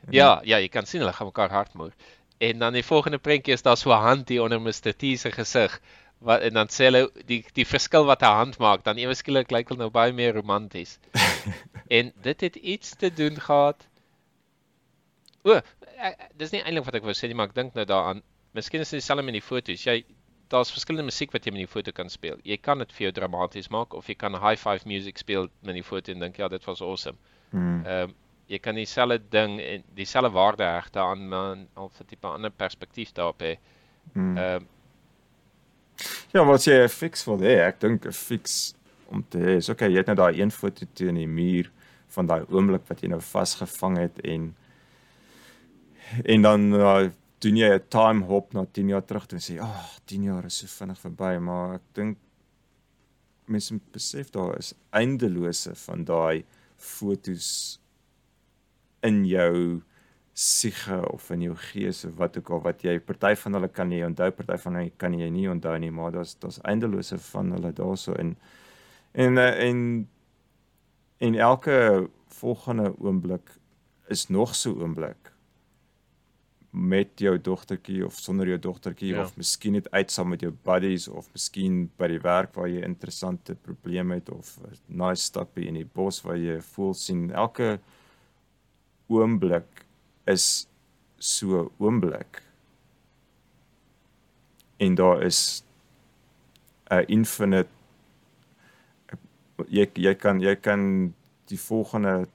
Ja, 0.10 0.42
ja, 0.44 0.58
jy 0.58 0.68
kan 0.68 0.86
sien 0.86 1.02
hulle 1.02 1.14
gaan 1.14 1.28
mekaar 1.28 1.50
hard 1.50 1.74
moer. 1.74 1.94
En 2.40 2.60
dan 2.60 2.74
die 2.74 2.84
volgende 2.84 3.20
prentjie 3.20 3.54
is 3.54 3.62
daar 3.62 3.78
so 3.78 3.92
'n 3.92 4.04
hand 4.04 4.30
hier 4.30 4.42
onder 4.42 4.62
Mr 4.62 4.94
T 4.96 5.20
se 5.20 5.32
gesig. 5.32 5.82
Wat 6.18 6.42
en 6.42 6.54
dan 6.54 6.68
sê 6.68 6.88
hulle 6.88 7.12
die 7.26 7.46
die 7.54 7.66
verskil 7.68 8.06
wat 8.06 8.22
'n 8.22 8.36
hand 8.42 8.58
maak, 8.58 8.84
dan 8.84 8.98
ewe 8.98 9.14
skielik 9.14 9.52
lyk 9.52 9.68
hulle 9.68 9.80
nou 9.80 9.90
baie 9.90 10.14
meer 10.14 10.34
romanties. 10.34 11.00
en 11.98 12.14
dit 12.22 12.42
het 12.42 12.56
iets 12.56 12.96
te 12.96 13.14
doen 13.14 13.36
gehad. 13.40 13.88
O, 15.44 15.60
dis 16.36 16.52
nie 16.52 16.62
eintlik 16.64 16.86
wat 16.86 16.96
ek 16.96 17.04
wou 17.04 17.14
sê 17.14 17.28
nie, 17.28 17.36
maar 17.36 17.52
ek 17.52 17.56
dink 17.56 17.74
nou 17.74 17.86
daaraan. 17.86 18.22
Miskien 18.52 18.82
is 18.82 18.90
dit 18.90 19.00
dieselfde 19.00 19.24
met 19.24 19.34
die 19.34 19.48
foto's. 19.52 19.84
Jy 19.84 20.04
daar's 20.50 20.72
verskillende 20.72 21.06
musiek 21.06 21.32
wat 21.32 21.46
jy 21.46 21.52
met 21.52 21.66
die 21.66 21.74
foto 21.74 21.92
kan 21.92 22.10
speel. 22.10 22.40
Jy 22.44 22.58
kan 22.58 22.82
dit 22.82 22.94
vir 22.96 23.10
jou 23.10 23.12
dramaties 23.20 23.70
maak 23.70 23.94
of 23.94 24.08
jy 24.10 24.16
kan 24.16 24.34
high 24.34 24.58
five 24.58 24.88
music 24.90 25.18
speel 25.22 25.50
met 25.62 25.78
die 25.78 25.86
foto 25.86 26.12
en 26.12 26.24
dink 26.26 26.40
ja, 26.42 26.48
dit 26.48 26.66
was 26.66 26.82
awesome. 26.82 27.18
Hmm. 27.52 27.86
Ehm 27.86 28.10
um, 28.10 28.18
jy 28.50 28.60
kan 28.60 28.76
dieselfde 28.76 29.22
ding 29.30 29.60
en 29.62 29.84
dieselfde 29.98 30.32
waarde 30.34 30.66
heg 30.66 30.90
daaraan 30.96 31.28
maar 31.30 31.58
al 31.74 31.92
'n 32.00 32.06
tipe 32.06 32.28
ander 32.28 32.52
perspektief 32.52 33.12
daarop 33.12 33.42
hê. 33.42 33.56
Hmm. 34.14 34.38
Ehm 34.38 34.56
um, 34.56 34.68
Ja, 36.32 36.46
wat 36.46 36.64
jy 36.64 36.88
fix 36.88 37.26
wil 37.28 37.42
hê, 37.44 37.58
ek 37.66 37.80
dink 37.82 38.06
'n 38.06 38.16
fix 38.16 38.74
om 39.12 39.24
te 39.30 39.38
hê 39.38 39.58
is 39.58 39.70
okay, 39.70 39.90
jy 39.90 39.98
het 39.98 40.08
nou 40.08 40.16
daai 40.16 40.40
een 40.40 40.52
foto 40.52 40.86
teen 40.94 41.16
die 41.16 41.28
muur 41.28 41.72
van 42.16 42.30
daai 42.30 42.46
oomblik 42.50 42.86
wat 42.88 43.02
jy 43.02 43.10
nou 43.10 43.22
vasgevang 43.22 43.98
het 43.98 44.22
en 44.24 44.56
en 46.26 46.42
dan 46.42 46.74
uh, 46.74 47.10
doen 47.40 47.58
jy 47.58 47.70
'n 47.74 47.88
time 47.90 48.26
hop 48.26 48.54
na 48.54 48.66
10 48.66 48.90
jaar 48.90 49.06
terug 49.06 49.28
en 49.32 49.40
sê, 49.40 49.60
"Ag, 49.60 49.68
oh, 49.68 49.98
10 50.06 50.24
jaar 50.24 50.46
is 50.46 50.58
so 50.58 50.68
vinnig 50.68 51.00
verby," 51.00 51.40
maar 51.40 51.76
ek 51.76 51.82
dink 51.94 52.18
mense 53.46 53.80
besef 53.92 54.32
daar 54.32 54.58
is 54.58 54.74
eindelose 54.92 55.76
van 55.76 56.04
daai 56.06 56.46
fotos 56.78 57.80
in 59.02 59.26
jou 59.26 59.82
siege 60.34 61.00
of 61.12 61.30
in 61.32 61.42
jou 61.42 61.56
gees 61.56 62.06
of 62.06 62.16
wat 62.16 62.38
ook 62.38 62.50
al 62.56 62.62
wat 62.62 62.84
jy 62.84 63.00
party 63.00 63.34
van 63.42 63.58
hulle 63.58 63.68
kan 63.68 63.92
jy 63.92 64.06
onthou, 64.08 64.30
party 64.32 64.58
van 64.64 64.80
hulle 64.80 64.94
kan 64.98 65.18
jy 65.20 65.28
nie 65.34 65.50
onthou 65.52 65.76
nie, 65.80 65.92
maar 65.92 66.14
daar's 66.16 66.36
daar's 66.40 66.62
eindelose 66.64 67.18
van 67.32 67.52
hulle 67.58 67.74
daarso 67.76 68.14
in 68.14 68.36
en 69.12 69.38
en 69.38 69.58
en 69.68 69.82
en 71.20 71.36
elke 71.36 72.10
volgende 72.40 72.94
oomblik 73.00 73.52
is 74.08 74.28
nog 74.28 74.56
so 74.56 74.78
oomblik 74.80 75.34
met 76.72 77.20
jou 77.20 77.34
dogtertjie 77.42 78.06
of 78.06 78.14
sonder 78.14 78.48
jou 78.48 78.60
dogtertjie 78.60 79.14
ja. 79.14 79.24
of 79.24 79.36
miskien 79.38 79.74
net 79.74 79.90
uit 79.92 80.12
saam 80.12 80.30
met 80.30 80.44
jou 80.46 80.52
buddies 80.64 81.08
of 81.08 81.28
miskien 81.34 81.88
by 81.98 82.08
die 82.12 82.22
werk 82.22 82.54
waar 82.56 82.70
jy 82.70 82.84
interessante 82.86 83.56
probleme 83.56 84.20
het 84.20 84.30
of 84.30 84.58
'n 84.62 84.78
nice 84.88 85.24
stapie 85.24 85.68
in 85.68 85.74
die 85.74 85.90
bos 85.94 86.22
waar 86.22 86.38
jy 86.38 86.62
voel 86.62 86.94
sien 86.94 87.32
elke 87.32 87.80
oomblik 89.10 89.84
is 90.30 90.68
so 91.18 91.72
oomblik 91.78 92.42
en 94.80 94.96
daar 94.96 95.24
is 95.24 95.64
'n 96.90 97.06
infinite 97.08 97.70
jy 99.68 99.90
jy 99.94 100.14
kan 100.16 100.40
jy 100.40 100.56
kan 100.56 101.14
die 101.50 101.60
volgende 101.60 102.28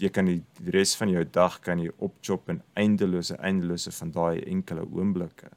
jy 0.00 0.10
kan 0.12 0.28
die, 0.28 0.40
die 0.60 0.72
res 0.74 0.94
van 0.96 1.08
jou 1.08 1.24
dag 1.24 1.60
kan 1.64 1.80
jy 1.80 1.92
opchop 2.04 2.50
in 2.52 2.62
eindelose 2.74 3.36
eindelose 3.40 3.92
van 3.92 4.10
daai 4.12 4.42
enkele 4.44 4.84
oomblikke. 4.92 5.50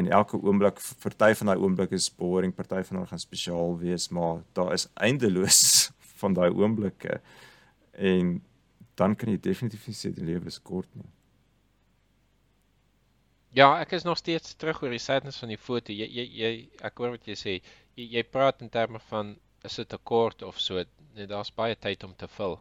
En 0.00 0.08
elke 0.08 0.38
oomblik, 0.40 0.80
party 1.02 1.34
van 1.34 1.50
daai 1.50 1.58
oomblikke 1.60 1.94
is 1.94 2.08
boring, 2.16 2.54
party 2.56 2.80
van 2.88 2.96
hulle 2.96 3.10
gaan 3.10 3.20
spesiaal 3.20 3.76
wees, 3.78 4.08
maar 4.08 4.40
daar 4.56 4.72
is 4.72 4.88
eindeloos 4.94 5.90
van 6.22 6.36
daai 6.38 6.50
oomblikke. 6.50 7.18
En 8.12 8.38
dan 9.00 9.16
kan 9.16 9.32
jy 9.32 9.40
definitief 9.40 9.88
sê 9.96 10.12
die 10.14 10.24
lewe 10.26 10.50
is 10.52 10.60
kort 10.62 10.90
nie. 10.98 11.08
Ja, 13.52 13.68
ek 13.82 13.92
is 13.92 14.06
nog 14.08 14.16
steeds 14.16 14.54
terug 14.56 14.80
oor 14.82 14.94
die 14.94 15.02
sadness 15.02 15.42
van 15.42 15.50
die 15.52 15.60
foto. 15.60 15.92
Jy 15.92 16.08
jy 16.08 16.26
jy 16.40 16.52
ek 16.88 17.00
hoor 17.02 17.16
wat 17.16 17.26
jy 17.28 17.36
sê. 17.36 17.56
Jy, 17.98 18.06
jy 18.16 18.22
praat 18.24 18.62
in 18.64 18.70
terme 18.72 19.00
van 19.10 19.34
is 19.68 19.76
dit 19.76 19.92
'n 19.92 20.04
kort 20.08 20.42
of 20.42 20.60
so 20.60 20.84
nee, 21.14 21.26
daar's 21.26 21.52
baie 21.52 21.76
tyd 21.76 22.04
om 22.04 22.14
te 22.16 22.28
vul. 22.38 22.56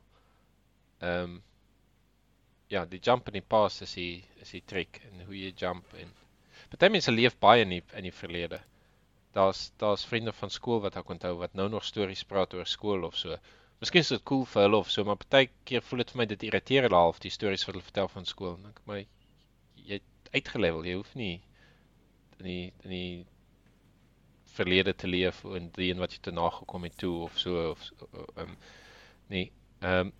Ehm 0.99 1.24
um, 1.24 1.41
ja, 2.72 2.86
die 2.86 2.99
jump 2.99 3.28
in 3.28 3.39
die 3.39 3.47
pass 3.53 3.82
is 3.82 3.93
die 3.93 4.24
is 4.43 4.51
die 4.51 4.64
trick 4.66 5.01
en 5.07 5.26
hoe 5.26 5.36
jy 5.36 5.53
jump 5.64 5.95
en 5.99 6.12
party 6.72 6.89
mense 6.91 7.12
leef 7.12 7.36
baie 7.39 7.66
in 7.66 7.74
die, 7.76 7.84
in 7.99 8.07
die 8.07 8.16
verlede. 8.16 8.62
Daar's 9.38 9.72
daar's 9.78 10.06
vriende 10.06 10.34
van 10.34 10.50
skool 10.50 10.82
wat 10.84 10.96
ek 11.00 11.10
onthou 11.10 11.36
wat 11.40 11.54
nou 11.54 11.70
nog 11.70 11.86
stories 11.86 12.24
praat 12.24 12.54
oor 12.54 12.68
skool 12.68 13.04
of 13.08 13.16
so. 13.18 13.38
Miskien 13.80 14.04
is 14.06 14.14
dit 14.14 14.24
cool 14.30 14.46
vir 14.46 14.62
hulle 14.68 14.78
of 14.78 14.90
so, 14.92 15.04
maar 15.04 15.18
party 15.18 15.50
keer 15.64 15.82
voel 15.82 16.04
dit 16.04 16.12
vir 16.12 16.22
my 16.22 16.26
dit 16.26 16.44
irriteer 16.50 16.88
hulle 16.88 17.04
half 17.04 17.20
die 17.20 17.34
stories 17.34 17.66
wat 17.66 17.76
hulle 17.76 17.90
vertel 17.90 18.12
van 18.12 18.26
skool. 18.26 18.58
Dink 18.62 18.82
my 18.86 19.06
uitgelevel. 20.32 20.86
Jy 20.88 20.96
hoef 21.00 21.14
nie 21.20 21.34
in 22.40 22.48
die 22.48 22.74
in 22.86 22.94
die 22.96 23.26
verlede 24.52 24.94
te 24.96 25.08
leef 25.08 25.44
en 25.48 25.70
die 25.76 25.92
een 25.92 26.02
wat 26.04 26.16
jy 26.16 26.22
te 26.28 26.34
nagekom 26.36 26.88
het 26.88 26.98
toe 27.00 27.14
of 27.28 27.38
so 27.40 27.70
of 27.72 27.86
ehm 28.12 28.48
um, 28.48 28.58
nee. 29.34 29.52
Ehm 29.82 30.08
um, 30.08 30.18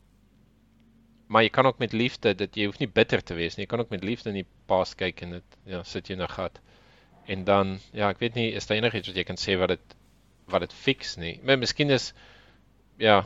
maar 1.32 1.46
jy 1.46 1.52
kan 1.56 1.66
ook 1.66 1.80
met 1.80 1.94
liefde 1.96 2.34
dit 2.36 2.58
jy 2.60 2.66
hoef 2.68 2.80
nie 2.82 2.92
bitter 2.92 3.22
te 3.24 3.36
wees 3.38 3.56
nie. 3.56 3.64
Jy 3.64 3.72
kan 3.72 3.80
ook 3.80 3.94
met 3.94 4.04
liefde 4.04 4.34
in 4.34 4.42
die 4.42 4.48
past 4.68 4.98
kyk 5.00 5.22
en 5.24 5.38
dit 5.38 5.58
ja, 5.64 5.84
sit 5.88 6.10
jy 6.10 6.18
in 6.18 6.24
'n 6.24 6.34
gat. 6.34 6.60
En 7.32 7.44
dan 7.48 7.78
ja, 7.96 8.10
ek 8.12 8.20
weet 8.24 8.36
nie 8.40 8.50
is 8.58 8.68
daar 8.68 8.78
enigiets 8.82 9.08
wat 9.12 9.20
jy 9.22 9.24
kan 9.28 9.40
sê 9.40 9.56
wat 9.62 9.72
dit 9.76 9.96
wat 10.52 10.66
dit 10.66 10.74
fix 10.76 11.16
nie. 11.22 11.38
Maar 11.48 11.60
miskien 11.62 11.90
is 11.96 12.10
ja 13.00 13.22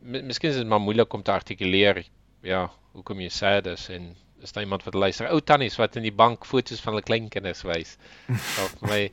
mi- 0.00 0.22
miskien 0.22 0.50
is 0.50 0.56
dit 0.60 0.66
maar 0.70 0.80
moeilik 0.80 1.12
om 1.12 1.22
te 1.22 1.32
artikuleer 1.34 2.04
ja, 2.46 2.68
hoekom 2.94 3.20
jy 3.20 3.28
sad 3.34 3.66
is 3.66 3.88
en 3.92 4.14
is 4.42 4.52
daar 4.54 4.62
iemand 4.62 4.84
wat 4.86 4.94
luister 4.94 5.28
ou 5.32 5.40
tannies 5.42 5.76
wat 5.80 5.96
in 5.98 6.04
die 6.06 6.14
bank 6.14 6.46
foto's 6.46 6.80
van 6.80 6.94
hulle 6.94 7.02
kleinkinders 7.04 7.64
wys. 7.66 7.96
Of 8.62 8.76
my 8.86 9.08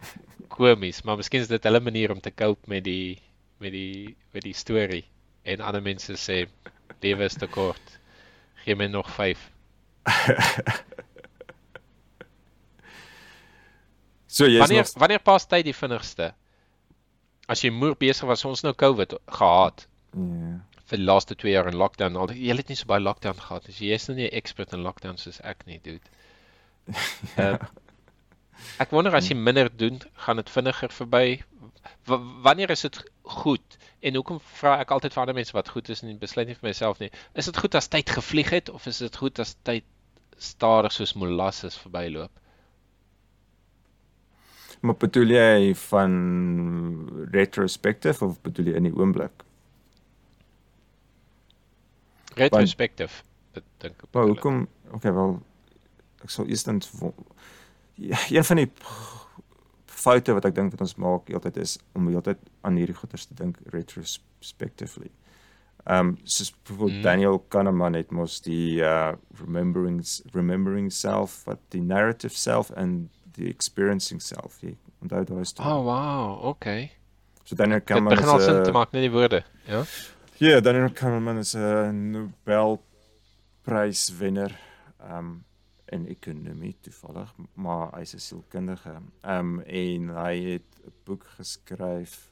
komies, 0.53 1.01
maar 1.03 1.17
miskien 1.17 1.41
is 1.41 1.49
dit 1.49 1.63
hulle 1.65 1.81
manier 1.81 2.13
om 2.13 2.21
te 2.21 2.31
cope 2.31 2.69
met 2.69 2.83
die 2.85 3.17
met 3.59 3.73
die 3.73 4.15
met 4.35 4.43
die 4.45 4.53
storie. 4.53 5.03
En 5.43 5.61
ander 5.65 5.81
mense 5.81 6.13
sê 6.21 6.43
lewe 7.01 7.25
is 7.25 7.37
te 7.41 7.47
kort. 7.49 7.97
Gee 8.63 8.75
my 8.77 8.85
nog 8.93 9.09
5. 9.17 9.41
So 14.35 14.47
jy's 14.49 14.59
Wanneer 14.59 14.83
nog 14.83 14.93
wanneer 14.99 15.21
pas 15.23 15.45
tyd 15.47 15.63
die 15.63 15.75
vinnigste? 15.75 16.33
As 17.47 17.61
jy 17.63 17.69
moer 17.71 17.95
besig 17.95 18.27
was, 18.27 18.43
ons 18.49 18.65
nou 18.65 18.73
COVID 18.75 19.15
gehad 19.37 19.85
ja. 19.85 20.57
vir 20.89 20.99
die 20.99 21.07
laaste 21.07 21.37
2 21.39 21.53
jaar 21.53 21.69
in 21.71 21.79
lockdown. 21.79 22.17
Al 22.19 22.33
jy 22.35 22.57
het 22.57 22.71
nie 22.71 22.75
so 22.75 22.89
baie 22.89 23.03
lockdown 23.03 23.39
gehad. 23.39 23.69
as 23.71 23.79
Jy 23.79 23.95
is 23.95 24.09
nou 24.09 24.17
nie 24.17 24.27
'n 24.27 24.35
expert 24.41 24.75
in 24.75 24.83
lockdown 24.83 25.21
soos 25.21 25.39
ek 25.53 25.63
nie, 25.69 25.79
dude. 25.79 26.03
Uh, 27.39 27.55
ek 28.83 28.91
wonder 28.91 29.15
as 29.15 29.31
jy 29.31 29.39
minder 29.39 29.71
doen, 29.71 30.03
gaan 30.27 30.43
dit 30.43 30.51
vinniger 30.57 30.91
verby. 30.99 31.25
W 32.09 32.19
wanneer 32.43 32.75
is 32.75 32.83
dit 32.83 33.03
goed? 33.39 33.79
En 34.01 34.19
hoekom 34.19 34.43
vra 34.59 34.79
ek 34.83 34.91
altyd 34.91 35.13
vir 35.13 35.21
ander 35.21 35.39
mense 35.39 35.55
wat 35.55 35.71
goed 35.71 35.89
is 35.89 36.03
en 36.03 36.19
besluit 36.19 36.51
nie 36.51 36.59
vir 36.59 36.73
myself 36.73 36.99
nie. 36.99 37.13
Is 37.39 37.47
dit 37.47 37.57
goed 37.57 37.75
as 37.75 37.87
tyd 37.87 38.09
gevlieg 38.09 38.51
het 38.51 38.69
of 38.69 38.87
is 38.91 38.99
dit 38.99 39.15
goed 39.15 39.39
as 39.39 39.55
tyd 39.63 39.87
stadig 40.37 40.91
soos 40.91 41.15
molasses 41.15 41.79
verbyloop? 41.79 42.33
Maar 44.85 44.95
bedoel 45.01 45.31
jy 45.33 45.71
van 45.87 46.11
retrospective 47.33 48.25
of 48.25 48.35
bedoel 48.45 48.65
jy 48.69 48.75
in 48.77 48.83
die 48.89 48.93
oomblik? 48.95 49.43
Retrospective. 52.35 53.23
Dit 53.55 53.63
dink 53.81 54.01
ek. 54.03 54.09
Maar 54.13 54.27
hoekom? 54.29 54.65
Okay, 54.97 55.13
wel 55.15 55.37
ek 56.25 56.29
sal 56.33 56.47
eerstens 56.49 56.89
wo- 56.99 57.13
ja, 57.95 58.17
een 58.29 58.43
van 58.43 58.55
die 58.61 58.71
foute 59.85 60.33
wat 60.33 60.45
ek 60.45 60.55
dink 60.57 60.71
wat 60.75 60.81
ons 60.85 60.95
maak 61.01 61.27
heeltyd 61.31 61.57
is 61.61 61.77
om 61.95 62.07
heeltyd 62.11 62.37
aan 62.61 62.75
hierdie 62.77 62.95
goeters 62.97 63.25
te 63.29 63.33
dink 63.37 63.57
retrospectively. 63.73 65.09
Ehm 65.85 66.07
um, 66.07 66.17
soos 66.23 66.51
byvoorbeeld 66.65 66.97
Mm. 66.97 67.01
Daniel 67.03 67.39
Kahneman 67.47 67.93
het 67.93 68.11
mos 68.11 68.39
die 68.41 68.81
uh 68.81 69.13
remembering 69.39 70.01
remembering 70.33 70.91
self 70.91 71.43
wat 71.45 71.59
die 71.69 71.81
narrative 71.81 72.35
self 72.35 72.69
en 72.71 73.09
die 73.35 73.49
experiencing 73.49 74.21
self. 74.21 74.61
Jy 74.61 74.77
onthou 75.01 75.23
daai 75.23 75.45
storie. 75.45 75.71
Oh 75.71 75.85
wow, 75.85 76.45
okay. 76.51 76.91
so 77.45 77.55
Daniel 77.55 77.79
Dit 77.79 77.87
Kahneman 77.87 78.15
begin 78.15 78.29
al 78.29 78.39
sin 78.41 78.63
te 78.63 78.71
maak, 78.73 78.91
net 78.95 79.01
die 79.05 79.11
woorde. 79.13 79.43
Ja. 79.69 79.83
Ja, 80.35 80.47
yeah, 80.47 80.63
Daniel 80.63 80.89
Kahneman 80.91 81.37
is 81.37 81.55
'n 81.55 82.11
Nobelpryswenner 82.11 84.59
um 84.99 85.45
in 85.93 86.07
ekonomie 86.07 86.75
toevallig, 86.81 87.33
maar 87.53 87.97
hy's 87.97 88.13
'n 88.15 88.19
sielkundige. 88.19 89.01
Um 89.23 89.61
en 89.61 90.09
hy 90.09 90.43
het 90.51 90.79
'n 90.85 90.91
boek 91.05 91.23
geskryf. 91.37 92.31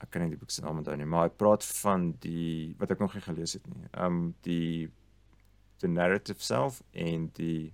Ek 0.00 0.10
kan 0.10 0.22
nie 0.22 0.30
die 0.30 0.38
boek 0.38 0.50
se 0.50 0.60
naam 0.60 0.78
onthou 0.78 0.96
nie, 0.96 1.06
maar 1.06 1.28
hy 1.28 1.34
praat 1.36 1.64
van 1.64 2.16
die 2.20 2.74
wat 2.78 2.90
ek 2.90 2.98
nog 2.98 3.14
nie 3.14 3.22
gelees 3.22 3.52
het 3.52 3.66
nie. 3.66 3.88
Um 3.96 4.34
die 4.42 4.90
the 5.78 5.88
narrative 5.88 6.42
self 6.42 6.82
en 6.92 7.30
die 7.32 7.72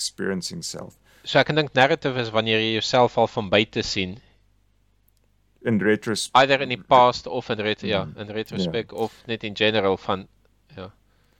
experiencing 0.00 0.64
self. 0.64 0.96
So 1.28 1.38
ek 1.42 1.52
dink 1.54 1.74
narrative 1.76 2.16
is 2.20 2.30
wanneer 2.32 2.60
jy 2.64 2.72
jouself 2.78 3.18
al 3.20 3.28
van 3.28 3.50
buite 3.52 3.82
sien, 3.84 4.18
In 5.62 5.76
retrospect 5.84 6.36
either 6.40 6.62
in 6.64 6.70
die 6.72 6.80
past 6.88 7.26
of 7.28 7.50
in 7.52 7.60
ret 7.60 7.82
ja, 7.84 8.04
Mhm. 8.06 8.20
in 8.20 8.30
retrospect 8.32 8.92
of 8.92 9.12
net 9.26 9.44
in 9.44 9.54
general 9.56 9.96
van 9.96 10.26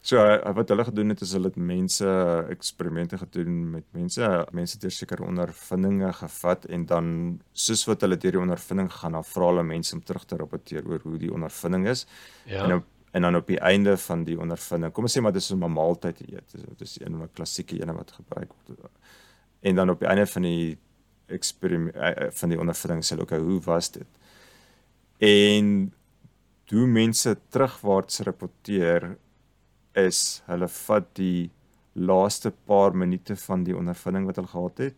So 0.03 0.17
hy- 0.17 0.53
wat 0.57 0.69
hulle 0.73 0.85
gedoen 0.85 1.11
het 1.13 1.21
is 1.21 1.33
hulle 1.37 1.51
het 1.51 1.57
mense 1.61 2.07
eksperimente 2.49 3.19
gedoen 3.21 3.71
met 3.71 3.85
mense, 3.93 4.47
mense 4.57 4.79
deur 4.81 4.91
sekere 4.91 5.27
ondervindinge 5.29 6.13
gevat 6.23 6.65
en 6.73 6.87
dan 6.87 7.41
soos 7.53 7.85
wat 7.85 8.01
hulle 8.01 8.17
deur 8.17 8.33
die 8.33 8.41
ondervinding 8.41 8.89
gaan, 8.93 9.13
dan 9.13 9.25
vra 9.29 9.51
hulle 9.51 9.63
mense 9.63 9.93
om 9.95 10.01
terug 10.03 10.25
te 10.25 10.37
rapporteer 10.41 10.89
oor 10.89 11.01
hoe 11.05 11.19
die 11.19 11.29
ondervinding 11.33 11.85
is. 11.89 12.07
ja. 12.47 12.65
En 12.65 12.75
op, 12.79 12.85
en 13.11 13.23
dan 13.23 13.37
op 13.37 13.47
die 13.47 13.59
einde 13.59 13.97
van 13.99 14.25
die 14.25 14.39
ondervinding, 14.41 14.93
kom 14.93 15.07
ons 15.09 15.17
sê 15.17 15.23
maar 15.23 15.33
dis 15.33 15.51
'n 15.51 15.59
maaltyd 15.59 16.21
eet. 16.21 16.53
Dis 16.53 16.63
dis 16.79 17.01
een 17.01 17.13
van 17.13 17.27
die 17.27 17.35
klassieke 17.35 17.81
ene 17.81 17.93
wat 17.93 18.13
gebruik 18.13 18.53
word. 18.67 18.91
En 19.61 19.75
dan 19.75 19.91
op 19.91 19.99
die 19.99 20.09
einde 20.09 20.27
van 20.27 20.43
die 20.43 20.79
eksperiment 21.27 21.95
van 22.35 22.49
die 22.49 22.59
ondervinding 22.59 23.05
sê 23.05 23.15
hulle 23.15 23.23
okay, 23.23 23.39
hoe 23.39 23.61
was 23.61 23.91
dit? 23.91 24.07
En 25.19 25.93
hoe 26.71 26.87
mense 26.87 27.37
terugwaarts 27.49 28.21
rapporteer 28.21 29.17
is 29.93 30.43
hulle 30.47 30.69
vat 30.69 31.15
die 31.19 31.51
laaste 31.93 32.53
paar 32.67 32.95
minute 32.95 33.37
van 33.37 33.65
die 33.65 33.77
ondervinding 33.77 34.27
wat 34.27 34.37
hulle 34.37 34.49
gehad 34.49 34.79
het 34.79 34.97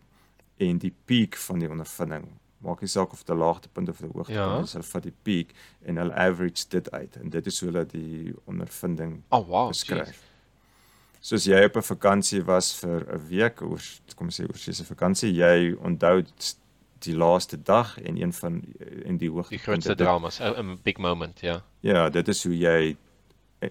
en 0.57 0.77
die 0.77 0.93
piek 1.05 1.35
van 1.35 1.59
die 1.59 1.69
ondervinding. 1.69 2.27
Maak 2.63 2.81
nie 2.81 2.87
saak 2.87 3.11
of 3.11 3.23
dit 3.25 3.35
'n 3.35 3.39
laagtepunt 3.39 3.89
of 3.89 3.99
'n 4.01 4.11
hoogtepunt 4.13 4.29
Ja. 4.57 4.61
is, 4.63 4.73
hulle 4.73 4.83
vat 4.83 5.03
die 5.03 5.13
piek 5.23 5.51
en 5.85 5.97
hulle 5.97 6.13
average 6.13 6.65
dit 6.69 6.91
uit 6.91 7.15
en 7.17 7.29
dit 7.29 7.45
is 7.47 7.59
hoe 7.59 7.71
hulle 7.71 7.85
die 7.85 8.33
ondervinding 8.45 9.21
Oh 9.31 9.47
wow. 9.47 9.67
beskryf. 9.67 10.05
jeez. 10.07 10.19
Soos 11.19 11.45
jy 11.45 11.63
op 11.65 11.75
'n 11.75 11.81
vakansie 11.81 12.43
was 12.43 12.73
vir 12.79 13.05
'n 13.13 13.27
week 13.29 13.61
oor 13.61 13.81
kom 14.15 14.27
ons 14.27 14.39
sê 14.41 14.43
oor 14.43 14.55
'n 14.55 14.85
vakansie, 14.85 15.33
jy 15.33 15.73
onthou 15.81 16.23
die 16.99 17.15
laaste 17.15 17.57
dag 17.63 17.97
en 18.01 18.17
een 18.21 18.33
van 18.33 18.63
en 19.05 19.17
die 19.17 19.29
hoogtepunt. 19.29 19.49
Die 19.49 19.57
grootste 19.71 19.95
dramas, 19.95 20.39
'n 20.39 20.79
big 20.83 20.97
moment, 20.97 21.39
ja. 21.41 21.61
Ja, 21.81 22.09
dit 22.09 22.27
is 22.27 22.43
hoe 22.43 22.57
jy 22.57 22.95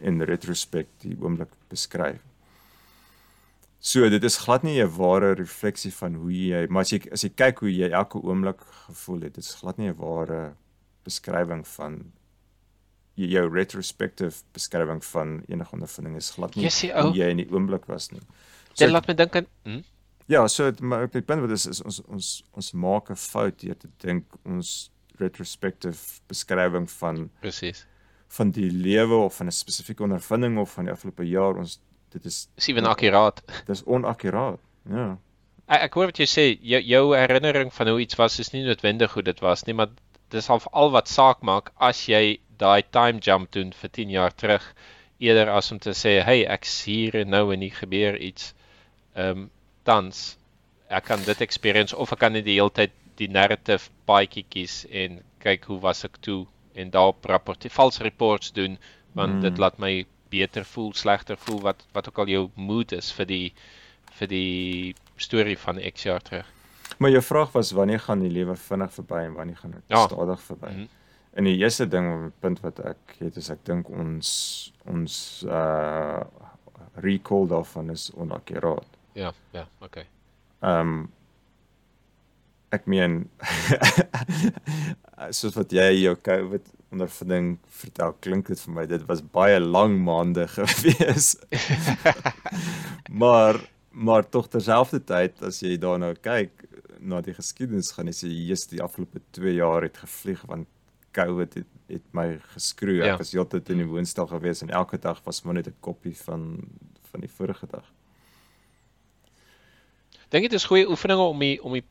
in 0.01 0.23
retrospect 0.23 1.01
die 1.01 1.17
oomblik 1.21 1.49
beskryf. 1.69 2.21
So 3.85 4.07
dit 4.09 4.23
is 4.25 4.37
glad 4.45 4.63
nie 4.63 4.81
'n 4.83 4.91
ware 4.97 5.33
refleksie 5.35 5.91
van 5.93 6.15
hoe 6.15 6.31
jy, 6.33 6.67
maar 6.71 6.83
as 6.83 6.91
jy 6.93 7.01
as 7.13 7.23
jy 7.25 7.31
kyk 7.35 7.59
hoe 7.59 7.71
jy 7.75 7.89
elke 7.91 8.19
oomblik 8.23 8.61
gevoel 8.87 9.21
het, 9.23 9.35
dit 9.35 9.45
is 9.45 9.55
glad 9.55 9.79
nie 9.79 9.89
'n 9.89 9.97
ware 9.97 10.55
beskrywing 11.05 11.67
van 11.67 12.13
jou- 13.15 13.49
retrospective 13.53 14.43
beskrywing 14.53 15.03
van 15.05 15.43
enige 15.49 15.73
ondervinding 15.73 16.17
is 16.17 16.31
glad 16.31 16.55
nie 16.57 16.65
Jy 16.65 16.71
sê 16.71 17.03
hoe 17.03 17.13
jy 17.13 17.29
in 17.31 17.37
die 17.37 17.51
oomblik 17.51 17.87
was 17.87 18.11
nie. 18.13 18.21
dit 18.75 18.87
ek- 18.87 18.93
laat 18.93 19.07
my 19.09 19.15
dink 19.15 19.37
aan 19.37 19.47
hm? 19.65 19.81
Ja, 20.29 20.47
so 20.49 20.65
het- 20.65 20.81
maar 20.81 21.11
die 21.11 21.21
punt 21.23 21.41
wat 21.41 21.51
is, 21.51 21.67
is 21.67 21.83
ons 21.83 22.01
ons 22.09 22.45
ons 22.55 22.73
maak 22.73 23.11
'n 23.11 23.17
fout 23.17 23.59
deur 23.61 23.75
te 23.77 23.89
dink 23.99 24.25
ons 24.45 24.91
retrospective 25.19 26.21
beskrywing 26.29 26.89
van 26.91 27.31
presies. 27.41 27.85
van 28.29 28.51
die 28.51 28.71
lewe 28.71 29.15
of 29.25 29.37
van 29.37 29.47
'n 29.47 29.51
spesifieke 29.53 30.03
ondervinding 30.03 30.59
of 30.59 30.73
van 30.73 30.85
die 30.85 30.93
afgelope 30.93 31.25
jaar 31.29 31.57
ons 31.57 31.81
dit 32.13 32.25
is 32.29 32.49
Dis 32.57 32.69
ewen 32.69 32.87
akkuraat. 32.87 33.43
dis 33.71 33.83
onakkuraat. 33.85 34.59
Ja. 34.91 35.17
Ek, 35.67 35.81
ek 35.89 35.95
hoor 35.99 36.11
wat 36.13 36.19
jy 36.19 36.27
sê, 36.29 36.47
jou, 36.61 36.81
jou 36.83 37.05
herinnering 37.17 37.73
van 37.73 37.89
hoe 37.93 38.01
iets 38.05 38.19
was 38.21 38.39
is 38.43 38.53
nie 38.53 38.65
noodwendig 38.67 39.13
hoe 39.15 39.23
dit 39.23 39.41
was 39.41 39.65
nie, 39.67 39.75
maar 39.79 39.89
dis 40.33 40.49
al 40.51 40.61
al 40.73 40.91
wat 40.95 41.09
saak 41.09 41.43
maak 41.45 41.73
as 41.77 42.07
jy 42.09 42.39
daai 42.59 42.83
time 42.91 43.21
jump 43.21 43.51
doen 43.53 43.73
vir 43.73 43.91
10 43.91 44.11
jaar 44.11 44.33
terug 44.35 44.65
eerder 45.23 45.51
as 45.55 45.71
om 45.73 45.79
te 45.79 45.91
sê, 45.95 46.23
"Hey, 46.25 46.45
ek's 46.47 46.85
hier 46.85 47.15
en 47.17 47.31
nou 47.31 47.53
en 47.53 47.61
hier 47.61 47.75
gebeur 47.75 48.17
iets." 48.19 48.55
Ehm 49.15 49.31
um, 49.45 49.51
tans 49.85 50.37
ek 50.91 51.05
kan 51.05 51.23
dit 51.25 51.41
experience 51.41 51.97
of 51.97 52.13
ek 52.13 52.19
kan 52.19 52.33
net 52.33 52.45
die 52.45 52.55
hele 52.59 52.71
tyd 52.71 52.91
die 53.17 53.29
narrative 53.29 53.91
paadjie 54.07 54.45
kies 54.49 54.87
en 54.91 55.21
kyk 55.41 55.65
hoe 55.65 55.79
was 55.81 56.05
ek 56.05 56.17
toe 56.21 56.47
en 56.75 56.91
daarop 56.91 57.25
rapporteer, 57.25 57.71
vals 57.71 57.99
reports 58.01 58.53
doen 58.53 58.79
want 59.15 59.35
Mm. 59.35 59.41
dit 59.41 59.59
laat 59.59 59.79
my 59.79 60.07
beter 60.33 60.65
voel, 60.65 60.91
slegter 60.97 61.37
voel 61.39 61.61
wat 61.69 61.85
wat 61.95 62.09
ook 62.09 62.19
al 62.25 62.33
jou 62.33 62.43
mood 62.57 62.93
is 62.97 63.13
vir 63.13 63.29
die 63.29 63.53
vir 64.19 64.29
die 64.33 64.95
storie 65.17 65.57
van 65.59 65.79
X 65.93 66.03
jaar 66.09 66.23
terug. 66.25 66.49
Maar 66.99 67.11
jou 67.15 67.23
vraag 67.25 67.53
was 67.57 67.71
wanneer 67.73 68.01
gaan 68.01 68.21
die 68.25 68.31
lewe 68.33 68.57
vinnig 68.57 68.93
verby 68.93 69.23
en 69.29 69.33
wanneer 69.39 69.57
gaan 69.63 69.71
dit 69.79 69.83
Ja. 69.89 70.07
stadig 70.09 70.43
verby? 70.43 70.73
Mhm. 70.73 70.87
En 71.35 71.45
die 71.49 71.57
eerste 71.57 71.87
ding, 71.89 72.33
punt 72.45 72.61
wat 72.61 72.79
ek 72.85 73.15
het 73.19 73.37
is 73.41 73.49
ek 73.51 73.63
dink 73.65 73.89
ons 73.89 74.73
ons 74.85 75.45
uh 75.49 76.21
recall 77.01 77.47
daarvan 77.49 77.91
is 77.91 78.11
onakkuraat. 78.21 78.89
Ja, 79.17 79.33
ja, 79.57 79.67
okay. 79.81 80.05
Ehm 80.61 80.81
um, 80.81 81.11
ek 82.73 82.87
meen 82.87 83.31
soos 85.39 85.57
wat 85.57 85.73
jy 85.73 85.89
jou 86.03 86.15
COVID 86.25 86.69
ondervinding 86.93 87.57
vertel, 87.83 88.15
klink 88.25 88.51
dit 88.53 88.61
vir 88.61 88.75
my 88.77 88.87
dit 88.91 89.05
was 89.09 89.23
baie 89.35 89.61
lang 89.61 89.99
maande 90.05 90.47
gewees. 90.57 91.35
maar 93.23 93.61
maar 93.93 94.25
tog 94.25 94.47
terselfdertyd 94.49 95.43
as 95.45 95.59
jy 95.61 95.77
daarna 95.77 96.15
kyk 96.17 96.65
na 97.03 97.21
die 97.21 97.35
geskiedenis 97.37 97.91
gaan 97.93 98.09
jy 98.09 98.15
sê 98.17 98.31
jy's 98.31 98.65
die 98.71 98.81
afgelope 98.81 99.21
2 99.37 99.59
jaar 99.59 99.85
het 99.85 99.99
gevlieg 100.01 100.41
want 100.49 100.69
COVID 101.13 101.59
het, 101.59 101.69
het 101.93 102.05
my 102.17 102.39
geskroei. 102.55 103.03
Ja. 103.03 103.13
Ek 103.13 103.21
was 103.21 103.35
heeltyd 103.37 103.69
in 103.75 103.83
die 103.83 103.89
woonstel 103.89 104.29
gewees 104.31 104.63
en 104.65 104.73
elke 104.73 104.97
dag 104.97 105.21
was 105.27 105.43
maar 105.45 105.59
net 105.59 105.69
'n 105.69 105.77
koppie 105.81 106.17
van 106.25 106.65
van 107.11 107.21
die 107.21 107.29
vorige 107.29 107.67
dag. 107.67 107.85
Dink 110.33 110.49
dit 110.49 110.53
is 110.53 110.65
goeie 110.65 110.89
oefeninge 110.89 111.23
om 111.29 111.39
die 111.39 111.63
om 111.63 111.73
die 111.77 111.85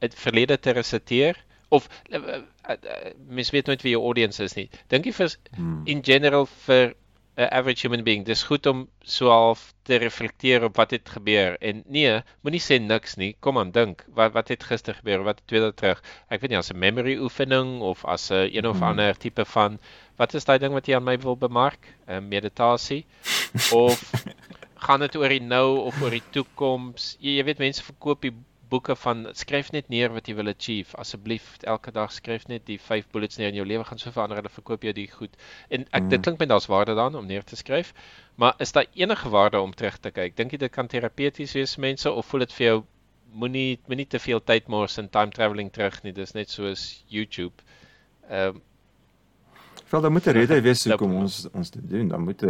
verlede 0.00 0.58
te 0.58 0.70
resiteer 0.70 1.36
of 1.74 1.88
uh, 2.10 2.18
uh, 2.18 2.42
uh, 2.70 3.12
mens 3.28 3.50
weet 3.54 3.66
nooit 3.70 3.82
wie 3.86 3.94
jou 3.96 4.02
audience 4.06 4.42
is 4.44 4.54
nie. 4.58 4.68
Dink 4.92 5.06
jy 5.08 5.12
vir 5.12 5.34
Hmm. 5.56 5.82
in 5.86 6.02
general 6.04 6.46
vir 6.66 6.94
'n 7.36 7.48
average 7.50 7.82
human 7.82 8.04
being, 8.06 8.22
dis 8.24 8.44
goed 8.46 8.66
om 8.70 8.84
so 9.02 9.28
half 9.28 9.72
te 9.82 9.96
reflekteer 9.98 10.64
op 10.68 10.76
wat 10.78 10.92
het 10.94 11.08
gebeur 11.08 11.56
en 11.60 11.82
nee, 11.90 12.20
moenie 12.44 12.60
sê 12.62 12.78
niks 12.80 13.16
nie. 13.18 13.32
Kom 13.40 13.58
aan, 13.58 13.72
dink. 13.74 14.04
Wat 14.14 14.32
wat 14.32 14.48
het 14.48 14.62
gister 14.62 14.94
gebeur? 14.94 15.24
Wat 15.26 15.38
het 15.40 15.46
twee 15.50 15.60
dae 15.60 15.72
terug? 15.74 16.02
Ek 16.30 16.40
weet 16.40 16.50
nie 16.50 16.58
as 16.58 16.70
'n 16.70 16.78
memory 16.78 17.16
oefening 17.18 17.80
of 17.82 18.04
as 18.04 18.30
'n 18.30 18.50
een 18.54 18.66
of 18.66 18.76
Mhm. 18.76 18.84
ander 18.84 19.18
tipe 19.18 19.44
van 19.44 19.78
wat 20.16 20.34
is 20.34 20.44
daai 20.44 20.58
ding 20.58 20.72
wat 20.74 20.86
jy 20.86 20.94
aan 20.94 21.04
my 21.04 21.18
wil 21.18 21.36
bemark? 21.36 21.88
'n 22.08 22.28
Meditasie 22.28 23.04
of 23.72 23.98
gaan 24.86 25.00
dit 25.00 25.16
oor 25.16 25.28
die 25.28 25.40
nou 25.42 25.78
of 25.90 26.02
oor 26.02 26.10
die 26.10 26.22
toekoms? 26.30 27.16
Jy, 27.20 27.36
jy 27.38 27.44
weet 27.44 27.58
mense 27.58 27.82
verkoop 27.82 28.20
die 28.22 28.32
boeke 28.74 28.96
van 29.04 29.24
skryf 29.38 29.70
net 29.74 29.88
neer 29.92 30.12
wat 30.14 30.28
jy 30.28 30.34
wil 30.38 30.50
achieve. 30.52 30.96
Asseblief 31.00 31.52
elke 31.62 31.92
dag 31.94 32.12
skryf 32.12 32.48
net 32.50 32.66
die 32.66 32.78
5 32.80 33.06
bullets 33.14 33.38
neer 33.40 33.52
en 33.52 33.60
jou 33.60 33.66
lewe 33.66 33.84
gaan 33.88 33.98
so 34.02 34.10
verander. 34.14 34.40
Hulle 34.42 34.52
verkoop 34.52 34.82
jou 34.86 34.92
die 34.96 35.08
goed. 35.10 35.36
En 35.70 35.86
ek 35.92 36.02
Mm. 36.02 36.08
dit 36.08 36.20
klink 36.26 36.38
my 36.40 36.46
daar's 36.46 36.66
waarde 36.66 36.94
daarin 36.98 37.16
om 37.20 37.26
neer 37.26 37.44
te 37.44 37.56
skryf. 37.56 37.92
Maar 38.36 38.54
is 38.58 38.72
daar 38.72 38.86
enige 38.94 39.28
waarde 39.30 39.60
om 39.60 39.74
terug 39.74 39.98
te 39.98 40.10
kyk? 40.10 40.36
Dink 40.36 40.50
jy 40.52 40.58
dit 40.58 40.72
kan 40.72 40.86
terapeuties 40.88 41.52
wees 41.54 41.74
vir 41.74 41.80
mense 41.82 42.10
of 42.10 42.26
voel 42.26 42.40
dit 42.40 42.52
vir 42.52 42.66
jou 42.66 42.82
moenie 43.34 43.78
moenie 43.88 44.06
te 44.06 44.18
veel 44.18 44.40
tyd 44.44 44.68
mors 44.68 44.98
in 44.98 45.08
time 45.10 45.30
travelling 45.30 45.70
terug 45.72 46.02
nie. 46.02 46.12
Dis 46.12 46.34
net 46.34 46.50
soos 46.50 47.04
YouTube. 47.08 47.54
Ehm 48.30 48.60
Wel, 49.90 50.00
daar 50.00 50.12
moet 50.12 50.26
'n 50.26 50.30
rede 50.32 50.60
wees 50.62 50.84
hoekom 50.88 51.14
ons 51.14 51.46
ons 51.52 51.70
dit 51.70 51.88
doen. 51.90 52.08
Dan 52.08 52.24
moet 52.24 52.42
'n 52.42 52.48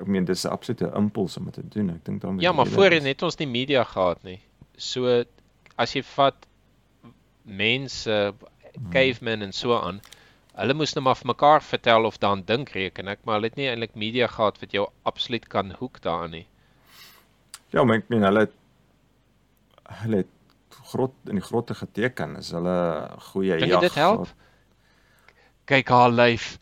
ek 0.00 0.06
meen 0.06 0.24
dis 0.24 0.44
'n 0.44 0.50
absolute 0.50 0.90
impuls 0.96 1.36
om 1.36 1.44
dit 1.44 1.54
te 1.54 1.68
doen. 1.68 1.90
Ek 1.90 2.04
dink 2.04 2.20
daar 2.20 2.32
moet 2.32 2.42
Ja, 2.42 2.52
maar 2.52 2.66
voorheen 2.66 3.04
het 3.06 3.22
ons 3.22 3.36
nie 3.36 3.46
media 3.46 3.84
gehad 3.84 4.22
nie. 4.22 4.40
So 4.80 5.22
as 5.80 5.94
jy 5.96 6.02
vat 6.14 6.46
mense 7.44 8.16
cavemen 8.94 9.44
en 9.44 9.52
so 9.52 9.76
aan, 9.76 10.00
hulle 10.56 10.76
moes 10.76 10.94
net 10.96 11.04
maar 11.04 11.18
vir 11.18 11.30
mekaar 11.32 11.64
vertel 11.64 12.08
of 12.08 12.18
dan 12.22 12.44
dink 12.48 12.72
reken 12.76 13.10
ek, 13.12 13.22
maar 13.24 13.38
hulle 13.38 13.50
het 13.50 13.58
nie 13.60 13.68
eintlik 13.70 13.96
media 13.98 14.28
gehad 14.30 14.60
wat 14.62 14.76
jou 14.76 14.86
absoluut 15.08 15.46
kan 15.52 15.74
hoek 15.80 16.00
daarin 16.04 16.40
nie. 16.40 16.46
Ja, 17.74 17.84
maar 17.84 18.00
ek 18.00 18.08
meen 18.12 18.26
hulle 18.26 18.46
het, 18.46 18.56
hulle 20.02 20.22
het 20.24 20.36
grot 20.90 21.14
in 21.30 21.38
die 21.38 21.44
grotte 21.44 21.76
geteken. 21.78 22.36
Is 22.40 22.50
hulle 22.54 22.78
goeie 23.30 23.58
jag. 23.60 23.80
dit 23.80 23.98
help? 24.00 24.32
Kyk 25.70 25.92
haar 25.94 26.10
lyf. 26.10 26.56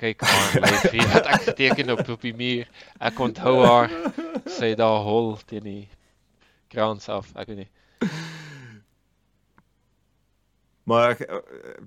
Kyk 0.00 0.24
haar 0.24 0.56
lyf 0.64 0.86
hier 0.90 1.10
wat 1.12 1.28
ek 1.36 1.48
geteken 1.50 1.92
op 1.96 2.08
op 2.08 2.24
die 2.24 2.34
muur. 2.36 2.70
Ek 3.00 3.20
onthou 3.20 3.58
haar. 3.64 3.92
Sy 4.48 4.72
daar 4.78 5.02
hol 5.04 5.34
teen 5.48 5.68
die 5.68 5.84
krans 6.74 7.08
af. 7.08 7.32
Ek 7.34 7.52
weet 7.52 7.64
nie. 7.64 7.70
Maar 10.84 11.14
ek 11.14 11.22
eh, 11.24 11.38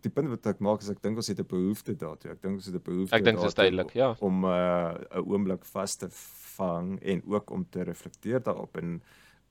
die 0.01 0.09
punt 0.09 0.31
wat 0.31 0.47
ek 0.49 0.61
maak 0.65 0.81
is 0.81 0.89
ek 0.89 1.03
dink 1.05 1.19
ons 1.21 1.29
het 1.29 1.39
'n 1.39 1.45
behoefte 1.45 1.93
daartoe. 1.93 2.31
Ek 2.33 2.41
dink 2.41 2.57
ons 2.57 2.65
het 2.65 2.75
'n 2.75 2.81
behoefte 2.81 3.15
Ek 3.15 3.23
dink 3.23 3.37
dit 3.37 3.45
is 3.45 3.53
daartoe 3.53 3.69
duidelik, 3.69 3.93
ja. 3.93 4.15
om 4.19 4.45
'n 4.45 4.49
uh, 4.49 5.21
oomblik 5.21 5.65
vas 5.65 5.95
te 5.95 6.09
vang 6.57 6.99
en 7.01 7.21
ook 7.25 7.51
om 7.51 7.65
te 7.69 7.83
reflekteer 7.83 8.41
daarop 8.41 8.77
en 8.77 9.01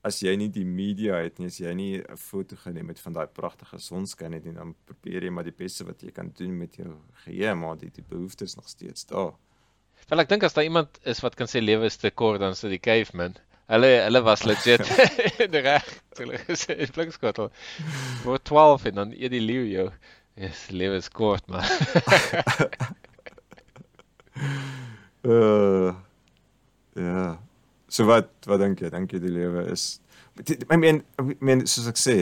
as 0.03 0.19
jy 0.19 0.35
nie 0.35 0.49
die 0.49 0.65
media 0.65 1.15
het 1.23 1.39
nie, 1.39 1.47
as 1.47 1.59
jy 1.59 1.73
nie 1.73 1.93
'n 1.99 2.17
foto 2.17 2.55
geneem 2.55 2.87
het 2.89 2.99
van 2.99 3.13
daai 3.13 3.27
pragtige 3.27 3.79
sonskyn 3.79 4.33
het 4.33 4.43
nie, 4.43 4.53
dan 4.53 4.75
probeer 4.85 5.23
jy 5.23 5.29
maar 5.29 5.43
die 5.43 5.55
beste 5.63 5.85
wat 5.85 6.01
jy 6.01 6.11
kan 6.11 6.31
doen 6.35 6.57
met 6.57 6.75
jou 6.75 6.93
geheue, 7.23 7.55
maar 7.55 7.77
die 7.77 7.89
die 7.89 8.03
behoefte 8.09 8.43
is 8.43 8.55
nog 8.55 8.67
steeds 8.67 9.05
daar. 9.05 9.33
Wel 10.09 10.19
ek 10.19 10.29
dink 10.29 10.43
as 10.43 10.53
daar 10.53 10.63
iemand 10.63 10.99
is 11.03 11.19
wat 11.21 11.35
kan 11.35 11.47
sê 11.47 11.63
lewe 11.63 11.85
is 11.85 11.97
te 11.97 12.11
kort 12.11 12.39
dan 12.39 12.51
is 12.51 12.59
dit 12.59 12.71
die 12.71 12.79
caveman. 12.79 13.35
Hulle 13.67 13.89
hulle 14.05 14.21
was 14.23 14.43
legit 14.49 14.87
reg. 15.67 15.89
Hulle 16.17 16.39
gesê 16.47 16.77
blikskottel. 16.95 17.51
Word 18.23 18.45
12 18.47 18.85
en 18.91 19.01
dan 19.01 19.11
eet 19.17 19.33
die 19.35 19.43
leeu 19.43 19.65
jou. 19.67 19.89
Yes, 20.37 20.67
lewe 20.71 20.99
is 21.01 21.09
kort 21.09 21.47
maar. 21.51 21.67
Uh 25.27 25.95
ja. 26.93 27.39
So 27.89 28.05
wat 28.05 28.29
wat 28.45 28.61
dink 28.61 28.79
jy? 28.79 28.91
Dink 28.93 29.11
jy 29.11 29.19
die 29.19 29.31
lewe 29.33 29.63
is 29.73 29.97
I 30.69 30.77
mean 30.77 31.01
I 31.19 31.33
mean 31.41 31.65
soos 31.67 31.87
ek 31.89 31.97
sê 31.99 32.15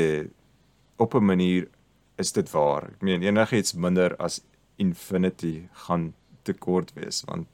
op 0.97 1.13
'n 1.13 1.27
manier 1.27 1.67
is 2.17 2.31
dit 2.31 2.49
waar. 2.55 2.87
Ek 2.95 3.03
meen 3.03 3.21
enigiets 3.23 3.75
minder 3.75 4.15
as 4.19 4.39
infinity 4.79 5.67
gaan 5.85 6.13
te 6.43 6.53
kort 6.53 6.93
wees 6.95 7.21
want 7.27 7.47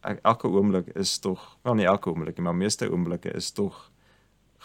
elke 0.00 0.48
oomblik 0.48 0.86
is 0.96 1.18
tog 1.18 1.58
wel 1.62 1.74
nie 1.74 1.86
elke 1.86 2.10
oomblik 2.10 2.36
nie, 2.38 2.44
maar 2.44 2.54
meeste 2.56 2.88
oomblikke 2.90 3.32
is 3.36 3.50
tog 3.52 3.90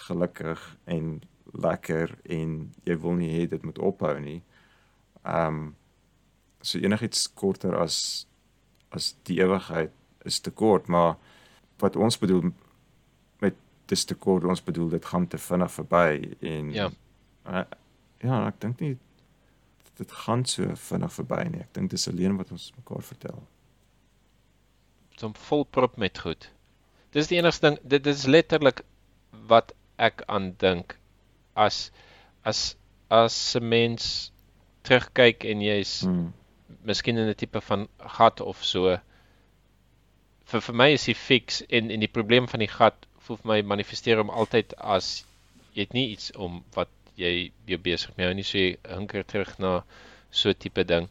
gelukkig 0.07 0.61
en 0.85 1.21
lekker 1.53 2.17
en 2.29 2.55
jy 2.83 2.97
wil 2.99 3.13
nie 3.19 3.31
hê 3.31 3.45
dit 3.49 3.63
moet 3.63 3.79
ophou 3.79 4.19
nie. 4.19 4.41
Ehm 5.23 5.47
um, 5.47 5.75
so 6.65 6.79
enigiets 6.81 7.27
korter 7.33 7.75
as 7.77 8.25
as 8.89 9.11
die 9.27 9.37
ewigheid 9.43 9.91
is 10.25 10.39
te 10.39 10.51
kort, 10.51 10.87
maar 10.87 11.15
wat 11.79 11.95
ons 11.95 12.17
bedoel 12.17 12.47
met 13.43 13.55
dis 13.91 14.05
te 14.05 14.15
kort, 14.15 14.43
ons 14.43 14.63
bedoel 14.63 14.89
dit 14.89 15.05
gaan 15.05 15.27
te 15.27 15.37
vinnig 15.37 15.71
verby 15.71 16.35
en 16.41 16.71
Ja. 16.73 16.89
uh, 17.45 17.63
ja, 18.23 18.47
ek 18.47 18.61
dink 18.61 18.79
nie 18.79 18.97
dit 19.97 20.11
gaan 20.11 20.45
so 20.45 20.67
vinnig 20.75 21.13
verby 21.13 21.43
nie. 21.49 21.61
Ek 21.63 21.73
dink 21.73 21.91
dis 21.91 22.07
alleen 22.11 22.35
wat 22.37 22.51
ons 22.51 22.73
mekaar 22.75 23.03
vertel. 23.03 23.43
So 25.17 25.31
volprop 25.47 25.97
met 25.97 26.19
goed. 26.19 26.49
Dis 27.11 27.27
die 27.27 27.37
enigste 27.37 27.69
ding, 27.69 27.77
dit, 27.83 28.03
dit 28.03 28.13
is 28.15 28.25
letterlik 28.25 28.81
wat 29.47 29.73
ek 29.97 30.23
aan 30.27 30.53
dink 30.59 30.97
as 31.55 31.91
as 32.43 32.75
as 33.09 33.55
'n 33.55 33.67
mens 33.69 34.31
terugkyk 34.83 35.43
en 35.45 35.61
jy's 35.61 36.01
Hmm. 36.01 36.33
miskien 36.83 37.17
in 37.17 37.29
'n 37.29 37.35
tipe 37.35 37.61
van 37.61 37.87
gat 37.99 38.41
of 38.41 38.63
so. 38.63 38.97
Vir 40.45 40.61
vir 40.61 40.75
my 40.75 40.89
is 40.93 41.05
die 41.05 41.15
fix 41.15 41.61
en 41.69 41.89
en 41.91 41.99
die 41.99 42.07
probleem 42.11 42.47
van 42.47 42.59
die 42.59 42.67
gat 42.69 43.05
voel 43.25 43.37
vir 43.37 43.47
my 43.47 43.61
manifesteer 43.61 44.19
om 44.21 44.29
altyd 44.29 44.73
as 44.77 45.25
jy 45.73 45.81
het 45.81 45.93
nie 45.93 46.09
iets 46.11 46.31
om 46.35 46.63
wat 46.75 46.89
jy 47.17 47.51
jou 47.65 47.77
besig 47.77 48.11
mee 48.17 48.27
hou 48.27 48.33
nie, 48.35 48.43
so 48.43 48.57
jy 48.57 48.77
hinker 48.89 49.23
terug 49.25 49.57
na 49.59 49.83
so 50.31 50.53
tipe 50.53 50.83
ding. 50.83 51.07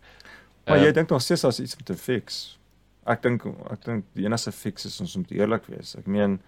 Maar 0.67 0.77
Ehm, 0.77 0.85
jy 0.85 0.93
dink 0.93 1.11
nog 1.11 1.23
steeds 1.23 1.45
as 1.45 1.61
iets 1.61 1.77
om 1.77 1.83
te 1.85 1.97
fix. 1.97 2.59
Ek 3.07 3.23
dink 3.23 3.45
ek 3.71 3.83
dink 3.85 4.05
die 4.17 4.25
enigste 4.25 4.53
fix 4.53 4.87
is 4.89 5.01
ons 5.01 5.17
moet 5.21 5.33
eerlik 5.37 5.67
wees. 5.69 5.95
Ek 5.99 6.07
meen 6.07 6.39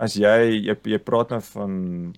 as 0.00 0.14
jy 0.16 0.62
jy, 0.64 0.76
jy 0.94 0.98
praat 1.04 1.30
nou 1.34 1.40
van 1.52 1.72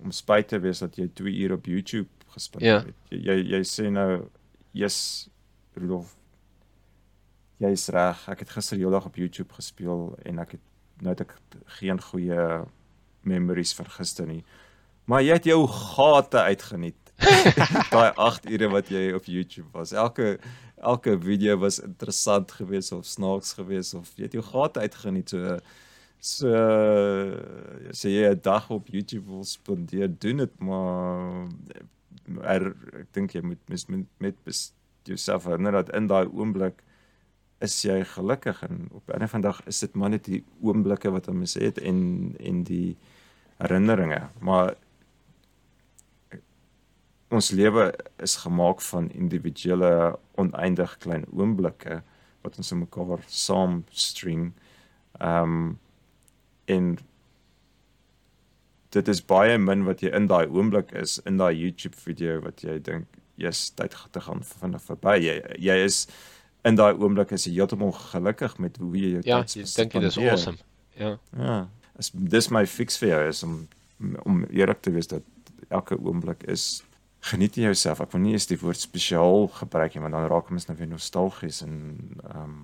om 0.05 0.13
spyt 0.15 0.49
te 0.53 0.59
wees 0.63 0.79
dat 0.85 0.97
jy 1.01 1.09
2 1.19 1.33
ure 1.45 1.55
op 1.59 1.67
YouTube 1.67 2.09
gespandeer 2.35 2.69
Ja. 2.71 2.79
het. 2.87 2.95
Jy, 3.11 3.19
jy 3.27 3.57
jy 3.57 3.63
sê 3.67 3.91
nou 3.91 4.29
yes 4.73 5.29
Rudolf 5.77 6.15
jy's 7.63 7.89
reg. 7.95 8.23
Ek 8.29 8.43
het 8.45 8.51
gister 8.51 8.79
heeldag 8.81 9.07
op 9.07 9.17
YouTube 9.21 9.53
gespeel 9.55 10.13
en 10.27 10.39
ek 10.43 10.57
het 10.57 10.63
nou 11.03 11.15
het 11.15 11.21
ek 11.25 11.35
geen 11.79 11.99
goeie 12.01 12.65
memories 13.27 13.73
van 13.75 13.87
gister 13.99 14.27
nie. 14.27 14.43
Maar 15.11 15.23
jy 15.23 15.37
het 15.39 15.47
jou 15.51 15.61
gate 15.67 16.39
uitgeniet. 16.47 16.99
Daai 17.93 18.13
8 18.19 18.49
ure 18.51 18.69
wat 18.73 18.89
jy 18.91 19.13
op 19.15 19.27
YouTube 19.31 19.69
was. 19.75 19.93
Elke 19.93 20.39
elke 20.83 21.17
video 21.21 21.57
was 21.59 21.81
interessant 21.81 22.53
geweest 22.53 22.93
of 22.93 23.07
snaaks 23.07 23.55
geweest 23.59 23.95
of 23.95 24.13
jy 24.17 24.27
het 24.29 24.37
jou 24.37 24.45
gate 24.45 24.81
uitgeniet. 24.81 25.31
So 25.31 25.59
so 26.23 26.49
sê 27.91 28.09
jy 28.15 28.31
'n 28.31 28.41
dag 28.43 28.71
op 28.71 28.87
YouTube 28.89 29.27
wil 29.27 29.45
spandeer, 29.45 30.09
doen 30.19 30.37
dit 30.37 30.59
maar 30.61 31.49
er, 32.43 32.75
ek 33.01 33.09
dink 33.13 33.35
jy 33.35 33.43
moet 33.43 33.59
mis 33.69 33.87
met, 33.91 34.07
met 34.19 34.37
bes- 34.47 34.73
jouself 35.05 35.45
herinner 35.45 35.73
dat 35.73 35.91
in 35.97 36.07
daai 36.07 36.27
oomblik 36.31 36.83
is 37.63 37.75
jy 37.83 38.03
gelukkig 38.15 38.63
en 38.63 38.89
op 38.91 39.09
'n 39.09 39.13
einde 39.13 39.29
van 39.29 39.41
die 39.41 39.51
dag 39.51 39.61
is 39.67 39.81
dit 39.81 39.95
maar 39.95 40.11
net 40.11 40.25
die 40.25 40.45
oomblikke 40.63 41.11
wat 41.11 41.29
'n 41.29 41.39
mens 41.39 41.55
het 41.55 41.79
en 41.79 42.35
en 42.39 42.63
die 42.63 42.97
herinneringe 43.59 44.29
maar 44.41 44.75
ons 47.33 47.51
lewe 47.51 47.93
is 48.23 48.37
gemaak 48.45 48.81
van 48.81 49.11
individuele 49.11 50.19
oneindig 50.41 50.97
klein 51.03 51.25
oomblikke 51.33 52.03
wat 52.43 52.57
ons 52.59 52.73
in 52.75 52.79
mekaar 52.85 53.23
saamstring. 53.29 54.53
Ehm 55.21 55.43
um, 55.57 55.79
en 56.71 56.93
dit 58.93 59.09
is 59.09 59.23
baie 59.25 59.57
min 59.59 59.85
wat 59.89 60.03
jy 60.05 60.11
in 60.15 60.27
daai 60.31 60.47
oomblik 60.53 60.93
is 61.01 61.17
in 61.29 61.39
daai 61.41 61.55
YouTube 61.57 61.97
video 61.97 62.41
wat 62.45 62.61
jy 62.65 62.77
dink 62.85 63.09
jy's 63.41 63.71
tyd 63.79 63.97
te 64.13 64.21
gaan 64.21 64.43
vinnig 64.45 64.83
verby. 64.85 65.15
Jy 65.25 65.37
jy 65.65 65.77
is 65.87 66.03
in 66.69 66.77
daai 66.79 66.93
oomblik 66.95 67.33
is 67.35 67.47
jy 67.49 67.55
heeltemal 67.57 67.93
gelukkig 67.97 68.59
met 68.63 68.77
hoe 68.79 68.93
jy 69.01 69.15
jou 69.17 69.23
Ja, 69.27 69.41
tyd 69.43 69.57
jy 69.63 69.65
sp- 69.67 69.79
dink 69.81 69.97
dit 69.97 70.09
is 70.11 70.15
spandeer. 70.15 70.33
awesome. 70.37 70.59
Ja. 71.01 71.13
Ja, 71.39 71.57
is 71.99 72.11
dis 72.15 72.51
my 72.53 72.65
fix 72.67 72.99
vir 73.01 73.15
jou 73.15 73.23
is 73.33 73.43
om 73.49 73.57
om 74.27 74.45
eerlik 74.51 74.83
te 74.83 74.91
wees 74.91 75.07
dat 75.09 75.23
elke 75.71 75.97
oomblik 75.99 76.43
is 76.51 76.83
geniet 77.23 77.55
jy 77.57 77.63
jouself. 77.71 78.01
Ek 78.03 78.13
wil 78.13 78.21
nie 78.25 78.33
eens 78.35 78.47
die 78.51 78.59
woord 78.59 78.81
spesiaal 78.83 79.47
gebruik 79.49 79.95
nie, 79.95 80.03
want 80.03 80.15
dan 80.17 80.27
raak 80.31 80.51
mens 80.51 80.67
nou 80.69 80.77
weer 80.79 80.89
nostalgies 80.91 81.63
en 81.63 81.75
ehm 82.25 82.43
um, 82.45 82.57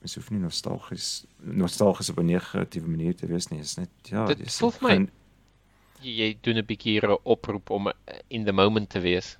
mens 0.00 0.14
hoef 0.16 0.30
nie 0.32 0.40
nostalgies 0.40 1.26
nostalgies 1.44 2.08
op 2.10 2.18
'n 2.22 2.26
negatiewe 2.30 2.88
manier 2.88 3.14
te 3.16 3.26
wees 3.26 3.48
nie. 3.50 3.58
Dit 3.58 3.66
is 3.68 3.76
net 3.76 3.90
ja, 4.08 4.26
Dit 4.26 4.52
voel 4.54 4.70
vir 4.70 4.88
my- 4.88 4.94
gen- 4.94 5.10
Jy, 6.02 6.38
doen 6.40 6.56
'n 6.56 6.64
bietjie 6.66 7.00
'n 7.02 7.18
oproep 7.24 7.70
om 7.70 7.88
eh, 7.88 7.94
in 8.28 8.44
the 8.44 8.52
moment 8.52 8.88
te 8.90 9.00
wees. 9.00 9.36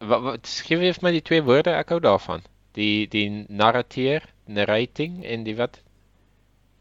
Wat 0.00 0.22
wat 0.22 0.46
skryf 0.46 0.80
jy 0.80 0.92
vir 0.94 1.02
my 1.04 1.10
die 1.12 1.20
twee 1.22 1.42
woorde? 1.42 1.70
Ek 1.76 1.88
hou 1.90 2.00
daarvan. 2.00 2.42
Die 2.72 3.06
die 3.06 3.44
narrateer, 3.48 4.24
narrating 4.46 5.24
en 5.24 5.44
die 5.44 5.56
wat? 5.56 5.80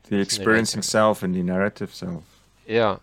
die 0.10 0.22
experiencing 0.22 0.84
self 0.84 1.22
en 1.23 1.34
die 1.34 1.43
narrative 1.43 1.93
self. 1.95 2.23
Ja. 2.65 2.99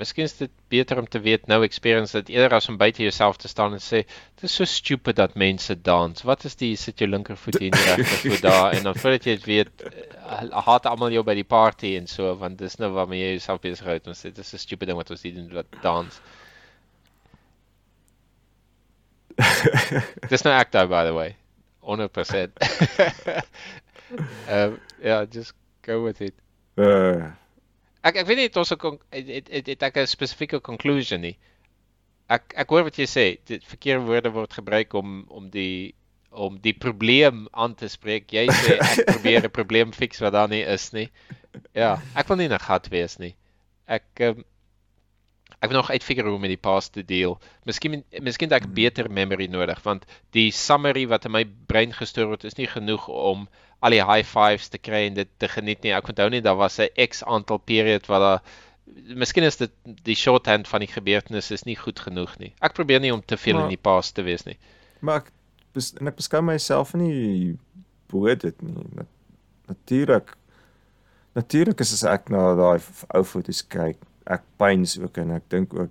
Miskien 0.00 0.24
is 0.24 0.36
dit 0.38 0.52
beter 0.72 0.98
om 0.98 1.04
te 1.08 1.20
weet 1.20 1.42
nou 1.50 1.58
experience 1.66 2.16
dit 2.16 2.30
eerder 2.32 2.54
as 2.56 2.68
om 2.72 2.78
buite 2.80 3.02
jouself 3.04 3.36
te 3.36 3.48
staan 3.52 3.74
en 3.76 3.82
sê 3.84 3.98
dit 4.06 4.44
is 4.48 4.54
so 4.56 4.64
stupid 4.64 5.18
dat 5.18 5.34
mense 5.36 5.74
dans. 5.84 6.22
Wat 6.24 6.44
is 6.48 6.56
die 6.56 6.70
sit 6.80 7.02
jou 7.02 7.08
linkervoet 7.10 7.58
hier 7.60 7.68
en 7.68 7.76
die 7.76 7.88
regtervoet 7.90 8.40
daar 8.46 8.76
en 8.78 8.86
dan 8.88 8.96
voordat 8.96 9.26
jy 9.28 9.34
dit 9.36 9.48
weet 9.50 9.84
eh, 9.90 10.46
haat 10.68 10.88
almal 10.88 11.12
jou 11.12 11.24
by 11.26 11.34
die 11.36 11.44
party 11.44 11.92
en 11.98 12.08
so 12.08 12.32
want 12.40 12.56
dis 12.62 12.78
nou 12.80 12.88
waarmee 12.94 13.20
jy 13.20 13.34
jouself 13.34 13.60
besig 13.66 13.90
hou 13.90 13.98
en 14.00 14.16
sê 14.16 14.32
dit 14.32 14.40
is 14.40 14.54
'n 14.56 14.62
stupid 14.64 14.88
ding 14.88 15.00
wat 15.02 15.12
ons 15.12 15.26
hier 15.26 15.36
doen 15.36 15.52
wat 15.58 15.68
dans. 15.84 16.20
Dis 20.32 20.44
nou 20.48 20.54
ek 20.56 20.72
daar 20.72 20.88
by 20.88 21.04
the 21.04 21.12
way. 21.12 21.36
100%. 21.84 22.56
um, 24.48 24.80
ja, 25.10 25.24
just 25.28 25.52
go 25.82 26.02
with 26.04 26.20
it. 26.20 26.34
Uh 26.76 27.32
Ek 28.02 28.16
ek 28.16 28.26
weet 28.26 28.36
nie 28.36 28.48
'n 28.48 28.76
con- 28.76 29.00
het, 29.10 29.26
het, 29.26 29.48
het, 29.50 29.66
het 29.66 29.82
ek 29.82 29.96
'n 29.96 30.06
spesifieke 30.06 30.60
conclusion 30.60 31.20
nie. 31.20 31.36
Ek 32.28 32.52
ek 32.56 32.68
hoor 32.68 32.84
wat 32.84 32.96
jy 32.96 33.06
sê. 33.06 33.38
Dit 33.44 33.64
verkeerde 33.64 34.06
woorde 34.06 34.30
word 34.30 34.52
gebruik 34.52 34.94
om 34.94 35.24
om 35.28 35.50
die 35.50 35.94
om 36.30 36.58
die 36.62 36.72
probleem 36.72 37.48
aan 37.50 37.74
te 37.74 37.88
spreek. 37.88 38.30
Jy 38.32 38.46
sê 38.48 38.78
ek 38.78 39.04
probeer 39.14 39.44
'n 39.44 39.50
probleem 39.50 39.92
fix 39.92 40.20
wat 40.20 40.32
daar 40.32 40.48
nie 40.48 40.62
is 40.62 40.92
nie. 40.92 41.10
Ja, 41.74 42.00
ek 42.14 42.28
wil 42.28 42.36
nie 42.36 42.48
'n 42.48 42.58
gat 42.58 42.88
wees 42.88 43.18
nie. 43.18 43.34
Ek 43.86 44.06
um, 44.20 44.44
ek 45.60 45.68
wil 45.68 45.80
nog 45.82 45.90
uitfigure 45.90 46.26
hoe 46.28 46.36
om 46.36 46.40
met 46.40 46.54
die 46.54 46.64
past 46.70 46.92
te 46.92 47.04
deel. 47.04 47.38
Miskien 47.66 48.04
miskien 48.20 48.48
het 48.48 48.62
ek 48.62 48.72
beter 48.74 49.10
memory 49.10 49.46
nodig 49.46 49.82
want 49.84 50.06
die 50.32 50.50
summary 50.50 51.06
wat 51.06 51.24
in 51.28 51.32
my 51.32 51.44
brein 51.44 51.92
gestoor 51.92 52.26
word 52.32 52.44
is 52.44 52.56
nie 52.56 52.66
genoeg 52.70 53.08
om 53.08 53.48
al 53.80 53.90
die 53.90 54.04
high 54.04 54.24
fives 54.26 54.68
te 54.68 54.78
kry 54.78 55.06
en 55.08 55.14
dit 55.14 55.28
te 55.38 55.48
geniet 55.48 55.82
nie. 55.82 55.92
Ek 55.96 56.08
onthou 56.08 56.28
nie 56.30 56.40
daar 56.44 56.56
was 56.56 56.78
'n 56.80 56.88
X 57.08 57.24
aantal 57.24 57.58
period 57.58 58.06
wat 58.06 58.20
daar 58.20 58.42
Miskien 59.14 59.44
is 59.44 59.56
dit 59.56 59.70
die 60.02 60.16
shorthand 60.16 60.66
van 60.68 60.80
die 60.80 60.88
gebeurtenis 60.88 61.50
is 61.50 61.62
nie 61.64 61.76
goed 61.76 62.00
genoeg 62.00 62.38
nie. 62.38 62.52
Ek 62.60 62.74
probeer 62.74 63.00
nie 63.00 63.12
om 63.14 63.22
te 63.24 63.36
veel 63.36 63.54
Maar- 63.54 63.62
in 63.62 63.68
die 63.68 63.76
past 63.76 64.14
te 64.14 64.22
wees 64.22 64.44
nie. 64.44 64.56
maar 65.00 65.16
ek 65.16 65.30
bes, 65.72 65.94
en 66.00 66.08
ek 66.08 66.16
beskou 66.16 66.42
myself 66.42 66.94
nie 66.94 67.56
bo 68.08 68.34
dit 68.34 68.62
nie. 68.62 68.74
Nat, 68.94 69.06
natuurlik 69.68 70.34
natuurlik 71.36 71.80
is 71.80 71.92
as 71.92 72.02
ek 72.04 72.28
na 72.30 72.54
daai 72.56 72.80
ou 73.14 73.22
foto's 73.24 73.62
kyk, 73.62 73.96
ek 74.26 74.42
pyns 74.58 74.98
ook 74.98 75.18
en 75.18 75.30
ek 75.30 75.48
dink 75.48 75.74
ook 75.74 75.90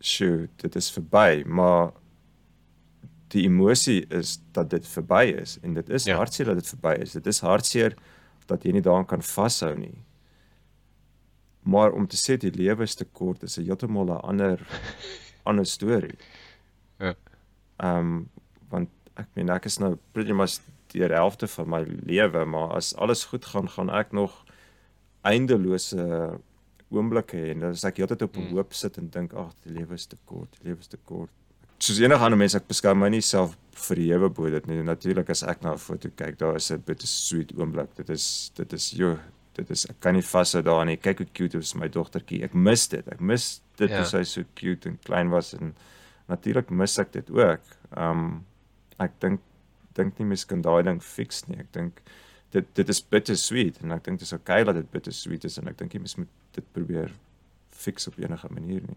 sjoe, 0.00 0.48
dit 0.56 0.76
is 0.76 0.90
verby, 0.90 1.44
maar 1.46 1.92
die 3.30 3.44
emosie 3.46 4.04
is 4.10 4.38
dat 4.52 4.70
dit 4.70 4.86
verby 4.90 5.24
is 5.40 5.58
en 5.62 5.74
dit 5.74 5.88
is 5.88 6.04
Ja. 6.04 6.16
hartseer 6.16 6.46
dat 6.46 6.54
dit 6.60 6.68
verby 6.68 6.96
is. 7.02 7.12
Dit 7.12 7.26
is 7.26 7.40
hartseer 7.40 7.94
dat 8.46 8.62
jy 8.64 8.72
nie 8.72 8.82
daaraan 8.82 9.06
kan 9.06 9.22
vashou 9.22 9.74
nie. 9.78 10.02
Maar 11.62 11.92
om 11.92 12.06
te 12.08 12.16
sê 12.16 12.36
die 12.40 12.50
lewe 12.50 12.82
is 12.82 12.94
te 12.98 13.04
kort 13.04 13.42
is 13.42 13.56
'n 13.58 13.64
heeltemal 13.64 14.06
'n 14.06 14.20
ander 14.22 14.58
ander 15.48 15.66
storie. 15.66 16.18
Ja. 16.98 17.14
Ehm 17.78 17.98
um, 17.98 18.28
want 18.68 18.88
ek 19.16 19.26
meen 19.34 19.48
ek 19.50 19.64
is 19.64 19.78
nou 19.78 19.96
pretty 20.12 20.32
much 20.32 20.58
die 20.92 21.02
helfte 21.02 21.46
van 21.48 21.68
my 21.68 21.84
lewe, 22.06 22.44
maar 22.44 22.68
as 22.74 22.94
alles 22.96 23.24
goed 23.24 23.44
gaan, 23.44 23.68
gaan 23.68 23.90
ek 23.90 24.12
nog 24.12 24.44
eindelose 25.22 26.38
oomblikke 26.90 27.36
hê 27.36 27.50
en 27.50 27.60
dan 27.60 27.70
is 27.70 27.84
ek 27.84 27.96
heeltyd 27.96 28.22
op 28.22 28.36
'n 28.36 28.40
Mm. 28.40 28.54
hoop 28.56 28.72
sit 28.74 28.96
en 28.98 29.08
dink 29.10 29.32
ag, 29.32 29.52
die 29.62 29.72
lewe 29.72 29.94
is 29.94 30.06
te 30.06 30.16
kort, 30.24 30.50
die 30.60 30.68
lewe 30.68 30.80
is 30.80 30.86
te 30.88 30.98
kort. 31.04 31.30
Soos 31.80 31.98
enige 32.02 32.20
ander 32.24 32.36
mense 32.38 32.58
ek 32.60 32.66
beskou 32.68 32.92
my 32.98 33.08
nie 33.12 33.22
self 33.24 33.54
vir 33.86 33.96
die 34.02 34.08
ewe 34.12 34.28
bo 34.36 34.50
dit 34.52 34.66
nie. 34.68 34.82
Natuurlik 34.84 35.30
as 35.32 35.42
ek 35.48 35.62
na 35.64 35.72
'n 35.72 35.78
foto 35.80 36.10
kyk, 36.10 36.36
daar 36.38 36.56
is 36.56 36.70
'n 36.70 36.82
bitter 36.84 37.06
sweet 37.08 37.52
oomblik. 37.56 37.94
Dit 37.96 38.10
is 38.10 38.50
dit 38.54 38.72
is 38.72 38.90
jo, 38.92 39.18
dit 39.54 39.70
is 39.70 39.86
ek 39.88 40.00
kan 40.00 40.14
nie 40.14 40.22
vashou 40.22 40.62
daarin 40.62 40.86
nie. 40.88 40.96
Kyk 40.96 41.18
hoe 41.18 41.26
cute 41.32 41.58
is 41.58 41.74
my 41.74 41.88
dogtertjie. 41.88 42.42
Ek 42.44 42.54
mis 42.54 42.86
dit. 42.88 43.06
Ek 43.08 43.20
mis 43.20 43.62
dit 43.76 43.88
Ja. 43.90 43.96
hoe 43.98 44.04
sy 44.06 44.22
so 44.24 44.44
cute 44.54 44.86
en 44.88 44.98
klein 45.04 45.30
was 45.30 45.54
en 45.54 45.74
natuurlik 46.28 46.70
mis 46.70 46.98
ek 46.98 47.12
dit 47.12 47.30
ook. 47.30 47.60
Um 47.96 48.44
ek 48.98 49.12
dink 49.20 49.40
dink 49.94 50.18
nie 50.18 50.26
mens 50.26 50.44
kan 50.44 50.60
daai 50.62 50.82
ding 50.82 51.00
fix 51.02 51.48
nie. 51.48 51.58
Ek 51.58 51.72
dink 51.72 52.02
dit 52.52 52.74
dit 52.74 52.88
is 52.88 53.00
bitter 53.00 53.36
sweet 53.36 53.78
en 53.82 53.92
ek 53.92 54.04
dink 54.04 54.18
dit 54.18 54.26
is 54.26 54.32
okay 54.32 54.64
dat 54.64 54.74
dit 54.74 54.90
bitter 54.90 55.12
sweet 55.12 55.44
is 55.44 55.58
en 55.58 55.68
ek 55.68 55.78
dink 55.78 55.92
jy 55.94 55.98
mens 55.98 56.16
moet 56.18 56.28
dit 56.52 56.64
probeer 56.72 57.10
fix 57.70 58.06
op 58.08 58.18
enige 58.18 58.48
manier 58.50 58.80
nie. 58.82 58.96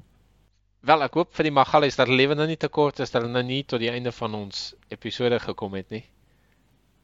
Wel, 0.83 1.03
ek 1.05 1.13
hoop 1.15 1.29
vir 1.37 1.47
die 1.47 1.53
Magalies 1.55 1.95
dat 1.95 2.09
hulle 2.11 2.35
nou 2.35 2.47
nie 2.49 2.59
te 2.59 2.67
kort 2.67 2.99
is 2.99 3.11
dat 3.13 3.21
hulle 3.23 3.31
nou 3.31 3.43
nie 3.47 3.61
tot 3.63 3.79
die 3.79 3.91
einde 3.91 4.11
van 4.11 4.33
ons 4.35 4.73
episode 4.91 5.39
gekom 5.39 5.77
het 5.79 5.93
nie. 5.95 6.03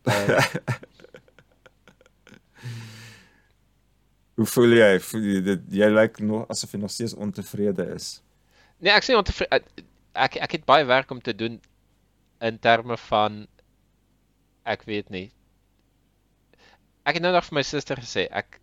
Uh, 0.03 0.39
Hoe 4.39 4.47
voel 4.47 4.75
jy? 4.75 4.89
Voel 5.03 5.25
jy 5.31 5.39
dit 5.43 5.63
jy 5.79 5.87
lyk 5.91 6.19
nog 6.23 6.47
asof 6.51 6.75
jy 6.75 6.79
nog 6.83 6.91
steeds 6.91 7.15
ontevrede 7.15 7.85
is. 7.95 8.09
nee, 8.79 8.91
ek 8.95 9.03
sê 9.07 9.15
ontevrede 9.15 9.63
ek 10.15 10.35
ek 10.43 10.57
het 10.57 10.67
baie 10.67 10.85
werk 10.87 11.11
om 11.11 11.19
te 11.23 11.35
doen 11.35 11.59
in 12.43 12.59
terme 12.59 12.97
van 13.07 13.45
ek 14.67 14.83
weet 14.87 15.09
nie. 15.11 15.27
Ek 17.07 17.15
het 17.15 17.23
nou 17.23 17.31
nog 17.35 17.47
vir 17.47 17.59
my 17.59 17.63
suster 17.67 17.99
gesê 17.99 18.27
ek 18.31 18.59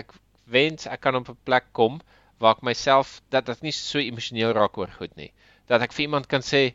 ek 0.00 0.16
wens 0.48 0.88
ek 0.88 1.00
kan 1.04 1.16
op 1.20 1.28
'n 1.28 1.38
plek 1.44 1.68
kom 1.76 2.00
waar 2.40 2.56
ek 2.56 2.64
myself 2.66 3.18
dat 3.34 3.48
ek 3.52 3.62
nie 3.66 3.74
so 3.76 4.00
emosioneel 4.02 4.54
raak 4.56 4.78
oor 4.80 4.90
goed 4.98 5.12
nie. 5.20 5.30
Dat 5.68 5.84
ek 5.84 5.94
vir 5.96 6.08
iemand 6.08 6.30
kan 6.30 6.44
sê 6.46 6.70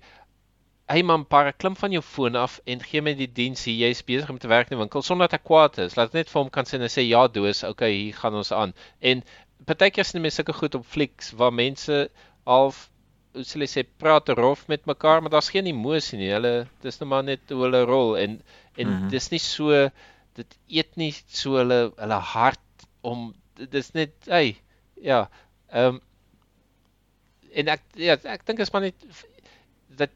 Hey 0.85 1.01
man, 1.01 1.23
para 1.25 1.49
klim 1.49 1.73
van 1.73 1.89
jou 1.95 2.03
foon 2.05 2.35
af 2.37 2.59
en 2.69 2.83
gee 2.85 3.01
my 3.01 3.15
die 3.17 3.25
diens 3.25 3.63
hier. 3.65 3.87
Jy's 3.87 4.03
besig 4.05 4.29
om 4.29 4.37
te 4.37 4.51
werk 4.51 4.69
in 4.69 4.75
die 4.75 4.81
winkel 4.83 5.01
sonder 5.01 5.25
dat 5.25 5.39
ek 5.39 5.47
kwaad 5.49 5.79
is. 5.81 5.95
Laat 5.97 6.13
net 6.13 6.29
vir 6.29 6.43
hom 6.43 6.51
kan 6.53 6.69
sê 6.69 6.77
en 6.77 6.85
sê 6.93 7.07
ja, 7.07 7.23
doos, 7.25 7.63
okay, 7.65 7.89
hier 7.89 8.19
gaan 8.19 8.37
ons 8.37 8.51
aan. 8.53 8.75
En 9.01 9.23
partykeer 9.65 10.05
sien 10.05 10.21
mense 10.21 10.37
sulke 10.37 10.53
goed 10.53 10.77
op 10.77 10.85
flieks 10.85 11.31
waar 11.39 11.55
mense 11.57 12.03
half 12.45 12.83
hoe 13.33 13.43
sal 13.49 13.65
jy 13.65 13.69
sê 13.71 13.83
praat 14.03 14.29
rof 14.37 14.67
met 14.71 14.85
mekaar, 14.85 15.23
maar 15.23 15.33
daar's 15.33 15.49
geen 15.49 15.65
emosie 15.71 16.19
nie. 16.21 16.29
Hulle 16.35 16.53
dis 16.85 17.01
net 17.01 17.09
maar 17.09 17.25
net 17.25 17.49
hoe 17.49 17.63
hulle 17.65 17.81
rol 17.89 18.13
en 18.21 18.37
en 18.77 18.87
mm. 18.87 18.93
-hmm. 18.93 19.09
dis 19.09 19.29
nie 19.31 19.41
so 19.41 19.89
dit 20.37 20.57
eet 20.67 20.95
nie 20.99 21.11
so 21.15 21.57
hulle 21.59 21.79
hulle 21.95 22.19
hart 22.35 22.87
om 23.01 23.33
dis 23.55 23.91
net 23.95 24.13
hey 24.27 24.55
ja 25.01 25.25
ehm 25.69 25.95
um, 25.95 26.01
en 27.55 27.67
ek 27.71 27.81
ja 27.95 28.17
ek 28.23 28.45
dink 28.45 28.59
is 28.59 28.71
maar 28.71 28.81
net 28.81 29.05
dat 29.87 30.11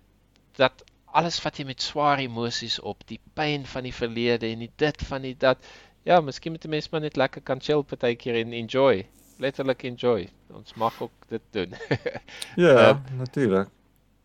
dat 0.60 0.84
alles 1.06 1.40
wat 1.44 1.58
jy 1.58 1.66
met 1.66 1.82
swaar 1.82 2.20
emosies 2.20 2.80
op 2.80 3.06
die 3.08 3.20
pyn 3.34 3.66
van 3.66 3.88
die 3.88 3.96
verlede 3.96 4.50
en 4.52 4.66
die 4.66 4.72
dit 4.76 5.06
van 5.12 5.22
die 5.22 5.36
dat 5.38 5.64
ja 6.04 6.20
miskien 6.22 6.52
moet 6.52 6.66
'n 6.66 6.70
mens 6.70 6.90
maar 6.90 7.02
net 7.02 7.18
lekker 7.18 7.42
kan 7.42 7.62
chill 7.62 7.84
partykeer 7.84 8.36
en 8.42 8.54
enjoy 8.54 9.06
letterlik 9.40 9.84
enjoy 9.84 10.30
ons 10.54 10.74
mag 10.74 11.02
ook 11.02 11.28
dit 11.28 11.42
doen 11.52 11.74
Ja, 12.64 12.74
Uh, 12.74 12.90
uh, 12.90 13.18
natuurlik. 13.18 13.68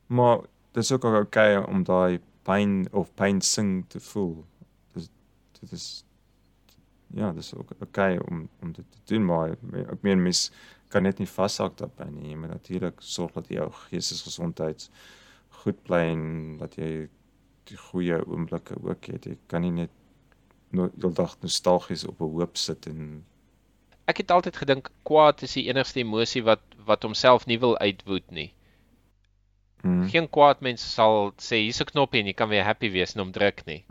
Maar 0.07 0.39
dit 0.73 0.83
is 0.83 0.93
ook 0.93 1.05
al 1.05 1.21
okay 1.21 1.57
om 1.57 1.85
daai 1.85 2.21
pyn 2.43 2.87
of 2.93 3.15
pyn 3.15 3.41
sing 3.41 3.85
te 3.89 4.01
voel. 4.01 4.45
Dis 4.93 5.09
dit 5.61 5.73
is 5.73 6.05
ja, 7.15 7.33
dis 7.33 7.55
ook 7.55 7.71
okay 7.81 8.17
om 8.17 8.49
om 8.61 8.73
dit 8.73 8.85
te 8.91 8.99
doen, 9.05 9.25
maar 9.25 9.57
ek 9.73 10.03
meen 10.03 10.23
mens 10.23 10.51
kan 10.89 11.03
net 11.03 11.19
nie 11.19 11.29
vashou 11.29 11.71
daarby 11.77 12.11
nie. 12.11 12.31
Jy 12.31 12.37
moet 12.37 12.51
natuurlik 12.51 13.01
sorg 13.01 13.33
dat 13.33 13.49
jou 13.49 13.71
geestesgesondheid 13.89 14.91
goed 15.65 15.83
bly 15.83 16.03
en 16.13 16.25
dat 16.59 16.77
jy 16.77 17.09
die 17.65 17.77
goeie 17.77 18.19
oomblikke 18.27 18.77
ook 18.83 19.07
het. 19.07 19.25
Jy 19.27 19.39
kan 19.47 19.63
nie 19.63 19.71
net 19.71 19.91
no, 20.75 20.91
heeldag 21.01 21.37
nostalgies 21.41 22.05
op 22.07 22.21
'n 22.21 22.35
hoop 22.37 22.57
sit 22.57 22.87
en 22.87 23.25
ek 24.11 24.21
het 24.23 24.31
altyd 24.31 24.57
gedink 24.57 24.91
kwaad 25.09 25.43
is 25.47 25.57
die 25.59 25.67
enigste 25.71 26.01
emosie 26.01 26.43
wat 26.43 26.63
wat 26.89 27.03
homself 27.07 27.47
nie 27.47 27.59
wil 27.61 27.79
uitwoed 27.79 28.31
nie 28.31 28.51
mm, 29.83 30.09
geen 30.13 30.29
kwaad 30.37 30.61
mens 30.61 30.85
sal 30.95 31.33
sê 31.49 31.63
hier's 31.65 31.81
'n 31.81 31.91
knoppie 31.93 32.21
en 32.21 32.31
jy 32.31 32.37
kan 32.41 32.49
weer 32.53 32.65
happy 32.65 32.91
wees 32.91 33.15
en 33.15 33.25
hom 33.25 33.33
druk 33.33 33.65
nie 33.67 33.83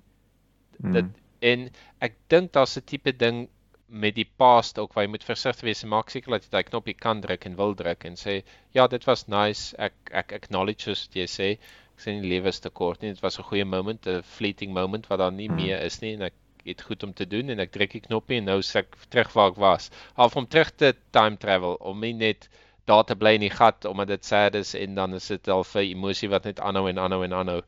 dit 0.79 1.05
mm, 1.05 1.13
en 1.51 1.69
ek 1.99 2.17
dink 2.33 2.53
daar's 2.53 2.77
'n 2.77 2.85
tipe 2.85 3.11
ding 3.25 3.47
met 3.93 4.15
die 4.17 4.27
past 4.41 4.79
ook 4.81 4.93
waar 4.95 5.05
jy 5.05 5.11
moet 5.13 5.23
versigtig 5.27 5.67
wees 5.67 5.83
en 5.85 5.91
maak 5.93 6.09
seker 6.09 6.33
dat 6.33 6.45
jy 6.47 6.51
daai 6.55 6.69
knoppie 6.69 6.95
kan 7.05 7.21
druk 7.21 7.45
en 7.45 7.57
wil 7.59 7.75
druk 7.77 8.05
en 8.09 8.15
sê 8.17 8.39
ja 8.77 8.87
dit 8.89 9.03
was 9.09 9.27
nice 9.27 9.75
ek 9.87 9.93
ek 10.21 10.33
acknowledge 10.39 10.87
soos 10.87 11.03
jy 11.13 11.27
sê 11.29 11.49
ek 11.53 12.05
sê 12.05 12.15
nie 12.15 12.29
lewe 12.31 12.49
is 12.49 12.59
te 12.63 12.71
kort 12.79 13.03
nie. 13.03 13.11
Dit 13.13 13.21
was 13.21 13.37
'n 13.39 13.45
goeie 13.49 13.65
moment, 13.65 14.07
'n 14.07 14.23
fleeting 14.37 14.73
moment 14.73 15.07
wat 15.09 15.19
daar 15.19 15.31
nie 15.31 15.47
Hmm. 15.47 15.61
meer 15.61 15.81
is 15.89 16.01
nie 16.01 16.13
en 16.13 16.23
ek 16.29 16.33
het 16.65 16.81
goed 16.81 17.03
om 17.03 17.13
te 17.13 17.25
doen 17.25 17.49
en 17.49 17.59
ek 17.59 17.71
druk 17.71 17.91
die 17.91 18.01
knoppie 18.07 18.37
en 18.37 18.45
nou 18.45 18.57
is 18.59 18.75
ek 18.75 18.95
terug 19.09 19.33
waar 19.33 19.51
ek 19.51 19.57
was. 19.57 19.89
Half 20.15 20.35
om 20.35 20.47
terug 20.47 20.71
te 20.75 20.93
time 21.11 21.37
travel 21.37 21.75
om 21.91 21.99
nie 21.99 22.13
net 22.13 22.49
daar 22.85 23.03
te 23.03 23.15
bly 23.15 23.33
in 23.35 23.41
die 23.47 23.49
gat 23.49 23.85
omdat 23.85 24.07
dit 24.07 24.25
sad 24.25 24.55
is 24.55 24.73
en 24.73 24.95
dan 24.95 25.13
is 25.13 25.27
dit 25.27 25.47
al 25.47 25.63
vir 25.63 25.81
emosie 25.81 26.29
wat 26.29 26.45
net 26.45 26.59
aanhou 26.59 26.87
en 26.89 26.99
aanhou 26.99 27.23
en 27.23 27.33
aanhou. 27.33 27.61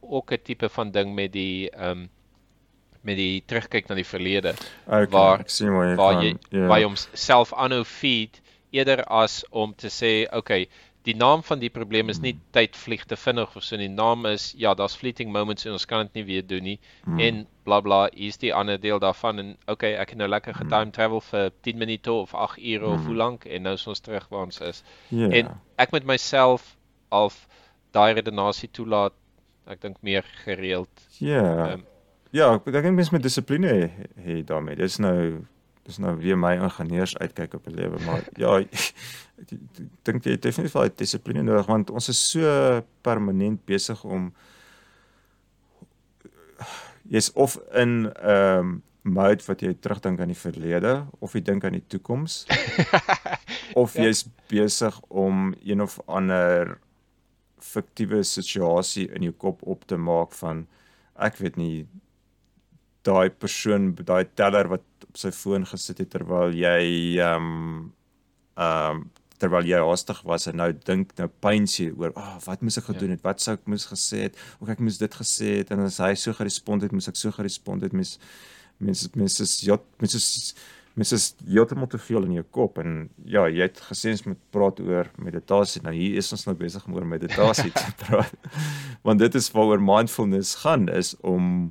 Ook 0.00 0.32
'n 0.32 0.42
tipe 0.42 0.68
van 0.68 0.90
ding 0.90 1.14
met 1.14 1.32
die 1.32 1.70
ehm 1.70 1.90
um, 1.90 2.10
met 3.02 3.16
die 3.16 3.42
terugkyk 3.46 3.88
na 3.88 3.94
die 3.94 4.04
verlede 4.04 4.54
Okay, 4.86 5.06
waar- 5.06 5.40
ek 5.40 5.50
sien 5.50 5.72
waar 5.72 5.88
jy 5.90 5.96
waar 5.96 6.12
gaan. 6.14 6.22
jy 6.24 6.36
Ja. 6.58 6.66
waar 6.68 6.78
jy 6.78 6.84
homself 6.84 7.52
aanhou 7.54 7.84
feed 7.84 8.40
eerder 8.72 9.04
as 9.08 9.44
om 9.50 9.74
te 9.74 9.88
sê 9.88 10.26
okay 10.36 10.68
die 11.02 11.14
naam 11.16 11.42
van 11.42 11.58
die 11.58 11.70
probleem 11.70 12.10
is 12.10 12.18
nie 12.20 12.34
tyd 12.52 12.76
vlieg 12.76 13.06
te 13.06 13.16
vinnig 13.16 13.56
of 13.56 13.64
so 13.64 13.76
nie 13.76 13.88
die 13.88 13.94
naam 13.94 14.26
is 14.26 14.52
ja 14.58 14.74
daar's 14.74 14.94
fleeting 14.96 15.32
moments 15.32 15.64
en 15.66 15.72
ons 15.72 15.86
kan 15.86 16.04
dit 16.06 16.14
nie 16.14 16.24
weer 16.24 16.42
doen 16.46 16.62
nie 16.62 16.78
Hmm. 17.04 17.18
en 17.20 17.46
bla 17.64 17.80
bla 17.80 18.08
hier's 18.12 18.36
die 18.36 18.52
ander 18.54 18.76
deel 18.78 18.98
daarvan 19.00 19.38
en 19.38 19.56
okay 19.66 19.94
ek 19.94 20.10
het 20.10 20.18
nou 20.18 20.28
lekker 20.28 20.52
Hmm. 20.54 20.68
getime 20.68 20.90
travel 20.92 21.20
vir 21.20 21.50
10 21.62 21.78
minute 21.78 22.12
of 22.12 22.34
8 22.34 22.58
ure 22.58 22.86
of 22.86 23.06
hoe 23.06 23.14
lank 23.14 23.46
en 23.46 23.62
nou 23.62 23.74
is 23.74 23.86
ons 23.86 24.00
terug 24.00 24.28
waar 24.30 24.44
ons 24.44 24.60
is 24.60 24.82
Ja. 25.10 25.28
en 25.30 25.48
ek 25.78 25.92
met 25.92 26.04
myself 26.04 26.76
half 27.10 27.48
daai 27.92 28.12
redenasie 28.14 28.68
toelaat 28.70 29.12
ek 29.66 29.80
dink 29.80 29.96
meer 30.02 30.22
gereeld 30.44 30.88
Ja. 31.18 31.70
Ehm, 31.72 31.80
ja, 32.32 32.54
ek 32.54 32.66
ek 32.66 32.82
dink 32.82 32.96
mens 32.96 33.10
moet 33.10 33.22
dissipline 33.22 33.68
hê 33.68 33.90
hê 34.24 34.42
daarmee. 34.46 34.76
Dis 34.76 34.98
nou 34.98 35.44
dis 35.86 35.98
nou 35.98 36.12
weer 36.20 36.36
my 36.38 36.54
ingenieurs 36.60 37.16
uitkyk 37.18 37.54
op 37.54 37.66
'n 37.66 37.74
lewe, 37.74 37.98
maar 38.06 38.22
ja, 38.42 38.58
ek 38.60 39.56
dink 40.04 40.24
jy 40.24 40.32
het 40.36 40.42
definitief 40.42 40.72
daai 40.76 40.90
dissipline 40.96 41.42
nodig 41.42 41.66
want 41.66 41.90
ons 41.90 42.08
is 42.08 42.20
so 42.30 42.82
permanent 43.02 43.64
besig 43.66 44.04
om 44.04 44.32
jy's 47.10 47.30
of 47.34 47.56
in 47.74 48.06
'n 48.06 48.12
um, 48.30 48.82
mode 49.02 49.42
wat 49.48 49.62
jy 49.64 49.72
terugdink 49.80 50.20
aan 50.20 50.28
die 50.28 50.36
verlede 50.36 51.06
of 51.24 51.32
jy 51.34 51.40
dink 51.40 51.64
aan 51.64 51.72
die 51.72 51.86
toekoms 51.88 52.44
of 53.80 53.94
Ja. 53.94 54.02
jy's 54.04 54.26
besig 54.48 55.00
om 55.08 55.54
een 55.64 55.80
of 55.80 55.98
ander 56.06 56.78
fiktiewe 57.58 58.22
situasie 58.22 59.08
in 59.14 59.22
jou 59.22 59.32
kop 59.32 59.62
op 59.62 59.84
te 59.86 59.96
maak 59.96 60.32
van 60.32 60.66
ek 61.16 61.36
weet 61.40 61.56
nie 61.56 61.86
daai 63.06 63.30
persoon 63.30 63.94
daai 63.96 64.24
teller 64.34 64.68
wat 64.68 64.84
op 65.08 65.16
sy 65.18 65.32
foon 65.34 65.64
gesit 65.68 66.02
het 66.02 66.12
terwyl 66.12 66.54
jy 66.54 67.16
ehm 67.20 67.48
um, 67.48 67.88
ehm 68.60 69.00
um, 69.00 69.08
terwyl 69.40 69.64
jy 69.64 69.78
haastig 69.80 70.18
was 70.28 70.46
en 70.50 70.58
nou 70.60 70.68
dink 70.86 71.14
nou 71.18 71.28
pyns 71.42 71.78
jy 71.80 71.88
oor 71.96 72.12
ah 72.12 72.34
oh, 72.34 72.40
wat 72.44 72.64
moes 72.64 72.76
ek 72.80 72.90
gedoen 72.90 73.14
het? 73.14 73.22
Wat 73.24 73.40
sou 73.40 73.54
ek 73.56 73.64
moes 73.72 73.86
gesê 73.88 74.26
het? 74.26 74.36
Of 74.60 74.68
ek 74.72 74.82
moes 74.84 74.98
dit 75.00 75.16
gesê 75.16 75.54
het? 75.60 75.72
En 75.72 75.80
as 75.86 75.96
hy 76.02 76.12
so 76.20 76.36
gerespond 76.36 76.84
het 76.84 76.92
moes 76.92 77.08
ek 77.08 77.16
so 77.16 77.32
gerespond 77.32 77.86
het 77.86 77.96
mens 77.96 78.18
mens 78.84 79.06
mens 79.16 79.40
is 79.44 79.56
ja 79.64 79.78
mens 80.02 80.18
is 80.18 80.28
mens 80.98 81.12
is 81.16 81.30
heeltemal 81.46 81.88
te 81.88 82.00
veel 82.02 82.26
in 82.28 82.36
jou 82.40 82.46
kop. 82.58 82.78
En 82.82 83.08
ja 83.24 83.46
jy 83.48 83.64
het 83.64 83.80
gesê 83.88 84.12
ons 84.12 84.26
moet 84.28 84.40
praat 84.52 84.80
oor 84.84 85.08
meditasie. 85.16 85.82
Nou 85.86 85.94
hier 85.96 86.20
is 86.20 86.30
ons 86.36 86.44
nou 86.48 86.56
besig 86.58 86.84
om 86.84 86.98
oor 86.98 87.08
meditasie 87.08 87.72
te 87.72 87.86
praat. 88.04 88.50
Want 89.06 89.24
dit 89.24 89.40
is 89.40 89.50
waaroor 89.56 89.80
mindfulness 89.80 90.60
gaan 90.66 90.88
is 90.92 91.14
om 91.24 91.70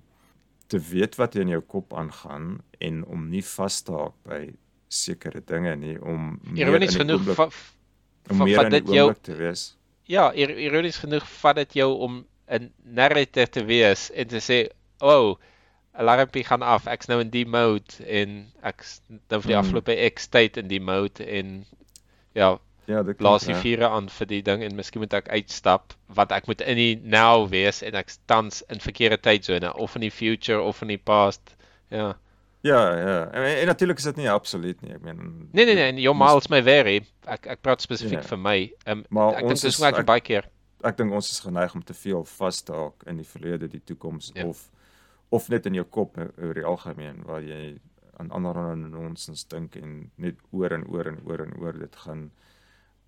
te 0.69 0.79
weet 0.79 1.15
wat 1.17 1.35
in 1.41 1.49
jou 1.55 1.61
kop 1.65 1.93
aangaan 1.97 2.59
en 2.79 3.01
om 3.09 3.27
nie 3.31 3.41
vas 3.55 3.81
te 3.85 3.91
haak 3.95 4.15
by 4.29 4.41
sekere 4.89 5.41
dinge 5.45 5.75
nie 5.81 5.95
om 6.01 6.39
meer 6.49 6.67
ironies 6.69 6.95
genoeg 6.97 7.19
oomblik- 7.21 7.37
va, 7.37 7.49
om 8.29 8.37
va, 8.41 8.45
meer 8.45 8.57
vat 8.63 8.71
dit 8.73 8.91
jou 8.93 9.07
te 9.21 9.35
wees. 9.39 9.63
Ja, 10.09 10.31
ir 10.33 10.49
ironies 10.57 10.97
genoeg 11.01 11.25
vat 11.41 11.55
dit 11.61 11.73
jou 11.81 11.89
om 12.05 12.25
'n 12.49 12.71
narrator 12.85 13.47
te 13.49 13.63
wees 13.65 14.09
en 14.15 14.27
te 14.27 14.37
sê, 14.41 14.69
"O, 15.01 15.09
oh, 15.29 15.37
alarmpie 15.93 16.43
gaan 16.43 16.61
af. 16.61 16.87
Ek's 16.87 17.07
nou 17.07 17.19
in 17.21 17.29
die 17.29 17.45
mode 17.45 18.03
en 18.07 18.51
ek's 18.63 19.01
nou 19.29 19.41
vir 19.41 19.47
die 19.51 19.55
Mm. 19.55 19.59
afgelope 19.65 20.09
X 20.15 20.27
tyd 20.27 20.57
in 20.57 20.67
die 20.67 20.79
mode 20.79 21.23
en 21.25 21.65
ja, 22.35 22.57
Ja, 22.89 23.03
dit 23.05 23.17
klink 23.19 23.41
die 23.45 23.53
reg. 23.53 23.61
vure 23.61 23.87
aan 23.93 24.07
vir 24.09 24.27
die 24.31 24.41
ding 24.41 24.63
en 24.65 24.75
miskien 24.75 25.01
moet 25.03 25.13
ek 25.13 25.27
uitstap 25.29 25.93
want 26.07 26.31
ek 26.33 26.47
moet 26.49 26.61
in 26.65 26.75
die 26.79 26.95
now 27.05 27.43
wees 27.51 27.83
en 27.85 27.93
ek's 27.99 28.17
tans 28.25 28.63
in 28.73 28.79
verkeerde 28.81 29.19
tydsone 29.21 29.69
of 29.77 29.93
in 29.95 30.01
die 30.07 30.11
future 30.11 30.61
of 30.61 30.81
in 30.81 30.87
die 30.95 30.97
past. 30.97 31.53
Ja. 31.93 32.15
Ja, 32.65 32.79
ja. 32.97 33.19
En, 33.31 33.43
en 33.61 33.67
natuurlik 33.69 33.97
is 34.01 34.03
dit 34.09 34.15
nie 34.19 34.29
absoluut 34.31 34.81
nie. 34.81 34.91
Ek 34.97 35.01
meen 35.05 35.19
Nee 35.53 35.65
nee 35.65 35.75
nee, 35.75 35.85
en 35.93 35.99
jou 36.01 36.15
Mens- 36.15 36.31
miles 36.31 36.49
my 36.49 36.61
vary. 36.65 36.97
Ek 37.27 37.45
ek 37.47 37.61
praat 37.61 37.81
spesifiek 37.85 38.23
Ja. 38.23 38.27
vir 38.27 38.37
my. 38.37 38.57
Um, 38.87 39.05
Maar 39.09 39.33
ek 39.33 39.39
dink 39.45 39.51
ons 39.51 39.61
dis 39.61 39.69
is- 39.73 39.77
hoe 39.79 39.87
ek 39.87 39.99
ek- 39.99 40.05
baie 40.05 40.21
keer 40.21 40.49
ek 40.83 40.97
dink 40.97 41.11
ons 41.13 41.29
is 41.31 41.39
geneig 41.43 41.73
om 41.75 41.83
te 41.83 41.93
veel 41.93 42.23
vas 42.23 42.61
te 42.61 42.71
haak 42.73 43.03
in 43.05 43.17
die 43.17 43.25
verlede, 43.27 43.67
die 43.67 43.81
toekoms 43.85 44.31
Ja. 44.35 44.45
of 44.45 44.69
of 45.31 45.49
net 45.49 45.65
in 45.67 45.73
jou 45.75 45.83
kop 45.85 46.17
o- 46.17 46.31
oor 46.41 46.53
die 46.53 46.63
algemeen 46.65 47.21
waar 47.25 47.41
jy 47.43 47.77
aan 48.17 48.31
ander 48.31 48.75
nonsens 48.77 49.43
dink 49.47 49.75
en 49.75 50.09
net 50.17 50.35
oor 50.51 50.73
en 50.73 50.87
oor 50.87 51.05
en 51.07 51.19
oor 51.25 51.41
en 51.45 51.53
oor 51.61 51.73
dit 51.73 51.95
gaan 51.95 52.31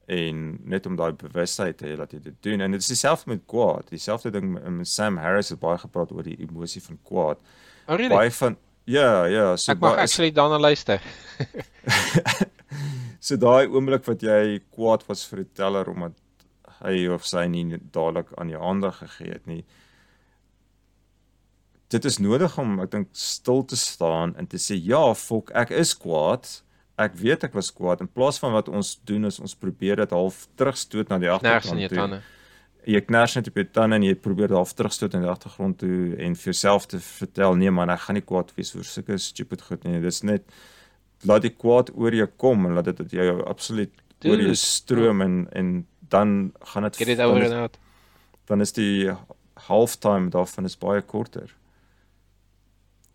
en 0.07 0.59
net 0.65 0.85
om 0.85 0.95
daai 0.95 1.11
bewustheid 1.13 1.77
te 1.77 1.85
hê 1.87 1.95
dat 1.97 2.11
jy 2.11 2.19
dit 2.19 2.35
doen 2.43 2.61
en 2.61 2.71
dit 2.71 2.81
is 2.81 2.87
dieselfde 2.87 3.29
met 3.29 3.41
kwaad 3.47 3.89
dieselfde 3.89 4.31
ding 4.31 4.53
met 4.77 4.87
Sam 4.87 5.17
Harris 5.17 5.49
het 5.53 5.59
baie 5.59 5.77
gepraat 5.77 6.11
oor 6.11 6.23
die 6.23 6.39
emosie 6.41 6.81
van 6.81 6.97
kwaad 7.03 7.37
Oh 7.87 7.95
really? 7.97 8.15
baie 8.15 8.31
van 8.31 8.57
ja 8.85 9.25
ja 9.25 9.55
so 9.57 9.71
Ek 9.71 9.79
mag 9.79 9.91
baie- 9.95 10.01
actually 10.03 10.31
daarna 10.31 10.57
luister. 10.59 11.01
So 13.21 13.35
daai 13.37 13.67
oomblik 13.69 14.05
wat 14.07 14.23
jy 14.25 14.59
kwaad 14.73 15.03
was 15.07 15.21
vir 15.29 15.43
die 15.43 15.51
teller 15.53 15.89
omdat 15.91 16.15
hy 16.81 17.03
of 17.13 17.25
sy 17.29 17.43
nie 17.51 17.77
dadelik 17.93 18.31
aan 18.41 18.49
jou 18.49 18.61
aandag 18.65 18.97
gegee 19.03 19.35
het 19.35 19.45
nie. 19.45 19.61
Dit 21.91 22.05
is 22.09 22.17
nodig 22.23 22.55
om 22.57 22.79
ek 22.81 22.91
dink 22.95 23.09
stil 23.13 23.61
te 23.67 23.77
staan 23.77 24.33
en 24.39 24.47
te 24.49 24.57
sê 24.57 24.77
ja, 24.79 25.03
fok, 25.13 25.51
ek 25.53 25.69
is 25.75 25.91
kwaad. 25.99 26.47
Ek 27.01 27.15
weet 27.17 27.43
ek 27.47 27.53
was 27.57 27.71
kwaad 27.73 28.01
in 28.03 28.07
plaas 28.11 28.37
van 28.39 28.53
wat 28.53 28.69
ons 28.69 28.93
doen 29.09 29.25
is 29.29 29.39
ons 29.39 29.55
probeer 29.55 29.95
dit 30.03 30.11
half 30.15 30.43
terugstoot 30.59 31.09
na 31.09 31.17
die 31.21 31.29
agtergrond 31.31 31.89
toe. 31.89 32.21
Jy 32.89 33.01
kners 33.05 33.35
net 33.37 33.47
op 33.51 33.57
jou 33.59 33.65
tande 33.69 33.95
en 33.99 34.03
jy 34.07 34.15
probeer 34.17 34.49
dit 34.49 34.57
half 34.57 34.73
terugstoot 34.73 35.13
in 35.13 35.21
die 35.25 35.29
agtergrond 35.29 35.77
toe 35.83 36.15
en 36.17 36.33
vir 36.35 36.49
jouself 36.51 36.87
te 36.89 36.99
vertel 36.99 37.55
nee 37.59 37.69
man, 37.71 37.89
ek 37.93 37.99
gaan 38.07 38.17
nie 38.17 38.25
kwaad 38.25 38.53
wees 38.57 38.73
oor 38.75 38.87
sulke 38.89 39.17
stupid 39.21 39.61
goed 39.67 39.83
nie. 39.85 39.99
Dis 40.01 40.23
net 40.25 40.47
laat 41.29 41.43
die 41.45 41.53
kwaad 41.53 41.91
oor 41.93 42.15
jou 42.17 42.25
kom 42.41 42.65
en 42.65 42.73
laat 42.79 42.89
dit 42.97 43.13
jou 43.19 43.43
absoluut 43.45 43.91
oor 44.25 44.37
jou 44.37 44.49
Dude. 44.53 44.57
stroom 44.61 45.21
en 45.21 45.47
en 45.53 45.71
dan 46.11 46.51
gaan 46.73 46.83
dit 46.89 46.97
Get 46.97 47.07
it 47.13 47.17
dan 47.17 47.29
over 47.29 47.43
and 47.45 47.53
out. 47.53 47.77
dan 48.49 48.61
is 48.61 48.73
die 48.73 49.11
halftime 49.69 50.29
daarvan 50.33 50.65
is 50.65 50.75
baie 50.77 51.01
korter. 51.01 51.53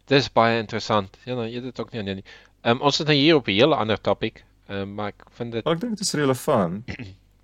Dis 0.07 0.29
baie 0.33 0.61
interessant. 0.63 1.17
Ja, 1.27 1.35
nou, 1.35 1.49
jy 1.49 1.59
het 1.59 1.65
dit 1.73 1.81
ook 1.83 1.91
nie 1.93 2.01
aan 2.01 2.21
nie. 2.21 2.25
Ehm 2.67 2.77
um, 2.81 2.83
ons 2.89 2.99
is 3.01 3.07
nou 3.07 3.15
hier 3.17 3.37
op 3.39 3.47
'n 3.47 3.55
hele 3.61 3.77
ander 3.77 4.01
topik. 4.01 4.45
Ehm 4.69 4.81
um, 4.81 4.95
maar 4.99 5.09
ek 5.15 5.25
vind 5.39 5.53
dit 5.53 5.67
ek 5.67 5.81
dink 5.81 5.93
dit 5.97 6.01
is 6.07 6.13
relevant. 6.19 6.91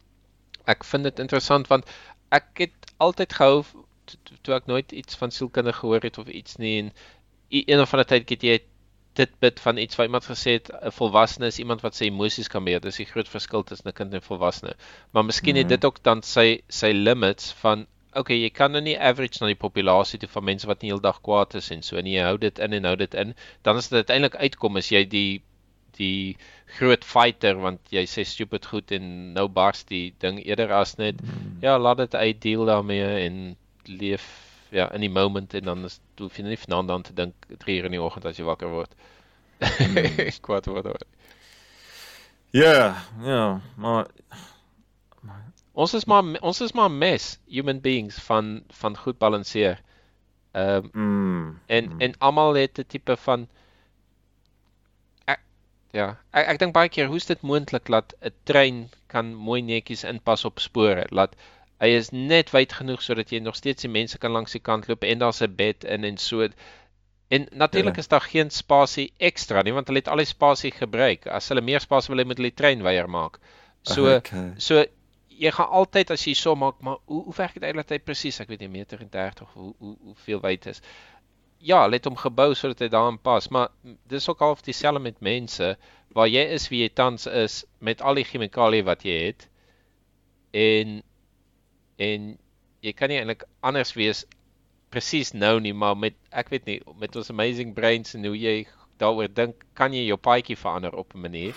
ek 0.73 0.85
vind 0.85 1.05
dit 1.09 1.19
interessant 1.23 1.69
want 1.71 1.87
ek 2.31 2.49
het 2.67 2.93
altyd 2.99 3.33
gehou 3.39 3.63
to- 4.05 4.19
to- 4.25 4.37
toe 4.43 4.55
ek 4.55 4.67
nooit 4.67 4.93
iets 4.93 5.15
van 5.21 5.31
sielkunde 5.31 5.73
gehoor 5.73 6.03
het 6.03 6.19
of 6.19 6.27
iets 6.29 6.57
nie 6.57 6.79
en 6.83 6.93
een 7.51 7.81
of 7.81 7.93
ander 7.95 8.07
tyd 8.07 8.29
het 8.31 8.43
jy 8.43 8.59
dit 9.15 9.33
bit 9.45 9.61
van 9.61 9.77
iets 9.77 9.97
wat 9.97 10.07
iemand 10.09 10.25
gesê 10.25 10.53
het 10.59 10.71
'n 10.73 10.91
volwassene 10.91 11.47
is 11.47 11.59
iemand 11.59 11.81
wat 11.83 11.95
sy 11.95 12.05
emosies 12.05 12.49
kan 12.49 12.65
beheer. 12.65 12.81
Dis 12.81 12.97
die 12.97 13.05
groot 13.07 13.29
verskil 13.29 13.63
tussen 13.63 13.89
'n 13.89 13.93
kind 13.93 14.13
en 14.15 14.19
'n 14.19 14.23
volwassene. 14.23 14.75
Maar 15.13 15.25
miskien 15.25 15.57
het 15.57 15.67
Mhm. 15.67 15.75
dit 15.75 15.85
ook 15.85 16.03
dan 16.03 16.23
sy 16.23 16.63
sy 16.69 16.93
limits 16.93 17.53
van 17.53 17.87
okay, 18.15 18.37
jy 18.39 18.51
kan 18.55 18.75
nou 18.75 18.83
nie 18.85 18.99
average 18.99 19.41
na 19.41 19.49
die 19.51 19.59
populasie 19.59 20.21
toe 20.21 20.31
van 20.33 20.45
mense 20.51 20.69
wat 20.69 20.83
die 20.83 20.91
hele 20.91 21.05
dag 21.05 21.21
kwaad 21.25 21.57
is 21.61 21.71
en 21.75 21.83
so 21.87 21.97
en 22.01 22.09
jy 22.09 22.25
hou 22.27 22.37
dit 22.41 22.59
in 22.59 22.77
en 22.79 22.91
hou 22.91 22.97
dit 23.01 23.17
in, 23.23 23.35
dan 23.67 23.81
as 23.81 23.89
dit 23.89 24.03
uiteindelik 24.03 24.37
uitkom 24.37 24.77
is 24.81 24.93
jy 24.93 25.05
die 25.09 25.43
die 25.99 26.37
groot 26.79 27.05
fighter 27.05 27.59
want 27.61 27.93
jy 27.93 28.07
sê 28.09 28.25
stupid 28.25 28.65
goed 28.69 28.95
en 28.97 29.35
nou 29.37 29.45
bars 29.49 29.85
die 29.91 30.15
ding 30.25 30.39
eerder 30.41 30.73
as 30.73 30.97
net 31.01 31.21
ja, 31.61 31.77
laat 31.77 32.01
dit 32.01 32.15
uit 32.17 32.41
deel 32.41 32.65
daarmee 32.69 33.11
en 33.27 33.43
leef 33.89 34.25
ja 34.73 34.89
in 34.97 35.05
die 35.05 35.13
moment 35.13 35.55
en 35.55 35.69
dan 35.69 35.85
is 35.85 35.99
hoef 36.19 36.39
jy 36.39 36.47
nie 36.47 36.61
vanaand 36.61 36.91
aan 36.91 37.05
te 37.09 37.17
dink 37.17 37.49
3 37.65 37.77
uur 37.79 37.91
in 37.91 37.97
die 37.99 38.03
oggend 38.03 38.29
as 38.29 38.41
jy 38.41 38.47
wakker 38.49 38.73
word. 38.73 38.95
kwaad 40.47 40.67
word. 40.67 41.05
Ja, 42.53 42.97
ja, 43.25 43.61
maar 43.77 44.09
Ons 45.73 45.95
is 45.95 46.05
maar 46.05 46.25
ons 46.41 46.61
is 46.61 46.75
maar 46.77 46.91
mes 46.91 47.39
human 47.49 47.81
beings 47.81 48.19
van 48.29 48.63
van 48.83 48.97
goed 48.97 49.19
balanseer. 49.19 49.81
Ehm 50.53 50.89
mm, 50.93 51.61
En 51.67 51.85
mm, 51.85 52.01
en 52.01 52.15
almal 52.19 52.55
het 52.55 52.79
'n 52.79 52.87
tipe 52.87 53.17
van 53.17 53.49
ek, 55.25 55.41
ja, 55.93 56.19
ek 56.33 56.47
ek 56.47 56.59
dink 56.59 56.75
baie 56.75 56.89
keer 56.89 57.09
hoe's 57.09 57.27
dit 57.27 57.43
moontlik 57.43 57.87
dat 57.87 58.15
'n 58.21 58.35
trein 58.45 58.91
kan 59.07 59.35
mooi 59.35 59.63
netjies 59.63 60.05
inpas 60.05 60.45
op 60.45 60.61
spore, 60.61 61.07
laat 61.11 61.37
hy 61.81 61.89
is 61.99 62.11
net 62.11 62.51
wyd 62.51 62.73
genoeg 62.73 63.03
sodat 63.03 63.31
jy 63.33 63.41
nog 63.41 63.57
steeds 63.57 63.83
die 63.83 63.91
mense 63.91 64.19
kan 64.19 64.33
langs 64.33 64.53
die 64.53 64.61
kant 64.61 64.89
loop 64.89 65.05
en 65.05 65.19
daar's 65.19 65.43
'n 65.43 65.57
bed 65.57 65.85
in 65.85 66.05
en 66.05 66.17
so. 66.19 66.49
En 67.29 67.47
natuurlik 67.51 67.97
Ja. 67.97 68.01
is 68.01 68.09
daar 68.09 68.21
geen 68.21 68.51
spasie 68.51 69.13
ekstra 69.17 69.63
nie 69.63 69.73
want 69.73 69.87
hulle 69.87 69.99
het 69.99 70.09
al 70.09 70.17
die 70.17 70.27
spasie 70.27 70.71
gebruik. 70.71 71.27
As 71.27 71.49
hulle 71.49 71.61
meer 71.61 71.81
spasie 71.81 72.15
wil 72.15 72.25
hê, 72.25 72.27
moet 72.27 72.37
hulle 72.37 72.51
die 72.51 72.61
trein 72.63 72.83
weier 72.83 73.09
maak. 73.09 73.39
So 73.83 74.17
okay. 74.17 74.53
so 74.59 74.85
jy 75.39 75.51
gaan 75.55 75.73
altyd 75.81 76.13
as 76.15 76.27
jy 76.27 76.35
so 76.39 76.55
maak, 76.59 76.81
maar 76.81 77.01
hoe 77.07 77.23
hoe 77.25 77.35
werk 77.37 77.55
dit 77.57 77.65
eintlik 77.67 77.91
hy 77.95 77.99
presies? 78.03 78.41
Ek 78.43 78.51
weet 78.53 78.65
nie 78.65 78.73
meter 78.73 79.01
en 79.01 79.11
30 79.13 79.43
of 79.47 79.57
hoe 79.59 79.73
hoe 79.79 79.97
hoeveel 80.11 80.43
wyd 80.45 80.67
is. 80.73 80.83
Ja, 81.63 81.87
let 81.87 82.09
hom 82.09 82.17
gebou 82.19 82.51
sodat 82.59 82.83
hy 82.83 82.89
daarin 82.91 83.21
pas, 83.23 83.49
maar 83.55 83.71
dis 84.11 84.29
ook 84.29 84.43
half 84.43 84.65
dieselfde 84.67 85.03
met 85.03 85.21
mense 85.23 85.77
waar 86.13 86.29
jy 86.29 86.43
is 86.57 86.67
wie 86.73 86.83
jy 86.83 86.91
tans 86.91 87.27
is 87.27 87.63
met 87.79 88.03
al 88.03 88.19
die 88.19 88.27
chemikalieë 88.27 88.87
wat 88.89 89.07
jy 89.07 89.19
het. 89.29 89.49
En 90.53 91.01
en 92.03 92.33
jy 92.83 92.93
kan 92.99 93.13
nie 93.13 93.21
eintlik 93.21 93.47
anders 93.63 93.95
wees 93.95 94.25
presies 94.93 95.33
nou 95.33 95.59
nie, 95.63 95.73
maar 95.73 95.97
met 95.97 96.17
ek 96.31 96.51
weet 96.53 96.67
nie, 96.69 96.81
met 97.01 97.17
ons 97.17 97.31
amazing 97.33 97.73
brains 97.77 98.17
en 98.19 98.27
hoe 98.29 98.37
jy 98.37 98.57
daaroor 99.01 99.31
dink, 99.33 99.63
kan 99.79 99.95
jy 99.95 100.05
jou 100.07 100.19
paadjie 100.21 100.59
verander 100.59 100.95
op 100.99 101.15
'n 101.15 101.25
manier. 101.29 101.57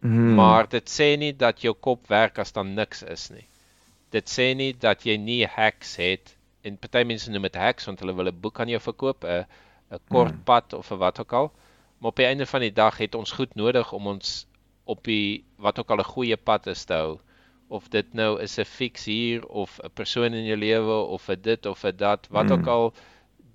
Hmm. 0.00 0.34
Maar 0.34 0.68
dit 0.68 0.88
sê 0.88 1.16
nie 1.18 1.32
dat 1.36 1.60
jou 1.60 1.74
kop 1.74 2.06
werk 2.08 2.38
as 2.38 2.52
dan 2.52 2.74
niks 2.74 3.02
is 3.02 3.30
nie. 3.30 3.46
Dit 4.10 4.28
sê 4.28 4.54
nie 4.56 4.72
dat 4.72 5.04
jy 5.04 5.16
nie 5.16 5.46
hacks 5.46 5.96
het 5.96 6.36
en 6.64 6.76
party 6.76 7.04
mense 7.04 7.30
noem 7.30 7.42
dit 7.42 7.56
hacks 7.56 7.86
want 7.86 8.00
hulle 8.00 8.14
wil 8.14 8.28
'n 8.28 8.40
boek 8.40 8.60
aan 8.60 8.68
jou 8.68 8.80
verkoop, 8.80 9.24
'n 9.24 9.44
'n 9.92 10.00
kort 10.08 10.32
Hmm. 10.32 10.44
pad 10.44 10.72
of 10.72 10.90
'n 10.90 10.98
wat 10.98 11.20
ook 11.20 11.32
al. 11.32 11.52
Maar 11.98 12.10
op 12.10 12.16
die 12.16 12.26
einde 12.26 12.46
van 12.46 12.60
die 12.60 12.72
dag 12.72 12.96
het 12.98 13.14
ons 13.14 13.32
goed 13.32 13.54
nodig 13.54 13.92
om 13.92 14.06
ons 14.06 14.46
op 14.84 15.04
die 15.04 15.44
wat 15.58 15.78
ook 15.78 15.90
al 15.90 15.98
'n 15.98 16.04
goeie 16.14 16.36
pad 16.36 16.66
is 16.66 16.84
te 16.84 16.94
hou. 16.94 17.18
Of 17.68 17.88
dit 17.88 18.14
nou 18.14 18.40
is 18.40 18.58
'n 18.58 18.64
fix 18.64 19.04
hier 19.04 19.46
of 19.46 19.78
'n 19.84 19.90
persoon 19.94 20.32
in 20.34 20.44
jou 20.44 20.56
lewe 20.56 20.96
of 21.16 21.28
'n 21.28 21.40
dit 21.42 21.66
of 21.66 21.84
'n 21.84 21.96
dat, 21.96 22.26
wat 22.30 22.48
Hmm. 22.48 22.58
ook 22.58 22.66
al 22.66 22.94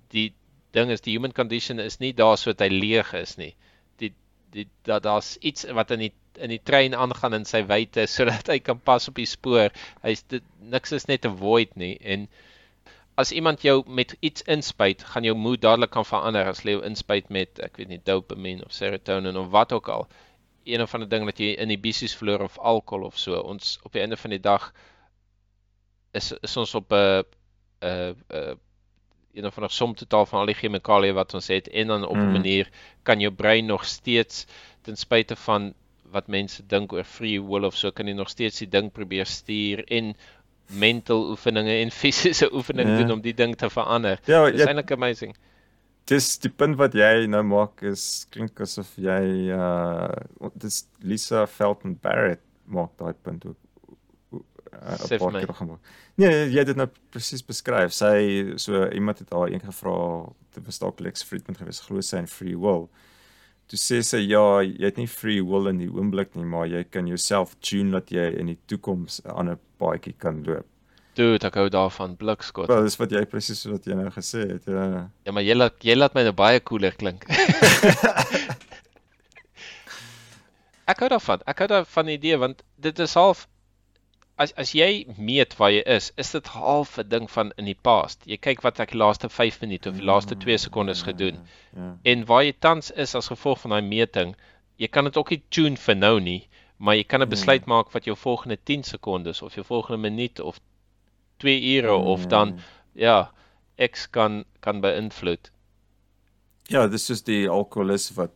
die 0.08 0.32
ding 0.72 0.90
is 0.90 1.00
die 1.00 1.12
human 1.12 1.32
condition 1.32 1.78
is 1.78 1.98
nie 1.98 2.12
daar 2.14 2.38
sodat 2.38 2.60
hy 2.60 2.68
leeg 2.68 3.12
is 3.12 3.36
nie. 3.36 3.54
Die 3.98 4.12
die 4.50 4.68
dat 4.82 5.02
daar's 5.02 5.36
iets 5.40 5.64
wat 5.64 5.90
in 5.90 5.98
die 5.98 6.12
in 6.38 6.50
die 6.50 6.62
trein 6.62 6.94
aangaan 6.94 7.34
in 7.40 7.44
sy 7.48 7.62
wyte 7.66 8.06
sodat 8.14 8.48
hy 8.52 8.58
kan 8.58 8.78
pas 8.78 9.08
op 9.08 9.16
die 9.20 9.28
spoor. 9.28 9.72
Hy's 10.02 10.24
niks 10.60 10.92
is 10.92 11.08
net 11.08 11.26
'n 11.26 11.36
void 11.36 11.76
nie 11.76 11.96
en 12.00 12.28
as 13.16 13.32
iemand 13.32 13.62
jou 13.64 13.82
met 13.86 14.16
iets 14.20 14.42
inspuit, 14.42 15.02
gaan 15.02 15.24
jou 15.24 15.34
moed 15.36 15.60
dadelik 15.60 15.90
kan 15.90 16.04
verander 16.04 16.48
as 16.48 16.60
jy 16.64 16.76
jou 16.76 16.82
inspuit 16.84 17.30
met 17.32 17.60
ek 17.64 17.78
weet 17.80 17.88
nie 17.88 18.00
dopamine 18.04 18.64
of 18.64 18.72
serotonin 18.76 19.36
of 19.40 19.48
wat 19.50 19.72
ook 19.72 19.88
al. 19.88 20.08
Een 20.64 20.82
of 20.82 20.94
ander 20.94 21.08
ding 21.08 21.24
dat 21.24 21.38
jy 21.40 21.54
inhibisies 21.56 22.16
verloor 22.16 22.44
of 22.44 22.58
alkohol 22.58 23.06
of 23.06 23.18
so. 23.18 23.40
Ons 23.40 23.78
op 23.82 23.92
die 23.92 24.02
einde 24.02 24.16
van 24.16 24.30
die 24.30 24.42
dag 24.42 24.72
is 26.12 26.32
is 26.42 26.56
ons 26.56 26.74
op 26.74 26.92
'n 26.92 27.24
'n 27.80 28.14
'n 28.28 28.58
een 29.36 29.46
of 29.46 29.56
ander 29.56 29.70
som 29.70 29.94
totaal 29.94 30.26
van 30.26 30.40
al 30.40 30.46
die 30.46 30.56
chemikalieë 30.56 31.16
wat 31.16 31.34
ons 31.34 31.48
het 31.52 31.68
en 31.68 31.86
dan 31.92 32.04
op 32.04 32.16
'n 32.16 32.26
Mm. 32.26 32.32
manier 32.32 32.70
kan 33.02 33.20
jou 33.20 33.32
brein 33.32 33.66
nog 33.66 33.84
steeds 33.84 34.46
ten 34.82 34.96
spyte 34.96 35.36
van 35.36 35.74
wat 36.12 36.28
mense 36.28 36.62
dink 36.66 36.92
oor 36.92 37.04
free 37.04 37.40
will 37.42 37.64
of 37.64 37.76
so 37.76 37.90
kan 37.90 38.06
jy 38.06 38.14
nog 38.14 38.28
steeds 38.28 38.58
die 38.58 38.68
ding 38.68 38.92
probeer 38.92 39.26
stuur 39.26 39.84
en 39.88 40.14
mental 40.68 41.30
oefeninge 41.30 41.80
en 41.82 41.90
fisiese 42.02 42.48
oefeninge 42.54 42.90
Ja. 42.90 42.98
doen 42.98 43.10
om 43.10 43.20
die 43.20 43.34
ding 43.34 43.56
te 43.56 43.70
verander. 43.70 44.18
Ja, 44.26 44.44
Dit 44.44 44.54
is 44.60 44.66
eintlik 44.66 44.90
amazing. 44.92 45.36
dis 46.06 46.38
die 46.38 46.50
punt 46.50 46.76
wat 46.78 46.92
jy 46.94 47.26
nou 47.26 47.42
maak 47.42 47.82
is 47.82 48.26
klink 48.30 48.60
asof 48.60 48.92
jy 48.96 49.50
uh 49.50 50.08
dis 50.54 50.84
Lisa 51.02 51.46
Felton 51.46 51.96
Barrett 52.02 52.40
maak 52.66 52.92
daai 52.98 53.14
punt 53.22 53.44
ook 53.46 53.56
uh, 54.32 54.38
'n 55.10 55.18
paar 55.18 55.32
keer 55.40 55.54
gemaak. 55.54 55.78
Nee, 56.16 56.50
jy 56.50 56.58
het 56.58 56.66
dit 56.66 56.76
nou 56.76 56.88
presies 57.10 57.42
beskryf. 57.44 57.92
Sy 57.92 58.52
so 58.56 58.88
iemand 58.90 59.18
het 59.18 59.30
haar 59.32 59.48
een 59.52 59.60
gevra, 59.60 60.26
was 60.64 60.78
dalk 60.78 61.00
Lex 61.00 61.22
Friedman 61.24 61.56
geweest, 61.56 61.80
glo 61.84 62.00
sy 62.00 62.16
in 62.16 62.26
free 62.28 62.56
will. 62.58 62.88
Toe 63.66 63.78
sê 63.82 63.96
sy 64.06 64.20
ja, 64.22 64.60
jy 64.62 64.84
het 64.84 64.98
nie 65.00 65.08
free 65.10 65.42
will 65.42 65.66
in 65.72 65.80
die 65.82 65.88
oomblik 65.90 66.36
nie, 66.38 66.46
maar 66.46 66.68
jy 66.70 66.84
kan 66.86 67.08
jouself 67.10 67.56
tune 67.58 67.90
dat 67.96 68.12
jy 68.14 68.28
in 68.38 68.52
die 68.52 68.58
toekoms 68.70 69.18
'n 69.24 69.34
ander 69.34 69.58
paadjie 69.78 70.14
kan 70.18 70.44
loop. 70.46 70.66
Dude, 71.16 71.46
ek 71.48 71.54
hou 71.56 71.68
daarvan 71.72 72.12
blikskot. 72.20 72.68
Wel, 72.68 72.84
dis 72.84 72.98
wat 73.00 73.10
jy 73.10 73.24
presies 73.24 73.64
wat 73.66 73.86
jy 73.88 73.96
nou 73.96 74.10
gesê 74.12 74.44
het. 74.52 74.62
Ja. 74.68 75.08
Ja, 75.24 75.32
maar 75.32 75.42
jy 75.42 75.54
laat 75.56 75.82
jy 75.82 75.96
laat 75.96 76.14
my 76.14 76.22
nou 76.22 76.34
baie 76.36 76.60
cooler 76.60 76.92
klink. 76.92 77.24
ek 80.92 81.00
hou 81.00 81.08
daarvan. 81.08 81.40
Ek 81.48 81.64
hou 81.64 81.68
daarvan 81.72 82.06
die 82.06 82.18
idee 82.20 82.36
want 82.38 82.62
dit 82.76 82.98
is 83.02 83.16
half 83.18 83.48
as 84.36 84.52
as 84.60 84.72
jy 84.76 85.06
meet 85.16 85.54
waar 85.56 85.72
jy 85.72 85.82
is, 85.96 86.10
is 86.20 86.30
dit 86.34 86.48
half 86.52 86.98
'n 86.98 87.08
ding 87.08 87.30
van 87.30 87.52
in 87.56 87.64
die 87.64 87.78
past. 87.88 88.26
Jy 88.26 88.36
kyk 88.36 88.62
wat 88.62 88.80
ek 88.80 88.92
die 88.92 89.00
laaste 89.00 89.28
5 89.28 89.60
minute 89.60 89.88
of 89.88 89.96
die 89.96 90.04
laaste 90.04 90.36
2 90.36 90.58
sekondes 90.58 91.02
gedoen. 91.02 91.40
Ja. 91.76 91.96
En 92.04 92.24
waar 92.26 92.44
jy 92.44 92.52
tans 92.52 92.90
is 92.90 93.14
as 93.14 93.32
gevolg 93.32 93.60
van 93.60 93.70
daai 93.70 93.82
meting, 93.82 94.36
jy 94.76 94.88
kan 94.88 95.04
dit 95.04 95.16
ook 95.16 95.30
nie 95.30 95.42
tune 95.48 95.76
vir 95.76 95.96
nou 95.96 96.20
nie, 96.20 96.48
maar 96.76 96.96
jy 96.96 97.04
kan 97.04 97.22
'n 97.22 97.28
besluit 97.28 97.66
maak 97.66 97.92
wat 97.92 98.04
jou 98.04 98.16
volgende 98.16 98.58
10 98.64 98.82
sekondes 98.84 99.42
of 99.42 99.54
jou 99.54 99.64
volgende 99.64 100.10
minuut 100.10 100.40
of 100.40 100.60
2 101.38 101.76
ure 101.76 101.94
of 101.96 102.26
dan 102.26 102.58
ja, 102.94 103.30
X 103.78 104.06
kan 104.10 104.44
kan 104.60 104.80
beïnvloed. 104.80 105.50
Ja, 106.68 106.86
dis 106.86 107.06
soos 107.06 107.22
die 107.22 107.48
alkoholis 107.48 108.10
wat 108.16 108.32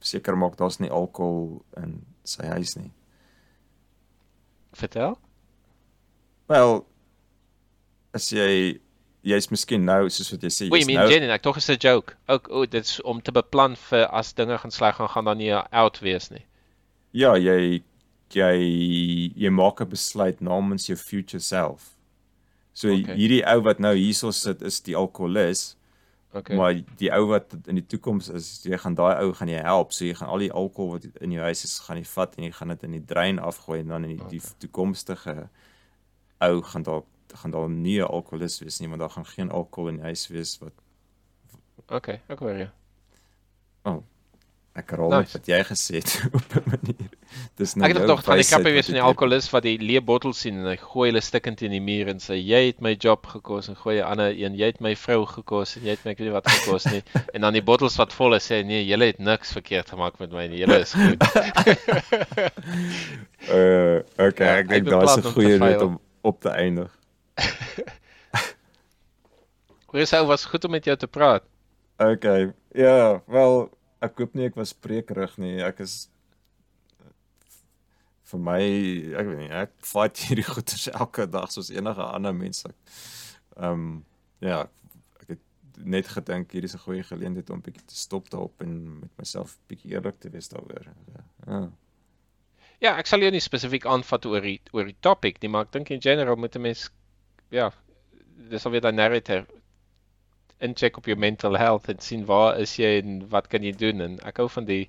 seker 0.00 0.36
maak 0.36 0.56
daar's 0.56 0.78
nie 0.78 0.90
alkohol 0.90 1.64
in 1.76 2.06
sy 2.24 2.46
huis 2.46 2.76
nie. 2.76 2.90
Vertel? 4.72 5.18
Wel 6.48 6.86
as 8.16 8.28
jy 8.32 8.78
jy's 9.26 9.48
miskien 9.50 9.84
nou 9.84 10.06
soos 10.08 10.30
wat 10.30 10.44
jy 10.46 10.50
sê, 10.54 10.68
Wait, 10.70 10.84
jy's 10.84 10.86
mean 10.86 11.00
nou 11.02 11.10
Jenny, 11.10 11.28
ek 11.34 11.42
tog 11.42 11.56
is 11.58 11.68
'n 11.70 11.76
joke. 11.82 12.14
Ook 12.28 12.48
o, 12.48 12.60
oh, 12.62 12.66
dit 12.66 12.84
is 12.84 13.00
om 13.02 13.20
te 13.20 13.32
beplan 13.32 13.76
vir 13.76 14.06
as 14.14 14.32
dinge 14.32 14.58
gaan 14.58 14.70
sleg 14.70 14.94
gaan, 14.96 15.08
gaan 15.08 15.24
dan 15.24 15.38
nie 15.38 15.52
out 15.52 15.98
wees 16.00 16.30
nie. 16.30 16.44
ja, 17.12 17.34
jy 17.36 17.82
jy 18.34 19.32
jy 19.36 19.50
maak 19.50 19.80
'n 19.80 19.88
besluit 19.88 20.40
namens 20.40 20.86
jou 20.86 20.96
future 20.96 21.40
self. 21.40 21.96
So 22.72 22.88
Okay. 22.88 23.16
hierdie 23.16 23.42
ou 23.46 23.60
wat 23.62 23.78
nou 23.80 23.94
hierso 23.94 24.30
sit 24.30 24.62
is 24.62 24.80
die 24.80 24.94
alkoholis, 24.96 25.76
Okay. 26.34 26.40
okay. 26.40 26.56
maar 26.56 26.74
die 26.98 27.10
ou 27.10 27.26
wat 27.28 27.56
in 27.66 27.76
die 27.76 27.86
toekoms 27.86 28.28
is, 28.28 28.62
jy 28.64 28.76
gaan 28.78 28.94
daai 28.94 29.22
ou 29.24 29.32
gaan 29.32 29.48
jy 29.48 29.62
help. 29.62 29.92
So 29.92 30.04
jy 30.04 30.14
gaan 30.14 30.28
al 30.28 30.38
die 30.38 30.52
alkohol 30.52 30.90
wat 30.92 31.04
in 31.20 31.32
jou 31.32 31.42
huis 31.42 31.64
is, 31.64 31.78
gaan 31.78 31.96
jy 31.96 32.04
vat 32.04 32.36
en 32.36 32.44
jy 32.44 32.50
gaan 32.52 32.68
dit 32.68 32.82
in 32.84 32.92
die 32.92 33.04
drein 33.06 33.38
afgooi 33.38 33.80
en 33.80 33.88
dan 33.88 34.04
in 34.04 34.16
die, 34.16 34.20
okay. 34.20 34.30
die 34.30 34.40
toekomstige 34.68 35.48
ou 36.40 36.62
gaan 36.62 36.82
dalk 36.82 37.04
gaan 37.36 37.50
daar 37.50 37.68
nie 37.68 37.98
'n 38.00 38.06
alkoholis 38.08 38.58
wees 38.60 38.78
nie, 38.80 38.88
maar 38.88 38.98
daar 38.98 39.10
gaan 39.10 39.26
geen 39.26 39.50
alkohol 39.50 39.88
in 39.88 39.96
die 39.96 40.04
huis 40.04 40.28
wees 40.28 40.58
wat 40.60 40.72
okay, 41.88 42.20
ek 42.28 42.38
hoor 42.38 42.56
jou. 42.56 42.68
ek 44.76 44.90
rol 44.90 45.08
Nice. 45.10 45.32
wat 45.32 45.46
jy 45.48 45.62
gesê 45.64 45.94
het 45.94 46.20
op 46.36 46.42
'n 46.54 46.62
manier. 46.68 47.08
Dis 47.56 47.74
Ek 47.76 47.96
het 47.96 48.06
nog 48.06 48.22
van 48.24 48.36
die 48.36 48.44
wat 48.44 48.62
wees 48.62 48.84
van 48.86 48.94
die 48.94 49.00
jy- 49.00 49.06
alkoholis 49.08 49.50
wat 49.50 49.62
die 49.62 49.78
leë 49.78 50.02
bottels 50.04 50.40
sien 50.40 50.58
en 50.58 50.66
hy 50.66 50.76
gooi 50.76 51.08
hulle 51.10 51.20
stikkend 51.20 51.58
teen 51.58 51.70
die 51.70 51.80
muur 51.80 52.08
en 52.08 52.18
sê 52.20 52.34
jy 52.36 52.66
het 52.66 52.80
my 52.80 52.92
job 52.98 53.26
gekos 53.26 53.68
en 53.68 53.76
gooi 53.76 53.98
'n 54.00 54.04
ander 54.04 54.30
een 54.36 54.54
jy 54.54 54.66
het 54.66 54.80
my 54.80 54.94
vrou 54.96 55.24
gekos 55.26 55.76
en 55.76 55.82
jy 55.84 55.90
het 55.90 56.04
my 56.04 56.10
ek 56.10 56.18
weet 56.18 56.26
nie 56.28 56.32
wat 56.36 56.48
gekos 56.50 56.84
nie 56.84 57.02
en 57.34 57.40
dan 57.40 57.52
die 57.52 57.62
bottels 57.62 57.96
wat 57.96 58.12
vol 58.12 58.34
is 58.34 58.44
sê 58.50 58.62
nee 58.64 58.84
julle 58.86 59.04
het 59.06 59.18
niks 59.18 59.52
verkeerd 59.52 59.88
gemaak 59.88 60.18
met 60.18 60.30
my 60.32 60.46
nie 60.46 60.58
julle 60.58 60.80
is 60.80 60.92
goed. 60.98 61.16
Uh 63.48 64.02
okay, 64.18 64.46
Ja, 64.46 64.56
ek 64.60 64.68
dink 64.68 64.88
daar's 64.88 65.16
'n 65.16 65.22
goeie 65.32 65.58
noot 65.58 65.82
om 65.82 66.00
op 66.26 66.40
te 66.42 66.52
eindig. 66.52 66.92
Hoe 69.90 70.02
is 70.02 70.12
ou 70.16 70.26
was 70.26 70.44
goed 70.50 70.64
om 70.66 70.74
met 70.74 70.84
jou 70.84 70.96
te 70.98 71.08
praat. 71.08 71.46
Okay. 71.96 72.52
Ja, 72.76 73.22
wel 73.26 73.70
ek 74.04 74.18
hoop 74.20 74.34
nie 74.36 74.48
ek 74.50 74.58
was 74.58 74.74
spreekrig 74.74 75.38
nie. 75.40 75.56
Ek 75.64 75.80
is 75.84 76.08
vir 78.26 78.42
my, 78.42 78.60
ek 79.20 79.28
weet 79.30 79.40
nie, 79.44 79.52
ek 79.54 79.72
fight 79.86 80.20
hierdie 80.26 80.46
goeters 80.48 80.88
elke 80.90 81.28
dag 81.30 81.52
soos 81.54 81.70
enige 81.74 82.10
ander 82.10 82.34
mens. 82.36 82.64
Ehm 82.66 83.70
um, 83.70 83.88
ja, 84.44 84.64
ek 85.22 85.36
het 85.36 85.78
net 85.86 86.10
gedink 86.12 86.52
hier 86.52 86.66
is 86.66 86.74
'n 86.76 86.84
goeie 86.84 87.06
geleentheid 87.06 87.50
om 87.50 87.62
bietjie 87.64 87.86
te 87.86 87.96
stop 87.96 88.28
daarop 88.30 88.60
en 88.66 89.00
met 89.00 89.12
myself 89.22 89.56
bietjie 89.70 89.94
eerlik 89.94 90.18
te 90.20 90.30
wees 90.30 90.50
daaroor. 90.52 90.90
Ja. 91.14 91.22
Ja, 91.46 91.62
ek 92.98 93.06
sal 93.06 93.20
jou 93.20 93.30
nie 93.30 93.40
spesifiek 93.40 93.86
aanvat 93.86 94.26
oor 94.26 94.40
die 94.40 94.60
oor 94.72 94.84
die 94.84 94.96
topic 95.00 95.40
nie, 95.42 95.48
maar 95.48 95.64
ek 95.66 95.72
dink 95.72 95.90
in 95.90 96.00
general 96.00 96.36
moet 96.36 96.56
'n 96.56 96.62
mens 96.62 96.90
ja, 97.50 97.70
dis 98.50 98.66
alweer 98.66 98.80
daai 98.80 98.92
narrator 98.92 99.46
incheck 100.60 100.96
op 100.96 101.06
jou 101.06 101.16
mental 101.16 101.56
health 101.56 101.88
en 101.88 101.98
sien 102.00 102.24
waar 102.26 102.58
is 102.60 102.76
jy 102.78 102.98
en 103.02 103.28
wat 103.28 103.48
kan 103.48 103.62
jy 103.62 103.72
doen 103.72 104.00
en 104.00 104.20
ek 104.24 104.36
hou 104.38 104.48
van 104.48 104.64
die 104.64 104.88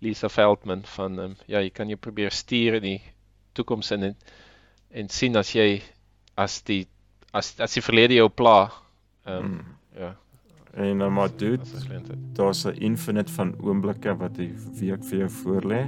Lisa 0.00 0.28
Feldman 0.28 0.82
van 0.96 1.18
um, 1.18 1.36
ja, 1.46 1.60
jy 1.60 1.70
kan 1.70 1.88
jou 1.88 1.96
probeer 1.96 2.30
stuur 2.30 2.74
in 2.74 2.82
die 2.82 3.02
toekoms 3.54 3.90
in 3.90 4.02
en 4.02 4.16
en 4.90 5.08
sien 5.08 5.36
as 5.36 5.54
jy 5.54 5.82
as 6.36 6.62
die 6.62 6.86
as 7.32 7.54
as 7.60 7.74
die 7.74 7.82
verlede 7.82 8.14
jou 8.14 8.28
pla. 8.28 8.70
Ehm 9.26 9.44
um, 9.44 9.52
Mm. 9.54 9.76
ja, 9.98 10.14
En 10.76 10.96
nou 10.96 11.10
maar 11.10 11.30
dude, 11.36 11.62
dit 11.88 12.34
daar's 12.34 12.64
'n 12.66 12.74
infinite 12.82 13.32
van 13.32 13.54
oomblikke 13.60 14.16
wat 14.16 14.34
die 14.34 14.52
week 14.80 15.04
vir 15.04 15.18
jou 15.18 15.30
voorlê. 15.30 15.86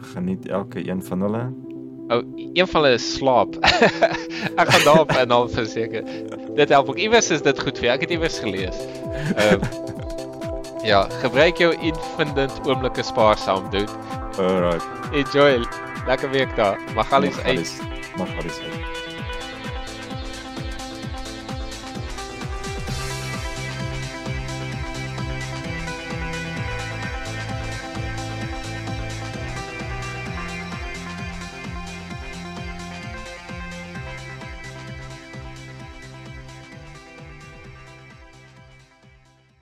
Geniet 0.00 0.48
elke 0.48 0.88
een 0.90 1.02
van 1.04 1.20
hulle. 1.20 1.52
Ou, 2.08 2.22
een 2.52 2.66
van 2.66 2.82
hulle 2.82 2.94
is 2.94 3.14
slaap. 3.14 3.56
ek 4.60 4.68
gaan 4.68 4.84
daarop 4.84 5.10
en 5.10 5.30
al 5.30 5.48
verseker. 5.48 6.04
Dit 6.54 6.68
help 6.68 6.88
ook. 6.88 6.96
Iewers 6.98 7.30
is 7.30 7.42
dit 7.42 7.60
goed 7.60 7.78
vir. 7.78 7.90
Ek 7.90 8.00
het 8.00 8.10
iewers 8.10 8.38
gelees. 8.38 8.76
Ehm 9.36 9.60
Ja, 10.86 11.02
gebruik 11.20 11.58
jou 11.58 11.74
infinite 11.82 12.54
oomblikke 12.64 13.02
spaarsaam, 13.02 13.66
dude. 13.70 13.92
Alright. 14.38 14.86
Enjoy. 15.12 15.66
Lekker 16.06 16.30
week 16.30 16.56
daar. 16.56 16.78
Magalies 16.94 17.36
Nog 17.36 17.44
uit. 17.44 17.56
alles. 17.56 17.72
Magalies 18.16 18.58
uit. 18.60 19.07